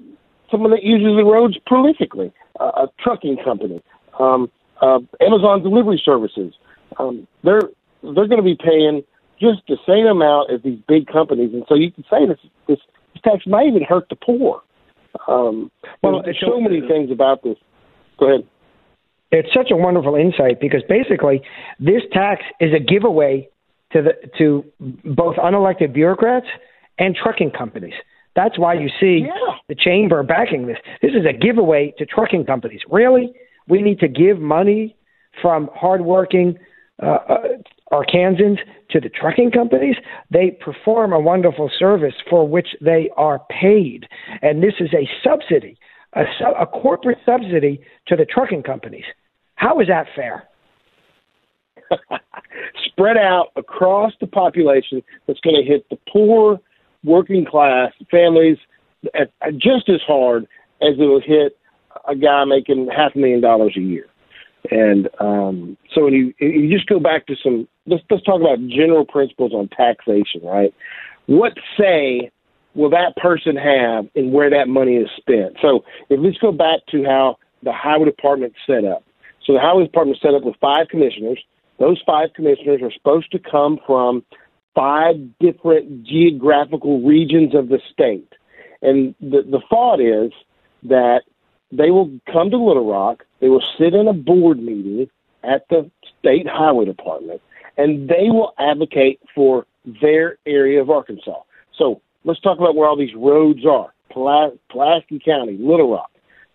someone 0.52 0.72
that 0.72 0.84
uses 0.84 1.16
the 1.16 1.24
roads 1.24 1.58
prolifically, 1.70 2.32
uh, 2.60 2.72
a 2.84 2.88
trucking 3.00 3.38
company, 3.44 3.82
um, 4.20 4.50
uh, 4.82 5.00
Amazon 5.22 5.62
delivery 5.62 6.02
services. 6.04 6.54
Um, 6.98 7.28
they're 7.44 7.70
they're 8.02 8.28
going 8.28 8.38
to 8.38 8.44
be 8.44 8.56
paying 8.56 9.04
just 9.40 9.62
the 9.68 9.78
same 9.88 10.06
amount 10.06 10.52
as 10.52 10.62
these 10.64 10.80
big 10.88 11.08
companies, 11.08 11.54
and 11.54 11.64
so 11.68 11.76
you 11.76 11.92
can 11.92 12.04
say 12.10 12.26
this 12.26 12.40
this, 12.68 12.80
this 13.14 13.22
tax 13.24 13.48
might 13.48 13.68
even 13.68 13.84
hurt 13.84 14.08
the 14.10 14.16
poor. 14.16 14.62
Um, 15.28 15.72
well, 16.04 16.22
there's 16.24 16.40
so 16.40 16.60
many 16.60 16.82
things 16.82 17.12
about 17.12 17.44
this. 17.44 17.58
Go 18.20 18.28
ahead. 18.34 18.48
It's 19.32 19.50
such 19.54 19.72
a 19.72 19.76
wonderful 19.76 20.16
insight 20.16 20.60
because 20.60 20.82
basically 20.90 21.42
this 21.80 22.02
tax 22.12 22.42
is 22.60 22.72
a 22.74 22.80
giveaway 22.80 23.48
to 23.94 24.02
the 24.02 24.14
to 24.38 24.66
both 25.06 25.36
unelected 25.38 25.94
bureaucrats 25.94 26.48
and 26.98 27.16
trucking 27.16 27.52
companies. 27.52 27.94
That's 28.36 28.58
why 28.58 28.76
you 28.76 28.90
see 29.00 29.26
yeah. 29.26 29.56
the 29.68 29.76
chamber 29.76 30.22
backing 30.24 30.68
this. 30.68 30.78
This 31.02 31.12
is 31.12 31.26
a 31.28 31.34
giveaway 31.34 31.94
to 31.98 32.06
trucking 32.06 32.46
companies. 32.46 32.82
Really, 32.90 33.34
we 33.68 33.82
need 33.82 34.00
to 34.00 34.08
give 34.08 34.40
money 34.40 34.96
from 35.42 35.70
hardworking 35.74 36.58
uh, 37.02 37.18
uh, 37.28 37.38
Arkansans 37.92 38.60
to 38.92 39.00
the 39.00 39.10
trucking 39.10 39.52
companies. 39.52 39.96
They 40.32 40.52
perform 40.52 41.14
a 41.14 41.20
wonderful 41.20 41.70
service 41.78 42.16
for 42.30 42.48
which 42.48 42.70
they 42.82 43.10
are 43.18 43.42
paid, 43.50 44.08
and 44.42 44.64
this 44.64 44.76
is 44.80 44.90
a 44.94 45.10
subsidy, 45.24 45.78
a, 46.14 46.24
a 46.60 46.66
corporate 46.66 47.20
subsidy 47.26 47.82
to 48.08 48.16
the 48.16 48.26
trucking 48.26 48.64
companies. 48.64 49.06
How 49.56 49.80
is 49.80 49.88
that 49.88 50.08
fair? 50.16 50.48
Spread 52.86 53.18
out 53.18 53.48
across 53.56 54.14
the 54.22 54.28
population, 54.28 55.02
that's 55.28 55.40
going 55.40 55.56
to 55.56 55.64
hit 55.64 55.90
the 55.90 55.98
poor 56.12 56.60
working 57.04 57.46
class 57.46 57.92
families 58.12 58.58
at, 59.14 59.32
at 59.42 59.54
just 59.54 59.90
as 59.90 60.02
hard 60.06 60.44
as 60.82 60.96
it 60.98 61.02
will 61.02 61.22
hit 61.22 61.58
a 62.08 62.16
guy 62.16 62.44
making 62.46 62.88
half 62.96 63.16
a 63.16 63.18
million 63.18 63.42
dollars 63.42 63.74
a 63.78 63.82
year. 63.82 64.06
And 64.72 65.10
um, 65.20 65.78
so 65.94 66.06
when 66.06 66.14
you 66.14 66.34
you 66.40 66.70
just 66.72 66.88
go 66.88 67.00
back 67.00 67.26
to 67.28 67.36
some 67.44 67.68
let's 67.88 68.04
let's 68.10 68.24
talk 68.24 68.42
about 68.42 68.60
general 68.68 69.06
principles 69.06 69.54
on 69.54 69.70
taxation, 69.70 70.42
right? 70.44 70.74
What 71.28 71.54
say 71.80 72.32
will 72.76 72.90
that 72.92 73.16
person 73.18 73.56
have 73.56 74.08
in 74.16 74.32
where 74.32 74.50
that 74.50 74.68
money 74.68 74.96
is 74.96 75.10
spent? 75.18 75.58
So 75.62 75.84
if 76.10 76.20
let's 76.22 76.38
go 76.38 76.52
back 76.52 76.82
to 76.92 77.04
how 77.04 77.38
the 77.64 77.74
highway 77.74 78.06
department 78.06 78.54
set 78.66 78.86
up. 78.86 79.04
So 79.46 79.54
the 79.54 79.60
highway 79.60 79.84
department 79.84 80.20
set 80.22 80.34
up 80.34 80.44
with 80.44 80.56
five 80.62 80.88
commissioners. 80.90 81.40
Those 81.80 82.02
five 82.06 82.30
commissioners 82.36 82.82
are 82.82 82.92
supposed 82.92 83.32
to 83.32 83.40
come 83.40 83.80
from 83.86 84.24
five 84.76 85.16
different 85.40 86.04
geographical 86.04 87.02
regions 87.02 87.56
of 87.56 87.70
the 87.70 87.80
state. 87.92 88.32
And 88.82 89.16
the, 89.20 89.42
the 89.50 89.62
thought 89.70 90.00
is 90.00 90.32
that 90.84 91.22
they 91.72 91.92
will 91.92 92.12
come 92.32 92.50
to 92.50 92.58
Little 92.58 92.90
Rock, 92.90 93.24
they 93.42 93.50
will 93.50 93.64
sit 93.78 93.94
in 93.94 94.08
a 94.08 94.14
board 94.14 94.60
meeting 94.60 95.10
at 95.44 95.68
the 95.70 95.90
state 96.20 96.48
highway 96.48 96.86
department, 96.86 97.42
and 97.78 98.10
they 98.10 98.30
will 98.30 98.54
advocate 98.58 99.20
for 99.34 99.66
their 100.02 100.38
area 100.46 100.82
of 100.82 100.90
Arkansas. 100.90 101.42
So 101.78 102.02
let's 102.26 102.40
talk 102.42 102.58
about 102.58 102.76
where 102.76 102.88
all 102.88 102.98
these 102.98 103.16
roads 103.16 103.66
are 103.66 103.94
Pulaski 104.12 105.22
County, 105.24 105.58
Little 105.60 105.92
Rock, 105.92 106.12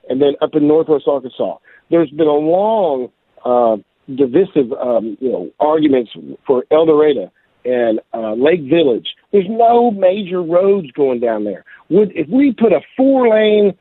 and 0.08 0.20
then 0.20 0.34
up 0.42 0.54
in 0.54 0.68
northwest 0.68 1.04
Arkansas. 1.06 1.56
There's 1.90 2.10
been 2.10 2.26
a 2.26 2.32
long, 2.32 3.10
uh, 3.44 3.76
divisive, 4.14 4.72
um, 4.72 5.16
you 5.20 5.30
know, 5.30 5.50
arguments 5.60 6.10
for 6.46 6.64
El 6.70 6.86
Dorado 6.86 7.30
and 7.64 8.00
uh, 8.12 8.34
Lake 8.34 8.62
Village. 8.68 9.08
There's 9.32 9.46
no 9.48 9.90
major 9.90 10.42
roads 10.42 10.90
going 10.92 11.20
down 11.20 11.44
there. 11.44 11.64
Would 11.88 12.12
if 12.14 12.28
we 12.28 12.52
put 12.52 12.72
a 12.72 12.80
four 12.96 13.28
lane 13.28 13.74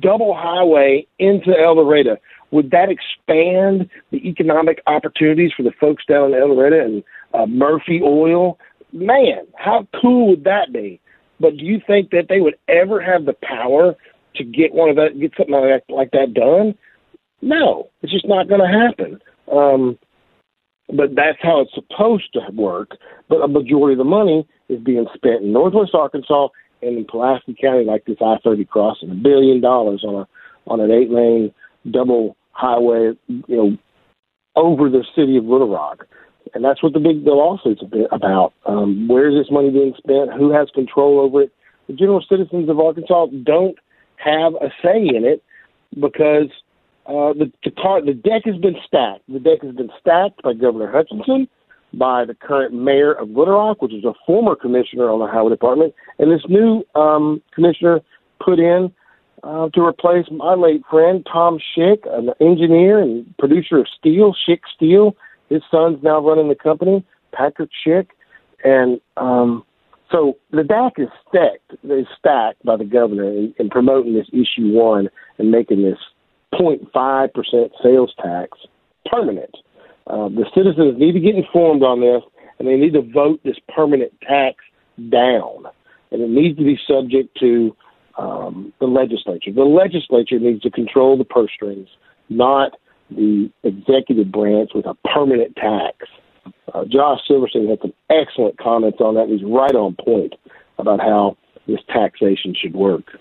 double 0.00 0.34
highway 0.34 1.06
into 1.18 1.50
El 1.58 1.74
Dorado, 1.74 2.16
would 2.50 2.70
that 2.70 2.88
expand 2.88 3.88
the 4.10 4.28
economic 4.28 4.80
opportunities 4.86 5.52
for 5.56 5.62
the 5.62 5.72
folks 5.80 6.04
down 6.08 6.32
in 6.32 6.40
El 6.40 6.48
Dorado 6.48 6.84
and 6.84 7.04
uh, 7.34 7.46
Murphy 7.46 8.00
Oil? 8.02 8.58
Man, 8.92 9.46
how 9.56 9.86
cool 10.00 10.30
would 10.30 10.44
that 10.44 10.72
be? 10.72 11.00
But 11.40 11.56
do 11.56 11.64
you 11.64 11.80
think 11.86 12.10
that 12.10 12.26
they 12.28 12.40
would 12.40 12.56
ever 12.68 13.00
have 13.00 13.26
the 13.26 13.36
power 13.42 13.94
to 14.36 14.44
get 14.44 14.72
one 14.72 14.88
of 14.88 14.96
that, 14.96 15.20
get 15.20 15.32
something 15.36 15.54
like 15.54 15.86
that, 15.86 15.94
like 15.94 16.10
that 16.12 16.34
done? 16.34 16.74
No, 17.42 17.88
it's 18.02 18.12
just 18.12 18.26
not 18.26 18.48
going 18.48 18.60
to 18.60 18.66
happen. 18.66 19.20
Um, 19.52 19.98
but 20.88 21.14
that's 21.14 21.38
how 21.42 21.60
it's 21.60 21.74
supposed 21.74 22.32
to 22.32 22.40
work. 22.52 22.92
But 23.28 23.42
a 23.42 23.48
majority 23.48 23.92
of 23.92 23.98
the 23.98 24.04
money 24.04 24.48
is 24.68 24.80
being 24.80 25.06
spent 25.14 25.42
in 25.42 25.52
Northwest 25.52 25.94
Arkansas 25.94 26.48
and 26.82 26.98
in 26.98 27.04
Pulaski 27.04 27.56
County, 27.60 27.84
like 27.84 28.04
this 28.04 28.18
I-30 28.20 28.68
crossing, 28.68 29.10
a 29.10 29.14
billion 29.14 29.60
dollars 29.60 30.04
on 30.04 30.14
a 30.14 30.28
on 30.70 30.80
an 30.80 30.90
eight-lane 30.90 31.52
double 31.90 32.36
highway, 32.52 33.12
you 33.28 33.44
know, 33.48 33.76
over 34.54 34.90
the 34.90 35.04
city 35.16 35.36
of 35.36 35.44
Little 35.44 35.70
Rock. 35.70 36.06
And 36.54 36.64
that's 36.64 36.82
what 36.82 36.92
the 36.92 37.00
big 37.00 37.24
the 37.24 37.32
lawsuit's 37.32 37.82
about. 38.10 38.52
Um, 38.66 39.08
where 39.08 39.28
is 39.28 39.34
this 39.34 39.50
money 39.50 39.70
being 39.70 39.94
spent? 39.96 40.32
Who 40.32 40.50
has 40.52 40.68
control 40.74 41.20
over 41.20 41.42
it? 41.42 41.52
The 41.88 41.94
general 41.94 42.24
citizens 42.28 42.68
of 42.68 42.78
Arkansas 42.80 43.26
don't 43.44 43.76
have 44.16 44.54
a 44.54 44.68
say 44.82 45.08
in 45.14 45.24
it 45.24 45.42
because 45.94 46.50
uh, 47.06 47.32
the 47.32 47.52
the, 47.64 47.70
car, 47.70 48.04
the 48.04 48.14
deck 48.14 48.42
has 48.44 48.56
been 48.56 48.76
stacked. 48.86 49.22
The 49.28 49.40
deck 49.40 49.62
has 49.62 49.74
been 49.74 49.90
stacked 50.00 50.42
by 50.42 50.54
Governor 50.54 50.90
Hutchinson, 50.90 51.48
by 51.94 52.24
the 52.24 52.34
current 52.34 52.74
mayor 52.74 53.12
of 53.12 53.28
Little 53.30 53.54
Rock, 53.54 53.82
which 53.82 53.94
is 53.94 54.04
a 54.04 54.12
former 54.26 54.54
commissioner 54.54 55.10
on 55.10 55.20
the 55.20 55.26
highway 55.26 55.50
department, 55.50 55.94
and 56.18 56.30
this 56.30 56.42
new 56.48 56.84
um, 56.94 57.42
commissioner 57.54 58.00
put 58.44 58.58
in 58.58 58.92
uh, 59.42 59.68
to 59.70 59.82
replace 59.82 60.26
my 60.30 60.54
late 60.54 60.82
friend 60.90 61.26
Tom 61.30 61.58
Schueck, 61.58 61.98
an 62.06 62.30
engineer 62.40 62.98
and 62.98 63.36
producer 63.38 63.78
of 63.78 63.86
Steel, 63.98 64.34
Schueck 64.34 64.60
Steel. 64.74 65.16
His 65.48 65.62
son's 65.70 66.02
now 66.02 66.20
running 66.20 66.48
the 66.48 66.54
company, 66.54 67.04
Patrick 67.32 67.70
Schueck, 67.86 68.08
and 68.64 69.00
um, 69.16 69.64
so 70.10 70.36
the 70.50 70.62
DAC 70.62 70.98
is 70.98 71.08
stacked, 71.28 71.72
is 71.84 72.06
stacked 72.18 72.64
by 72.64 72.76
the 72.76 72.84
governor 72.84 73.30
in, 73.30 73.54
in 73.58 73.70
promoting 73.70 74.14
this 74.14 74.28
issue 74.32 74.72
one 74.72 75.08
and 75.38 75.50
making 75.50 75.82
this 75.82 75.98
0.5 76.54 77.32
percent 77.32 77.72
sales 77.82 78.12
tax 78.22 78.58
permanent. 79.06 79.54
Uh, 80.08 80.28
the 80.28 80.46
citizens 80.54 80.98
need 80.98 81.12
to 81.12 81.20
get 81.20 81.34
informed 81.34 81.82
on 81.82 82.00
this, 82.00 82.22
and 82.58 82.66
they 82.66 82.76
need 82.76 82.94
to 82.94 83.02
vote 83.02 83.40
this 83.44 83.56
permanent 83.74 84.12
tax 84.22 84.56
down, 85.10 85.64
and 86.10 86.22
it 86.22 86.30
needs 86.30 86.56
to 86.58 86.64
be 86.64 86.78
subject 86.88 87.36
to 87.38 87.76
um, 88.16 88.72
the 88.80 88.86
legislature. 88.86 89.52
The 89.52 89.62
legislature 89.62 90.38
needs 90.38 90.62
to 90.62 90.70
control 90.70 91.16
the 91.16 91.24
purse 91.24 91.50
strings, 91.54 91.88
not 92.28 92.72
the 93.10 93.50
executive 93.62 94.32
branch 94.32 94.70
with 94.74 94.86
a 94.86 94.94
permanent 95.14 95.54
tax. 95.56 95.96
Uh, 96.74 96.84
Josh 96.84 97.20
Silverstein 97.26 97.68
had 97.68 97.78
some 97.80 97.94
excellent 98.10 98.58
comments 98.58 98.98
on 99.00 99.14
that. 99.14 99.28
He's 99.28 99.44
right 99.44 99.74
on 99.74 99.94
point 99.94 100.34
about 100.78 101.00
how 101.00 101.36
this 101.66 101.80
taxation 101.88 102.54
should 102.60 102.74
work. 102.74 103.18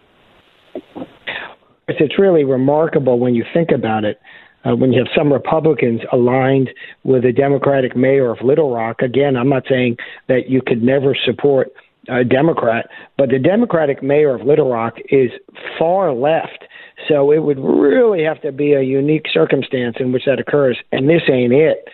It's 1.88 2.20
really 2.20 2.44
remarkable 2.44 3.20
when 3.20 3.34
you 3.36 3.46
think 3.54 3.72
about 3.72 4.04
it. 4.04 4.20
Uh, 4.68 4.76
when 4.76 4.92
you 4.92 5.00
have 5.00 5.08
some 5.16 5.32
Republicans 5.32 6.02
aligned 6.12 6.70
with 7.04 7.24
a 7.26 7.32
Democratic 7.32 7.96
mayor 7.96 8.32
of 8.32 8.42
Little 8.44 8.74
Rock, 8.74 9.02
again, 9.02 9.38
I'm 9.38 9.50
not 9.50 9.64
saying 9.70 9.98
that 10.28 10.50
you 10.50 10.62
could 10.66 10.84
never 10.84 11.16
support 11.26 11.72
a 12.10 12.24
Democrat, 12.24 12.90
but 13.18 13.30
the 13.30 13.40
Democratic 13.40 14.02
mayor 14.02 14.34
of 14.34 14.42
Little 14.42 14.72
Rock 14.72 14.96
is 15.10 15.30
far 15.78 16.14
left. 16.14 16.66
So 17.08 17.32
it 17.32 17.40
would 17.44 17.60
really 17.60 18.24
have 18.24 18.42
to 18.42 18.52
be 18.52 18.74
a 18.74 18.82
unique 18.82 19.26
circumstance 19.32 19.98
in 20.00 20.12
which 20.12 20.24
that 20.26 20.40
occurs, 20.40 20.78
and 20.92 21.08
this 21.08 21.22
ain't 21.32 21.54
it. 21.54 21.88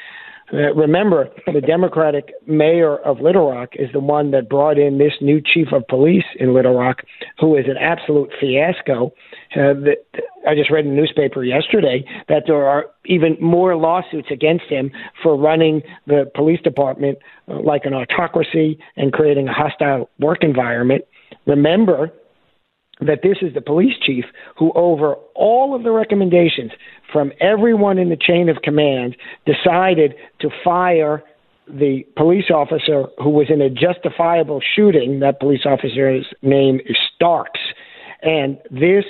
Uh, 0.53 0.71
remember, 0.75 1.29
the 1.51 1.61
Democratic 1.61 2.31
mayor 2.45 2.97
of 2.97 3.19
Little 3.19 3.49
Rock 3.49 3.69
is 3.73 3.89
the 3.91 3.99
one 3.99 4.29
that 4.31 4.49
brought 4.49 4.77
in 4.77 4.99
this 4.99 5.13
new 5.19 5.41
chief 5.41 5.69
of 5.73 5.87
police 5.87 6.25
in 6.39 6.53
Little 6.53 6.75
Rock, 6.75 7.01
who 7.39 7.55
is 7.55 7.65
an 7.65 7.77
absolute 7.77 8.29
fiasco. 8.39 9.07
Uh, 9.55 9.73
the, 9.73 9.95
I 10.47 10.53
just 10.53 10.69
read 10.69 10.85
in 10.85 10.95
the 10.95 11.01
newspaper 11.01 11.43
yesterday 11.43 12.05
that 12.29 12.43
there 12.45 12.67
are 12.67 12.85
even 13.05 13.35
more 13.41 13.75
lawsuits 13.75 14.27
against 14.29 14.65
him 14.65 14.91
for 15.23 15.35
running 15.35 15.81
the 16.05 16.29
police 16.35 16.61
department 16.61 17.17
uh, 17.47 17.59
like 17.59 17.85
an 17.85 17.93
autocracy 17.95 18.77
and 18.95 19.11
creating 19.11 19.47
a 19.47 19.53
hostile 19.53 20.09
work 20.19 20.43
environment. 20.43 21.03
Remember, 21.47 22.11
that 22.99 23.19
this 23.23 23.37
is 23.41 23.53
the 23.53 23.61
police 23.61 23.95
chief 24.01 24.25
who, 24.57 24.71
over 24.75 25.15
all 25.35 25.75
of 25.75 25.83
the 25.83 25.91
recommendations 25.91 26.71
from 27.11 27.31
everyone 27.41 27.97
in 27.97 28.09
the 28.09 28.17
chain 28.17 28.49
of 28.49 28.57
command, 28.63 29.15
decided 29.45 30.15
to 30.39 30.49
fire 30.63 31.23
the 31.67 32.05
police 32.17 32.49
officer 32.53 33.05
who 33.17 33.29
was 33.29 33.47
in 33.49 33.61
a 33.61 33.69
justifiable 33.69 34.61
shooting. 34.75 35.19
That 35.19 35.39
police 35.39 35.65
officer's 35.65 36.25
name 36.41 36.79
is 36.85 36.97
Starks. 37.15 37.59
And 38.21 38.57
this 38.69 39.05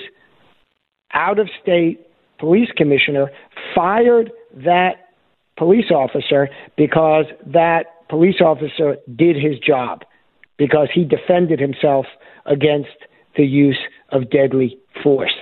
out 1.13 1.39
of 1.39 1.49
state 1.61 2.07
police 2.39 2.69
commissioner 2.75 3.29
fired 3.75 4.31
that 4.55 5.09
police 5.57 5.91
officer 5.91 6.49
because 6.77 7.25
that 7.45 8.07
police 8.09 8.41
officer 8.41 8.97
did 9.15 9.35
his 9.35 9.57
job, 9.59 10.03
because 10.57 10.89
he 10.93 11.03
defended 11.03 11.59
himself 11.59 12.05
against 12.45 12.89
the 13.35 13.45
use 13.45 13.79
of 14.09 14.29
deadly 14.29 14.77
force. 15.01 15.33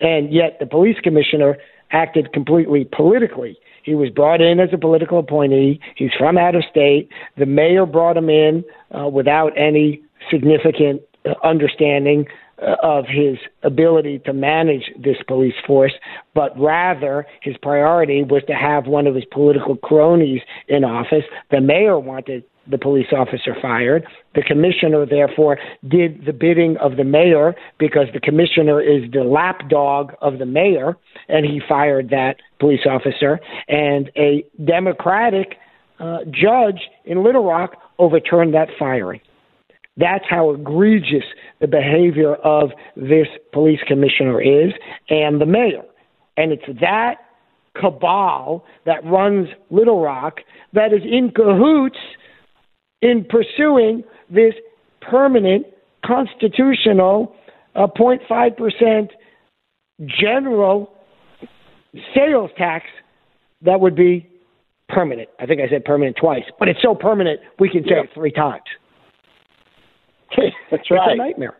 And 0.00 0.32
yet 0.32 0.58
the 0.60 0.66
police 0.66 0.96
commissioner 1.02 1.56
acted 1.90 2.32
completely 2.32 2.84
politically. 2.84 3.58
He 3.82 3.94
was 3.94 4.10
brought 4.10 4.40
in 4.40 4.58
as 4.58 4.70
a 4.72 4.78
political 4.78 5.20
appointee. 5.20 5.80
He's 5.94 6.10
from 6.18 6.36
out 6.36 6.56
of 6.56 6.64
state. 6.68 7.08
The 7.38 7.46
mayor 7.46 7.86
brought 7.86 8.16
him 8.16 8.28
in 8.28 8.64
uh, 8.90 9.08
without 9.08 9.56
any 9.56 10.02
significant 10.30 11.02
uh, 11.24 11.34
understanding 11.44 12.26
uh, 12.60 12.76
of 12.82 13.04
his 13.06 13.36
ability 13.62 14.18
to 14.20 14.32
manage 14.32 14.90
this 14.98 15.18
police 15.28 15.54
force, 15.66 15.92
but 16.34 16.58
rather 16.58 17.26
his 17.42 17.56
priority 17.58 18.22
was 18.22 18.42
to 18.46 18.54
have 18.54 18.86
one 18.86 19.06
of 19.06 19.14
his 19.14 19.26
political 19.30 19.76
cronies 19.76 20.40
in 20.68 20.82
office. 20.82 21.24
The 21.50 21.60
mayor 21.60 21.98
wanted 21.98 22.44
the 22.70 22.78
police 22.78 23.08
officer 23.16 23.56
fired. 23.60 24.06
The 24.34 24.42
commissioner, 24.42 25.06
therefore, 25.06 25.58
did 25.88 26.24
the 26.26 26.32
bidding 26.32 26.76
of 26.78 26.96
the 26.96 27.04
mayor 27.04 27.54
because 27.78 28.06
the 28.12 28.20
commissioner 28.20 28.80
is 28.80 29.10
the 29.12 29.24
lapdog 29.24 30.12
of 30.20 30.38
the 30.38 30.46
mayor, 30.46 30.96
and 31.28 31.44
he 31.46 31.60
fired 31.68 32.10
that 32.10 32.36
police 32.60 32.86
officer. 32.88 33.40
And 33.68 34.10
a 34.16 34.44
Democratic 34.64 35.56
uh, 35.98 36.18
judge 36.30 36.80
in 37.04 37.22
Little 37.24 37.44
Rock 37.44 37.76
overturned 37.98 38.54
that 38.54 38.68
firing. 38.78 39.20
That's 39.96 40.24
how 40.28 40.52
egregious 40.52 41.24
the 41.60 41.66
behavior 41.66 42.34
of 42.34 42.70
this 42.96 43.28
police 43.52 43.80
commissioner 43.86 44.42
is 44.42 44.72
and 45.08 45.40
the 45.40 45.46
mayor. 45.46 45.84
And 46.36 46.52
it's 46.52 46.80
that 46.80 47.16
cabal 47.80 48.64
that 48.84 49.04
runs 49.04 49.48
Little 49.70 50.02
Rock 50.02 50.40
that 50.74 50.92
is 50.92 51.02
in 51.02 51.30
cahoots 51.34 51.98
in 53.02 53.24
pursuing 53.28 54.02
this 54.30 54.54
permanent 55.00 55.66
constitutional 56.04 57.34
uh, 57.74 57.86
0.5% 57.86 59.08
general 60.06 60.92
sales 62.14 62.50
tax 62.56 62.86
that 63.62 63.80
would 63.80 63.96
be 63.96 64.28
permanent. 64.88 65.28
I 65.38 65.46
think 65.46 65.60
I 65.60 65.68
said 65.68 65.84
permanent 65.84 66.16
twice, 66.20 66.44
but 66.58 66.68
it's 66.68 66.80
so 66.82 66.94
permanent 66.94 67.40
we 67.58 67.68
can 67.68 67.82
say 67.84 67.96
yeah. 67.96 68.02
it 68.02 68.10
three 68.14 68.32
times. 68.32 68.62
That's 70.70 70.90
right. 70.90 71.00
It's 71.10 71.14
a 71.14 71.16
nightmare. 71.16 71.56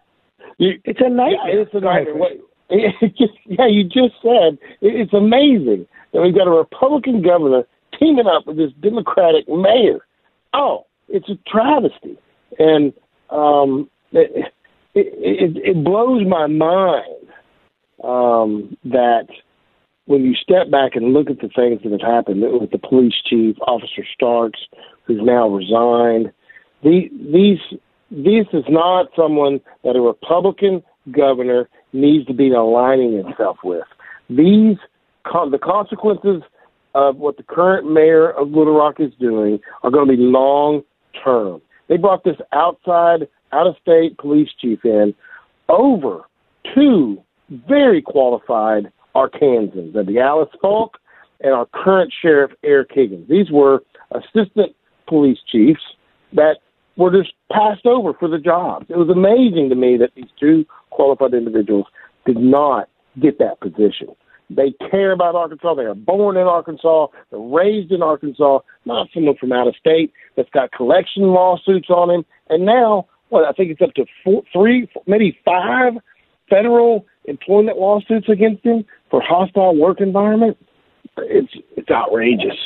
You, 0.59 0.73
it's 0.85 1.01
a 1.01 1.09
nightmare. 1.09 1.55
Yeah, 1.55 1.63
it's 1.63 1.75
a 1.75 1.81
nightmare. 1.81 2.17
What, 2.17 2.33
just, 3.17 3.33
yeah, 3.47 3.67
you 3.69 3.85
just 3.85 4.15
said 4.23 4.59
it's 4.81 5.13
amazing 5.13 5.87
that 6.13 6.23
we've 6.23 6.35
got 6.35 6.47
a 6.47 6.51
Republican 6.51 7.23
governor 7.23 7.63
teaming 7.99 8.27
up 8.27 8.47
with 8.47 8.57
this 8.57 8.73
Democratic 8.81 9.49
mayor. 9.49 10.01
Oh, 10.53 10.87
it's 11.09 11.29
a 11.29 11.39
travesty, 11.49 12.19
and 12.59 12.93
um, 13.31 13.89
it, 14.13 14.53
it, 14.95 15.57
it 15.57 15.85
blows 15.85 16.27
my 16.27 16.47
mind 16.47 17.29
um, 18.03 18.77
that 18.85 19.27
when 20.07 20.25
you 20.25 20.35
step 20.35 20.71
back 20.71 20.95
and 20.95 21.13
look 21.13 21.29
at 21.29 21.41
the 21.41 21.49
things 21.49 21.81
that 21.83 21.93
have 21.93 22.01
happened 22.01 22.43
with 22.43 22.71
the 22.71 22.79
police 22.79 23.15
chief, 23.29 23.57
Officer 23.67 24.05
Starks, 24.15 24.61
who's 25.05 25.21
now 25.23 25.49
resigned, 25.49 26.33
the, 26.83 27.09
these 27.33 27.59
this 28.11 28.47
is 28.53 28.65
not 28.69 29.07
someone 29.17 29.61
that 29.83 29.97
a 29.97 30.01
Republican 30.01 30.83
governor 31.11 31.69
needs 31.93 32.25
to 32.27 32.35
be 32.35 32.53
aligning 32.53 33.17
himself 33.17 33.59
with. 33.65 33.87
These 34.29 34.77
the 35.25 35.59
consequences 35.61 36.43
of 36.95 37.17
what 37.17 37.37
the 37.37 37.43
current 37.43 37.91
mayor 37.93 38.31
of 38.31 38.49
Little 38.51 38.77
Rock 38.77 39.01
is 39.01 39.13
doing 39.19 39.59
are 39.83 39.91
going 39.91 40.07
to 40.07 40.17
be 40.17 40.23
long 40.23 40.83
term. 41.25 41.61
They 41.89 41.97
brought 41.97 42.25
this 42.25 42.37
outside, 42.53 43.29
out 43.53 43.67
of 43.67 43.77
state 43.81 44.19
police 44.19 44.49
chief 44.61 44.85
in 44.85 45.15
over 45.69 46.23
two 46.75 47.23
very 47.69 48.03
qualified 48.03 48.91
Arkansans, 49.15 49.93
the 49.93 50.21
Alice 50.21 50.51
Fulk 50.61 50.99
and 51.41 51.53
our 51.53 51.67
current 51.67 52.13
sheriff, 52.23 52.51
Eric 52.65 52.91
Higgins. 52.93 53.29
These 53.29 53.51
were 53.51 53.83
assistant 54.11 54.75
police 55.07 55.39
chiefs 55.51 55.83
that 56.33 56.57
were 56.97 57.11
just 57.11 57.35
passed 57.53 57.87
over 57.87 58.15
for 58.15 58.29
the 58.29 58.39
jobs. 58.39 58.87
It 58.89 58.97
was 58.97 59.09
amazing 59.09 59.69
to 59.69 59.75
me 59.75 59.97
that 59.99 60.11
these 60.15 60.31
two 60.41 60.65
qualified 60.91 61.35
individuals 61.35 61.87
did 62.25 62.39
not 62.39 62.89
get 63.21 63.39
that 63.39 63.61
position. 63.61 64.09
They 64.49 64.75
care 64.91 65.13
about 65.13 65.35
Arkansas. 65.35 65.75
They 65.75 65.83
are 65.83 65.95
born 65.95 66.37
in 66.37 66.45
Arkansas. 66.45 67.09
They're 67.31 67.39
raised 67.41 67.91
in 67.91 68.03
Arkansas, 68.03 68.61
not 68.85 69.09
someone 69.13 69.37
from 69.37 69.53
out 69.53 69.67
of 69.67 69.75
state 69.77 70.13
that's 70.37 70.51
got 70.51 70.73
collection 70.73 71.25
lawsuits 71.25 71.91
on 71.91 72.11
him. 72.11 72.25
And 72.49 72.65
now, 72.65 73.07
what, 73.29 73.45
I 73.45 73.53
think 73.53 73.71
it's 73.71 73.83
up 73.83 73.95
to 73.95 74.05
four, 74.23 74.43
three, 74.53 74.89
maybe 75.07 75.37
five 75.45 75.95
federal 76.49 77.07
employment 77.25 77.79
lawsuits 77.79 78.29
against 78.29 78.65
him 78.65 78.85
for 79.11 79.21
hostile 79.21 79.77
work 79.77 80.01
environment. 80.01 80.57
It's, 81.19 81.53
it's 81.77 81.91
outrageous. 81.91 82.57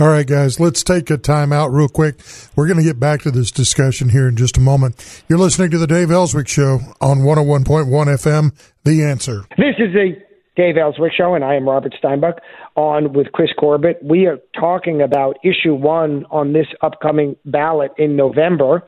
All 0.00 0.08
right, 0.08 0.26
guys, 0.26 0.58
let's 0.58 0.82
take 0.82 1.10
a 1.10 1.18
time 1.18 1.52
out 1.52 1.68
real 1.68 1.88
quick. 1.88 2.20
We're 2.56 2.66
going 2.66 2.78
to 2.78 2.82
get 2.82 2.98
back 2.98 3.20
to 3.22 3.30
this 3.30 3.50
discussion 3.50 4.08
here 4.08 4.26
in 4.26 4.36
just 4.36 4.56
a 4.56 4.60
moment. 4.60 5.22
You're 5.28 5.38
listening 5.38 5.70
to 5.72 5.78
the 5.78 5.86
Dave 5.86 6.10
Elswick 6.10 6.48
Show 6.48 6.80
on 7.00 7.18
101.1 7.18 7.64
FM, 7.86 8.74
The 8.84 9.04
Answer. 9.04 9.44
This 9.58 9.74
is 9.78 9.92
the 9.92 10.16
Dave 10.56 10.76
Elswick 10.76 11.12
Show, 11.16 11.34
and 11.34 11.44
I 11.44 11.54
am 11.54 11.68
Robert 11.68 11.94
Steinbuch 12.02 12.38
on 12.74 13.12
with 13.12 13.32
Chris 13.32 13.50
Corbitt. 13.58 14.02
We 14.02 14.26
are 14.26 14.38
talking 14.58 15.00
about 15.00 15.38
issue 15.44 15.74
one 15.74 16.26
on 16.30 16.52
this 16.52 16.66
upcoming 16.82 17.36
ballot 17.44 17.92
in 17.98 18.16
November, 18.16 18.82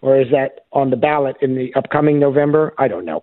or 0.00 0.20
is 0.20 0.28
that 0.30 0.64
on 0.72 0.90
the 0.90 0.96
ballot 0.96 1.36
in 1.42 1.54
the 1.54 1.72
upcoming 1.74 2.18
November? 2.18 2.72
I 2.78 2.88
don't 2.88 3.04
know. 3.04 3.22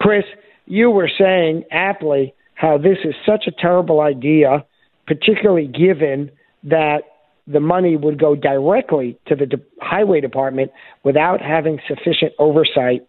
Chris, 0.00 0.24
you 0.66 0.90
were 0.90 1.10
saying 1.18 1.64
aptly 1.72 2.34
how 2.54 2.78
this 2.78 2.98
is 3.04 3.14
such 3.26 3.46
a 3.48 3.50
terrible 3.50 4.00
idea, 4.00 4.64
particularly 5.06 5.66
given 5.66 6.30
that 6.62 7.02
the 7.46 7.60
money 7.60 7.96
would 7.96 8.18
go 8.18 8.34
directly 8.34 9.18
to 9.26 9.34
the 9.34 9.44
de- 9.44 9.60
highway 9.80 10.20
department 10.20 10.70
without 11.02 11.42
having 11.42 11.78
sufficient 11.86 12.32
oversight 12.38 13.06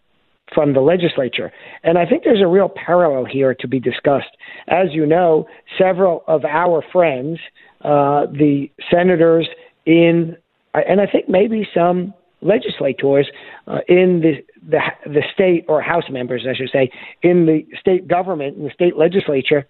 from 0.54 0.74
the 0.74 0.80
legislature. 0.80 1.52
And 1.84 1.98
I 1.98 2.06
think 2.06 2.24
there's 2.24 2.42
a 2.42 2.48
real 2.48 2.70
parallel 2.70 3.26
here 3.26 3.54
to 3.56 3.68
be 3.68 3.80
discussed. 3.80 4.30
As 4.68 4.88
you 4.92 5.06
know, 5.06 5.48
several 5.78 6.24
of 6.28 6.46
our 6.46 6.84
friends, 6.92 7.40
uh, 7.82 8.26
the 8.32 8.70
senators 8.92 9.48
in, 9.86 10.38
and 10.74 11.02
I 11.02 11.08
think 11.08 11.30
maybe 11.30 11.68
some 11.74 12.14
legislators 12.42 13.28
uh, 13.68 13.80
in 13.88 14.22
the, 14.22 14.44
the 14.70 14.80
the 15.06 15.24
state 15.34 15.66
or 15.68 15.82
House 15.82 16.10
members, 16.10 16.46
I 16.50 16.56
should 16.56 16.70
say, 16.72 16.92
in 17.22 17.46
the 17.46 17.66
state 17.80 18.08
government, 18.08 18.58
in 18.58 18.64
the 18.66 18.72
state 18.72 18.98
legislature, 18.98 19.68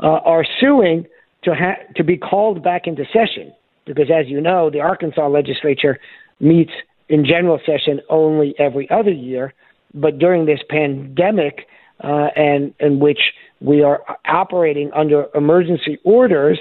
uh, 0.00 0.18
are 0.24 0.44
suing 0.60 1.06
to 1.44 1.54
ha- 1.54 1.82
to 1.96 2.04
be 2.04 2.16
called 2.16 2.62
back 2.62 2.86
into 2.86 3.04
session 3.12 3.52
because, 3.86 4.10
as 4.10 4.26
you 4.28 4.40
know, 4.40 4.70
the 4.70 4.80
Arkansas 4.80 5.28
legislature 5.28 5.98
meets 6.40 6.72
in 7.08 7.24
general 7.24 7.58
session 7.64 8.00
only 8.10 8.54
every 8.58 8.88
other 8.90 9.10
year, 9.10 9.54
but 10.00 10.18
during 10.18 10.46
this 10.46 10.60
pandemic, 10.68 11.66
uh, 12.02 12.28
and 12.36 12.74
in 12.78 13.00
which 13.00 13.20
we 13.60 13.82
are 13.82 14.02
operating 14.26 14.90
under 14.94 15.26
emergency 15.34 15.98
orders, 16.04 16.58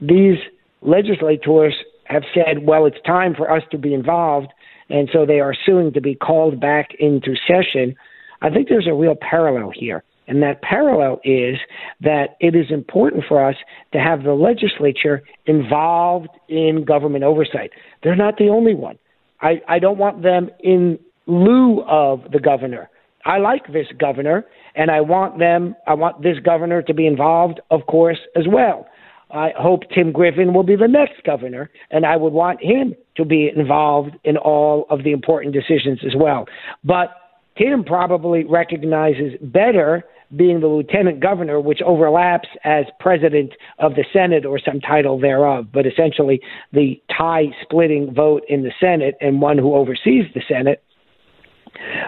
these 0.00 0.38
legislators 0.82 1.74
have 2.04 2.22
said, 2.34 2.66
well, 2.66 2.84
it's 2.84 3.00
time 3.06 3.34
for 3.34 3.50
us 3.50 3.62
to 3.70 3.78
be 3.78 3.94
involved, 3.94 4.48
and 4.90 5.08
so 5.12 5.24
they 5.24 5.40
are 5.40 5.54
suing 5.64 5.92
to 5.92 6.00
be 6.00 6.14
called 6.14 6.60
back 6.60 6.90
into 6.98 7.34
session. 7.46 7.96
I 8.42 8.50
think 8.50 8.68
there's 8.68 8.86
a 8.86 8.94
real 8.94 9.16
parallel 9.18 9.72
here. 9.74 10.04
And 10.26 10.42
that 10.42 10.62
parallel 10.62 11.20
is 11.22 11.58
that 12.00 12.36
it 12.40 12.54
is 12.54 12.70
important 12.70 13.24
for 13.28 13.46
us 13.46 13.56
to 13.92 13.98
have 13.98 14.22
the 14.22 14.32
legislature 14.32 15.22
involved 15.46 16.28
in 16.48 16.84
government 16.84 17.24
oversight. 17.24 17.70
They're 18.02 18.16
not 18.16 18.38
the 18.38 18.48
only 18.48 18.74
one. 18.74 18.98
I, 19.40 19.60
I 19.68 19.78
don't 19.78 19.98
want 19.98 20.22
them 20.22 20.48
in 20.60 20.98
lieu 21.26 21.82
of 21.82 22.30
the 22.32 22.40
governor. 22.40 22.90
I 23.24 23.38
like 23.38 23.72
this 23.72 23.86
governor, 23.98 24.44
and 24.74 24.90
I 24.90 25.00
want 25.00 25.38
them. 25.38 25.74
I 25.86 25.94
want 25.94 26.22
this 26.22 26.38
governor 26.44 26.82
to 26.82 26.94
be 26.94 27.06
involved, 27.06 27.60
of 27.70 27.86
course, 27.86 28.18
as 28.36 28.44
well. 28.46 28.86
I 29.30 29.52
hope 29.58 29.80
Tim 29.92 30.12
Griffin 30.12 30.52
will 30.52 30.62
be 30.62 30.76
the 30.76 30.86
next 30.86 31.24
governor, 31.24 31.70
and 31.90 32.04
I 32.04 32.16
would 32.16 32.32
want 32.32 32.62
him 32.62 32.94
to 33.16 33.24
be 33.24 33.50
involved 33.54 34.10
in 34.24 34.36
all 34.36 34.86
of 34.90 35.02
the 35.02 35.12
important 35.12 35.54
decisions 35.54 36.00
as 36.06 36.14
well. 36.14 36.44
But 36.84 37.10
Tim 37.56 37.84
probably 37.84 38.44
recognizes 38.44 39.32
better 39.40 40.04
being 40.36 40.60
the 40.60 40.66
lieutenant 40.66 41.20
governor, 41.20 41.60
which 41.60 41.80
overlaps 41.82 42.48
as 42.64 42.84
president 42.98 43.52
of 43.78 43.94
the 43.94 44.04
Senate 44.12 44.44
or 44.44 44.58
some 44.58 44.80
title 44.80 45.18
thereof, 45.18 45.66
but 45.72 45.86
essentially 45.86 46.40
the 46.72 47.00
tie 47.16 47.46
splitting 47.62 48.12
vote 48.12 48.42
in 48.48 48.62
the 48.62 48.72
Senate 48.80 49.16
and 49.20 49.40
one 49.40 49.58
who 49.58 49.74
oversees 49.74 50.24
the 50.34 50.42
Senate, 50.48 50.82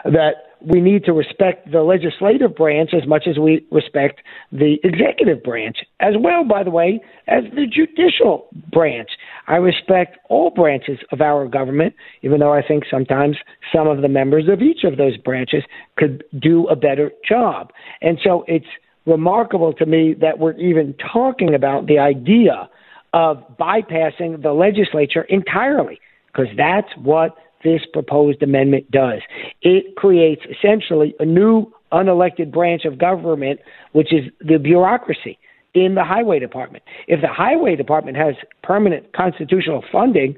that 0.04 0.32
we 0.60 0.80
need 0.80 1.04
to 1.04 1.12
respect 1.12 1.70
the 1.70 1.82
legislative 1.82 2.56
branch 2.56 2.90
as 2.94 3.06
much 3.06 3.26
as 3.28 3.38
we 3.38 3.66
respect 3.70 4.22
the 4.50 4.78
executive 4.82 5.42
branch, 5.42 5.76
as 6.00 6.14
well, 6.18 6.44
by 6.44 6.64
the 6.64 6.70
way, 6.70 7.00
as 7.28 7.44
the 7.54 7.66
judicial 7.66 8.48
branch. 8.72 9.10
I 9.48 9.56
respect 9.56 10.18
all 10.30 10.50
branches 10.50 10.98
of 11.12 11.20
our 11.20 11.46
government, 11.46 11.94
even 12.22 12.40
though 12.40 12.52
I 12.52 12.62
think 12.66 12.84
sometimes 12.90 13.36
some 13.72 13.86
of 13.86 14.00
the 14.02 14.08
members 14.08 14.48
of 14.48 14.62
each 14.62 14.84
of 14.84 14.96
those 14.96 15.16
branches 15.18 15.62
could 15.96 16.24
do 16.40 16.66
a 16.68 16.76
better 16.76 17.12
job. 17.28 17.70
And 18.00 18.18
so 18.24 18.44
it's 18.48 18.66
remarkable 19.04 19.72
to 19.74 19.86
me 19.86 20.14
that 20.20 20.38
we're 20.38 20.56
even 20.58 20.94
talking 21.12 21.54
about 21.54 21.86
the 21.86 21.98
idea 21.98 22.68
of 23.12 23.44
bypassing 23.58 24.42
the 24.42 24.52
legislature 24.52 25.22
entirely, 25.22 26.00
because 26.26 26.48
that's 26.56 26.88
what 27.02 27.36
this 27.66 27.82
proposed 27.92 28.42
amendment 28.42 28.90
does. 28.90 29.20
It 29.60 29.96
creates 29.96 30.42
essentially 30.48 31.14
a 31.18 31.24
new 31.24 31.72
unelected 31.92 32.52
branch 32.52 32.84
of 32.84 32.98
government, 32.98 33.60
which 33.92 34.12
is 34.12 34.24
the 34.40 34.58
bureaucracy 34.58 35.38
in 35.74 35.94
the 35.94 36.04
highway 36.04 36.38
department. 36.38 36.84
If 37.08 37.20
the 37.20 37.28
highway 37.28 37.76
department 37.76 38.16
has 38.16 38.34
permanent 38.62 39.12
constitutional 39.12 39.84
funding, 39.92 40.36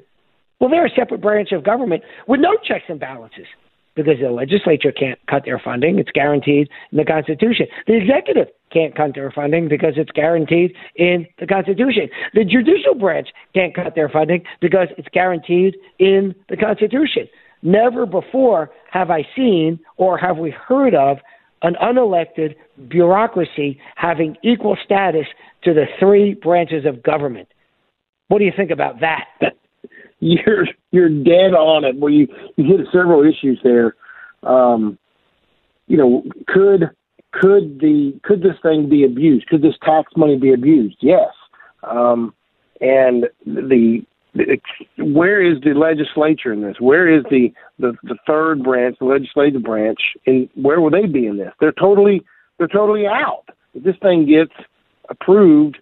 well, 0.59 0.71
they're 0.71 0.87
a 0.87 0.91
separate 0.91 1.21
branch 1.21 1.53
of 1.53 1.63
government 1.63 2.03
with 2.27 2.41
no 2.41 2.57
checks 2.67 2.87
and 2.89 2.99
balances 2.99 3.47
because 3.99 4.21
the 4.21 4.31
legislature 4.31 4.93
can't 4.93 5.19
cut 5.29 5.45
their 5.45 5.59
funding. 5.59 5.99
It's 5.99 6.11
guaranteed 6.13 6.69
in 6.93 6.99
the 6.99 7.05
Constitution. 7.05 7.67
The 7.87 7.97
executive 7.97 8.47
can't 8.73 8.95
cut 8.95 9.15
their 9.15 9.33
funding 9.33 9.69
because 9.69 9.95
it's 9.97 10.11
guaranteed 10.13 10.73
in 10.95 11.27
the 11.41 11.47
Constitution. 11.47 12.09
The 12.33 12.45
judicial 12.45 12.95
branch 12.95 13.29
can't 13.55 13.75
cut 13.75 13.95
their 13.97 14.09
funding 14.09 14.45
because 14.61 14.89
it's 14.97 15.09
guaranteed 15.13 15.77
in 15.99 16.35
the 16.49 16.57
Constitution. 16.57 17.29
Never 17.63 18.07
before 18.07 18.71
have 18.91 19.11
I 19.11 19.27
seen 19.35 19.81
or 19.97 20.17
have 20.17 20.39
we 20.39 20.51
heard 20.51 20.95
of 20.95 21.19
an 21.63 21.75
unelected 21.83 22.55
bureaucracy 22.87 23.81
having 23.97 24.37
equal 24.45 24.77
status 24.85 25.27
to 25.65 25.75
the 25.75 25.87
three 25.99 26.35
branches 26.35 26.87
of 26.87 27.03
government. 27.03 27.49
What 28.29 28.39
do 28.39 28.45
you 28.45 28.53
think 28.57 28.71
about 28.71 29.01
that? 29.01 29.25
You're 30.21 30.67
you're 30.91 31.09
dead 31.09 31.55
on 31.55 31.85
it. 31.85 31.97
Well, 31.97 32.13
you 32.13 32.29
you 32.57 32.65
hit 32.65 32.87
several 32.93 33.23
issues 33.23 33.61
there. 33.63 33.95
Um, 34.43 34.99
you 35.87 35.97
know, 35.97 36.23
could 36.47 36.91
could 37.33 37.81
the 37.81 38.19
could 38.23 38.43
this 38.43 38.57
thing 38.63 38.89
be 38.89 39.05
abused? 39.05 39.47
Could 39.49 39.63
this 39.63 39.75
tax 39.83 40.13
money 40.17 40.37
be 40.37 40.53
abused? 40.53 40.97
Yes. 41.01 41.31
Um, 41.83 42.35
and 42.81 43.27
the, 43.47 44.03
the 44.35 44.59
where 44.99 45.43
is 45.43 45.61
the 45.63 45.75
legislature 45.75 46.53
in 46.53 46.63
this? 46.63 46.77
Where 46.81 47.09
is 47.09 47.25
the, 47.31 47.53
the 47.79 47.95
the 48.05 48.17
third 48.27 48.63
branch, 48.63 48.97
the 48.99 49.07
legislative 49.07 49.63
branch, 49.63 49.99
and 50.27 50.49
where 50.55 50.81
will 50.81 50.91
they 50.91 51.07
be 51.07 51.27
in 51.27 51.37
this? 51.37 51.53
They're 51.61 51.73
totally 51.73 52.23
they're 52.59 52.69
totally 52.69 53.07
out. 53.07 53.45
If 53.75 53.85
this 53.85 53.97
thing 54.03 54.27
gets 54.27 54.53
approved 55.09 55.79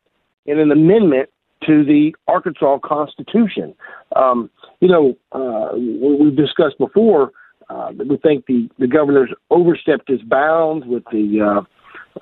in 0.46 0.58
an 0.58 0.70
amendment 0.70 1.30
to 1.64 1.84
the 1.84 2.14
Arkansas 2.28 2.78
Constitution. 2.84 3.74
Um, 4.14 4.50
you 4.80 4.88
know, 4.88 5.16
uh, 5.32 5.76
we've 5.76 6.36
discussed 6.36 6.78
before 6.78 7.32
uh, 7.68 7.92
that 7.92 8.06
we 8.06 8.16
think 8.18 8.46
the, 8.46 8.68
the 8.78 8.86
governor's 8.86 9.30
overstepped 9.50 10.08
his 10.08 10.22
bounds 10.22 10.86
with 10.86 11.04
the 11.10 11.40
uh, 11.40 11.62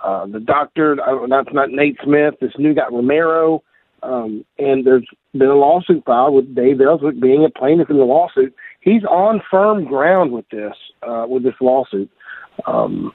uh, 0.05 0.27
the 0.27 0.41
doctor. 0.41 0.97
That's 1.29 1.53
not 1.53 1.71
Nate 1.71 1.97
Smith. 2.03 2.35
This 2.41 2.53
new 2.59 2.75
guy 2.75 2.87
Romero. 2.91 3.63
Um, 4.03 4.45
and 4.59 4.87
there's 4.87 5.07
been 5.33 5.49
a 5.49 5.55
lawsuit 5.55 6.05
filed 6.05 6.35
with 6.35 6.55
Dave 6.55 6.81
Elswick 6.81 7.21
being 7.21 7.45
a 7.45 7.51
plaintiff 7.51 7.89
in 7.89 7.97
the 7.97 8.05
lawsuit. 8.05 8.55
He's 8.81 9.03
on 9.05 9.41
firm 9.51 9.87
ground 9.87 10.33
with 10.33 10.47
this 10.51 10.75
uh, 11.03 11.25
with 11.29 11.43
this 11.43 11.55
lawsuit. 11.61 12.11
Um, 12.67 13.13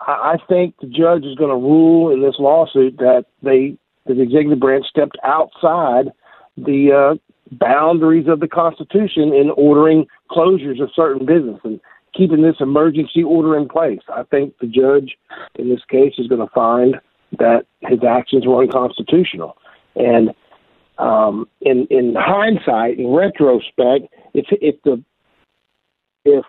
I 0.00 0.36
think 0.48 0.76
the 0.80 0.86
judge 0.86 1.24
is 1.24 1.34
going 1.34 1.50
to 1.50 1.56
rule 1.56 2.12
in 2.12 2.22
this 2.22 2.36
lawsuit 2.38 2.96
that 2.98 3.24
they 3.42 3.76
that 4.10 4.16
the 4.16 4.22
executive 4.22 4.58
branch 4.58 4.86
stepped 4.86 5.16
outside 5.24 6.10
the 6.56 7.14
uh, 7.14 7.54
boundaries 7.56 8.26
of 8.28 8.40
the 8.40 8.48
Constitution 8.48 9.32
in 9.32 9.50
ordering 9.56 10.06
closures 10.30 10.82
of 10.82 10.90
certain 10.94 11.24
businesses 11.24 11.60
and 11.64 11.80
keeping 12.14 12.42
this 12.42 12.56
emergency 12.60 13.22
order 13.22 13.56
in 13.56 13.68
place. 13.68 14.00
I 14.08 14.24
think 14.24 14.54
the 14.60 14.66
judge 14.66 15.16
in 15.54 15.68
this 15.68 15.80
case 15.88 16.14
is 16.18 16.26
going 16.26 16.40
to 16.40 16.52
find 16.52 16.96
that 17.38 17.66
his 17.82 18.00
actions 18.02 18.46
were 18.46 18.62
unconstitutional. 18.62 19.56
And 19.94 20.30
um, 20.98 21.48
in 21.60 21.86
in 21.90 22.14
hindsight, 22.18 22.98
in 22.98 23.08
retrospect, 23.08 24.12
if 24.34 24.46
if 24.50 24.82
the 24.82 25.02
if 26.24 26.44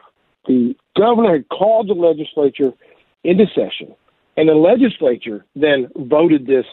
the 0.48 0.76
governor 0.98 1.34
had 1.34 1.50
called 1.50 1.88
the 1.88 1.94
legislature 1.94 2.72
into 3.24 3.46
session 3.54 3.96
and 4.38 4.50
the 4.50 4.54
legislature 4.54 5.46
then 5.56 5.88
voted 5.96 6.48
this 6.48 6.66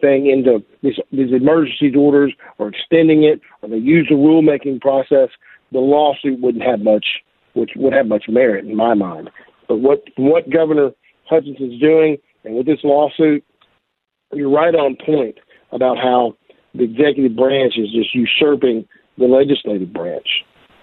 thing 0.00 0.26
into 0.26 0.64
these, 0.82 0.98
these 1.12 1.32
emergency 1.32 1.94
orders 1.96 2.32
or 2.58 2.68
extending 2.68 3.24
it, 3.24 3.40
or 3.62 3.68
they 3.68 3.76
use 3.76 4.06
the 4.08 4.16
rulemaking 4.16 4.80
process, 4.80 5.28
the 5.72 5.78
lawsuit 5.78 6.40
wouldn't 6.40 6.64
have 6.64 6.80
much, 6.80 7.06
which 7.54 7.70
would 7.76 7.92
have 7.92 8.06
much 8.06 8.24
merit 8.28 8.64
in 8.64 8.76
my 8.76 8.94
mind. 8.94 9.30
But 9.68 9.76
what 9.76 10.04
what 10.16 10.50
Governor 10.50 10.90
Hutchinson's 11.28 11.80
doing, 11.80 12.18
and 12.44 12.56
with 12.56 12.66
this 12.66 12.80
lawsuit, 12.84 13.44
you're 14.32 14.50
right 14.50 14.74
on 14.74 14.96
point 15.04 15.38
about 15.72 15.96
how 15.96 16.36
the 16.74 16.84
executive 16.84 17.36
branch 17.36 17.74
is 17.76 17.90
just 17.92 18.14
usurping 18.14 18.86
the 19.16 19.24
legislative 19.24 19.92
branch, 19.92 20.26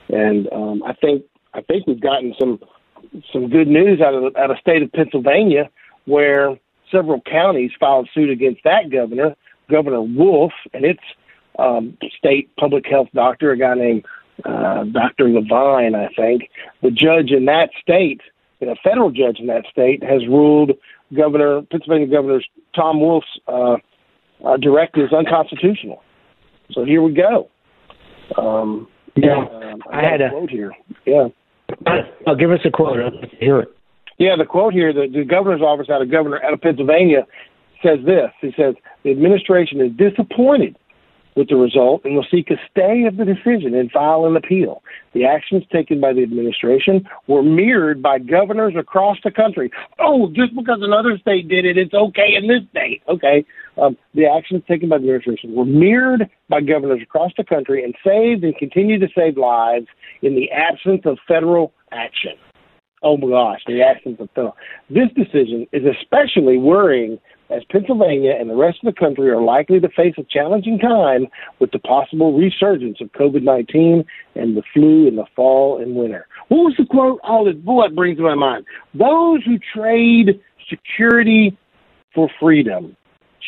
and 0.10 0.52
um, 0.52 0.84
I 0.84 0.94
think 0.94 1.24
I 1.54 1.62
think 1.62 1.86
we've 1.86 2.02
gotten 2.02 2.34
some 2.40 2.60
some 3.34 3.50
good 3.50 3.68
news 3.68 4.02
out 4.02 4.14
of 4.14 4.36
out 4.36 4.52
of 4.52 4.58
state 4.60 4.82
of 4.82 4.92
Pennsylvania 4.92 5.70
where 6.06 6.58
several 6.92 7.22
counties 7.22 7.72
filed 7.80 8.10
suit 8.14 8.30
against 8.30 8.62
that 8.64 8.92
governor, 8.92 9.36
Governor 9.70 10.02
Wolf, 10.02 10.54
and 10.74 10.86
its 10.86 11.00
um, 11.60 11.98
state 12.18 12.50
public 12.58 12.86
health 12.90 13.08
doctor, 13.14 13.52
a 13.52 13.58
guy 13.58 13.76
named 13.76 14.06
uh, 14.46 14.84
Dr. 14.86 15.30
Levine, 15.30 15.96
I 15.96 16.08
think. 16.16 16.50
The 16.82 16.92
judge 16.92 17.32
in 17.32 17.46
that 17.46 17.70
state, 17.82 18.22
a 18.62 18.76
federal 18.84 19.12
judge 19.12 19.40
in 19.40 19.48
that 19.48 19.66
state, 19.72 20.04
has 20.04 20.22
ruled 20.28 20.72
Governor 21.16 21.62
Pennsylvania 21.64 22.08
Governor 22.08 22.42
Tom 22.76 23.00
Wolf's 23.00 23.28
uh, 23.48 23.78
uh, 24.46 24.58
directives 24.58 25.14
unconstitutional. 25.14 26.02
So 26.72 26.86
here 26.86 27.02
we 27.02 27.14
go. 27.14 27.50
Um, 28.38 28.88
Yeah, 29.16 29.40
um, 29.40 29.82
I 29.92 30.02
got 30.02 30.12
had 30.12 30.22
a 30.22 30.30
quote 30.30 30.50
here. 30.50 30.72
Yeah. 31.06 31.28
I'll 32.28 32.36
give 32.36 32.52
us 32.52 32.60
a 32.66 32.72
quote. 32.72 32.98
To 32.98 33.28
hear 33.40 33.60
it. 33.60 33.70
Yeah, 34.22 34.36
the 34.38 34.46
quote 34.46 34.72
here, 34.72 34.94
the, 34.94 35.08
the 35.12 35.26
governor's 35.26 35.64
office 35.64 35.90
out 35.90 36.04
of 36.04 36.12
governor 36.12 36.40
out 36.44 36.54
of 36.54 36.62
Pennsylvania 36.62 37.26
says 37.82 37.98
this. 38.06 38.30
He 38.40 38.54
says 38.56 38.76
the 39.04 39.10
administration 39.10 39.82
is 39.82 39.92
disappointed 39.98 40.78
with 41.36 41.50
the 41.50 41.56
result 41.56 42.06
and 42.06 42.14
will 42.14 42.28
seek 42.30 42.52
a 42.52 42.56
stay 42.70 43.06
of 43.08 43.18
the 43.18 43.26
decision 43.26 43.74
and 43.74 43.90
file 43.90 44.26
an 44.26 44.36
appeal. 44.36 44.84
The 45.14 45.26
actions 45.26 45.64
taken 45.74 46.00
by 46.00 46.14
the 46.14 46.22
administration 46.22 47.10
were 47.26 47.42
mirrored 47.42 48.04
by 48.04 48.20
governors 48.20 48.76
across 48.78 49.18
the 49.24 49.32
country. 49.32 49.72
Oh, 49.98 50.28
just 50.36 50.56
because 50.56 50.82
another 50.82 51.18
state 51.18 51.48
did 51.48 51.66
it, 51.66 51.80
it's 51.80 51.96
okay 51.96 52.36
in 52.38 52.48
this 52.48 52.62
state. 52.70 53.02
Okay. 53.10 53.44
Um, 53.82 53.98
the 54.14 54.28
actions 54.28 54.62
taken 54.68 54.88
by 54.88 55.00
the 55.00 55.06
administration 55.06 55.56
were 55.56 55.66
mirrored 55.66 56.30
by 56.48 56.62
governors 56.62 57.02
across 57.02 57.32
the 57.38 57.44
country 57.44 57.84
and 57.84 57.96
saved 58.06 58.44
and 58.44 58.56
continue 58.56 59.00
to 59.00 59.08
save 59.16 59.36
lives 59.36 59.88
in 60.22 60.36
the 60.36 60.52
absence 60.52 61.02
of 61.06 61.18
federal 61.28 61.74
action. 61.92 62.34
Oh 63.04 63.18
my 63.18 63.30
gosh, 63.30 63.62
the 63.66 63.82
absence 63.82 64.18
of 64.20 64.30
federal. 64.32 64.56
This 64.90 65.10
decision 65.16 65.68
is 65.72 65.84
especially 65.86 66.58
worrying 66.58 67.20
as 67.50 67.64
Pennsylvania 67.70 68.34
and 68.40 68.50
the 68.50 68.56
rest 68.56 68.80
of 68.84 68.94
the 68.94 69.00
country 69.00 69.30
are 69.30 69.42
likely 69.42 69.80
to 69.80 69.90
face 69.90 70.14
a 70.18 70.24
challenging 70.24 70.80
time 70.80 71.28
with 71.60 71.72
the 71.72 71.80
possible 71.80 72.38
resurgence 72.38 73.02
of 73.02 73.12
COVID 73.12 73.44
19 73.44 74.06
and 74.36 74.56
the 74.56 74.64
flu 74.74 75.08
in 75.08 75.16
the 75.16 75.26
fall 75.36 75.82
and 75.82 75.96
winter. 75.96 76.28
What 76.48 76.58
was 76.58 76.76
the 76.78 76.86
quote? 76.86 77.20
Oh, 77.24 77.46
this 77.46 77.56
bullet 77.56 77.96
brings 77.96 78.18
to 78.18 78.24
my 78.24 78.36
mind. 78.36 78.66
Those 78.94 79.44
who 79.44 79.58
trade 79.74 80.40
security 80.70 81.58
for 82.14 82.30
freedom 82.40 82.96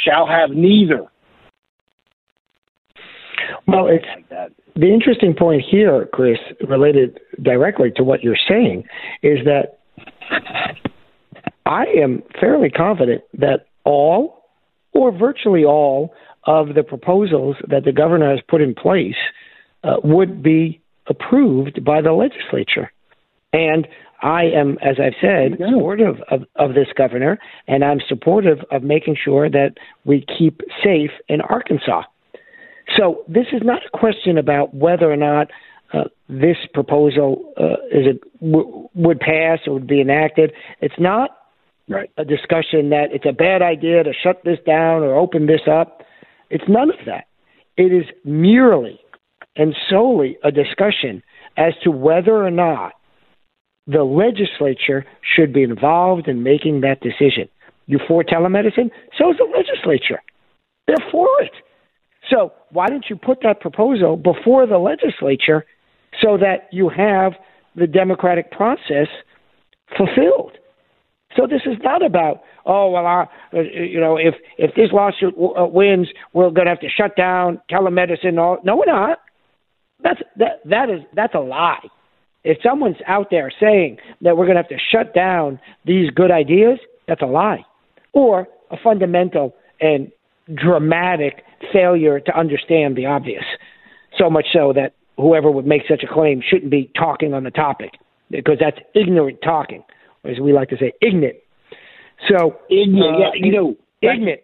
shall 0.06 0.28
have 0.28 0.50
neither. 0.52 1.06
Well, 3.68 3.88
it's 3.88 4.06
Like 4.16 4.30
that. 4.30 4.52
The 4.76 4.92
interesting 4.92 5.34
point 5.34 5.64
here, 5.70 6.08
Chris, 6.14 6.38
related 6.68 7.20
directly 7.42 7.92
to 7.96 8.04
what 8.04 8.24
you're 8.24 8.38
saying, 8.48 8.86
is 9.22 9.40
that 9.46 9.80
I 11.66 11.86
am 12.02 12.24
fairly 12.40 12.70
confident 12.70 13.24
that 13.34 13.68
all, 13.84 14.46
or 14.94 15.12
virtually 15.12 15.64
all, 15.64 16.14
of 16.46 16.74
the 16.76 16.84
proposals 16.84 17.56
that 17.70 17.86
the 17.86 17.92
governor 17.92 18.30
has 18.30 18.40
put 18.50 18.62
in 18.62 18.76
place 18.76 19.16
uh, 19.84 19.96
would 20.04 20.44
be 20.44 20.82
approved 21.08 21.84
by 21.84 22.02
the 22.02 22.12
legislature. 22.12 22.92
And 23.54 23.88
I 24.22 24.44
am, 24.46 24.78
as 24.82 24.98
I've 25.00 25.14
said, 25.22 25.58
supportive 25.58 26.16
of, 26.32 26.44
of 26.56 26.74
this 26.74 26.88
governor, 26.98 27.38
and 27.68 27.84
I'm 27.84 28.00
supportive 28.08 28.60
of 28.72 28.84
making 28.84 29.18
sure 29.24 29.50
that 29.50 29.76
we 30.06 30.26
keep 30.38 30.62
safe 30.84 31.12
in 31.28 31.42
Arkansas. 31.42 32.04
So 32.98 33.24
this 33.28 33.48
is 33.54 33.62
not 33.64 33.82
a 33.86 33.98
question 33.98 34.38
about 34.38 34.74
whether 34.74 35.12
or 35.12 35.18
not 35.18 35.50
uh, 35.94 36.06
this 36.28 36.58
proposal 36.74 37.54
uh, 37.58 37.76
is 37.92 38.08
a, 38.08 38.44
w- 38.46 38.90
would 38.96 39.20
pass 39.20 39.60
or 39.68 39.74
would 39.74 39.88
be 39.88 40.02
enacted. 40.02 40.52
It's 40.82 41.00
not 41.00 41.32
Right. 41.90 42.10
a 42.16 42.24
discussion 42.24 42.92
that 42.92 43.08
it's 43.12 43.26
a 43.26 43.34
bad 43.34 43.62
idea 43.62 44.04
to 44.04 44.14
shut 44.14 44.42
this 44.46 44.58
down 44.66 45.04
or 45.04 45.16
open 45.16 45.48
this 45.48 45.68
up. 45.70 46.02
It's 46.50 46.64
none 46.70 46.90
of 46.90 46.96
that. 47.06 47.26
It 47.76 47.92
is 47.92 48.06
merely 48.24 49.00
and 49.58 49.76
solely 49.90 50.38
a 50.46 50.52
discussion 50.52 51.22
as 51.58 51.74
to 51.84 51.92
whether 51.92 52.42
or 52.42 52.52
not 52.52 52.94
the 53.86 54.04
legislature 54.04 55.06
should 55.36 55.52
be 55.52 55.62
involved 55.64 56.30
in 56.30 56.42
making 56.42 56.82
that 56.82 57.02
decision. 57.02 57.50
You 57.88 58.00
for 58.08 58.24
telemedicine? 58.24 58.90
So 59.18 59.32
is 59.32 59.38
the 59.38 59.52
legislature. 59.54 60.22
They're 60.88 60.96
for 61.12 61.28
it. 61.42 61.52
So 62.30 62.54
why 62.70 62.88
don't 62.88 63.06
you 63.10 63.16
put 63.16 63.40
that 63.44 63.60
proposal 63.60 64.16
before 64.16 64.66
the 64.66 64.78
legislature 64.78 65.66
so 66.22 66.38
that 66.38 66.68
you 66.72 66.90
have 66.90 67.34
the 67.76 67.88
democratic 67.88 68.52
process 68.52 69.08
fulfilled? 69.98 70.58
So 71.36 71.48
this 71.48 71.62
is 71.66 71.78
not 71.84 72.06
about 72.06 72.42
oh 72.66 72.92
well, 72.92 73.06
our, 73.06 73.30
uh, 73.54 73.62
you 73.62 74.00
know, 74.00 74.18
if 74.18 74.36
if 74.58 74.76
this 74.76 74.90
lawsuit 74.92 75.34
w- 75.34 75.56
uh, 75.56 75.66
wins, 75.66 76.08
we're 76.34 76.52
going 76.52 76.66
to 76.66 76.72
have 76.72 76.80
to 76.82 76.90
shut 76.90 77.16
down 77.16 77.60
telemedicine. 77.72 78.38
All 78.38 78.60
no, 78.64 78.78
we're 78.78 78.86
not. 78.86 79.20
That's 80.04 80.22
that 80.38 80.62
that 80.66 80.90
is 80.90 81.02
that's 81.16 81.34
a 81.34 81.40
lie. 81.40 81.86
If 82.44 82.58
someone's 82.62 82.98
out 83.08 83.28
there 83.32 83.52
saying 83.60 83.98
that 84.22 84.38
we're 84.38 84.46
going 84.46 84.58
to 84.58 84.62
have 84.62 84.70
to 84.70 84.78
shut 84.92 85.14
down 85.14 85.60
these 85.86 86.10
good 86.10 86.30
ideas, 86.30 86.78
that's 87.08 87.22
a 87.22 87.26
lie, 87.26 87.66
or 88.12 88.48
a 88.70 88.78
fundamental 88.84 89.56
and 89.80 90.12
dramatic 90.54 91.44
failure 91.72 92.20
to 92.20 92.38
understand 92.38 92.96
the 92.96 93.06
obvious. 93.06 93.44
So 94.18 94.30
much 94.30 94.46
so 94.54 94.74
that 94.74 94.94
whoever 95.18 95.50
would 95.52 95.66
make 95.66 95.84
such 95.90 96.04
a 96.04 96.14
claim 96.14 96.42
shouldn't 96.48 96.72
be 96.72 96.92
talking 96.98 97.34
on 97.34 97.44
the 97.44 97.52
topic 97.52 97.92
because 98.30 98.58
that's 98.60 98.78
ignorant 98.96 99.40
talking, 99.44 99.84
or 100.24 100.32
as 100.32 100.40
we 100.40 100.54
like 100.54 100.70
to 100.70 100.78
say, 100.78 100.92
ignorant. 101.02 101.38
So 102.30 102.58
Ignorant. 102.70 103.16
uh, 103.16 103.20
yeah, 103.20 103.30
you 103.36 103.52
know, 103.52 103.76
ignorant. 104.02 104.42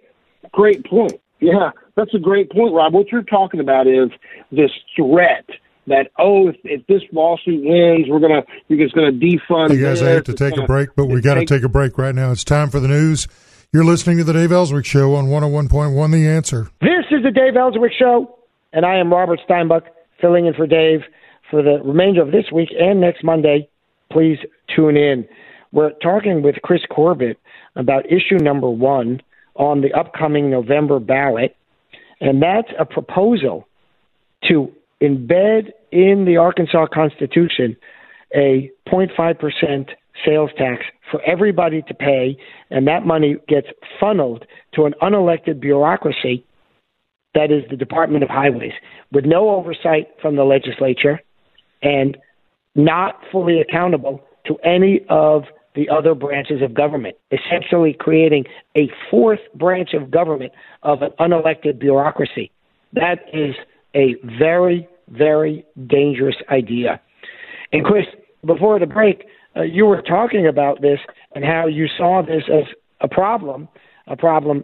great 0.52 0.86
point. 0.86 1.14
Yeah, 1.40 1.72
that's 1.96 2.14
a 2.14 2.20
great 2.20 2.52
point, 2.52 2.74
Rob. 2.74 2.94
What 2.94 3.12
you're 3.12 3.24
talking 3.24 3.60
about 3.62 3.88
is 3.88 4.10
this 4.52 4.72
threat 4.96 5.46
that 5.88 6.12
oh, 6.20 6.50
if, 6.50 6.56
if 6.64 6.86
this 6.88 7.02
lawsuit 7.14 7.64
wins, 7.64 8.08
we're 8.10 8.20
gonna 8.20 8.42
you're 8.68 8.80
just 8.84 8.94
gonna 8.96 9.12
defund. 9.12 9.70
Hey 9.72 9.78
guys, 9.82 10.02
I 10.02 10.06
this, 10.06 10.16
hate 10.16 10.26
to 10.26 10.34
take 10.34 10.54
a 10.54 10.56
gonna- 10.58 10.68
break, 10.68 10.90
but 10.96 11.06
we 11.06 11.22
got 11.22 11.36
to 11.36 11.40
take- 11.42 11.48
take 11.48 11.64
a 11.64 11.70
break 11.70 11.98
right 11.98 12.14
now. 12.14 12.32
It's 12.32 12.44
time 12.44 12.70
for 12.70 12.80
the 12.80 12.88
news. 12.90 13.28
You're 13.72 13.86
listening 13.86 14.18
to 14.18 14.24
the 14.24 14.34
Dave 14.34 14.52
Elswick 14.52 14.84
Show 14.84 15.14
on 15.14 15.28
101.1 15.28 16.12
The 16.12 16.28
Answer. 16.28 16.72
This 16.82 17.06
is 17.12 17.22
the 17.22 17.30
Dave 17.30 17.56
Elswick 17.56 17.92
Show, 17.94 18.40
and 18.74 18.84
I 18.84 18.96
am 18.96 19.14
Robert 19.14 19.40
Steinbuch, 19.48 19.84
filling 20.20 20.48
in 20.48 20.56
for 20.56 20.66
Dave 20.66 21.02
for 21.52 21.62
the 21.62 21.80
remainder 21.86 22.24
of 22.24 22.32
this 22.32 22.46
week 22.52 22.70
and 22.80 23.00
next 23.00 23.24
Monday. 23.24 23.70
Please 24.12 24.40
tune 24.76 24.98
in. 24.98 25.28
We're 25.72 25.92
talking 26.02 26.42
with 26.42 26.56
Chris 26.64 26.82
Corbitt 26.90 27.36
about 27.76 28.08
issue 28.08 28.40
number 28.42 28.68
one 28.68 29.22
on 29.54 29.82
the 29.82 29.94
upcoming 29.94 30.50
November 30.50 31.00
ballot, 31.00 31.56
and 32.20 32.42
that's 32.42 32.72
a 32.80 32.86
proposal 32.86 33.68
to 34.48 34.74
embed 35.00 35.74
in 35.92 36.26
the 36.26 36.38
Arkansas 36.38 36.88
Constitution 36.88 37.78
a 38.34 38.72
0.5% 38.88 39.90
sales 40.26 40.52
tax 40.58 40.84
for 41.12 41.22
everybody 41.24 41.82
to 41.84 41.94
pay, 41.94 42.38
and 42.70 42.88
that 42.88 43.06
money 43.06 43.36
gets 43.48 43.68
funneled 44.00 44.46
to 44.74 44.86
an 44.86 44.94
unelected 45.02 45.60
bureaucracy 45.60 46.46
that 47.36 47.52
is 47.52 47.64
the 47.70 47.78
Department 47.78 48.24
of 48.24 48.30
Highways, 48.30 48.74
with 49.12 49.26
no 49.26 49.50
oversight 49.52 50.08
from 50.22 50.36
the 50.36 50.44
legislature 50.44 51.20
and 51.82 52.18
not 52.76 53.20
fully 53.32 53.62
accountable 53.62 54.24
to 54.46 54.56
any 54.64 55.02
of 55.10 55.44
the 55.76 55.88
other 55.90 56.16
branches 56.16 56.62
of 56.62 56.74
government, 56.74 57.16
essentially 57.32 57.96
creating 57.98 58.46
a 58.76 58.90
fourth 59.12 59.40
branch 59.56 59.94
of 59.94 60.10
government 60.10 60.52
of 60.84 61.02
an 61.02 61.12
unelected 61.20 61.80
bureaucracy. 61.80 62.52
That 62.94 63.20
is 63.32 63.56
a 63.96 64.16
very, 64.40 64.88
very 65.10 65.66
dangerous 65.88 66.36
idea. 66.50 67.00
And 67.72 67.86
Chris, 67.86 68.06
before 68.46 68.80
the 68.80 68.88
break, 68.88 69.26
uh, 69.60 69.64
you 69.64 69.86
were 69.86 70.02
talking 70.02 70.48
about 70.48 70.82
this 70.82 71.00
and 71.36 71.44
how 71.44 71.68
you 71.68 71.88
saw 71.98 72.22
this 72.22 72.44
as 72.52 72.64
a 73.02 73.08
problem, 73.08 73.68
a 74.08 74.16
problem 74.16 74.64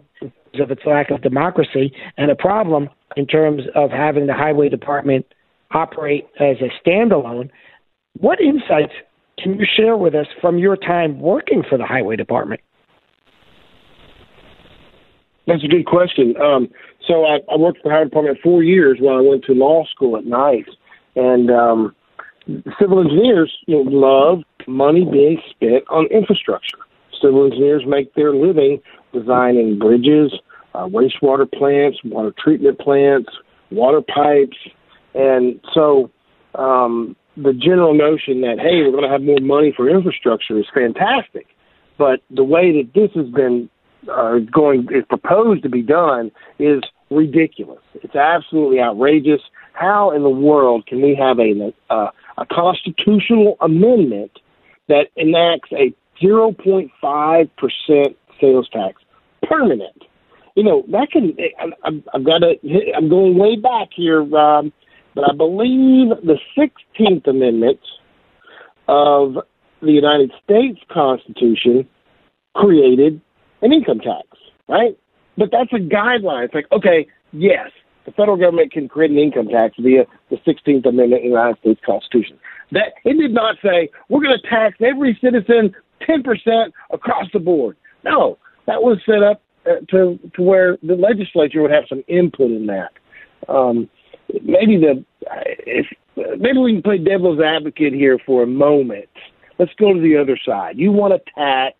of 0.60 0.70
its 0.70 0.82
lack 0.86 1.10
of 1.10 1.22
democracy, 1.22 1.92
and 2.16 2.30
a 2.30 2.36
problem 2.36 2.88
in 3.16 3.26
terms 3.26 3.62
of 3.74 3.90
having 3.90 4.26
the 4.26 4.34
highway 4.34 4.68
department 4.68 5.26
operate 5.72 6.26
as 6.40 6.56
a 6.60 6.88
standalone. 6.88 7.50
What 8.18 8.40
insights 8.40 8.92
can 9.38 9.58
you 9.58 9.66
share 9.76 9.96
with 9.96 10.14
us 10.14 10.26
from 10.40 10.58
your 10.58 10.76
time 10.76 11.20
working 11.20 11.62
for 11.68 11.76
the 11.76 11.84
highway 11.84 12.16
department? 12.16 12.60
That's 15.46 15.62
a 15.62 15.68
good 15.68 15.86
question. 15.86 16.34
Um, 16.40 16.68
so 17.06 17.24
I, 17.24 17.38
I 17.52 17.56
worked 17.56 17.78
for 17.82 17.90
the 17.90 17.90
highway 17.90 18.04
department 18.04 18.38
four 18.42 18.62
years 18.62 18.98
while 19.00 19.18
I 19.18 19.20
went 19.20 19.44
to 19.44 19.52
law 19.52 19.84
school 19.94 20.16
at 20.16 20.24
night, 20.24 20.66
and 21.14 21.50
um, 21.50 21.94
civil 22.80 23.00
engineers 23.00 23.52
you 23.66 23.84
know, 23.84 23.90
love 23.90 24.42
money 24.66 25.04
being 25.04 25.40
spent 25.50 25.84
on 25.88 26.06
infrastructure. 26.06 26.78
Civil 27.20 27.46
engineers 27.46 27.84
make 27.86 28.14
their 28.14 28.34
living 28.34 28.80
designing 29.12 29.78
bridges, 29.78 30.32
uh, 30.74 30.86
wastewater 30.86 31.50
plants, 31.50 31.98
water 32.04 32.34
treatment 32.38 32.78
plants, 32.78 33.30
water 33.70 34.02
pipes, 34.02 34.56
and 35.14 35.58
so 35.72 36.10
um, 36.54 37.16
the 37.36 37.52
general 37.52 37.94
notion 37.94 38.42
that 38.42 38.58
hey, 38.58 38.82
we're 38.82 38.90
going 38.90 39.04
to 39.04 39.10
have 39.10 39.22
more 39.22 39.40
money 39.40 39.72
for 39.74 39.88
infrastructure 39.88 40.58
is 40.58 40.66
fantastic, 40.74 41.46
but 41.98 42.20
the 42.30 42.44
way 42.44 42.72
that 42.72 42.90
this 42.94 43.10
has 43.14 43.32
been 43.32 43.68
uh, 44.10 44.38
going 44.52 44.86
is 44.94 45.04
proposed 45.08 45.62
to 45.62 45.68
be 45.68 45.82
done 45.82 46.30
is 46.58 46.82
ridiculous. 47.10 47.80
It's 47.94 48.14
absolutely 48.14 48.80
outrageous. 48.80 49.40
How 49.72 50.10
in 50.10 50.22
the 50.22 50.30
world 50.30 50.86
can 50.86 51.02
we 51.02 51.14
have 51.14 51.38
a 51.38 51.72
uh, 51.90 52.10
a 52.38 52.46
constitutional 52.46 53.56
amendment 53.60 54.32
that 54.88 55.06
enacts 55.16 55.70
a 55.72 55.94
0.5 56.22 57.50
percent 57.56 58.16
sales 58.40 58.68
tax 58.72 59.02
permanent? 59.42 60.02
You 60.54 60.64
know 60.64 60.84
that 60.90 61.08
can. 61.12 61.36
I, 61.58 61.90
I've 62.14 62.24
got 62.24 62.38
to. 62.38 62.54
I'm 62.96 63.08
going 63.08 63.38
way 63.38 63.56
back 63.56 63.88
here. 63.94 64.22
Um, 64.36 64.72
but 65.16 65.24
I 65.30 65.34
believe 65.34 66.10
the 66.24 66.38
16th 66.56 67.26
Amendment 67.26 67.80
of 68.86 69.36
the 69.80 69.90
United 69.90 70.30
States 70.44 70.78
Constitution 70.92 71.88
created 72.54 73.20
an 73.62 73.72
income 73.72 74.00
tax, 74.00 74.26
right? 74.68 74.96
But 75.38 75.48
that's 75.50 75.72
a 75.72 75.76
guideline. 75.76 76.44
It's 76.44 76.54
like, 76.54 76.66
okay, 76.70 77.06
yes, 77.32 77.70
the 78.06 78.12
federal 78.12 78.36
government 78.36 78.72
can 78.72 78.88
create 78.88 79.10
an 79.10 79.18
income 79.18 79.48
tax 79.48 79.74
via 79.78 80.04
the 80.30 80.36
16th 80.36 80.86
Amendment 80.86 81.14
of 81.14 81.22
the 81.22 81.28
United 81.28 81.58
States 81.58 81.80
Constitution. 81.84 82.38
That 82.72 82.94
it 83.04 83.14
did 83.14 83.34
not 83.34 83.56
say 83.62 83.90
we're 84.08 84.22
going 84.22 84.38
to 84.40 84.48
tax 84.48 84.76
every 84.80 85.18
citizen 85.20 85.74
10% 86.08 86.72
across 86.90 87.26
the 87.32 87.40
board. 87.40 87.76
No, 88.04 88.38
that 88.66 88.82
was 88.82 88.98
set 89.04 89.22
up 89.22 89.42
uh, 89.66 89.84
to 89.90 90.18
to 90.34 90.42
where 90.42 90.78
the 90.82 90.94
legislature 90.94 91.62
would 91.62 91.70
have 91.70 91.84
some 91.88 92.04
input 92.08 92.50
in 92.50 92.66
that. 92.66 92.92
Um, 93.48 93.88
maybe 94.28 94.78
the 94.78 95.04
if 95.66 95.86
maybe 96.38 96.58
we 96.58 96.72
can 96.74 96.82
play 96.82 96.98
devil's 96.98 97.40
advocate 97.40 97.92
here 97.92 98.18
for 98.24 98.42
a 98.42 98.46
moment. 98.46 99.08
Let's 99.58 99.72
go 99.78 99.92
to 99.92 100.00
the 100.00 100.16
other 100.16 100.38
side. 100.44 100.78
You 100.78 100.92
want 100.92 101.14
a 101.14 101.20
tax 101.34 101.76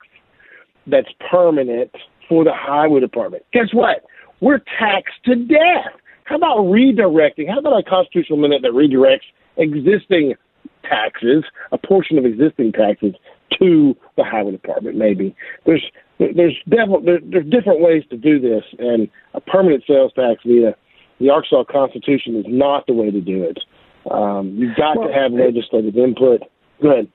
that's 0.87 1.09
permanent 1.31 1.91
for 2.29 2.43
the 2.45 2.53
highway 2.55 3.01
department. 3.01 3.45
Guess 3.53 3.73
what? 3.73 4.05
We're 4.41 4.61
taxed 4.79 5.23
to 5.27 5.35
death. 5.35 5.93
How 6.27 6.37
about 6.37 6.59
redirecting? 6.59 7.49
How 7.49 7.59
about 7.59 7.79
a 7.79 7.83
constitutional 7.89 8.39
amendment 8.39 8.63
that 8.63 8.73
redirects 8.73 9.27
existing 9.57 10.35
taxes, 10.83 11.45
a 11.73 11.79
portion 11.79 12.19
of 12.19 12.25
existing 12.25 12.73
taxes, 12.73 13.15
to 13.59 13.97
the 14.17 14.25
highway 14.25 14.53
department? 14.53 14.97
Maybe 14.97 15.35
there's 15.65 15.85
there's 16.19 16.57
devil, 16.69 17.01
there, 17.01 17.21
there's 17.23 17.49
different 17.49 17.81
ways 17.81 18.03
to 18.11 18.17
do 18.17 18.41
this, 18.41 18.65
and 18.79 19.09
a 19.35 19.41
permanent 19.41 19.85
sales 19.87 20.13
tax 20.15 20.41
via 20.45 20.75
the 21.21 21.31
Arkansas 21.31 21.65
Constitution 21.71 22.37
is 22.37 22.45
not 22.49 22.87
the 22.87 22.93
way 22.93 23.11
to 23.11 23.21
do 23.21 23.45
it. 23.45 23.59
Um, 24.11 24.55
you've 24.57 24.77
got 24.77 24.99
well, 24.99 25.09
to 25.09 25.15
have 25.15 25.33
legislative 25.33 25.97
input. 25.97 26.43
Go 26.83 26.93
ahead. 26.93 27.09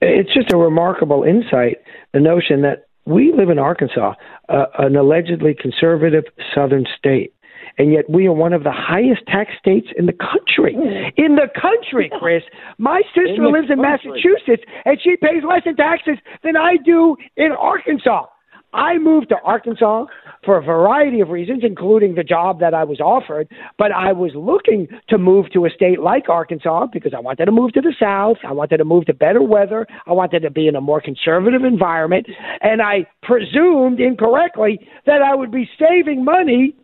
It's 0.00 0.32
just 0.32 0.52
a 0.52 0.56
remarkable 0.56 1.22
insight. 1.22 1.78
The 2.12 2.20
notion 2.20 2.62
that 2.62 2.88
we 3.04 3.32
live 3.32 3.50
in 3.50 3.58
Arkansas, 3.58 4.14
uh, 4.48 4.66
an 4.78 4.96
allegedly 4.96 5.54
conservative 5.58 6.24
southern 6.54 6.86
state, 6.96 7.32
and 7.78 7.92
yet 7.92 8.08
we 8.08 8.26
are 8.26 8.32
one 8.32 8.52
of 8.52 8.64
the 8.64 8.72
highest 8.72 9.22
tax 9.26 9.52
states 9.58 9.88
in 9.96 10.06
the 10.06 10.12
country. 10.12 10.74
Hmm. 10.74 11.10
In 11.16 11.36
the 11.36 11.48
country, 11.60 12.10
Chris. 12.18 12.42
My 12.78 13.02
sister 13.14 13.44
in 13.44 13.52
lives 13.52 13.68
in 13.70 13.80
Massachusetts, 13.80 14.64
and 14.84 14.98
she 15.02 15.16
pays 15.16 15.42
less 15.48 15.62
in 15.66 15.76
taxes 15.76 16.18
than 16.42 16.56
I 16.56 16.76
do 16.84 17.16
in 17.36 17.52
Arkansas. 17.52 18.26
I 18.72 18.98
moved 18.98 19.30
to 19.30 19.36
Arkansas 19.44 20.06
for 20.44 20.58
a 20.58 20.62
variety 20.62 21.20
of 21.20 21.30
reasons, 21.30 21.62
including 21.64 22.14
the 22.14 22.22
job 22.22 22.60
that 22.60 22.74
I 22.74 22.84
was 22.84 23.00
offered. 23.00 23.48
But 23.78 23.92
I 23.92 24.12
was 24.12 24.32
looking 24.34 24.88
to 25.08 25.16
move 25.16 25.50
to 25.52 25.64
a 25.64 25.70
state 25.70 26.00
like 26.00 26.28
Arkansas 26.28 26.86
because 26.92 27.14
I 27.16 27.20
wanted 27.20 27.46
to 27.46 27.52
move 27.52 27.72
to 27.72 27.80
the 27.80 27.94
South. 27.98 28.36
I 28.46 28.52
wanted 28.52 28.76
to 28.78 28.84
move 28.84 29.06
to 29.06 29.14
better 29.14 29.42
weather. 29.42 29.86
I 30.06 30.12
wanted 30.12 30.40
to 30.40 30.50
be 30.50 30.68
in 30.68 30.76
a 30.76 30.80
more 30.80 31.00
conservative 31.00 31.64
environment. 31.64 32.26
And 32.60 32.82
I 32.82 33.06
presumed 33.22 34.00
incorrectly 34.00 34.86
that 35.06 35.22
I 35.22 35.34
would 35.34 35.50
be 35.50 35.68
saving 35.78 36.24
money 36.24 36.74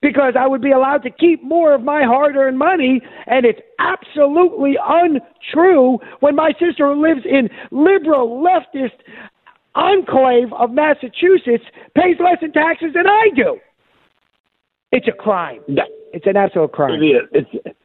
because 0.00 0.34
I 0.38 0.46
would 0.46 0.62
be 0.62 0.70
allowed 0.70 1.02
to 1.04 1.10
keep 1.10 1.42
more 1.42 1.74
of 1.74 1.82
my 1.82 2.04
hard 2.04 2.36
earned 2.36 2.58
money. 2.58 3.00
And 3.26 3.44
it's 3.44 3.60
absolutely 3.78 4.76
untrue 4.82 5.98
when 6.20 6.36
my 6.36 6.52
sister 6.58 6.94
lives 6.94 7.22
in 7.24 7.48
liberal 7.70 8.42
leftist 8.42 8.98
enclave 9.74 10.52
of 10.52 10.70
Massachusetts 10.70 11.64
pays 11.94 12.16
less 12.20 12.38
in 12.42 12.52
taxes 12.52 12.92
than 12.94 13.06
I 13.06 13.28
do. 13.34 13.58
It's 14.92 15.06
a 15.08 15.12
crime. 15.12 15.60
It's 16.12 16.26
an 16.26 16.36
absolute 16.36 16.72
crime. 16.72 17.02
It 17.02 17.04
is. 17.04 17.28
It's, 17.32 17.76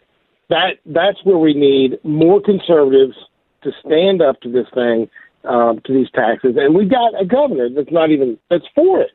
that 0.50 0.78
that's 0.86 1.18
where 1.24 1.38
we 1.38 1.54
need 1.54 2.00
more 2.04 2.42
conservatives 2.42 3.16
to 3.64 3.72
stand 3.86 4.22
up 4.22 4.40
to 4.42 4.52
this 4.52 4.68
thing, 4.74 5.10
um, 5.46 5.82
to 5.86 5.94
these 5.94 6.10
taxes, 6.14 6.56
and 6.58 6.76
we've 6.76 6.90
got 6.90 7.20
a 7.20 7.26
governor 7.26 7.70
that's 7.70 7.92
not 7.92 8.12
even 8.12 8.38
that's 8.50 8.66
for 8.76 9.02
it. 9.02 9.12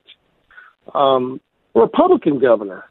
Um, 0.95 1.41
Republican 1.75 2.39
governor. 2.39 2.85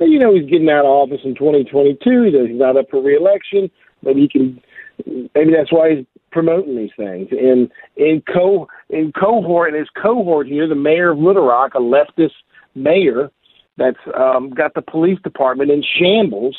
You 0.00 0.18
know 0.18 0.34
he's 0.34 0.50
getting 0.50 0.68
out 0.70 0.84
of 0.84 0.90
office 0.90 1.20
in 1.24 1.34
2022. 1.34 2.46
He's 2.48 2.58
not 2.58 2.76
up 2.76 2.86
for 2.90 3.00
reelection. 3.00 3.70
Maybe 4.02 4.22
he 4.22 4.28
can. 4.28 4.60
Maybe 5.06 5.52
that's 5.52 5.72
why 5.72 5.96
he's 5.96 6.06
promoting 6.32 6.76
these 6.76 6.90
things. 6.96 7.28
And 7.30 7.70
in 7.96 8.22
co 8.32 8.68
in 8.90 9.12
cohort 9.12 9.72
in 9.72 9.78
his 9.78 9.88
cohort 9.90 10.48
here, 10.48 10.68
the 10.68 10.74
mayor 10.74 11.12
of 11.12 11.18
Little 11.18 11.46
Rock, 11.46 11.74
a 11.74 11.78
leftist 11.78 12.32
mayor 12.74 13.30
that's 13.76 13.98
um, 14.18 14.50
got 14.50 14.74
the 14.74 14.82
police 14.82 15.18
department 15.22 15.70
in 15.70 15.82
shambles. 15.82 16.56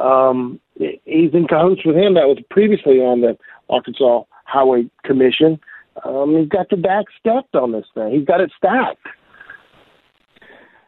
Um, 0.00 0.60
he's 0.78 1.32
in 1.32 1.46
cahoots 1.48 1.84
with 1.84 1.96
him. 1.96 2.14
That 2.14 2.28
was 2.28 2.38
previously 2.50 2.98
on 2.98 3.22
the 3.22 3.36
Arkansas 3.70 4.22
Highway 4.44 4.88
Commission. 5.04 5.58
Um, 6.04 6.36
he's 6.38 6.48
got 6.48 6.68
the 6.68 6.76
back 6.76 7.06
stepped 7.18 7.54
on 7.54 7.72
this 7.72 7.86
thing. 7.94 8.12
He's 8.12 8.26
got 8.26 8.40
it 8.40 8.52
stacked. 8.56 9.06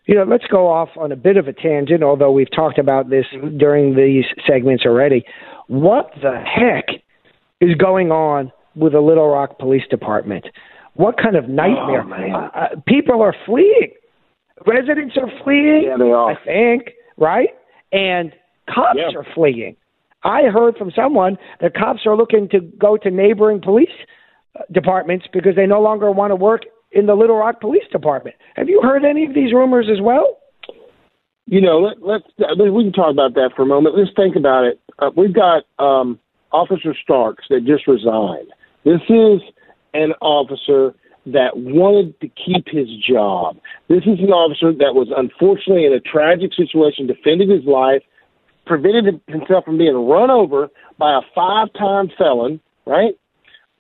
You 0.09 0.15
know, 0.15 0.25
let's 0.25 0.47
go 0.51 0.67
off 0.67 0.89
on 0.97 1.13
a 1.13 1.17
bit 1.17 1.37
of 1.37 1.49
a 1.49 1.53
tangent, 1.53 2.03
although 2.03 2.33
we've 2.33 2.51
talked 2.51 2.79
about 2.79 3.11
this 3.11 3.27
during 3.59 3.95
these 3.95 4.25
segments 4.47 4.85
already. 4.87 5.23
What 5.67 6.13
the 6.23 6.43
heck 6.43 6.87
is 7.61 7.75
going 7.75 8.11
on 8.11 8.51
with 8.75 8.93
the 8.95 9.01
Little 9.01 9.29
Rock 9.29 9.59
Police 9.59 9.83
Department? 9.91 10.47
What 10.95 11.19
kind 11.23 11.37
of 11.37 11.51
nightmare? 11.51 12.05
Oh, 12.05 12.35
uh, 12.35 12.59
uh, 12.59 12.69
people 12.87 13.21
are 13.21 13.35
fleeing. 13.45 13.93
Residents 14.67 15.15
are 15.19 15.31
fleeing. 15.45 15.85
Yeah, 15.85 15.99
they 15.99 16.11
are. 16.11 16.33
I 16.33 16.43
think, 16.43 16.95
right? 17.19 17.51
And 17.93 18.33
cops 18.75 18.97
yeah. 18.97 19.15
are 19.15 19.27
fleeing. 19.35 19.77
I 20.25 20.45
heard 20.45 20.77
from 20.79 20.91
someone 20.97 21.37
that 21.61 21.75
cops 21.75 22.01
are 22.07 22.17
looking 22.17 22.49
to 22.49 22.61
go 22.61 22.97
to 22.97 23.11
neighboring 23.11 23.61
police 23.61 23.89
uh, 24.59 24.63
departments 24.73 25.27
because 25.35 25.55
they 25.55 25.67
no 25.67 25.83
longer 25.83 26.11
want 26.11 26.31
to 26.31 26.37
work 26.37 26.63
in 26.93 27.07
the 27.07 27.15
Little 27.15 27.37
Rock 27.37 27.61
Police 27.61 27.85
Department. 27.93 28.37
Have 28.57 28.69
you 28.69 28.81
heard 28.83 29.05
any 29.05 29.25
of 29.27 29.35
these 29.35 29.53
rumors 29.53 29.89
as 29.91 30.01
well? 30.01 30.39
You 31.47 31.61
know, 31.61 31.79
let, 31.79 32.03
let's 32.03 32.25
we 32.59 32.85
can 32.85 32.93
talk 32.93 33.11
about 33.11 33.35
that 33.35 33.51
for 33.57 33.63
a 33.63 33.67
moment. 33.67 33.97
Let's 33.97 34.11
think 34.15 34.37
about 34.37 34.65
it. 34.65 34.81
Uh, 34.99 35.11
we've 35.17 35.35
got 35.35 35.65
um, 35.79 36.19
Officer 36.53 36.95
Starks 37.03 37.45
that 37.49 37.65
just 37.65 37.87
resigned. 37.87 38.49
This 38.85 39.01
is 39.09 39.41
an 39.95 40.13
officer 40.21 40.95
that 41.27 41.57
wanted 41.57 42.19
to 42.21 42.29
keep 42.29 42.67
his 42.69 42.89
job. 43.07 43.57
This 43.89 44.03
is 44.05 44.19
an 44.21 44.31
officer 44.31 44.73
that 44.73 44.95
was 44.95 45.09
unfortunately 45.15 45.85
in 45.85 45.93
a 45.93 46.01
tragic 46.01 46.53
situation, 46.55 47.07
defended 47.07 47.51
his 47.51 47.65
life, 47.65 48.03
prevented 48.67 49.21
himself 49.27 49.65
from 49.65 49.79
being 49.79 49.95
run 49.95 50.31
over 50.31 50.69
by 50.99 51.19
a 51.19 51.21
five 51.35 51.69
time 51.79 52.11
felon, 52.17 52.61
right? 52.87 53.15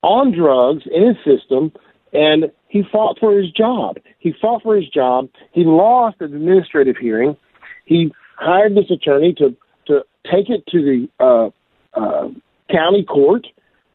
On 0.02 0.32
drugs 0.32 0.84
in 0.92 1.06
his 1.06 1.16
system, 1.24 1.72
and 2.12 2.50
he 2.68 2.82
fought 2.90 3.18
for 3.18 3.36
his 3.38 3.50
job. 3.50 3.96
He 4.18 4.32
fought 4.40 4.62
for 4.62 4.76
his 4.76 4.88
job. 4.88 5.28
He 5.52 5.64
lost 5.64 6.16
an 6.20 6.34
administrative 6.34 6.96
hearing. 6.96 7.36
He 7.84 8.12
hired 8.36 8.74
this 8.74 8.90
attorney 8.90 9.34
to 9.34 9.56
to 9.86 10.04
take 10.30 10.50
it 10.50 10.64
to 10.68 10.82
the 10.82 11.08
uh, 11.18 11.50
uh, 11.98 12.28
county 12.70 13.04
court 13.04 13.46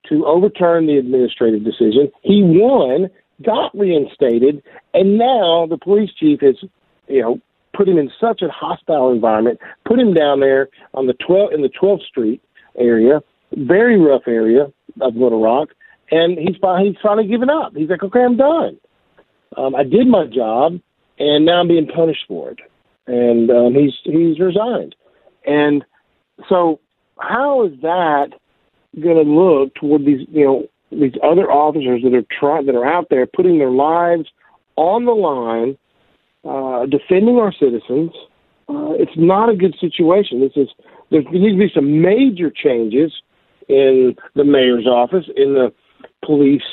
to 0.10 0.26
overturn 0.26 0.88
the 0.88 0.98
administrative 0.98 1.64
decision. 1.64 2.12
He 2.24 2.42
won, 2.44 3.10
got 3.44 3.78
reinstated, 3.78 4.64
and 4.94 5.18
now 5.18 5.68
the 5.70 5.78
police 5.78 6.10
chief 6.20 6.42
has, 6.42 6.56
you 7.08 7.22
know, 7.22 7.40
put 7.76 7.88
him 7.88 7.98
in 7.98 8.12
such 8.20 8.42
a 8.42 8.50
hostile 8.50 9.12
environment, 9.12 9.60
put 9.86 10.00
him 10.00 10.14
down 10.14 10.40
there 10.40 10.70
on 10.94 11.08
the 11.08 11.14
12 11.26 11.54
in 11.54 11.62
the 11.62 11.70
12th 11.70 12.04
Street 12.04 12.42
area, 12.78 13.22
very 13.54 14.00
rough 14.00 14.24
area 14.28 14.72
of 15.02 15.16
Little 15.16 15.42
Rock, 15.42 15.70
and 16.12 16.38
he's 16.38 16.56
he's 16.56 16.96
finally 17.02 17.28
given 17.28 17.50
up. 17.50 17.74
He's 17.76 17.90
like, 17.90 18.04
okay, 18.04 18.22
I'm 18.22 18.38
done. 18.38 18.78
Um, 19.58 19.76
I 19.76 19.84
did 19.84 20.08
my 20.08 20.26
job, 20.26 20.80
and 21.20 21.46
now 21.46 21.62
I'm 21.62 21.68
being 21.68 21.88
punished 21.88 22.26
for 22.28 22.52
it. 22.52 22.60
And 23.08 23.50
um, 23.52 23.74
he's 23.74 23.94
he's 24.04 24.40
resigned. 24.40 24.96
And 25.46 25.84
so, 26.50 26.80
how 27.20 27.66
is 27.66 27.74
that 27.82 28.30
going 29.02 29.16
to 29.16 29.30
look 29.30 29.74
toward 29.76 30.06
these 30.06 30.28
you 30.30 30.46
know 30.46 30.68
these 30.92 31.14
other 31.24 31.52
officers 31.52 32.02
that 32.04 32.14
are 32.14 32.26
trying 32.40 32.66
that 32.68 32.76
are 32.76 32.86
out 32.86 33.08
there 33.10 33.26
putting 33.26 33.58
their 33.58 33.72
lives 33.72 34.26
on 34.76 35.06
the 35.06 35.12
line, 35.12 35.78
uh, 36.46 36.86
defending 36.86 37.38
our 37.38 37.54
citizens? 37.54 38.12
Uh, 38.70 38.94
it's 38.94 39.12
not 39.18 39.50
a 39.50 39.56
good 39.56 39.76
situation. 39.80 40.40
This 40.40 40.54
is 40.56 40.70
there 41.12 41.22
needs 41.22 41.56
to 41.56 41.60
be 41.60 41.72
some 41.74 42.02
major 42.02 42.50
changes 42.50 43.12
in 43.68 44.16
the 44.36 44.44
mayor's 44.44 44.88
office, 44.88 45.26
in 45.36 45.54
the 45.54 45.74
police 46.26 46.64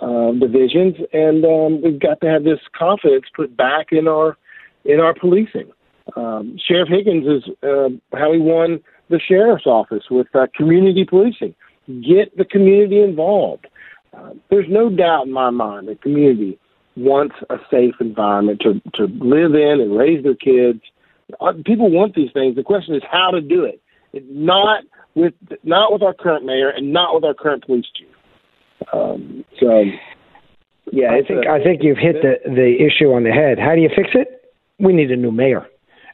uh, 0.00 0.32
divisions, 0.32 0.96
and 1.12 1.44
um, 1.44 1.82
we've 1.82 2.00
got 2.00 2.20
to 2.22 2.28
have 2.28 2.44
this 2.44 2.60
confidence 2.76 3.24
put 3.34 3.56
back 3.56 3.86
in 3.92 4.08
our 4.08 4.36
in 4.84 5.00
our 5.00 5.14
policing. 5.14 5.70
Um, 6.16 6.56
Sheriff 6.66 6.88
Higgins 6.88 7.26
is 7.26 7.50
uh, 7.62 7.88
how 8.16 8.32
he 8.32 8.38
won 8.38 8.80
the 9.10 9.20
sheriff's 9.20 9.66
office 9.66 10.04
with 10.10 10.26
uh, 10.34 10.46
community 10.56 11.04
policing. 11.04 11.54
Get 11.86 12.36
the 12.36 12.44
community 12.44 13.00
involved. 13.02 13.66
Uh, 14.16 14.30
there's 14.50 14.66
no 14.68 14.90
doubt 14.90 15.26
in 15.26 15.32
my 15.32 15.50
mind 15.50 15.88
the 15.88 15.94
community 15.96 16.58
wants 16.96 17.34
a 17.48 17.56
safe 17.70 17.94
environment 18.00 18.60
to 18.60 18.80
to 18.94 19.04
live 19.24 19.54
in 19.54 19.80
and 19.80 19.96
raise 19.96 20.22
their 20.22 20.34
kids 20.34 20.80
Uh, 21.40 21.52
people 21.64 21.90
want 21.90 22.14
these 22.14 22.32
things. 22.32 22.56
The 22.56 22.62
question 22.62 22.94
is 22.94 23.02
how 23.10 23.30
to 23.30 23.40
do 23.40 23.64
it. 23.64 23.80
it 24.12 24.24
not 24.30 24.84
with 25.14 25.34
not 25.64 25.92
with 25.92 26.02
our 26.02 26.14
current 26.14 26.44
mayor 26.44 26.70
and 26.76 26.92
not 26.92 27.14
with 27.14 27.24
our 27.24 27.34
current 27.34 27.64
police 27.64 27.86
chief. 27.96 28.11
Um, 28.92 29.44
so, 29.60 29.84
yeah, 30.90 31.12
I 31.12 31.26
think 31.26 31.46
a, 31.46 31.50
I 31.50 31.62
think 31.62 31.82
you've 31.82 31.98
hit 31.98 32.16
the 32.22 32.34
the 32.44 32.76
issue 32.84 33.12
on 33.12 33.24
the 33.24 33.30
head. 33.30 33.58
How 33.58 33.74
do 33.74 33.80
you 33.80 33.90
fix 33.94 34.10
it? 34.14 34.52
We 34.78 34.92
need 34.92 35.10
a 35.10 35.16
new 35.16 35.30
mayor, 35.30 35.66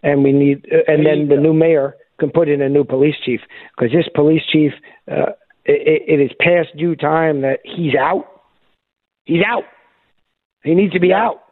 and 0.02 0.22
we 0.22 0.32
need, 0.32 0.66
uh, 0.70 0.90
and 0.90 1.06
then 1.06 1.28
the 1.28 1.40
new 1.40 1.52
mayor 1.52 1.94
can 2.20 2.30
put 2.30 2.48
in 2.48 2.60
a 2.60 2.68
new 2.68 2.84
police 2.84 3.14
chief 3.24 3.40
because 3.76 3.92
this 3.92 4.08
police 4.14 4.42
chief, 4.52 4.72
uh, 5.10 5.32
it, 5.64 6.20
it 6.20 6.20
is 6.22 6.30
past 6.40 6.76
due 6.76 6.96
time 6.96 7.42
that 7.42 7.60
he's 7.64 7.94
out. 7.94 8.42
He's 9.24 9.42
out. 9.46 9.64
He 10.62 10.74
needs 10.74 10.92
to 10.92 11.00
be 11.00 11.08
yeah. 11.08 11.26
out. 11.26 11.42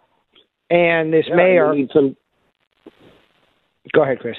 And 0.70 1.12
this 1.12 1.26
yeah, 1.28 1.36
mayor. 1.36 1.74
Some. 1.92 2.16
Go 3.94 4.02
ahead, 4.02 4.18
Chris. 4.18 4.36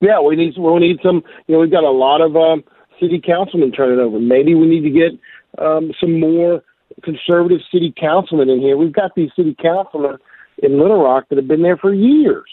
Yeah, 0.00 0.20
we 0.20 0.36
need 0.36 0.54
we 0.58 0.78
need 0.80 0.98
some. 1.02 1.22
You 1.46 1.54
know, 1.54 1.60
we've 1.60 1.70
got 1.70 1.84
a 1.84 1.90
lot 1.90 2.20
of 2.20 2.36
um, 2.36 2.62
city 3.00 3.22
councilmen 3.24 3.72
turning 3.72 3.98
over. 3.98 4.20
Maybe 4.20 4.54
we 4.54 4.66
need 4.66 4.82
to 4.82 4.90
get 4.90 5.18
um, 5.58 5.92
some 6.00 6.20
more 6.20 6.62
conservative 7.02 7.60
city 7.72 7.92
councilmen 7.98 8.48
in 8.48 8.60
here. 8.60 8.76
We've 8.76 8.92
got 8.92 9.14
these 9.14 9.30
city 9.36 9.56
councilmen 9.60 10.18
in 10.62 10.80
Little 10.80 11.02
Rock 11.02 11.24
that 11.28 11.36
have 11.36 11.48
been 11.48 11.62
there 11.62 11.76
for 11.76 11.92
years. 11.92 12.50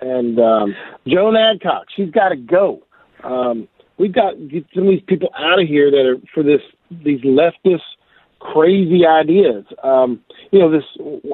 And 0.00 0.38
um, 0.38 0.74
Joan 1.06 1.36
Adcock, 1.36 1.86
she's 1.94 2.10
got 2.10 2.28
to 2.28 2.36
go. 2.36 2.82
Um, 3.24 3.66
we've 3.98 4.14
got 4.14 4.32
to 4.32 4.46
get 4.46 4.66
some 4.74 4.84
of 4.84 4.90
these 4.90 5.02
people 5.06 5.30
out 5.36 5.60
of 5.60 5.66
here 5.66 5.90
that 5.90 6.06
are 6.06 6.16
for 6.32 6.42
this 6.42 6.60
these 7.04 7.20
leftist 7.20 7.80
crazy 8.40 9.04
ideas. 9.04 9.64
Um, 9.82 10.20
you 10.52 10.58
know, 10.58 10.70
this 10.70 10.84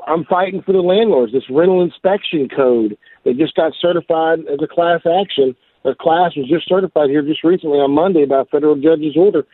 I'm 0.07 0.25
fighting 0.25 0.63
for 0.63 0.73
the 0.73 0.81
landlords. 0.81 1.33
This 1.33 1.49
rental 1.51 1.83
inspection 1.83 2.49
code 2.49 2.97
that 3.25 3.37
just 3.37 3.55
got 3.55 3.73
certified 3.81 4.41
as 4.51 4.59
a 4.63 4.67
class 4.67 5.01
action. 5.21 5.55
A 5.85 5.95
class 5.95 6.35
was 6.35 6.49
just 6.49 6.67
certified 6.67 7.11
here 7.11 7.21
just 7.21 7.45
recently 7.45 7.79
on 7.79 7.91
Monday 7.91 8.25
by 8.25 8.41
a 8.41 8.45
federal 8.47 8.75
judge's 8.77 9.17
order. 9.17 9.47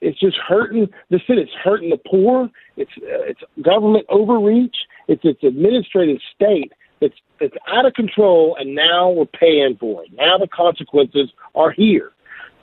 It's 0.00 0.18
just 0.18 0.36
hurting 0.36 0.88
the 1.10 1.20
city. 1.26 1.42
It's 1.42 1.52
hurting 1.62 1.90
the 1.90 1.98
poor. 1.98 2.50
It's 2.76 2.90
uh, 2.98 3.22
it's 3.22 3.40
government 3.62 4.06
overreach. 4.08 4.76
It's 5.08 5.22
it's 5.24 5.42
administrative 5.42 6.18
state 6.34 6.72
that's 7.00 7.14
that's 7.38 7.54
out 7.68 7.86
of 7.86 7.94
control, 7.94 8.56
and 8.58 8.74
now 8.74 9.10
we're 9.10 9.26
paying 9.26 9.76
for 9.78 10.04
it. 10.04 10.10
Now 10.12 10.38
the 10.38 10.48
consequences 10.48 11.30
are 11.54 11.70
here. 11.70 12.12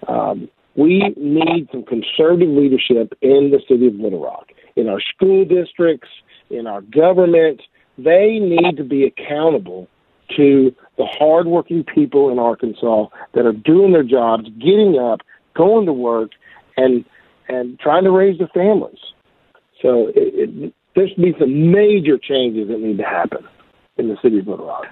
Um, 0.08 0.50
we 0.76 1.14
need 1.18 1.70
some 1.72 1.84
conservative 1.84 2.50
leadership 2.50 3.18
in 3.22 3.52
the 3.52 3.60
city 3.68 3.88
of 3.88 3.96
Little 3.96 4.22
Rock, 4.22 4.50
in 4.76 4.88
our 4.88 5.02
school 5.02 5.44
districts, 5.44 6.10
in 6.50 6.68
our 6.68 6.82
government. 6.82 7.62
They 7.98 8.38
need 8.40 8.78
to 8.78 8.84
be 8.84 9.04
accountable 9.06 9.88
to 10.36 10.76
the 10.98 11.06
hardworking 11.06 11.84
people 11.84 12.32
in 12.32 12.38
Arkansas 12.38 13.08
that 13.34 13.46
are 13.46 13.54
doing 13.54 13.94
their 13.94 14.04
jobs, 14.04 14.50
getting 14.60 15.00
up, 15.00 15.22
going 15.56 15.86
to 15.88 15.94
work, 15.94 16.32
and 16.78 17.04
and 17.49 17.80
trying 17.80 18.04
to 18.04 18.12
raise 18.12 18.38
the 18.40 18.48
families. 18.48 18.99
So 19.82 20.08
it, 20.16 20.49
it, 20.49 20.74
there's 20.95 21.14
be 21.14 21.34
some 21.40 21.72
major 21.72 22.18
changes 22.18 22.68
that 22.70 22.80
need 22.80 22.98
to 22.98 23.04
happen 23.04 23.45
in 23.98 24.10
the 24.10 24.18
city 24.22 24.40
of 24.40 24.48
Little 24.48 24.68
Rock. 24.68 24.86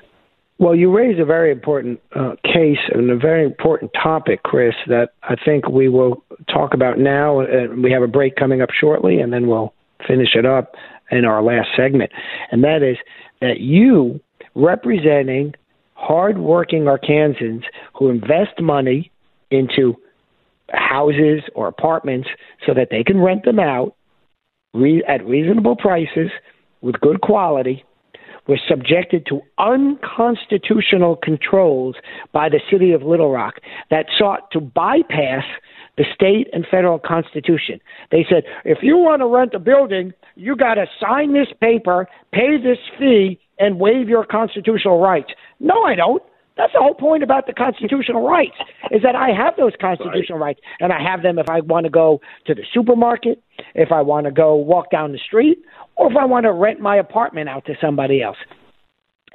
Well, 0.58 0.74
you 0.74 0.96
raise 0.96 1.20
a 1.20 1.26
very 1.26 1.52
important 1.52 2.00
uh, 2.16 2.36
case 2.46 2.80
and 2.94 3.10
a 3.10 3.18
very 3.18 3.44
important 3.44 3.92
topic, 4.02 4.44
Chris, 4.44 4.74
that 4.88 5.10
I 5.24 5.36
think 5.44 5.68
we 5.68 5.90
will 5.90 6.24
talk 6.50 6.74
about 6.74 6.98
now. 6.98 7.42
Uh, 7.42 7.68
we 7.76 7.92
have 7.92 8.04
a 8.04 8.08
break 8.08 8.38
coming 8.38 8.62
up 8.62 8.70
shortly, 8.72 9.20
and 9.20 9.34
then 9.34 9.48
we'll 9.48 9.74
finish 10.08 10.30
it 10.34 10.46
up 10.46 10.76
in 11.12 11.26
our 11.26 11.44
last 11.44 11.70
segment. 11.76 12.12
And 12.52 12.64
that 12.64 12.84
is 12.84 12.98
that 13.42 13.60
you, 13.60 14.22
representing 14.56 15.54
hardworking 15.96 16.84
Arkansans 16.84 17.64
who 17.94 18.10
invest 18.10 18.60
money 18.62 19.12
into 19.52 19.96
houses 20.72 21.42
or 21.54 21.68
apartments 21.68 22.30
so 22.66 22.74
that 22.74 22.88
they 22.92 23.04
can 23.04 23.20
rent 23.20 23.46
them 23.46 23.60
out 23.60 23.96
re- 24.74 25.04
at 25.08 25.26
reasonable 25.26 25.76
prices 25.76 26.30
with 26.82 27.00
good 27.02 27.22
quality 27.22 27.84
were 28.48 28.60
subjected 28.68 29.26
to 29.28 29.42
unconstitutional 29.58 31.16
controls 31.16 31.96
by 32.32 32.48
the 32.48 32.60
city 32.72 32.92
of 32.92 33.02
Little 33.02 33.32
Rock 33.32 33.56
that 33.90 34.06
sought 34.18 34.52
to 34.52 34.60
bypass 34.60 35.44
the 35.98 36.06
state 36.14 36.48
and 36.54 36.66
federal 36.70 37.00
constitution. 37.00 37.80
They 38.12 38.26
said, 38.30 38.44
if 38.64 38.80
you 38.82 38.98
want 38.98 39.22
to 39.22 39.28
rent 39.28 39.54
a 39.54 39.60
building, 39.60 40.14
you 40.36 40.56
got 40.56 40.76
to 40.76 40.86
sign 41.00 41.34
this 41.34 41.48
paper, 41.60 42.08
pay 42.34 42.58
this 42.62 42.78
fee, 43.00 43.40
and 43.58 43.80
waive 43.80 44.10
your 44.10 44.26
constitutional 44.26 45.00
rights. 45.00 45.32
No, 45.60 45.84
I 45.84 45.96
don't. 45.96 46.22
That's 46.58 46.72
the 46.74 46.80
whole 46.80 46.94
point 46.94 47.22
about 47.22 47.48
the 47.48 47.54
constitutional 47.54 48.26
rights 48.26 48.56
is 48.92 49.02
that 49.04 49.16
I 49.16 49.30
have 49.30 49.56
those 49.58 49.74
constitutional 49.80 50.40
right. 50.40 50.48
rights, 50.48 50.60
and 50.80 50.94
I 50.94 51.02
have 51.02 51.22
them 51.22 51.38
if 51.38 51.50
I 51.50 51.60
want 51.60 51.84
to 51.84 51.90
go 51.90 52.22
to 52.48 52.56
the 52.56 52.64
supermarket, 52.74 53.44
if 53.74 53.92
I 53.92 54.02
want 54.02 54.26
to 54.26 54.32
go 54.32 54.56
walk 54.56 54.90
down 54.90 55.12
the 55.12 55.20
street, 55.20 55.60
or 55.98 56.10
if 56.10 56.18
I 56.18 56.26
want 56.26 56.46
to 56.46 56.54
rent 56.54 56.80
my 56.80 56.96
apartment 56.96 57.50
out 57.50 57.66
to 57.66 57.74
somebody 57.82 58.22
else. 58.22 58.38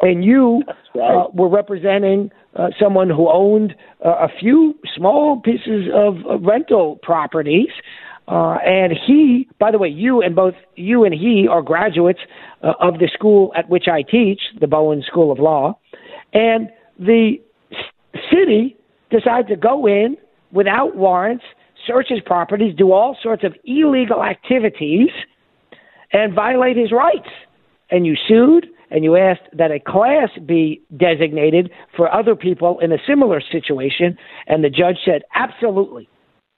And 0.00 0.24
you 0.24 0.62
right. 0.94 1.24
uh, 1.24 1.28
were 1.34 1.50
representing 1.50 2.30
uh, 2.56 2.68
someone 2.80 3.10
who 3.10 3.28
owned 3.28 3.74
uh, 4.04 4.08
a 4.08 4.28
few 4.40 4.74
small 4.96 5.40
pieces 5.40 5.88
of, 5.94 6.24
of 6.26 6.42
rental 6.42 6.98
properties. 7.02 7.68
Uh, 8.26 8.56
and 8.64 8.92
he, 9.06 9.48
by 9.58 9.70
the 9.70 9.78
way, 9.78 9.88
you 9.88 10.22
and 10.22 10.34
both 10.34 10.54
you 10.76 11.04
and 11.04 11.12
he 11.12 11.46
are 11.50 11.60
graduates 11.60 12.20
uh, 12.62 12.72
of 12.80 12.94
the 12.94 13.10
school 13.12 13.52
at 13.56 13.68
which 13.68 13.88
I 13.88 14.02
teach, 14.02 14.40
the 14.58 14.66
Bowen 14.66 15.02
School 15.06 15.30
of 15.32 15.38
Law. 15.38 15.78
And 16.32 16.70
the 17.00 17.40
city 18.30 18.76
decided 19.10 19.48
to 19.48 19.56
go 19.56 19.86
in 19.86 20.16
without 20.52 20.94
warrants, 20.94 21.44
search 21.86 22.06
his 22.08 22.20
properties, 22.20 22.74
do 22.76 22.92
all 22.92 23.16
sorts 23.22 23.42
of 23.42 23.54
illegal 23.64 24.22
activities, 24.22 25.08
and 26.12 26.34
violate 26.34 26.76
his 26.76 26.92
rights. 26.92 27.28
And 27.90 28.06
you 28.06 28.16
sued 28.28 28.66
and 28.90 29.04
you 29.04 29.16
asked 29.16 29.48
that 29.56 29.70
a 29.70 29.80
class 29.80 30.28
be 30.46 30.82
designated 30.96 31.70
for 31.96 32.12
other 32.12 32.34
people 32.34 32.78
in 32.80 32.92
a 32.92 32.98
similar 33.06 33.40
situation, 33.40 34.18
and 34.46 34.64
the 34.64 34.70
judge 34.70 34.98
said, 35.04 35.22
absolutely. 35.34 36.08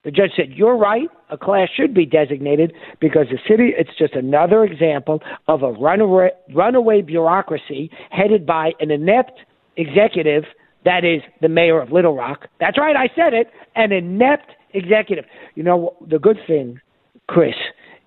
The 0.05 0.11
judge 0.11 0.31
said, 0.35 0.51
You're 0.51 0.77
right. 0.77 1.09
A 1.31 1.39
class 1.39 1.69
should 1.77 1.95
be 1.95 2.05
designated 2.05 2.73
because 3.01 3.27
the 3.31 3.39
city, 3.49 3.73
it's 3.77 3.97
just 3.97 4.15
another 4.15 4.65
example 4.65 5.23
of 5.47 5.63
a 5.63 5.71
runaway, 5.71 6.31
runaway 6.53 7.03
bureaucracy 7.03 7.89
headed 8.11 8.45
by 8.45 8.73
an 8.81 8.91
inept 8.91 9.39
executive 9.77 10.45
that 10.85 11.05
is 11.05 11.23
the 11.41 11.49
mayor 11.49 11.81
of 11.81 11.93
Little 11.93 12.17
Rock. 12.17 12.49
That's 12.59 12.79
right, 12.79 12.97
I 12.97 13.09
said 13.15 13.33
it. 13.35 13.49
An 13.77 13.93
inept 13.93 14.51
executive. 14.75 15.25
You 15.55 15.63
know, 15.63 15.97
the 16.09 16.19
good 16.19 16.39
thing, 16.47 16.81
Chris, 17.29 17.55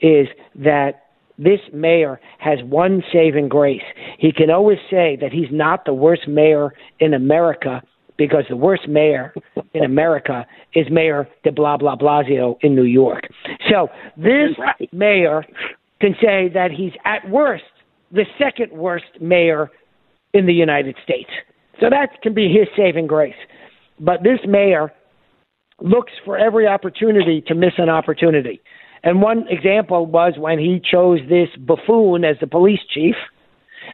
is 0.02 0.28
that 0.56 1.04
this 1.38 1.60
mayor 1.74 2.20
has 2.40 2.60
one 2.64 3.04
saving 3.12 3.50
grace. 3.50 3.82
He 4.20 4.32
can 4.32 4.50
always 4.50 4.78
say 4.90 5.18
that 5.22 5.32
he's 5.32 5.52
not 5.52 5.86
the 5.86 5.94
worst 5.94 6.28
mayor 6.28 6.74
in 7.00 7.14
America 7.14 7.82
because 8.18 8.44
the 8.50 8.56
worst 8.56 8.88
mayor 8.88 9.34
in 9.74 9.84
America 9.86 10.46
is 10.74 10.88
Mayor 10.90 11.28
de 11.44 11.52
blah 11.52 11.76
blah 11.76 11.98
Blasio 11.98 12.56
in 12.62 12.74
New 12.74 12.84
York. 12.84 13.24
So 13.70 13.90
this 14.16 14.52
mayor 14.94 15.44
can 16.00 16.16
say 16.22 16.50
that 16.54 16.70
he's 16.72 16.94
at 17.04 17.30
worst 17.30 17.64
the 18.12 18.26
second 18.40 18.72
worst 18.72 19.20
mayor 19.20 19.70
in 20.34 20.46
the 20.46 20.54
United 20.54 20.96
States. 21.04 21.30
So 21.80 21.90
that 21.90 22.22
can 22.22 22.34
be 22.34 22.48
his 22.48 22.68
saving 22.76 23.08
grace. 23.08 23.36
But 24.00 24.24
this 24.24 24.40
mayor 24.48 24.92
looks 25.82 26.14
for 26.24 26.38
every 26.38 26.68
opportunity 26.68 27.44
to 27.48 27.56
miss 27.56 27.74
an 27.78 27.90
opportunity. 27.90 28.62
And 29.04 29.22
one 29.22 29.46
example 29.50 30.06
was 30.06 30.34
when 30.38 30.58
he 30.58 30.82
chose 30.84 31.20
this 31.30 31.50
buffoon 31.60 32.24
as 32.24 32.38
the 32.40 32.48
police 32.48 32.80
chief. 32.94 33.16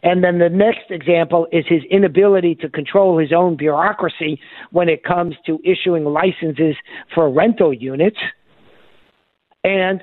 And 0.03 0.23
then 0.23 0.39
the 0.39 0.49
next 0.49 0.89
example 0.89 1.47
is 1.51 1.65
his 1.67 1.81
inability 1.91 2.55
to 2.55 2.69
control 2.69 3.17
his 3.17 3.33
own 3.33 3.57
bureaucracy 3.57 4.39
when 4.71 4.87
it 4.87 5.03
comes 5.03 5.35
to 5.45 5.59
issuing 5.65 6.05
licenses 6.05 6.75
for 7.13 7.29
rental 7.29 7.73
units. 7.73 8.17
And 9.63 10.01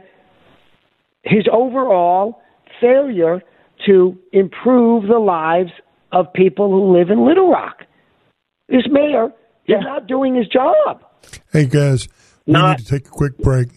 his 1.22 1.46
overall 1.50 2.42
failure 2.80 3.42
to 3.86 4.18
improve 4.32 5.09
the 5.09 5.18
lives 5.18 5.70
of 6.12 6.32
people 6.32 6.70
who 6.70 6.97
live 6.97 7.10
in 7.10 7.24
Little 7.26 7.51
Rock. 7.51 7.85
This 8.68 8.86
mayor 8.90 9.30
yeah. 9.66 9.78
is 9.78 9.85
not 9.85 10.06
doing 10.06 10.35
his 10.35 10.48
job. 10.48 11.02
Hey 11.52 11.66
guys, 11.66 12.09
we 12.47 12.55
need 12.55 12.78
to 12.78 12.85
take 12.85 13.06
a 13.06 13.10
quick 13.10 13.39
break. 13.39 13.68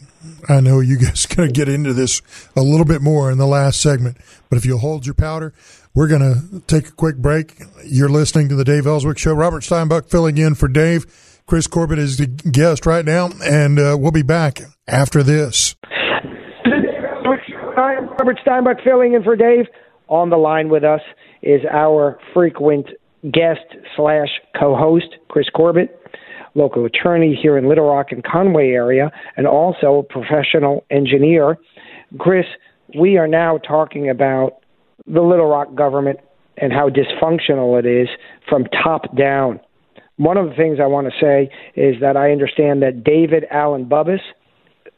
I 0.48 0.60
know 0.60 0.80
you 0.80 0.98
guys 0.98 1.26
going 1.36 1.50
to 1.50 1.54
get 1.54 1.68
into 1.68 1.94
this 1.94 2.22
a 2.56 2.62
little 2.62 2.86
bit 2.86 3.02
more 3.02 3.32
in 3.32 3.38
the 3.38 3.48
last 3.48 3.82
segment, 3.82 4.18
but 4.50 4.58
if 4.58 4.66
you'll 4.66 4.80
hold 4.80 5.06
your 5.06 5.16
powder, 5.16 5.54
we're 5.94 6.08
going 6.08 6.22
to 6.22 6.62
take 6.68 6.88
a 6.88 6.92
quick 6.92 7.18
break. 7.18 7.62
You're 7.86 8.10
listening 8.10 8.50
to 8.50 8.56
the 8.56 8.64
Dave 8.64 8.86
Elswick 8.88 9.18
Show. 9.18 9.34
Robert 9.34 9.64
Steinbuch 9.64 10.10
filling 10.10 10.38
in 10.38 10.56
for 10.56 10.68
Dave. 10.68 11.42
Chris 11.48 11.68
Corbitt 11.68 11.98
is 11.98 12.18
the 12.18 12.28
guest 12.28 12.86
right 12.86 13.04
now, 13.04 13.30
and 13.44 13.78
uh, 13.78 13.98
we'll 14.00 14.12
be 14.12 14.22
back 14.22 14.62
after 14.88 15.24
this. 15.24 15.76
Robert 18.22 18.40
Steinbuch 18.46 18.84
filling 18.84 19.14
in 19.14 19.24
for 19.24 19.36
Dave. 19.36 19.66
On 20.08 20.30
the 20.30 20.38
line 20.38 20.70
with 20.70 20.84
us 20.84 21.02
is 21.42 21.62
our 21.72 22.20
frequent 22.34 22.88
guest 23.32 23.66
slash 23.96 24.30
co-host 24.60 25.16
Chris 25.30 25.48
Corbitt, 25.56 25.90
local 26.56 26.86
attorney 26.86 27.38
here 27.40 27.58
in 27.58 27.68
Little 27.68 27.88
Rock 27.88 28.08
and 28.12 28.24
Conway 28.24 28.70
area, 28.70 29.12
and 29.38 29.48
also 29.48 30.00
a 30.00 30.04
professional 30.04 30.86
engineer. 30.90 31.58
Chris, 32.20 32.46
we 33.00 33.18
are 33.18 33.28
now 33.28 33.58
talking 33.58 34.10
about 34.10 34.58
the 35.08 35.22
Little 35.22 35.48
Rock 35.48 35.76
government 35.76 36.20
and 36.58 36.72
how 36.74 36.90
dysfunctional 36.90 37.80
it 37.80 37.86
is 37.86 38.10
from 38.50 38.66
top 38.84 39.16
down. 39.16 39.60
One 40.18 40.38
of 40.38 40.50
the 40.50 40.56
things 40.56 40.80
I 40.82 40.88
want 40.88 41.08
to 41.08 41.14
say 41.20 41.50
is 41.76 41.96
that 42.02 42.18
I 42.18 42.32
understand 42.32 42.82
that 42.84 43.04
David 43.04 43.46
Allen 43.50 43.86
Bubbis, 43.86 44.20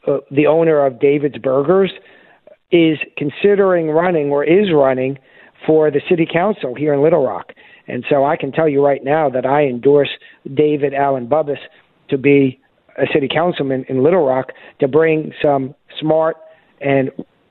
uh, 0.06 0.18
the 0.30 0.46
owner 0.46 0.84
of 0.84 1.00
David's 1.00 1.38
Burgers, 1.38 1.92
is 2.70 2.98
considering 3.16 3.88
running 3.88 4.30
or 4.30 4.44
is 4.44 4.72
running 4.74 5.18
for 5.66 5.90
the 5.90 6.00
city 6.08 6.26
council 6.30 6.74
here 6.74 6.94
in 6.94 7.02
Little 7.02 7.24
Rock. 7.24 7.52
And 7.86 8.04
so 8.08 8.24
I 8.24 8.36
can 8.36 8.52
tell 8.52 8.68
you 8.68 8.84
right 8.84 9.02
now 9.04 9.28
that 9.30 9.44
I 9.46 9.64
endorse 9.64 10.08
David 10.52 10.94
Allen 10.94 11.26
Bubbis 11.28 11.58
to 12.08 12.18
be 12.18 12.60
a 12.96 13.04
city 13.12 13.28
councilman 13.28 13.84
in 13.88 14.02
Little 14.02 14.24
Rock 14.24 14.52
to 14.80 14.88
bring 14.88 15.32
some 15.42 15.74
smart 16.00 16.36
and 16.80 17.10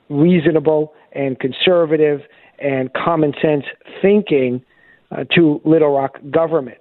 reasonable 0.09 0.93
and 1.11 1.39
conservative 1.39 2.21
and 2.59 2.91
common 2.93 3.33
sense 3.41 3.65
thinking 4.01 4.63
uh, 5.11 5.23
to 5.35 5.61
Little 5.65 5.93
Rock 5.93 6.17
government. 6.31 6.77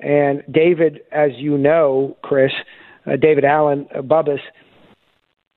And 0.00 0.42
David, 0.50 1.00
as 1.12 1.30
you 1.36 1.56
know, 1.56 2.16
Chris, 2.22 2.52
uh, 3.06 3.16
David 3.16 3.44
Allen 3.44 3.86
Bubbis 3.94 4.40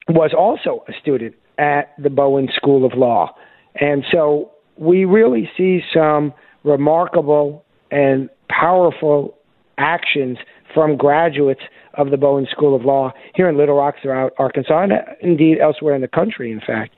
was 0.08 0.32
also 0.38 0.86
a 0.88 0.94
student 1.02 1.36
at 1.58 1.94
the 2.02 2.10
Bowen 2.10 2.48
School 2.56 2.86
of 2.86 2.94
Law. 2.98 3.36
And 3.76 4.04
so 4.12 4.52
we 4.80 5.06
really 5.06 5.50
see 5.58 5.82
some 5.94 6.34
remarkable 6.64 7.66
and 7.92 8.30
powerful 8.50 9.38
actions 9.78 10.38
from 10.74 10.96
graduates 10.96 11.62
of 11.96 12.12
the 12.12 12.18
Bowen 12.18 12.48
School 12.50 12.76
of 12.76 12.86
Law 12.86 13.12
here 13.36 13.50
in 13.50 13.58
Little 13.58 13.76
Rock, 13.76 13.96
throughout 14.02 14.34
Arkansas, 14.38 14.84
and 14.84 14.94
indeed 15.22 15.58
elsewhere 15.60 15.96
in 15.96 16.02
the 16.02 16.08
country, 16.08 16.52
in 16.52 16.62
fact. 16.62 16.94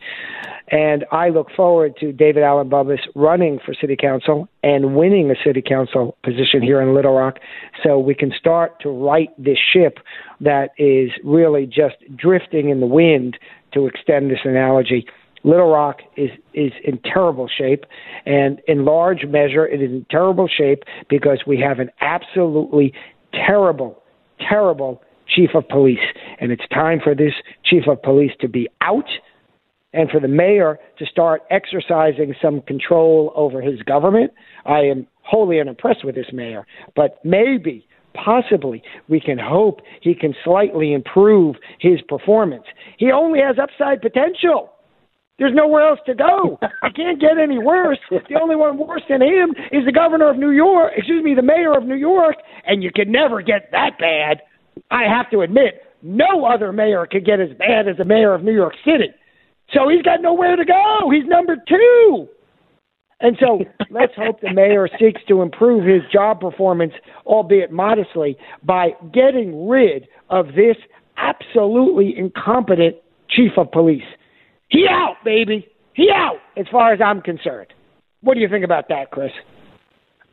And 0.67 1.05
I 1.11 1.29
look 1.29 1.47
forward 1.55 1.95
to 2.01 2.11
David 2.11 2.43
Allen 2.43 2.69
Bubbis 2.69 2.99
running 3.15 3.59
for 3.65 3.73
city 3.73 3.95
council 3.99 4.47
and 4.63 4.95
winning 4.95 5.31
a 5.31 5.35
city 5.43 5.61
council 5.61 6.17
position 6.23 6.61
here 6.61 6.81
in 6.81 6.93
Little 6.93 7.13
Rock 7.13 7.39
so 7.83 7.97
we 7.97 8.13
can 8.13 8.31
start 8.37 8.79
to 8.81 8.89
right 8.89 9.29
this 9.37 9.57
ship 9.57 9.99
that 10.39 10.69
is 10.77 11.09
really 11.23 11.65
just 11.65 11.95
drifting 12.15 12.69
in 12.69 12.79
the 12.79 12.85
wind, 12.85 13.37
to 13.73 13.87
extend 13.87 14.29
this 14.29 14.39
analogy. 14.43 15.05
Little 15.43 15.71
Rock 15.71 15.99
is 16.17 16.29
is 16.53 16.71
in 16.83 16.99
terrible 16.99 17.47
shape, 17.47 17.85
and 18.25 18.61
in 18.67 18.85
large 18.85 19.25
measure, 19.25 19.65
it 19.65 19.81
is 19.81 19.91
in 19.91 20.05
terrible 20.09 20.47
shape 20.47 20.83
because 21.09 21.39
we 21.47 21.59
have 21.59 21.79
an 21.79 21.89
absolutely 21.99 22.93
terrible, 23.33 24.01
terrible 24.39 25.01
chief 25.27 25.51
of 25.55 25.67
police, 25.67 25.99
and 26.39 26.51
it's 26.51 26.67
time 26.73 26.99
for 27.03 27.15
this 27.15 27.33
chief 27.63 27.83
of 27.87 28.01
police 28.01 28.31
to 28.41 28.47
be 28.47 28.67
out 28.81 29.09
and 29.93 30.09
for 30.09 30.19
the 30.19 30.27
mayor 30.27 30.79
to 30.97 31.05
start 31.05 31.41
exercising 31.49 32.33
some 32.41 32.61
control 32.61 33.33
over 33.35 33.61
his 33.61 33.81
government. 33.83 34.31
I 34.65 34.79
am 34.79 35.07
wholly 35.23 35.59
unimpressed 35.59 36.05
with 36.05 36.15
this 36.15 36.31
mayor, 36.31 36.65
but 36.95 37.19
maybe, 37.23 37.87
possibly, 38.13 38.83
we 39.09 39.19
can 39.19 39.37
hope 39.37 39.81
he 40.01 40.13
can 40.13 40.33
slightly 40.43 40.93
improve 40.93 41.55
his 41.79 42.01
performance. 42.07 42.65
He 42.97 43.11
only 43.11 43.39
has 43.39 43.57
upside 43.61 44.01
potential. 44.01 44.71
There's 45.41 45.55
nowhere 45.55 45.89
else 45.89 45.99
to 46.05 46.13
go. 46.13 46.59
It 46.61 46.95
can't 46.95 47.19
get 47.19 47.39
any 47.41 47.57
worse. 47.57 47.97
The 48.11 48.39
only 48.39 48.55
one 48.55 48.77
worse 48.77 49.01
than 49.09 49.23
him 49.23 49.55
is 49.71 49.83
the 49.87 49.91
governor 49.91 50.29
of 50.29 50.37
New 50.37 50.51
York, 50.51 50.93
excuse 50.95 51.23
me, 51.23 51.33
the 51.33 51.41
mayor 51.41 51.75
of 51.75 51.83
New 51.83 51.95
York, 51.95 52.35
and 52.67 52.83
you 52.83 52.91
can 52.93 53.11
never 53.11 53.41
get 53.41 53.69
that 53.71 53.97
bad. 53.97 54.43
I 54.91 55.05
have 55.05 55.31
to 55.31 55.41
admit, 55.41 55.81
no 56.03 56.45
other 56.45 56.71
mayor 56.71 57.07
could 57.09 57.25
get 57.25 57.39
as 57.39 57.49
bad 57.57 57.87
as 57.87 57.97
the 57.97 58.05
mayor 58.05 58.35
of 58.35 58.43
New 58.43 58.53
York 58.53 58.75
City. 58.85 59.09
So 59.73 59.89
he's 59.89 60.03
got 60.03 60.21
nowhere 60.21 60.55
to 60.55 60.63
go. 60.63 61.09
He's 61.11 61.27
number 61.27 61.55
two. 61.67 62.27
And 63.19 63.35
so 63.39 63.65
let's 63.89 64.13
hope 64.15 64.41
the 64.41 64.53
mayor 64.53 64.87
seeks 64.99 65.21
to 65.27 65.41
improve 65.41 65.87
his 65.87 66.03
job 66.13 66.39
performance, 66.39 66.93
albeit 67.25 67.71
modestly, 67.71 68.37
by 68.61 68.89
getting 69.11 69.67
rid 69.67 70.07
of 70.29 70.49
this 70.49 70.77
absolutely 71.17 72.13
incompetent 72.15 72.97
chief 73.27 73.53
of 73.57 73.71
police. 73.71 74.03
He 74.71 74.87
out, 74.89 75.17
baby. 75.23 75.67
He 75.93 76.09
out, 76.13 76.37
as 76.57 76.65
far 76.71 76.93
as 76.93 77.01
I'm 77.01 77.21
concerned. 77.21 77.67
What 78.21 78.35
do 78.35 78.39
you 78.39 78.47
think 78.49 78.63
about 78.63 78.87
that, 78.89 79.11
Chris? 79.11 79.31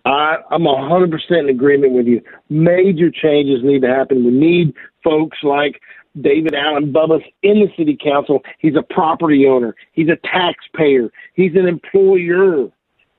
I, 0.05 0.37
I'm 0.51 0.63
100% 0.63 1.13
in 1.31 1.49
agreement 1.49 1.93
with 1.93 2.07
you. 2.07 2.23
Major 2.49 3.11
changes 3.11 3.61
need 3.63 3.83
to 3.83 3.89
happen. 3.89 4.25
We 4.25 4.31
need 4.31 4.75
folks 5.03 5.39
like 5.43 5.81
David 6.21 6.55
Allen 6.55 6.93
Bubba's 6.93 7.25
in 7.43 7.61
the 7.61 7.69
city 7.77 7.99
council. 8.03 8.41
He's 8.61 8.77
a 8.77 8.95
property 8.95 9.47
owner. 9.47 9.75
He's 9.93 10.09
a 10.09 10.17
taxpayer. 10.27 11.11
He's 11.35 11.53
an 11.55 11.67
employer, 11.67 12.69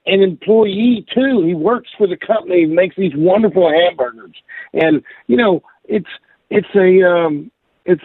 an 0.05 0.21
employee 0.21 1.05
too. 1.13 1.43
He 1.45 1.53
works 1.53 1.89
for 1.97 2.07
the 2.07 2.17
company. 2.17 2.61
He 2.61 2.65
makes 2.65 2.95
these 2.95 3.13
wonderful 3.15 3.69
hamburgers. 3.69 4.35
And 4.73 5.03
you 5.27 5.37
know, 5.37 5.61
it's 5.85 6.09
it's 6.49 6.67
a 6.75 7.07
um, 7.07 7.51
it's 7.85 8.03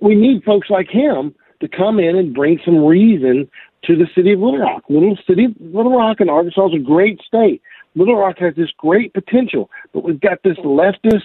we 0.00 0.14
need 0.14 0.44
folks 0.44 0.70
like 0.70 0.88
him 0.88 1.34
to 1.60 1.68
come 1.68 1.98
in 1.98 2.16
and 2.16 2.34
bring 2.34 2.60
some 2.64 2.84
reason 2.84 3.48
to 3.84 3.96
the 3.96 4.06
city 4.14 4.32
of 4.32 4.40
Little 4.40 4.58
Rock. 4.58 4.84
Little 4.88 5.16
city 5.26 5.48
Little 5.60 5.96
Rock 5.96 6.20
in 6.20 6.28
Arkansas 6.28 6.68
is 6.68 6.74
a 6.74 6.78
great 6.84 7.20
state. 7.26 7.62
Little 7.94 8.16
Rock 8.16 8.38
has 8.38 8.54
this 8.56 8.70
great 8.76 9.12
potential, 9.14 9.70
but 9.92 10.04
we've 10.04 10.20
got 10.20 10.42
this 10.42 10.56
leftist 10.58 11.22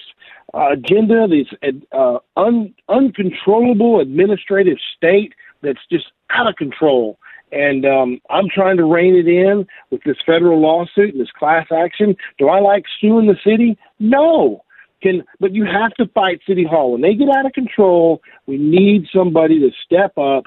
uh, 0.53 0.71
agenda, 0.73 1.27
this 1.27 1.47
uh, 1.91 2.17
un, 2.37 2.73
uncontrollable 2.87 3.99
administrative 3.99 4.77
state 4.95 5.33
that's 5.61 5.79
just 5.91 6.05
out 6.29 6.47
of 6.47 6.55
control. 6.55 7.17
And 7.51 7.85
um, 7.85 8.21
I'm 8.29 8.47
trying 8.53 8.77
to 8.77 8.85
rein 8.85 9.15
it 9.15 9.27
in 9.27 9.65
with 9.89 10.03
this 10.03 10.17
federal 10.25 10.61
lawsuit 10.61 11.13
and 11.13 11.21
this 11.21 11.31
class 11.31 11.67
action. 11.71 12.15
Do 12.37 12.49
I 12.49 12.59
like 12.59 12.83
suing 13.01 13.25
the 13.25 13.37
city? 13.43 13.77
No. 13.99 14.63
Can 15.01 15.23
but 15.39 15.53
you 15.53 15.65
have 15.65 15.93
to 15.95 16.07
fight 16.13 16.41
City 16.47 16.65
Hall. 16.69 16.93
When 16.93 17.01
they 17.01 17.13
get 17.13 17.29
out 17.29 17.45
of 17.45 17.53
control. 17.53 18.21
We 18.47 18.57
need 18.57 19.07
somebody 19.13 19.59
to 19.59 19.69
step 19.85 20.17
up 20.17 20.45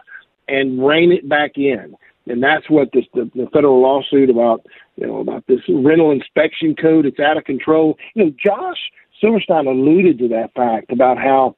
and 0.49 0.85
rein 0.85 1.13
it 1.13 1.29
back 1.29 1.53
in. 1.57 1.95
And 2.27 2.43
that's 2.43 2.69
what 2.69 2.91
this 2.93 3.05
the, 3.15 3.31
the 3.35 3.49
federal 3.53 3.81
lawsuit 3.81 4.31
about 4.31 4.65
you 4.97 5.07
know 5.07 5.21
about 5.21 5.47
this 5.47 5.61
rental 5.69 6.11
inspection 6.11 6.75
code 6.81 7.07
it's 7.07 7.19
out 7.19 7.37
of 7.37 7.45
control. 7.45 7.97
You 8.15 8.27
know 8.27 8.33
josh 8.43 8.79
silverstein 9.21 9.67
alluded 9.67 10.19
to 10.19 10.29
that 10.29 10.53
fact 10.55 10.93
about 10.93 11.19
how 11.19 11.57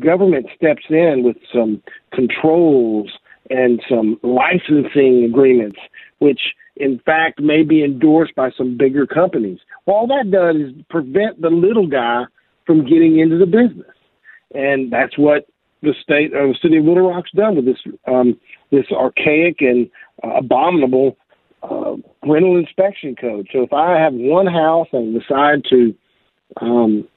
government 0.00 0.46
steps 0.54 0.84
in 0.90 1.22
with 1.24 1.36
some 1.52 1.82
controls 2.12 3.10
and 3.50 3.82
some 3.88 4.18
licensing 4.22 5.24
agreements 5.24 5.78
which 6.18 6.40
in 6.76 6.98
fact 7.06 7.40
may 7.40 7.62
be 7.62 7.82
endorsed 7.82 8.34
by 8.34 8.50
some 8.56 8.76
bigger 8.76 9.06
companies. 9.06 9.58
Well 9.84 9.96
all 9.96 10.06
that 10.06 10.30
does 10.30 10.56
is 10.56 10.84
prevent 10.88 11.42
the 11.42 11.50
little 11.50 11.86
guy 11.86 12.24
from 12.66 12.84
getting 12.84 13.18
into 13.18 13.38
the 13.38 13.46
business 13.46 13.96
and 14.54 14.92
that's 14.92 15.16
what 15.18 15.46
the 15.82 15.94
state 16.02 16.34
or 16.34 16.48
the 16.48 16.58
city 16.60 16.78
of 16.78 16.84
Little 16.84 17.10
Rock's 17.10 17.30
done 17.32 17.56
with 17.56 17.64
this 17.64 17.78
um, 18.06 18.38
this 18.70 18.86
archaic 18.92 19.60
and 19.60 19.88
uh, 20.24 20.36
abominable 20.38 21.16
uh, 21.62 21.96
rental 22.26 22.56
inspection 22.56 23.14
code. 23.14 23.48
So 23.52 23.62
if 23.62 23.72
I 23.72 23.98
have 23.98 24.14
one 24.14 24.46
house 24.46 24.88
and 24.92 25.18
decide 25.18 25.64
to 25.70 25.94
um, 26.60 27.08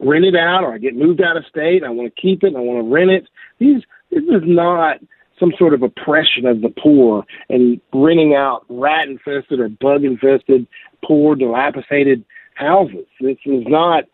rent 0.00 0.24
it 0.24 0.36
out, 0.36 0.64
or 0.64 0.74
I 0.74 0.78
get 0.78 0.96
moved 0.96 1.20
out 1.22 1.36
of 1.36 1.44
state, 1.46 1.84
I 1.84 1.90
want 1.90 2.12
to 2.14 2.20
keep 2.20 2.42
it, 2.42 2.56
I 2.56 2.60
want 2.60 2.84
to 2.84 2.92
rent 2.92 3.10
it, 3.10 3.28
these 3.58 3.82
this 4.10 4.22
is 4.22 4.42
not 4.44 4.98
some 5.38 5.52
sort 5.58 5.74
of 5.74 5.82
oppression 5.82 6.46
of 6.46 6.60
the 6.60 6.72
poor 6.80 7.24
and 7.48 7.80
renting 7.92 8.34
out 8.34 8.64
rat 8.68 9.08
infested 9.08 9.58
or 9.58 9.68
bug 9.68 10.04
infested, 10.04 10.66
poor, 11.04 11.34
dilapidated 11.34 12.24
houses. 12.54 13.06
This 13.20 13.36
is 13.44 13.64
not 13.66 14.04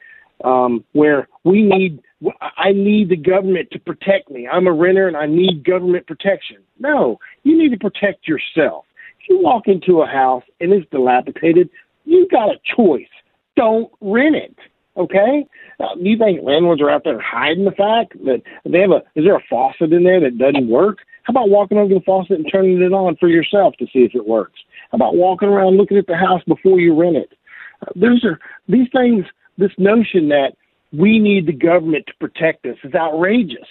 um, 0.44 0.84
where 0.92 1.28
we 1.44 1.62
need 1.62 2.02
I 2.58 2.72
need 2.72 3.08
the 3.08 3.16
government 3.16 3.70
to 3.72 3.78
protect 3.78 4.30
me. 4.30 4.46
I'm 4.46 4.66
a 4.66 4.72
renter 4.72 5.08
and 5.08 5.16
I 5.16 5.26
need 5.26 5.64
government 5.64 6.06
protection. 6.06 6.58
No, 6.78 7.18
you 7.44 7.56
need 7.56 7.70
to 7.70 7.78
protect 7.78 8.28
yourself. 8.28 8.84
If 9.20 9.28
you 9.30 9.40
walk 9.40 9.68
into 9.68 10.02
a 10.02 10.06
house 10.06 10.44
and 10.60 10.72
it's 10.72 10.88
dilapidated, 10.90 11.70
you 12.04 12.28
got 12.28 12.50
a 12.50 12.60
choice. 12.76 13.08
Don't 13.56 13.90
rent 14.00 14.36
it. 14.36 14.56
Okay? 14.96 15.46
Uh, 15.78 15.94
you 15.98 16.18
think 16.18 16.42
landlords 16.42 16.82
are 16.82 16.90
out 16.90 17.04
there 17.04 17.20
hiding 17.20 17.64
the 17.64 17.70
fact 17.70 18.12
that 18.24 18.42
they 18.66 18.80
have 18.80 18.90
a? 18.90 19.02
Is 19.14 19.24
there 19.24 19.36
a 19.36 19.44
faucet 19.48 19.92
in 19.92 20.04
there 20.04 20.20
that 20.20 20.36
doesn't 20.36 20.68
work? 20.68 20.98
How 21.22 21.32
about 21.32 21.48
walking 21.48 21.78
over 21.78 21.94
the 21.94 22.00
faucet 22.04 22.38
and 22.38 22.46
turning 22.50 22.82
it 22.82 22.92
on 22.92 23.16
for 23.16 23.28
yourself 23.28 23.74
to 23.78 23.86
see 23.86 24.00
if 24.00 24.14
it 24.14 24.26
works? 24.26 24.60
How 24.90 24.96
about 24.96 25.16
walking 25.16 25.48
around 25.48 25.76
looking 25.76 25.96
at 25.96 26.06
the 26.06 26.16
house 26.16 26.42
before 26.46 26.80
you 26.80 26.94
rent 26.94 27.16
it? 27.16 27.32
Uh, 27.82 27.92
those 27.94 28.24
are 28.24 28.38
these 28.68 28.88
things. 28.92 29.24
This 29.60 29.72
notion 29.78 30.28
that 30.30 30.54
we 30.92 31.18
need 31.18 31.46
the 31.46 31.52
government 31.52 32.06
to 32.06 32.14
protect 32.18 32.64
us 32.66 32.76
is 32.82 32.94
outrageous. 32.94 33.68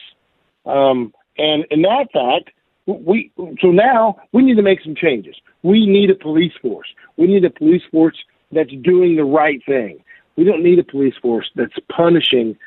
Um, 0.65 1.13
and 1.37 1.65
in 1.71 1.81
that 1.81 2.07
fact, 2.13 2.51
we 2.85 3.31
so 3.61 3.71
now 3.71 4.17
we 4.31 4.43
need 4.43 4.55
to 4.55 4.61
make 4.61 4.81
some 4.83 4.95
changes. 4.95 5.35
We 5.63 5.85
need 5.85 6.09
a 6.09 6.15
police 6.15 6.53
force. 6.61 6.87
We 7.17 7.27
need 7.27 7.43
a 7.43 7.49
police 7.49 7.81
force 7.91 8.17
that's 8.51 8.71
doing 8.83 9.15
the 9.15 9.23
right 9.23 9.61
thing. 9.65 10.03
We 10.35 10.43
don't 10.43 10.63
need 10.63 10.79
a 10.79 10.83
police 10.83 11.15
force 11.21 11.49
that's 11.55 11.73
punishing 11.91 12.57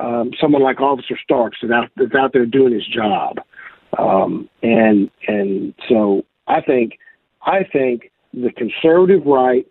um, 0.00 0.32
someone 0.40 0.62
like 0.62 0.80
Officer 0.80 1.18
Starks 1.22 1.58
that's 1.62 1.72
out, 1.72 1.90
that's 1.96 2.14
out 2.14 2.32
there 2.32 2.46
doing 2.46 2.72
his 2.72 2.86
job. 2.86 3.38
Um, 3.98 4.48
and 4.62 5.10
and 5.28 5.74
so 5.88 6.24
I 6.48 6.60
think 6.60 6.98
I 7.42 7.64
think 7.64 8.10
the 8.32 8.50
conservative 8.50 9.24
right 9.26 9.66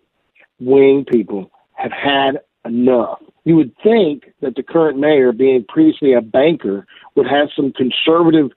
wing 0.58 1.04
people 1.10 1.50
have 1.74 1.92
had 1.92 2.40
enough. 2.64 3.20
You 3.44 3.56
would 3.56 3.72
think 3.82 4.32
that 4.40 4.54
the 4.54 4.62
current 4.62 4.98
mayor, 4.98 5.32
being 5.32 5.64
previously 5.68 6.14
a 6.14 6.20
banker, 6.22 6.86
would 7.14 7.26
have 7.26 7.48
some 7.54 7.72
conservative 7.72 8.50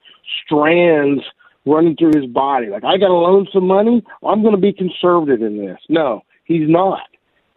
strands 0.43 1.21
running 1.65 1.95
through 1.95 2.13
his 2.15 2.25
body. 2.25 2.67
Like, 2.67 2.84
I 2.84 2.97
got 2.97 3.07
to 3.07 3.13
loan 3.13 3.47
some 3.53 3.67
money. 3.67 4.03
I'm 4.23 4.41
going 4.41 4.55
to 4.55 4.61
be 4.61 4.71
conservative 4.71 5.41
in 5.41 5.57
this. 5.57 5.77
No, 5.89 6.23
he's 6.45 6.69
not. 6.69 7.01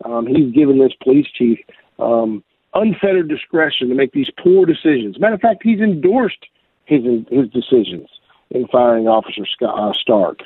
Um, 0.05 0.27
he's 0.27 0.53
given 0.53 0.79
this 0.79 0.93
police 1.03 1.27
chief 1.37 1.59
um, 1.99 2.43
unfettered 2.75 3.29
discretion 3.29 3.89
to 3.89 3.95
make 3.95 4.13
these 4.13 4.31
poor 4.43 4.67
decisions. 4.67 5.19
Matter 5.21 5.35
of 5.35 5.41
fact, 5.41 5.63
he's 5.63 5.81
endorsed 5.81 6.47
his 6.87 7.03
his 7.31 7.49
decisions 7.51 8.09
in 8.51 8.67
firing 8.69 9.07
Officer 9.07 9.47
Scott, 9.47 9.79
uh, 9.79 9.93
Stark, 10.01 10.41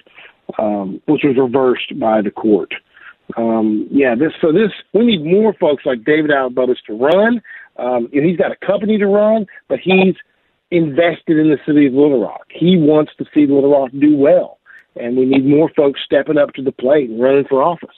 um, 0.59 1.01
which 1.07 1.23
was 1.25 1.37
reversed 1.39 1.99
by 1.99 2.21
the 2.21 2.31
court. 2.31 2.75
Um, 3.37 3.89
yeah, 3.91 4.15
this 4.15 4.33
so 4.41 4.53
this 4.53 4.71
we 4.93 5.07
need 5.07 5.25
more 5.25 5.55
folks 5.55 5.85
like 5.87 6.05
David 6.05 6.31
Allen 6.31 6.55
to 6.55 6.93
run. 6.93 7.41
Um, 7.77 8.09
and 8.13 8.25
he's 8.25 8.37
got 8.37 8.53
a 8.53 8.67
company 8.67 8.99
to 8.99 9.07
run, 9.07 9.47
but 9.69 9.81
he's 9.83 10.15
invested 10.71 11.39
in 11.39 11.51
the 11.51 11.59
city 11.67 11.87
of 11.87 11.95
Little 11.95 12.21
Rock. 12.21 12.47
He 12.51 12.77
wants 12.77 13.13
to 13.19 13.25
see 13.35 13.47
Little 13.47 13.71
Rock 13.71 13.91
do 13.99 14.17
well, 14.17 14.59
and 14.97 15.17
we 15.17 15.25
need 15.25 15.45
more 15.45 15.71
folks 15.77 16.01
stepping 16.05 16.39
up 16.39 16.53
to 16.55 16.63
the 16.63 16.73
plate 16.73 17.11
and 17.11 17.21
running 17.21 17.45
for 17.49 17.63
office. 17.63 17.89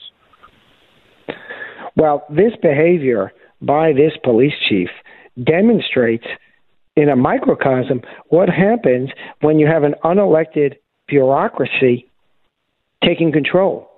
Well, 1.95 2.25
this 2.29 2.53
behavior 2.61 3.31
by 3.61 3.93
this 3.93 4.13
police 4.23 4.53
chief 4.67 4.89
demonstrates 5.43 6.25
in 6.95 7.09
a 7.09 7.15
microcosm 7.15 8.01
what 8.29 8.49
happens 8.49 9.09
when 9.41 9.59
you 9.59 9.67
have 9.67 9.83
an 9.83 9.95
unelected 10.03 10.75
bureaucracy 11.07 12.09
taking 13.03 13.31
control. 13.31 13.89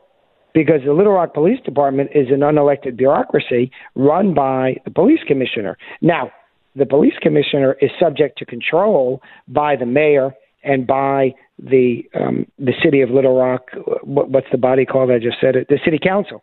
Because 0.54 0.82
the 0.86 0.94
Little 0.94 1.14
Rock 1.14 1.34
Police 1.34 1.60
Department 1.64 2.10
is 2.14 2.28
an 2.30 2.40
unelected 2.40 2.98
bureaucracy 2.98 3.72
run 3.96 4.34
by 4.34 4.78
the 4.86 4.92
police 4.92 5.20
commissioner. 5.28 5.78
Now, 6.02 6.32
the 6.76 6.86
police 6.86 7.14
commissioner 7.22 7.76
is 7.82 7.92
subject 8.00 8.38
to 8.40 8.46
control 8.46 9.22
by 9.48 9.76
the 9.76 9.86
mayor 9.86 10.32
and 10.64 10.86
by 10.86 11.34
the 11.58 12.04
um, 12.20 12.46
the 12.58 12.74
city 12.84 13.02
of 13.02 13.10
Little 13.10 13.38
Rock. 13.38 13.70
What, 14.04 14.30
what's 14.30 14.48
the 14.52 14.58
body 14.58 14.86
called? 14.86 15.12
I 15.12 15.20
just 15.20 15.38
said 15.40 15.56
it. 15.56 15.68
The 15.68 15.80
city 15.84 16.00
council. 16.02 16.42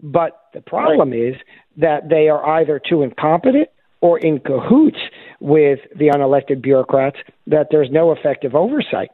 But 0.00 0.40
the 0.54 0.60
problem 0.60 1.10
right. 1.10 1.20
is 1.20 1.34
that 1.76 2.08
they 2.08 2.28
are 2.28 2.60
either 2.60 2.80
too 2.88 3.02
incompetent 3.02 3.68
or 4.00 4.18
in 4.18 4.38
cahoots 4.38 4.98
with 5.40 5.80
the 5.96 6.06
unelected 6.08 6.62
bureaucrats 6.62 7.16
that 7.46 7.68
there's 7.70 7.90
no 7.90 8.12
effective 8.12 8.54
oversight. 8.54 9.10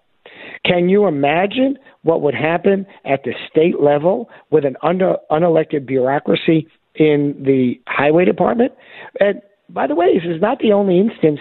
Can 0.64 0.88
you 0.88 1.06
imagine 1.06 1.78
what 2.02 2.22
would 2.22 2.34
happen 2.34 2.86
at 3.04 3.24
the 3.24 3.32
state 3.50 3.80
level 3.80 4.28
with 4.50 4.64
an 4.64 4.76
under, 4.82 5.16
unelected 5.30 5.86
bureaucracy 5.86 6.68
in 6.94 7.42
the 7.44 7.80
highway 7.86 8.24
department? 8.24 8.72
And 9.20 9.40
by 9.68 9.86
the 9.86 9.94
way, 9.94 10.14
this 10.14 10.34
is 10.34 10.40
not 10.40 10.58
the 10.58 10.72
only 10.72 10.98
instance 10.98 11.40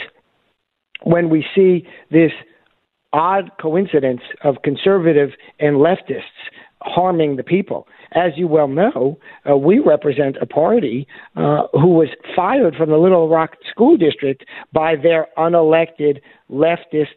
when 1.04 1.30
we 1.30 1.46
see 1.54 1.86
this 2.12 2.32
odd 3.12 3.52
coincidence 3.62 4.22
of 4.44 4.58
conservative 4.64 5.30
and 5.60 5.78
leftists 5.78 6.22
harming 6.82 7.38
the 7.38 7.44
people. 7.44 7.88
As 8.14 8.34
you 8.36 8.48
well 8.48 8.68
know, 8.68 9.18
uh, 9.50 9.58
we 9.58 9.80
represent 9.80 10.38
a 10.42 10.46
party 10.46 11.08
uh, 11.36 11.64
who 11.74 11.88
was 11.88 12.10
fired 12.36 12.76
from 12.76 12.90
the 12.90 12.98
Little 12.98 13.30
Rock 13.30 13.56
School 13.70 13.98
District 13.98 14.44
by 14.72 14.96
their 14.96 15.28
unelected 15.38 16.20
leftist 16.52 17.08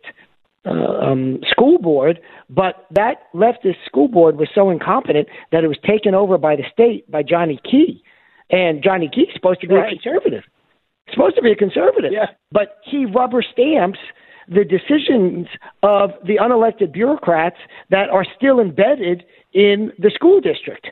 uh, 0.66 0.70
um, 0.70 1.40
school 1.50 1.78
board, 1.78 2.20
but 2.50 2.86
that 2.90 3.32
leftist 3.34 3.76
school 3.86 4.08
board 4.08 4.36
was 4.36 4.48
so 4.54 4.70
incompetent 4.70 5.28
that 5.52 5.64
it 5.64 5.68
was 5.68 5.78
taken 5.86 6.14
over 6.14 6.38
by 6.38 6.56
the 6.56 6.64
state 6.72 7.10
by 7.10 7.22
Johnny 7.22 7.60
Key, 7.70 8.02
and 8.50 8.82
Johnny 8.82 9.08
Key's 9.12 9.28
supposed 9.34 9.60
to 9.60 9.68
be 9.68 9.74
right. 9.74 9.92
a 9.92 9.96
conservative 9.96 10.42
supposed 11.12 11.36
to 11.36 11.42
be 11.42 11.52
a 11.52 11.56
conservative. 11.56 12.12
Yeah. 12.12 12.26
But 12.52 12.78
he 12.84 13.06
rubber 13.06 13.42
stamps 13.52 13.98
the 14.48 14.64
decisions 14.64 15.46
of 15.82 16.10
the 16.24 16.36
unelected 16.36 16.92
bureaucrats 16.92 17.56
that 17.90 18.08
are 18.10 18.24
still 18.36 18.60
embedded 18.60 19.24
in 19.52 19.92
the 19.98 20.10
school 20.14 20.40
district. 20.40 20.88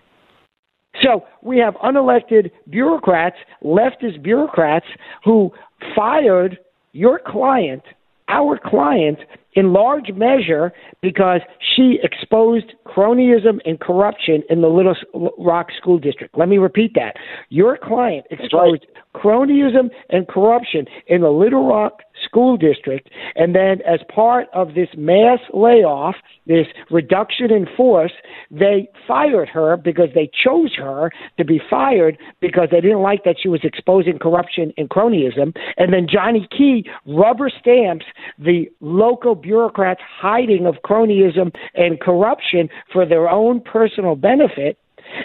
So 1.02 1.24
we 1.42 1.58
have 1.58 1.74
unelected 1.74 2.50
bureaucrats, 2.68 3.36
leftist 3.62 4.22
bureaucrats, 4.22 4.86
who 5.24 5.52
fired 5.94 6.58
your 6.92 7.20
client, 7.24 7.82
our 8.28 8.58
client, 8.58 9.18
in 9.54 9.72
large 9.72 10.10
measure 10.14 10.72
because 11.00 11.40
she 11.76 11.98
exposed 12.02 12.72
cronyism 12.86 13.58
and 13.64 13.80
corruption 13.80 14.42
in 14.50 14.60
the 14.60 14.68
Little 14.68 14.94
Rock 15.38 15.68
School 15.76 15.98
District. 15.98 16.36
Let 16.36 16.48
me 16.48 16.58
repeat 16.58 16.92
that. 16.94 17.14
Your 17.48 17.78
client 17.80 18.26
exposed 18.30 18.86
right. 18.94 19.22
cronyism 19.22 19.90
and 20.10 20.26
corruption 20.28 20.86
in 21.06 21.22
the 21.22 21.30
Little 21.30 21.66
Rock 21.66 22.00
School 22.24 22.56
District, 22.56 23.08
and 23.36 23.54
then 23.54 23.80
as 23.82 24.00
part 24.14 24.48
of 24.52 24.74
this 24.74 24.88
mass 24.96 25.38
layoff, 25.52 26.16
this 26.46 26.66
reduction 26.90 27.50
in 27.52 27.66
force, 27.76 28.12
they 28.50 28.88
fired 29.06 29.48
her 29.48 29.76
because 29.76 30.08
they 30.14 30.30
chose 30.44 30.74
her 30.76 31.10
to 31.38 31.44
be 31.44 31.60
fired 31.70 32.18
because 32.40 32.68
they 32.70 32.80
didn't 32.80 33.02
like 33.02 33.24
that 33.24 33.36
she 33.40 33.48
was 33.48 33.60
exposing 33.64 34.18
corruption 34.18 34.72
and 34.76 34.90
cronyism. 34.90 35.56
And 35.76 35.92
then 35.92 36.06
Johnny 36.10 36.46
Key 36.56 36.88
rubber 37.06 37.50
stamps 37.60 38.06
the 38.38 38.70
local 38.80 39.34
bureaucrats' 39.34 40.00
hiding 40.04 40.66
of 40.66 40.76
cronyism 40.84 41.54
and 41.74 42.00
corruption 42.00 42.68
for 42.92 43.06
their 43.06 43.28
own 43.28 43.60
personal 43.60 44.16
benefit. 44.16 44.78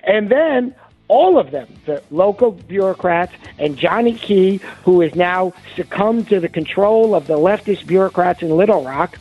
And 0.05 0.31
then 0.31 0.75
all 1.09 1.37
of 1.37 1.51
them, 1.51 1.67
the 1.85 2.01
local 2.11 2.51
bureaucrats 2.51 3.33
and 3.57 3.75
Johnny 3.75 4.13
Key, 4.13 4.61
who 4.85 5.01
has 5.01 5.13
now 5.15 5.53
succumbed 5.75 6.29
to 6.29 6.39
the 6.39 6.47
control 6.47 7.13
of 7.15 7.27
the 7.27 7.37
leftist 7.37 7.85
bureaucrats 7.85 8.41
in 8.41 8.49
Little 8.55 8.83
Rock, 8.85 9.17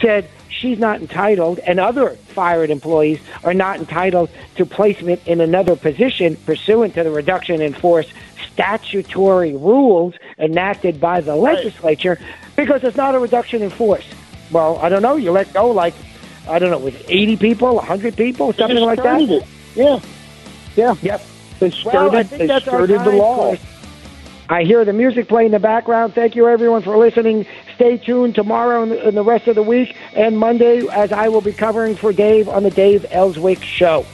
said 0.00 0.28
she's 0.48 0.78
not 0.78 1.00
entitled, 1.00 1.58
and 1.60 1.78
other 1.78 2.10
fired 2.10 2.70
employees 2.70 3.20
are 3.44 3.54
not 3.54 3.78
entitled 3.78 4.30
to 4.56 4.64
placement 4.66 5.24
in 5.26 5.40
another 5.40 5.76
position 5.76 6.34
pursuant 6.46 6.94
to 6.94 7.04
the 7.04 7.10
reduction 7.10 7.60
in 7.60 7.74
force 7.74 8.08
statutory 8.52 9.54
rules 9.54 10.14
enacted 10.38 11.00
by 11.00 11.20
the 11.20 11.36
legislature 11.36 12.18
because 12.56 12.82
it's 12.82 12.96
not 12.96 13.14
a 13.14 13.18
reduction 13.18 13.62
in 13.62 13.70
force. 13.70 14.04
Well, 14.50 14.78
I 14.78 14.88
don't 14.88 15.02
know. 15.02 15.16
You 15.16 15.30
let 15.30 15.52
go 15.52 15.70
like, 15.70 15.94
I 16.48 16.58
don't 16.58 16.70
know, 16.70 16.78
with 16.78 17.04
80 17.08 17.36
people, 17.36 17.76
100 17.76 18.16
people, 18.16 18.52
something 18.54 18.80
like 18.80 19.02
that? 19.02 19.20
It. 19.20 19.44
Yeah. 19.76 20.00
Yeah. 20.78 20.94
Yep. 21.02 21.22
They 21.58 21.70
skirted, 21.72 21.92
well, 21.92 22.10
they 22.10 22.60
skirted 22.60 23.00
the 23.00 23.10
law. 23.10 23.56
I 24.48 24.62
hear 24.62 24.84
the 24.84 24.92
music 24.92 25.26
playing 25.26 25.46
in 25.46 25.52
the 25.52 25.58
background. 25.58 26.14
Thank 26.14 26.36
you, 26.36 26.46
everyone, 26.46 26.82
for 26.82 26.96
listening. 26.96 27.46
Stay 27.74 27.98
tuned 27.98 28.36
tomorrow 28.36 28.84
and 28.84 29.16
the 29.16 29.24
rest 29.24 29.48
of 29.48 29.56
the 29.56 29.62
week 29.62 29.96
and 30.14 30.38
Monday 30.38 30.86
as 30.86 31.10
I 31.10 31.28
will 31.28 31.40
be 31.40 31.52
covering 31.52 31.96
for 31.96 32.12
Dave 32.12 32.48
on 32.48 32.62
the 32.62 32.70
Dave 32.70 33.04
Elswick 33.10 33.60
Show. 33.62 34.06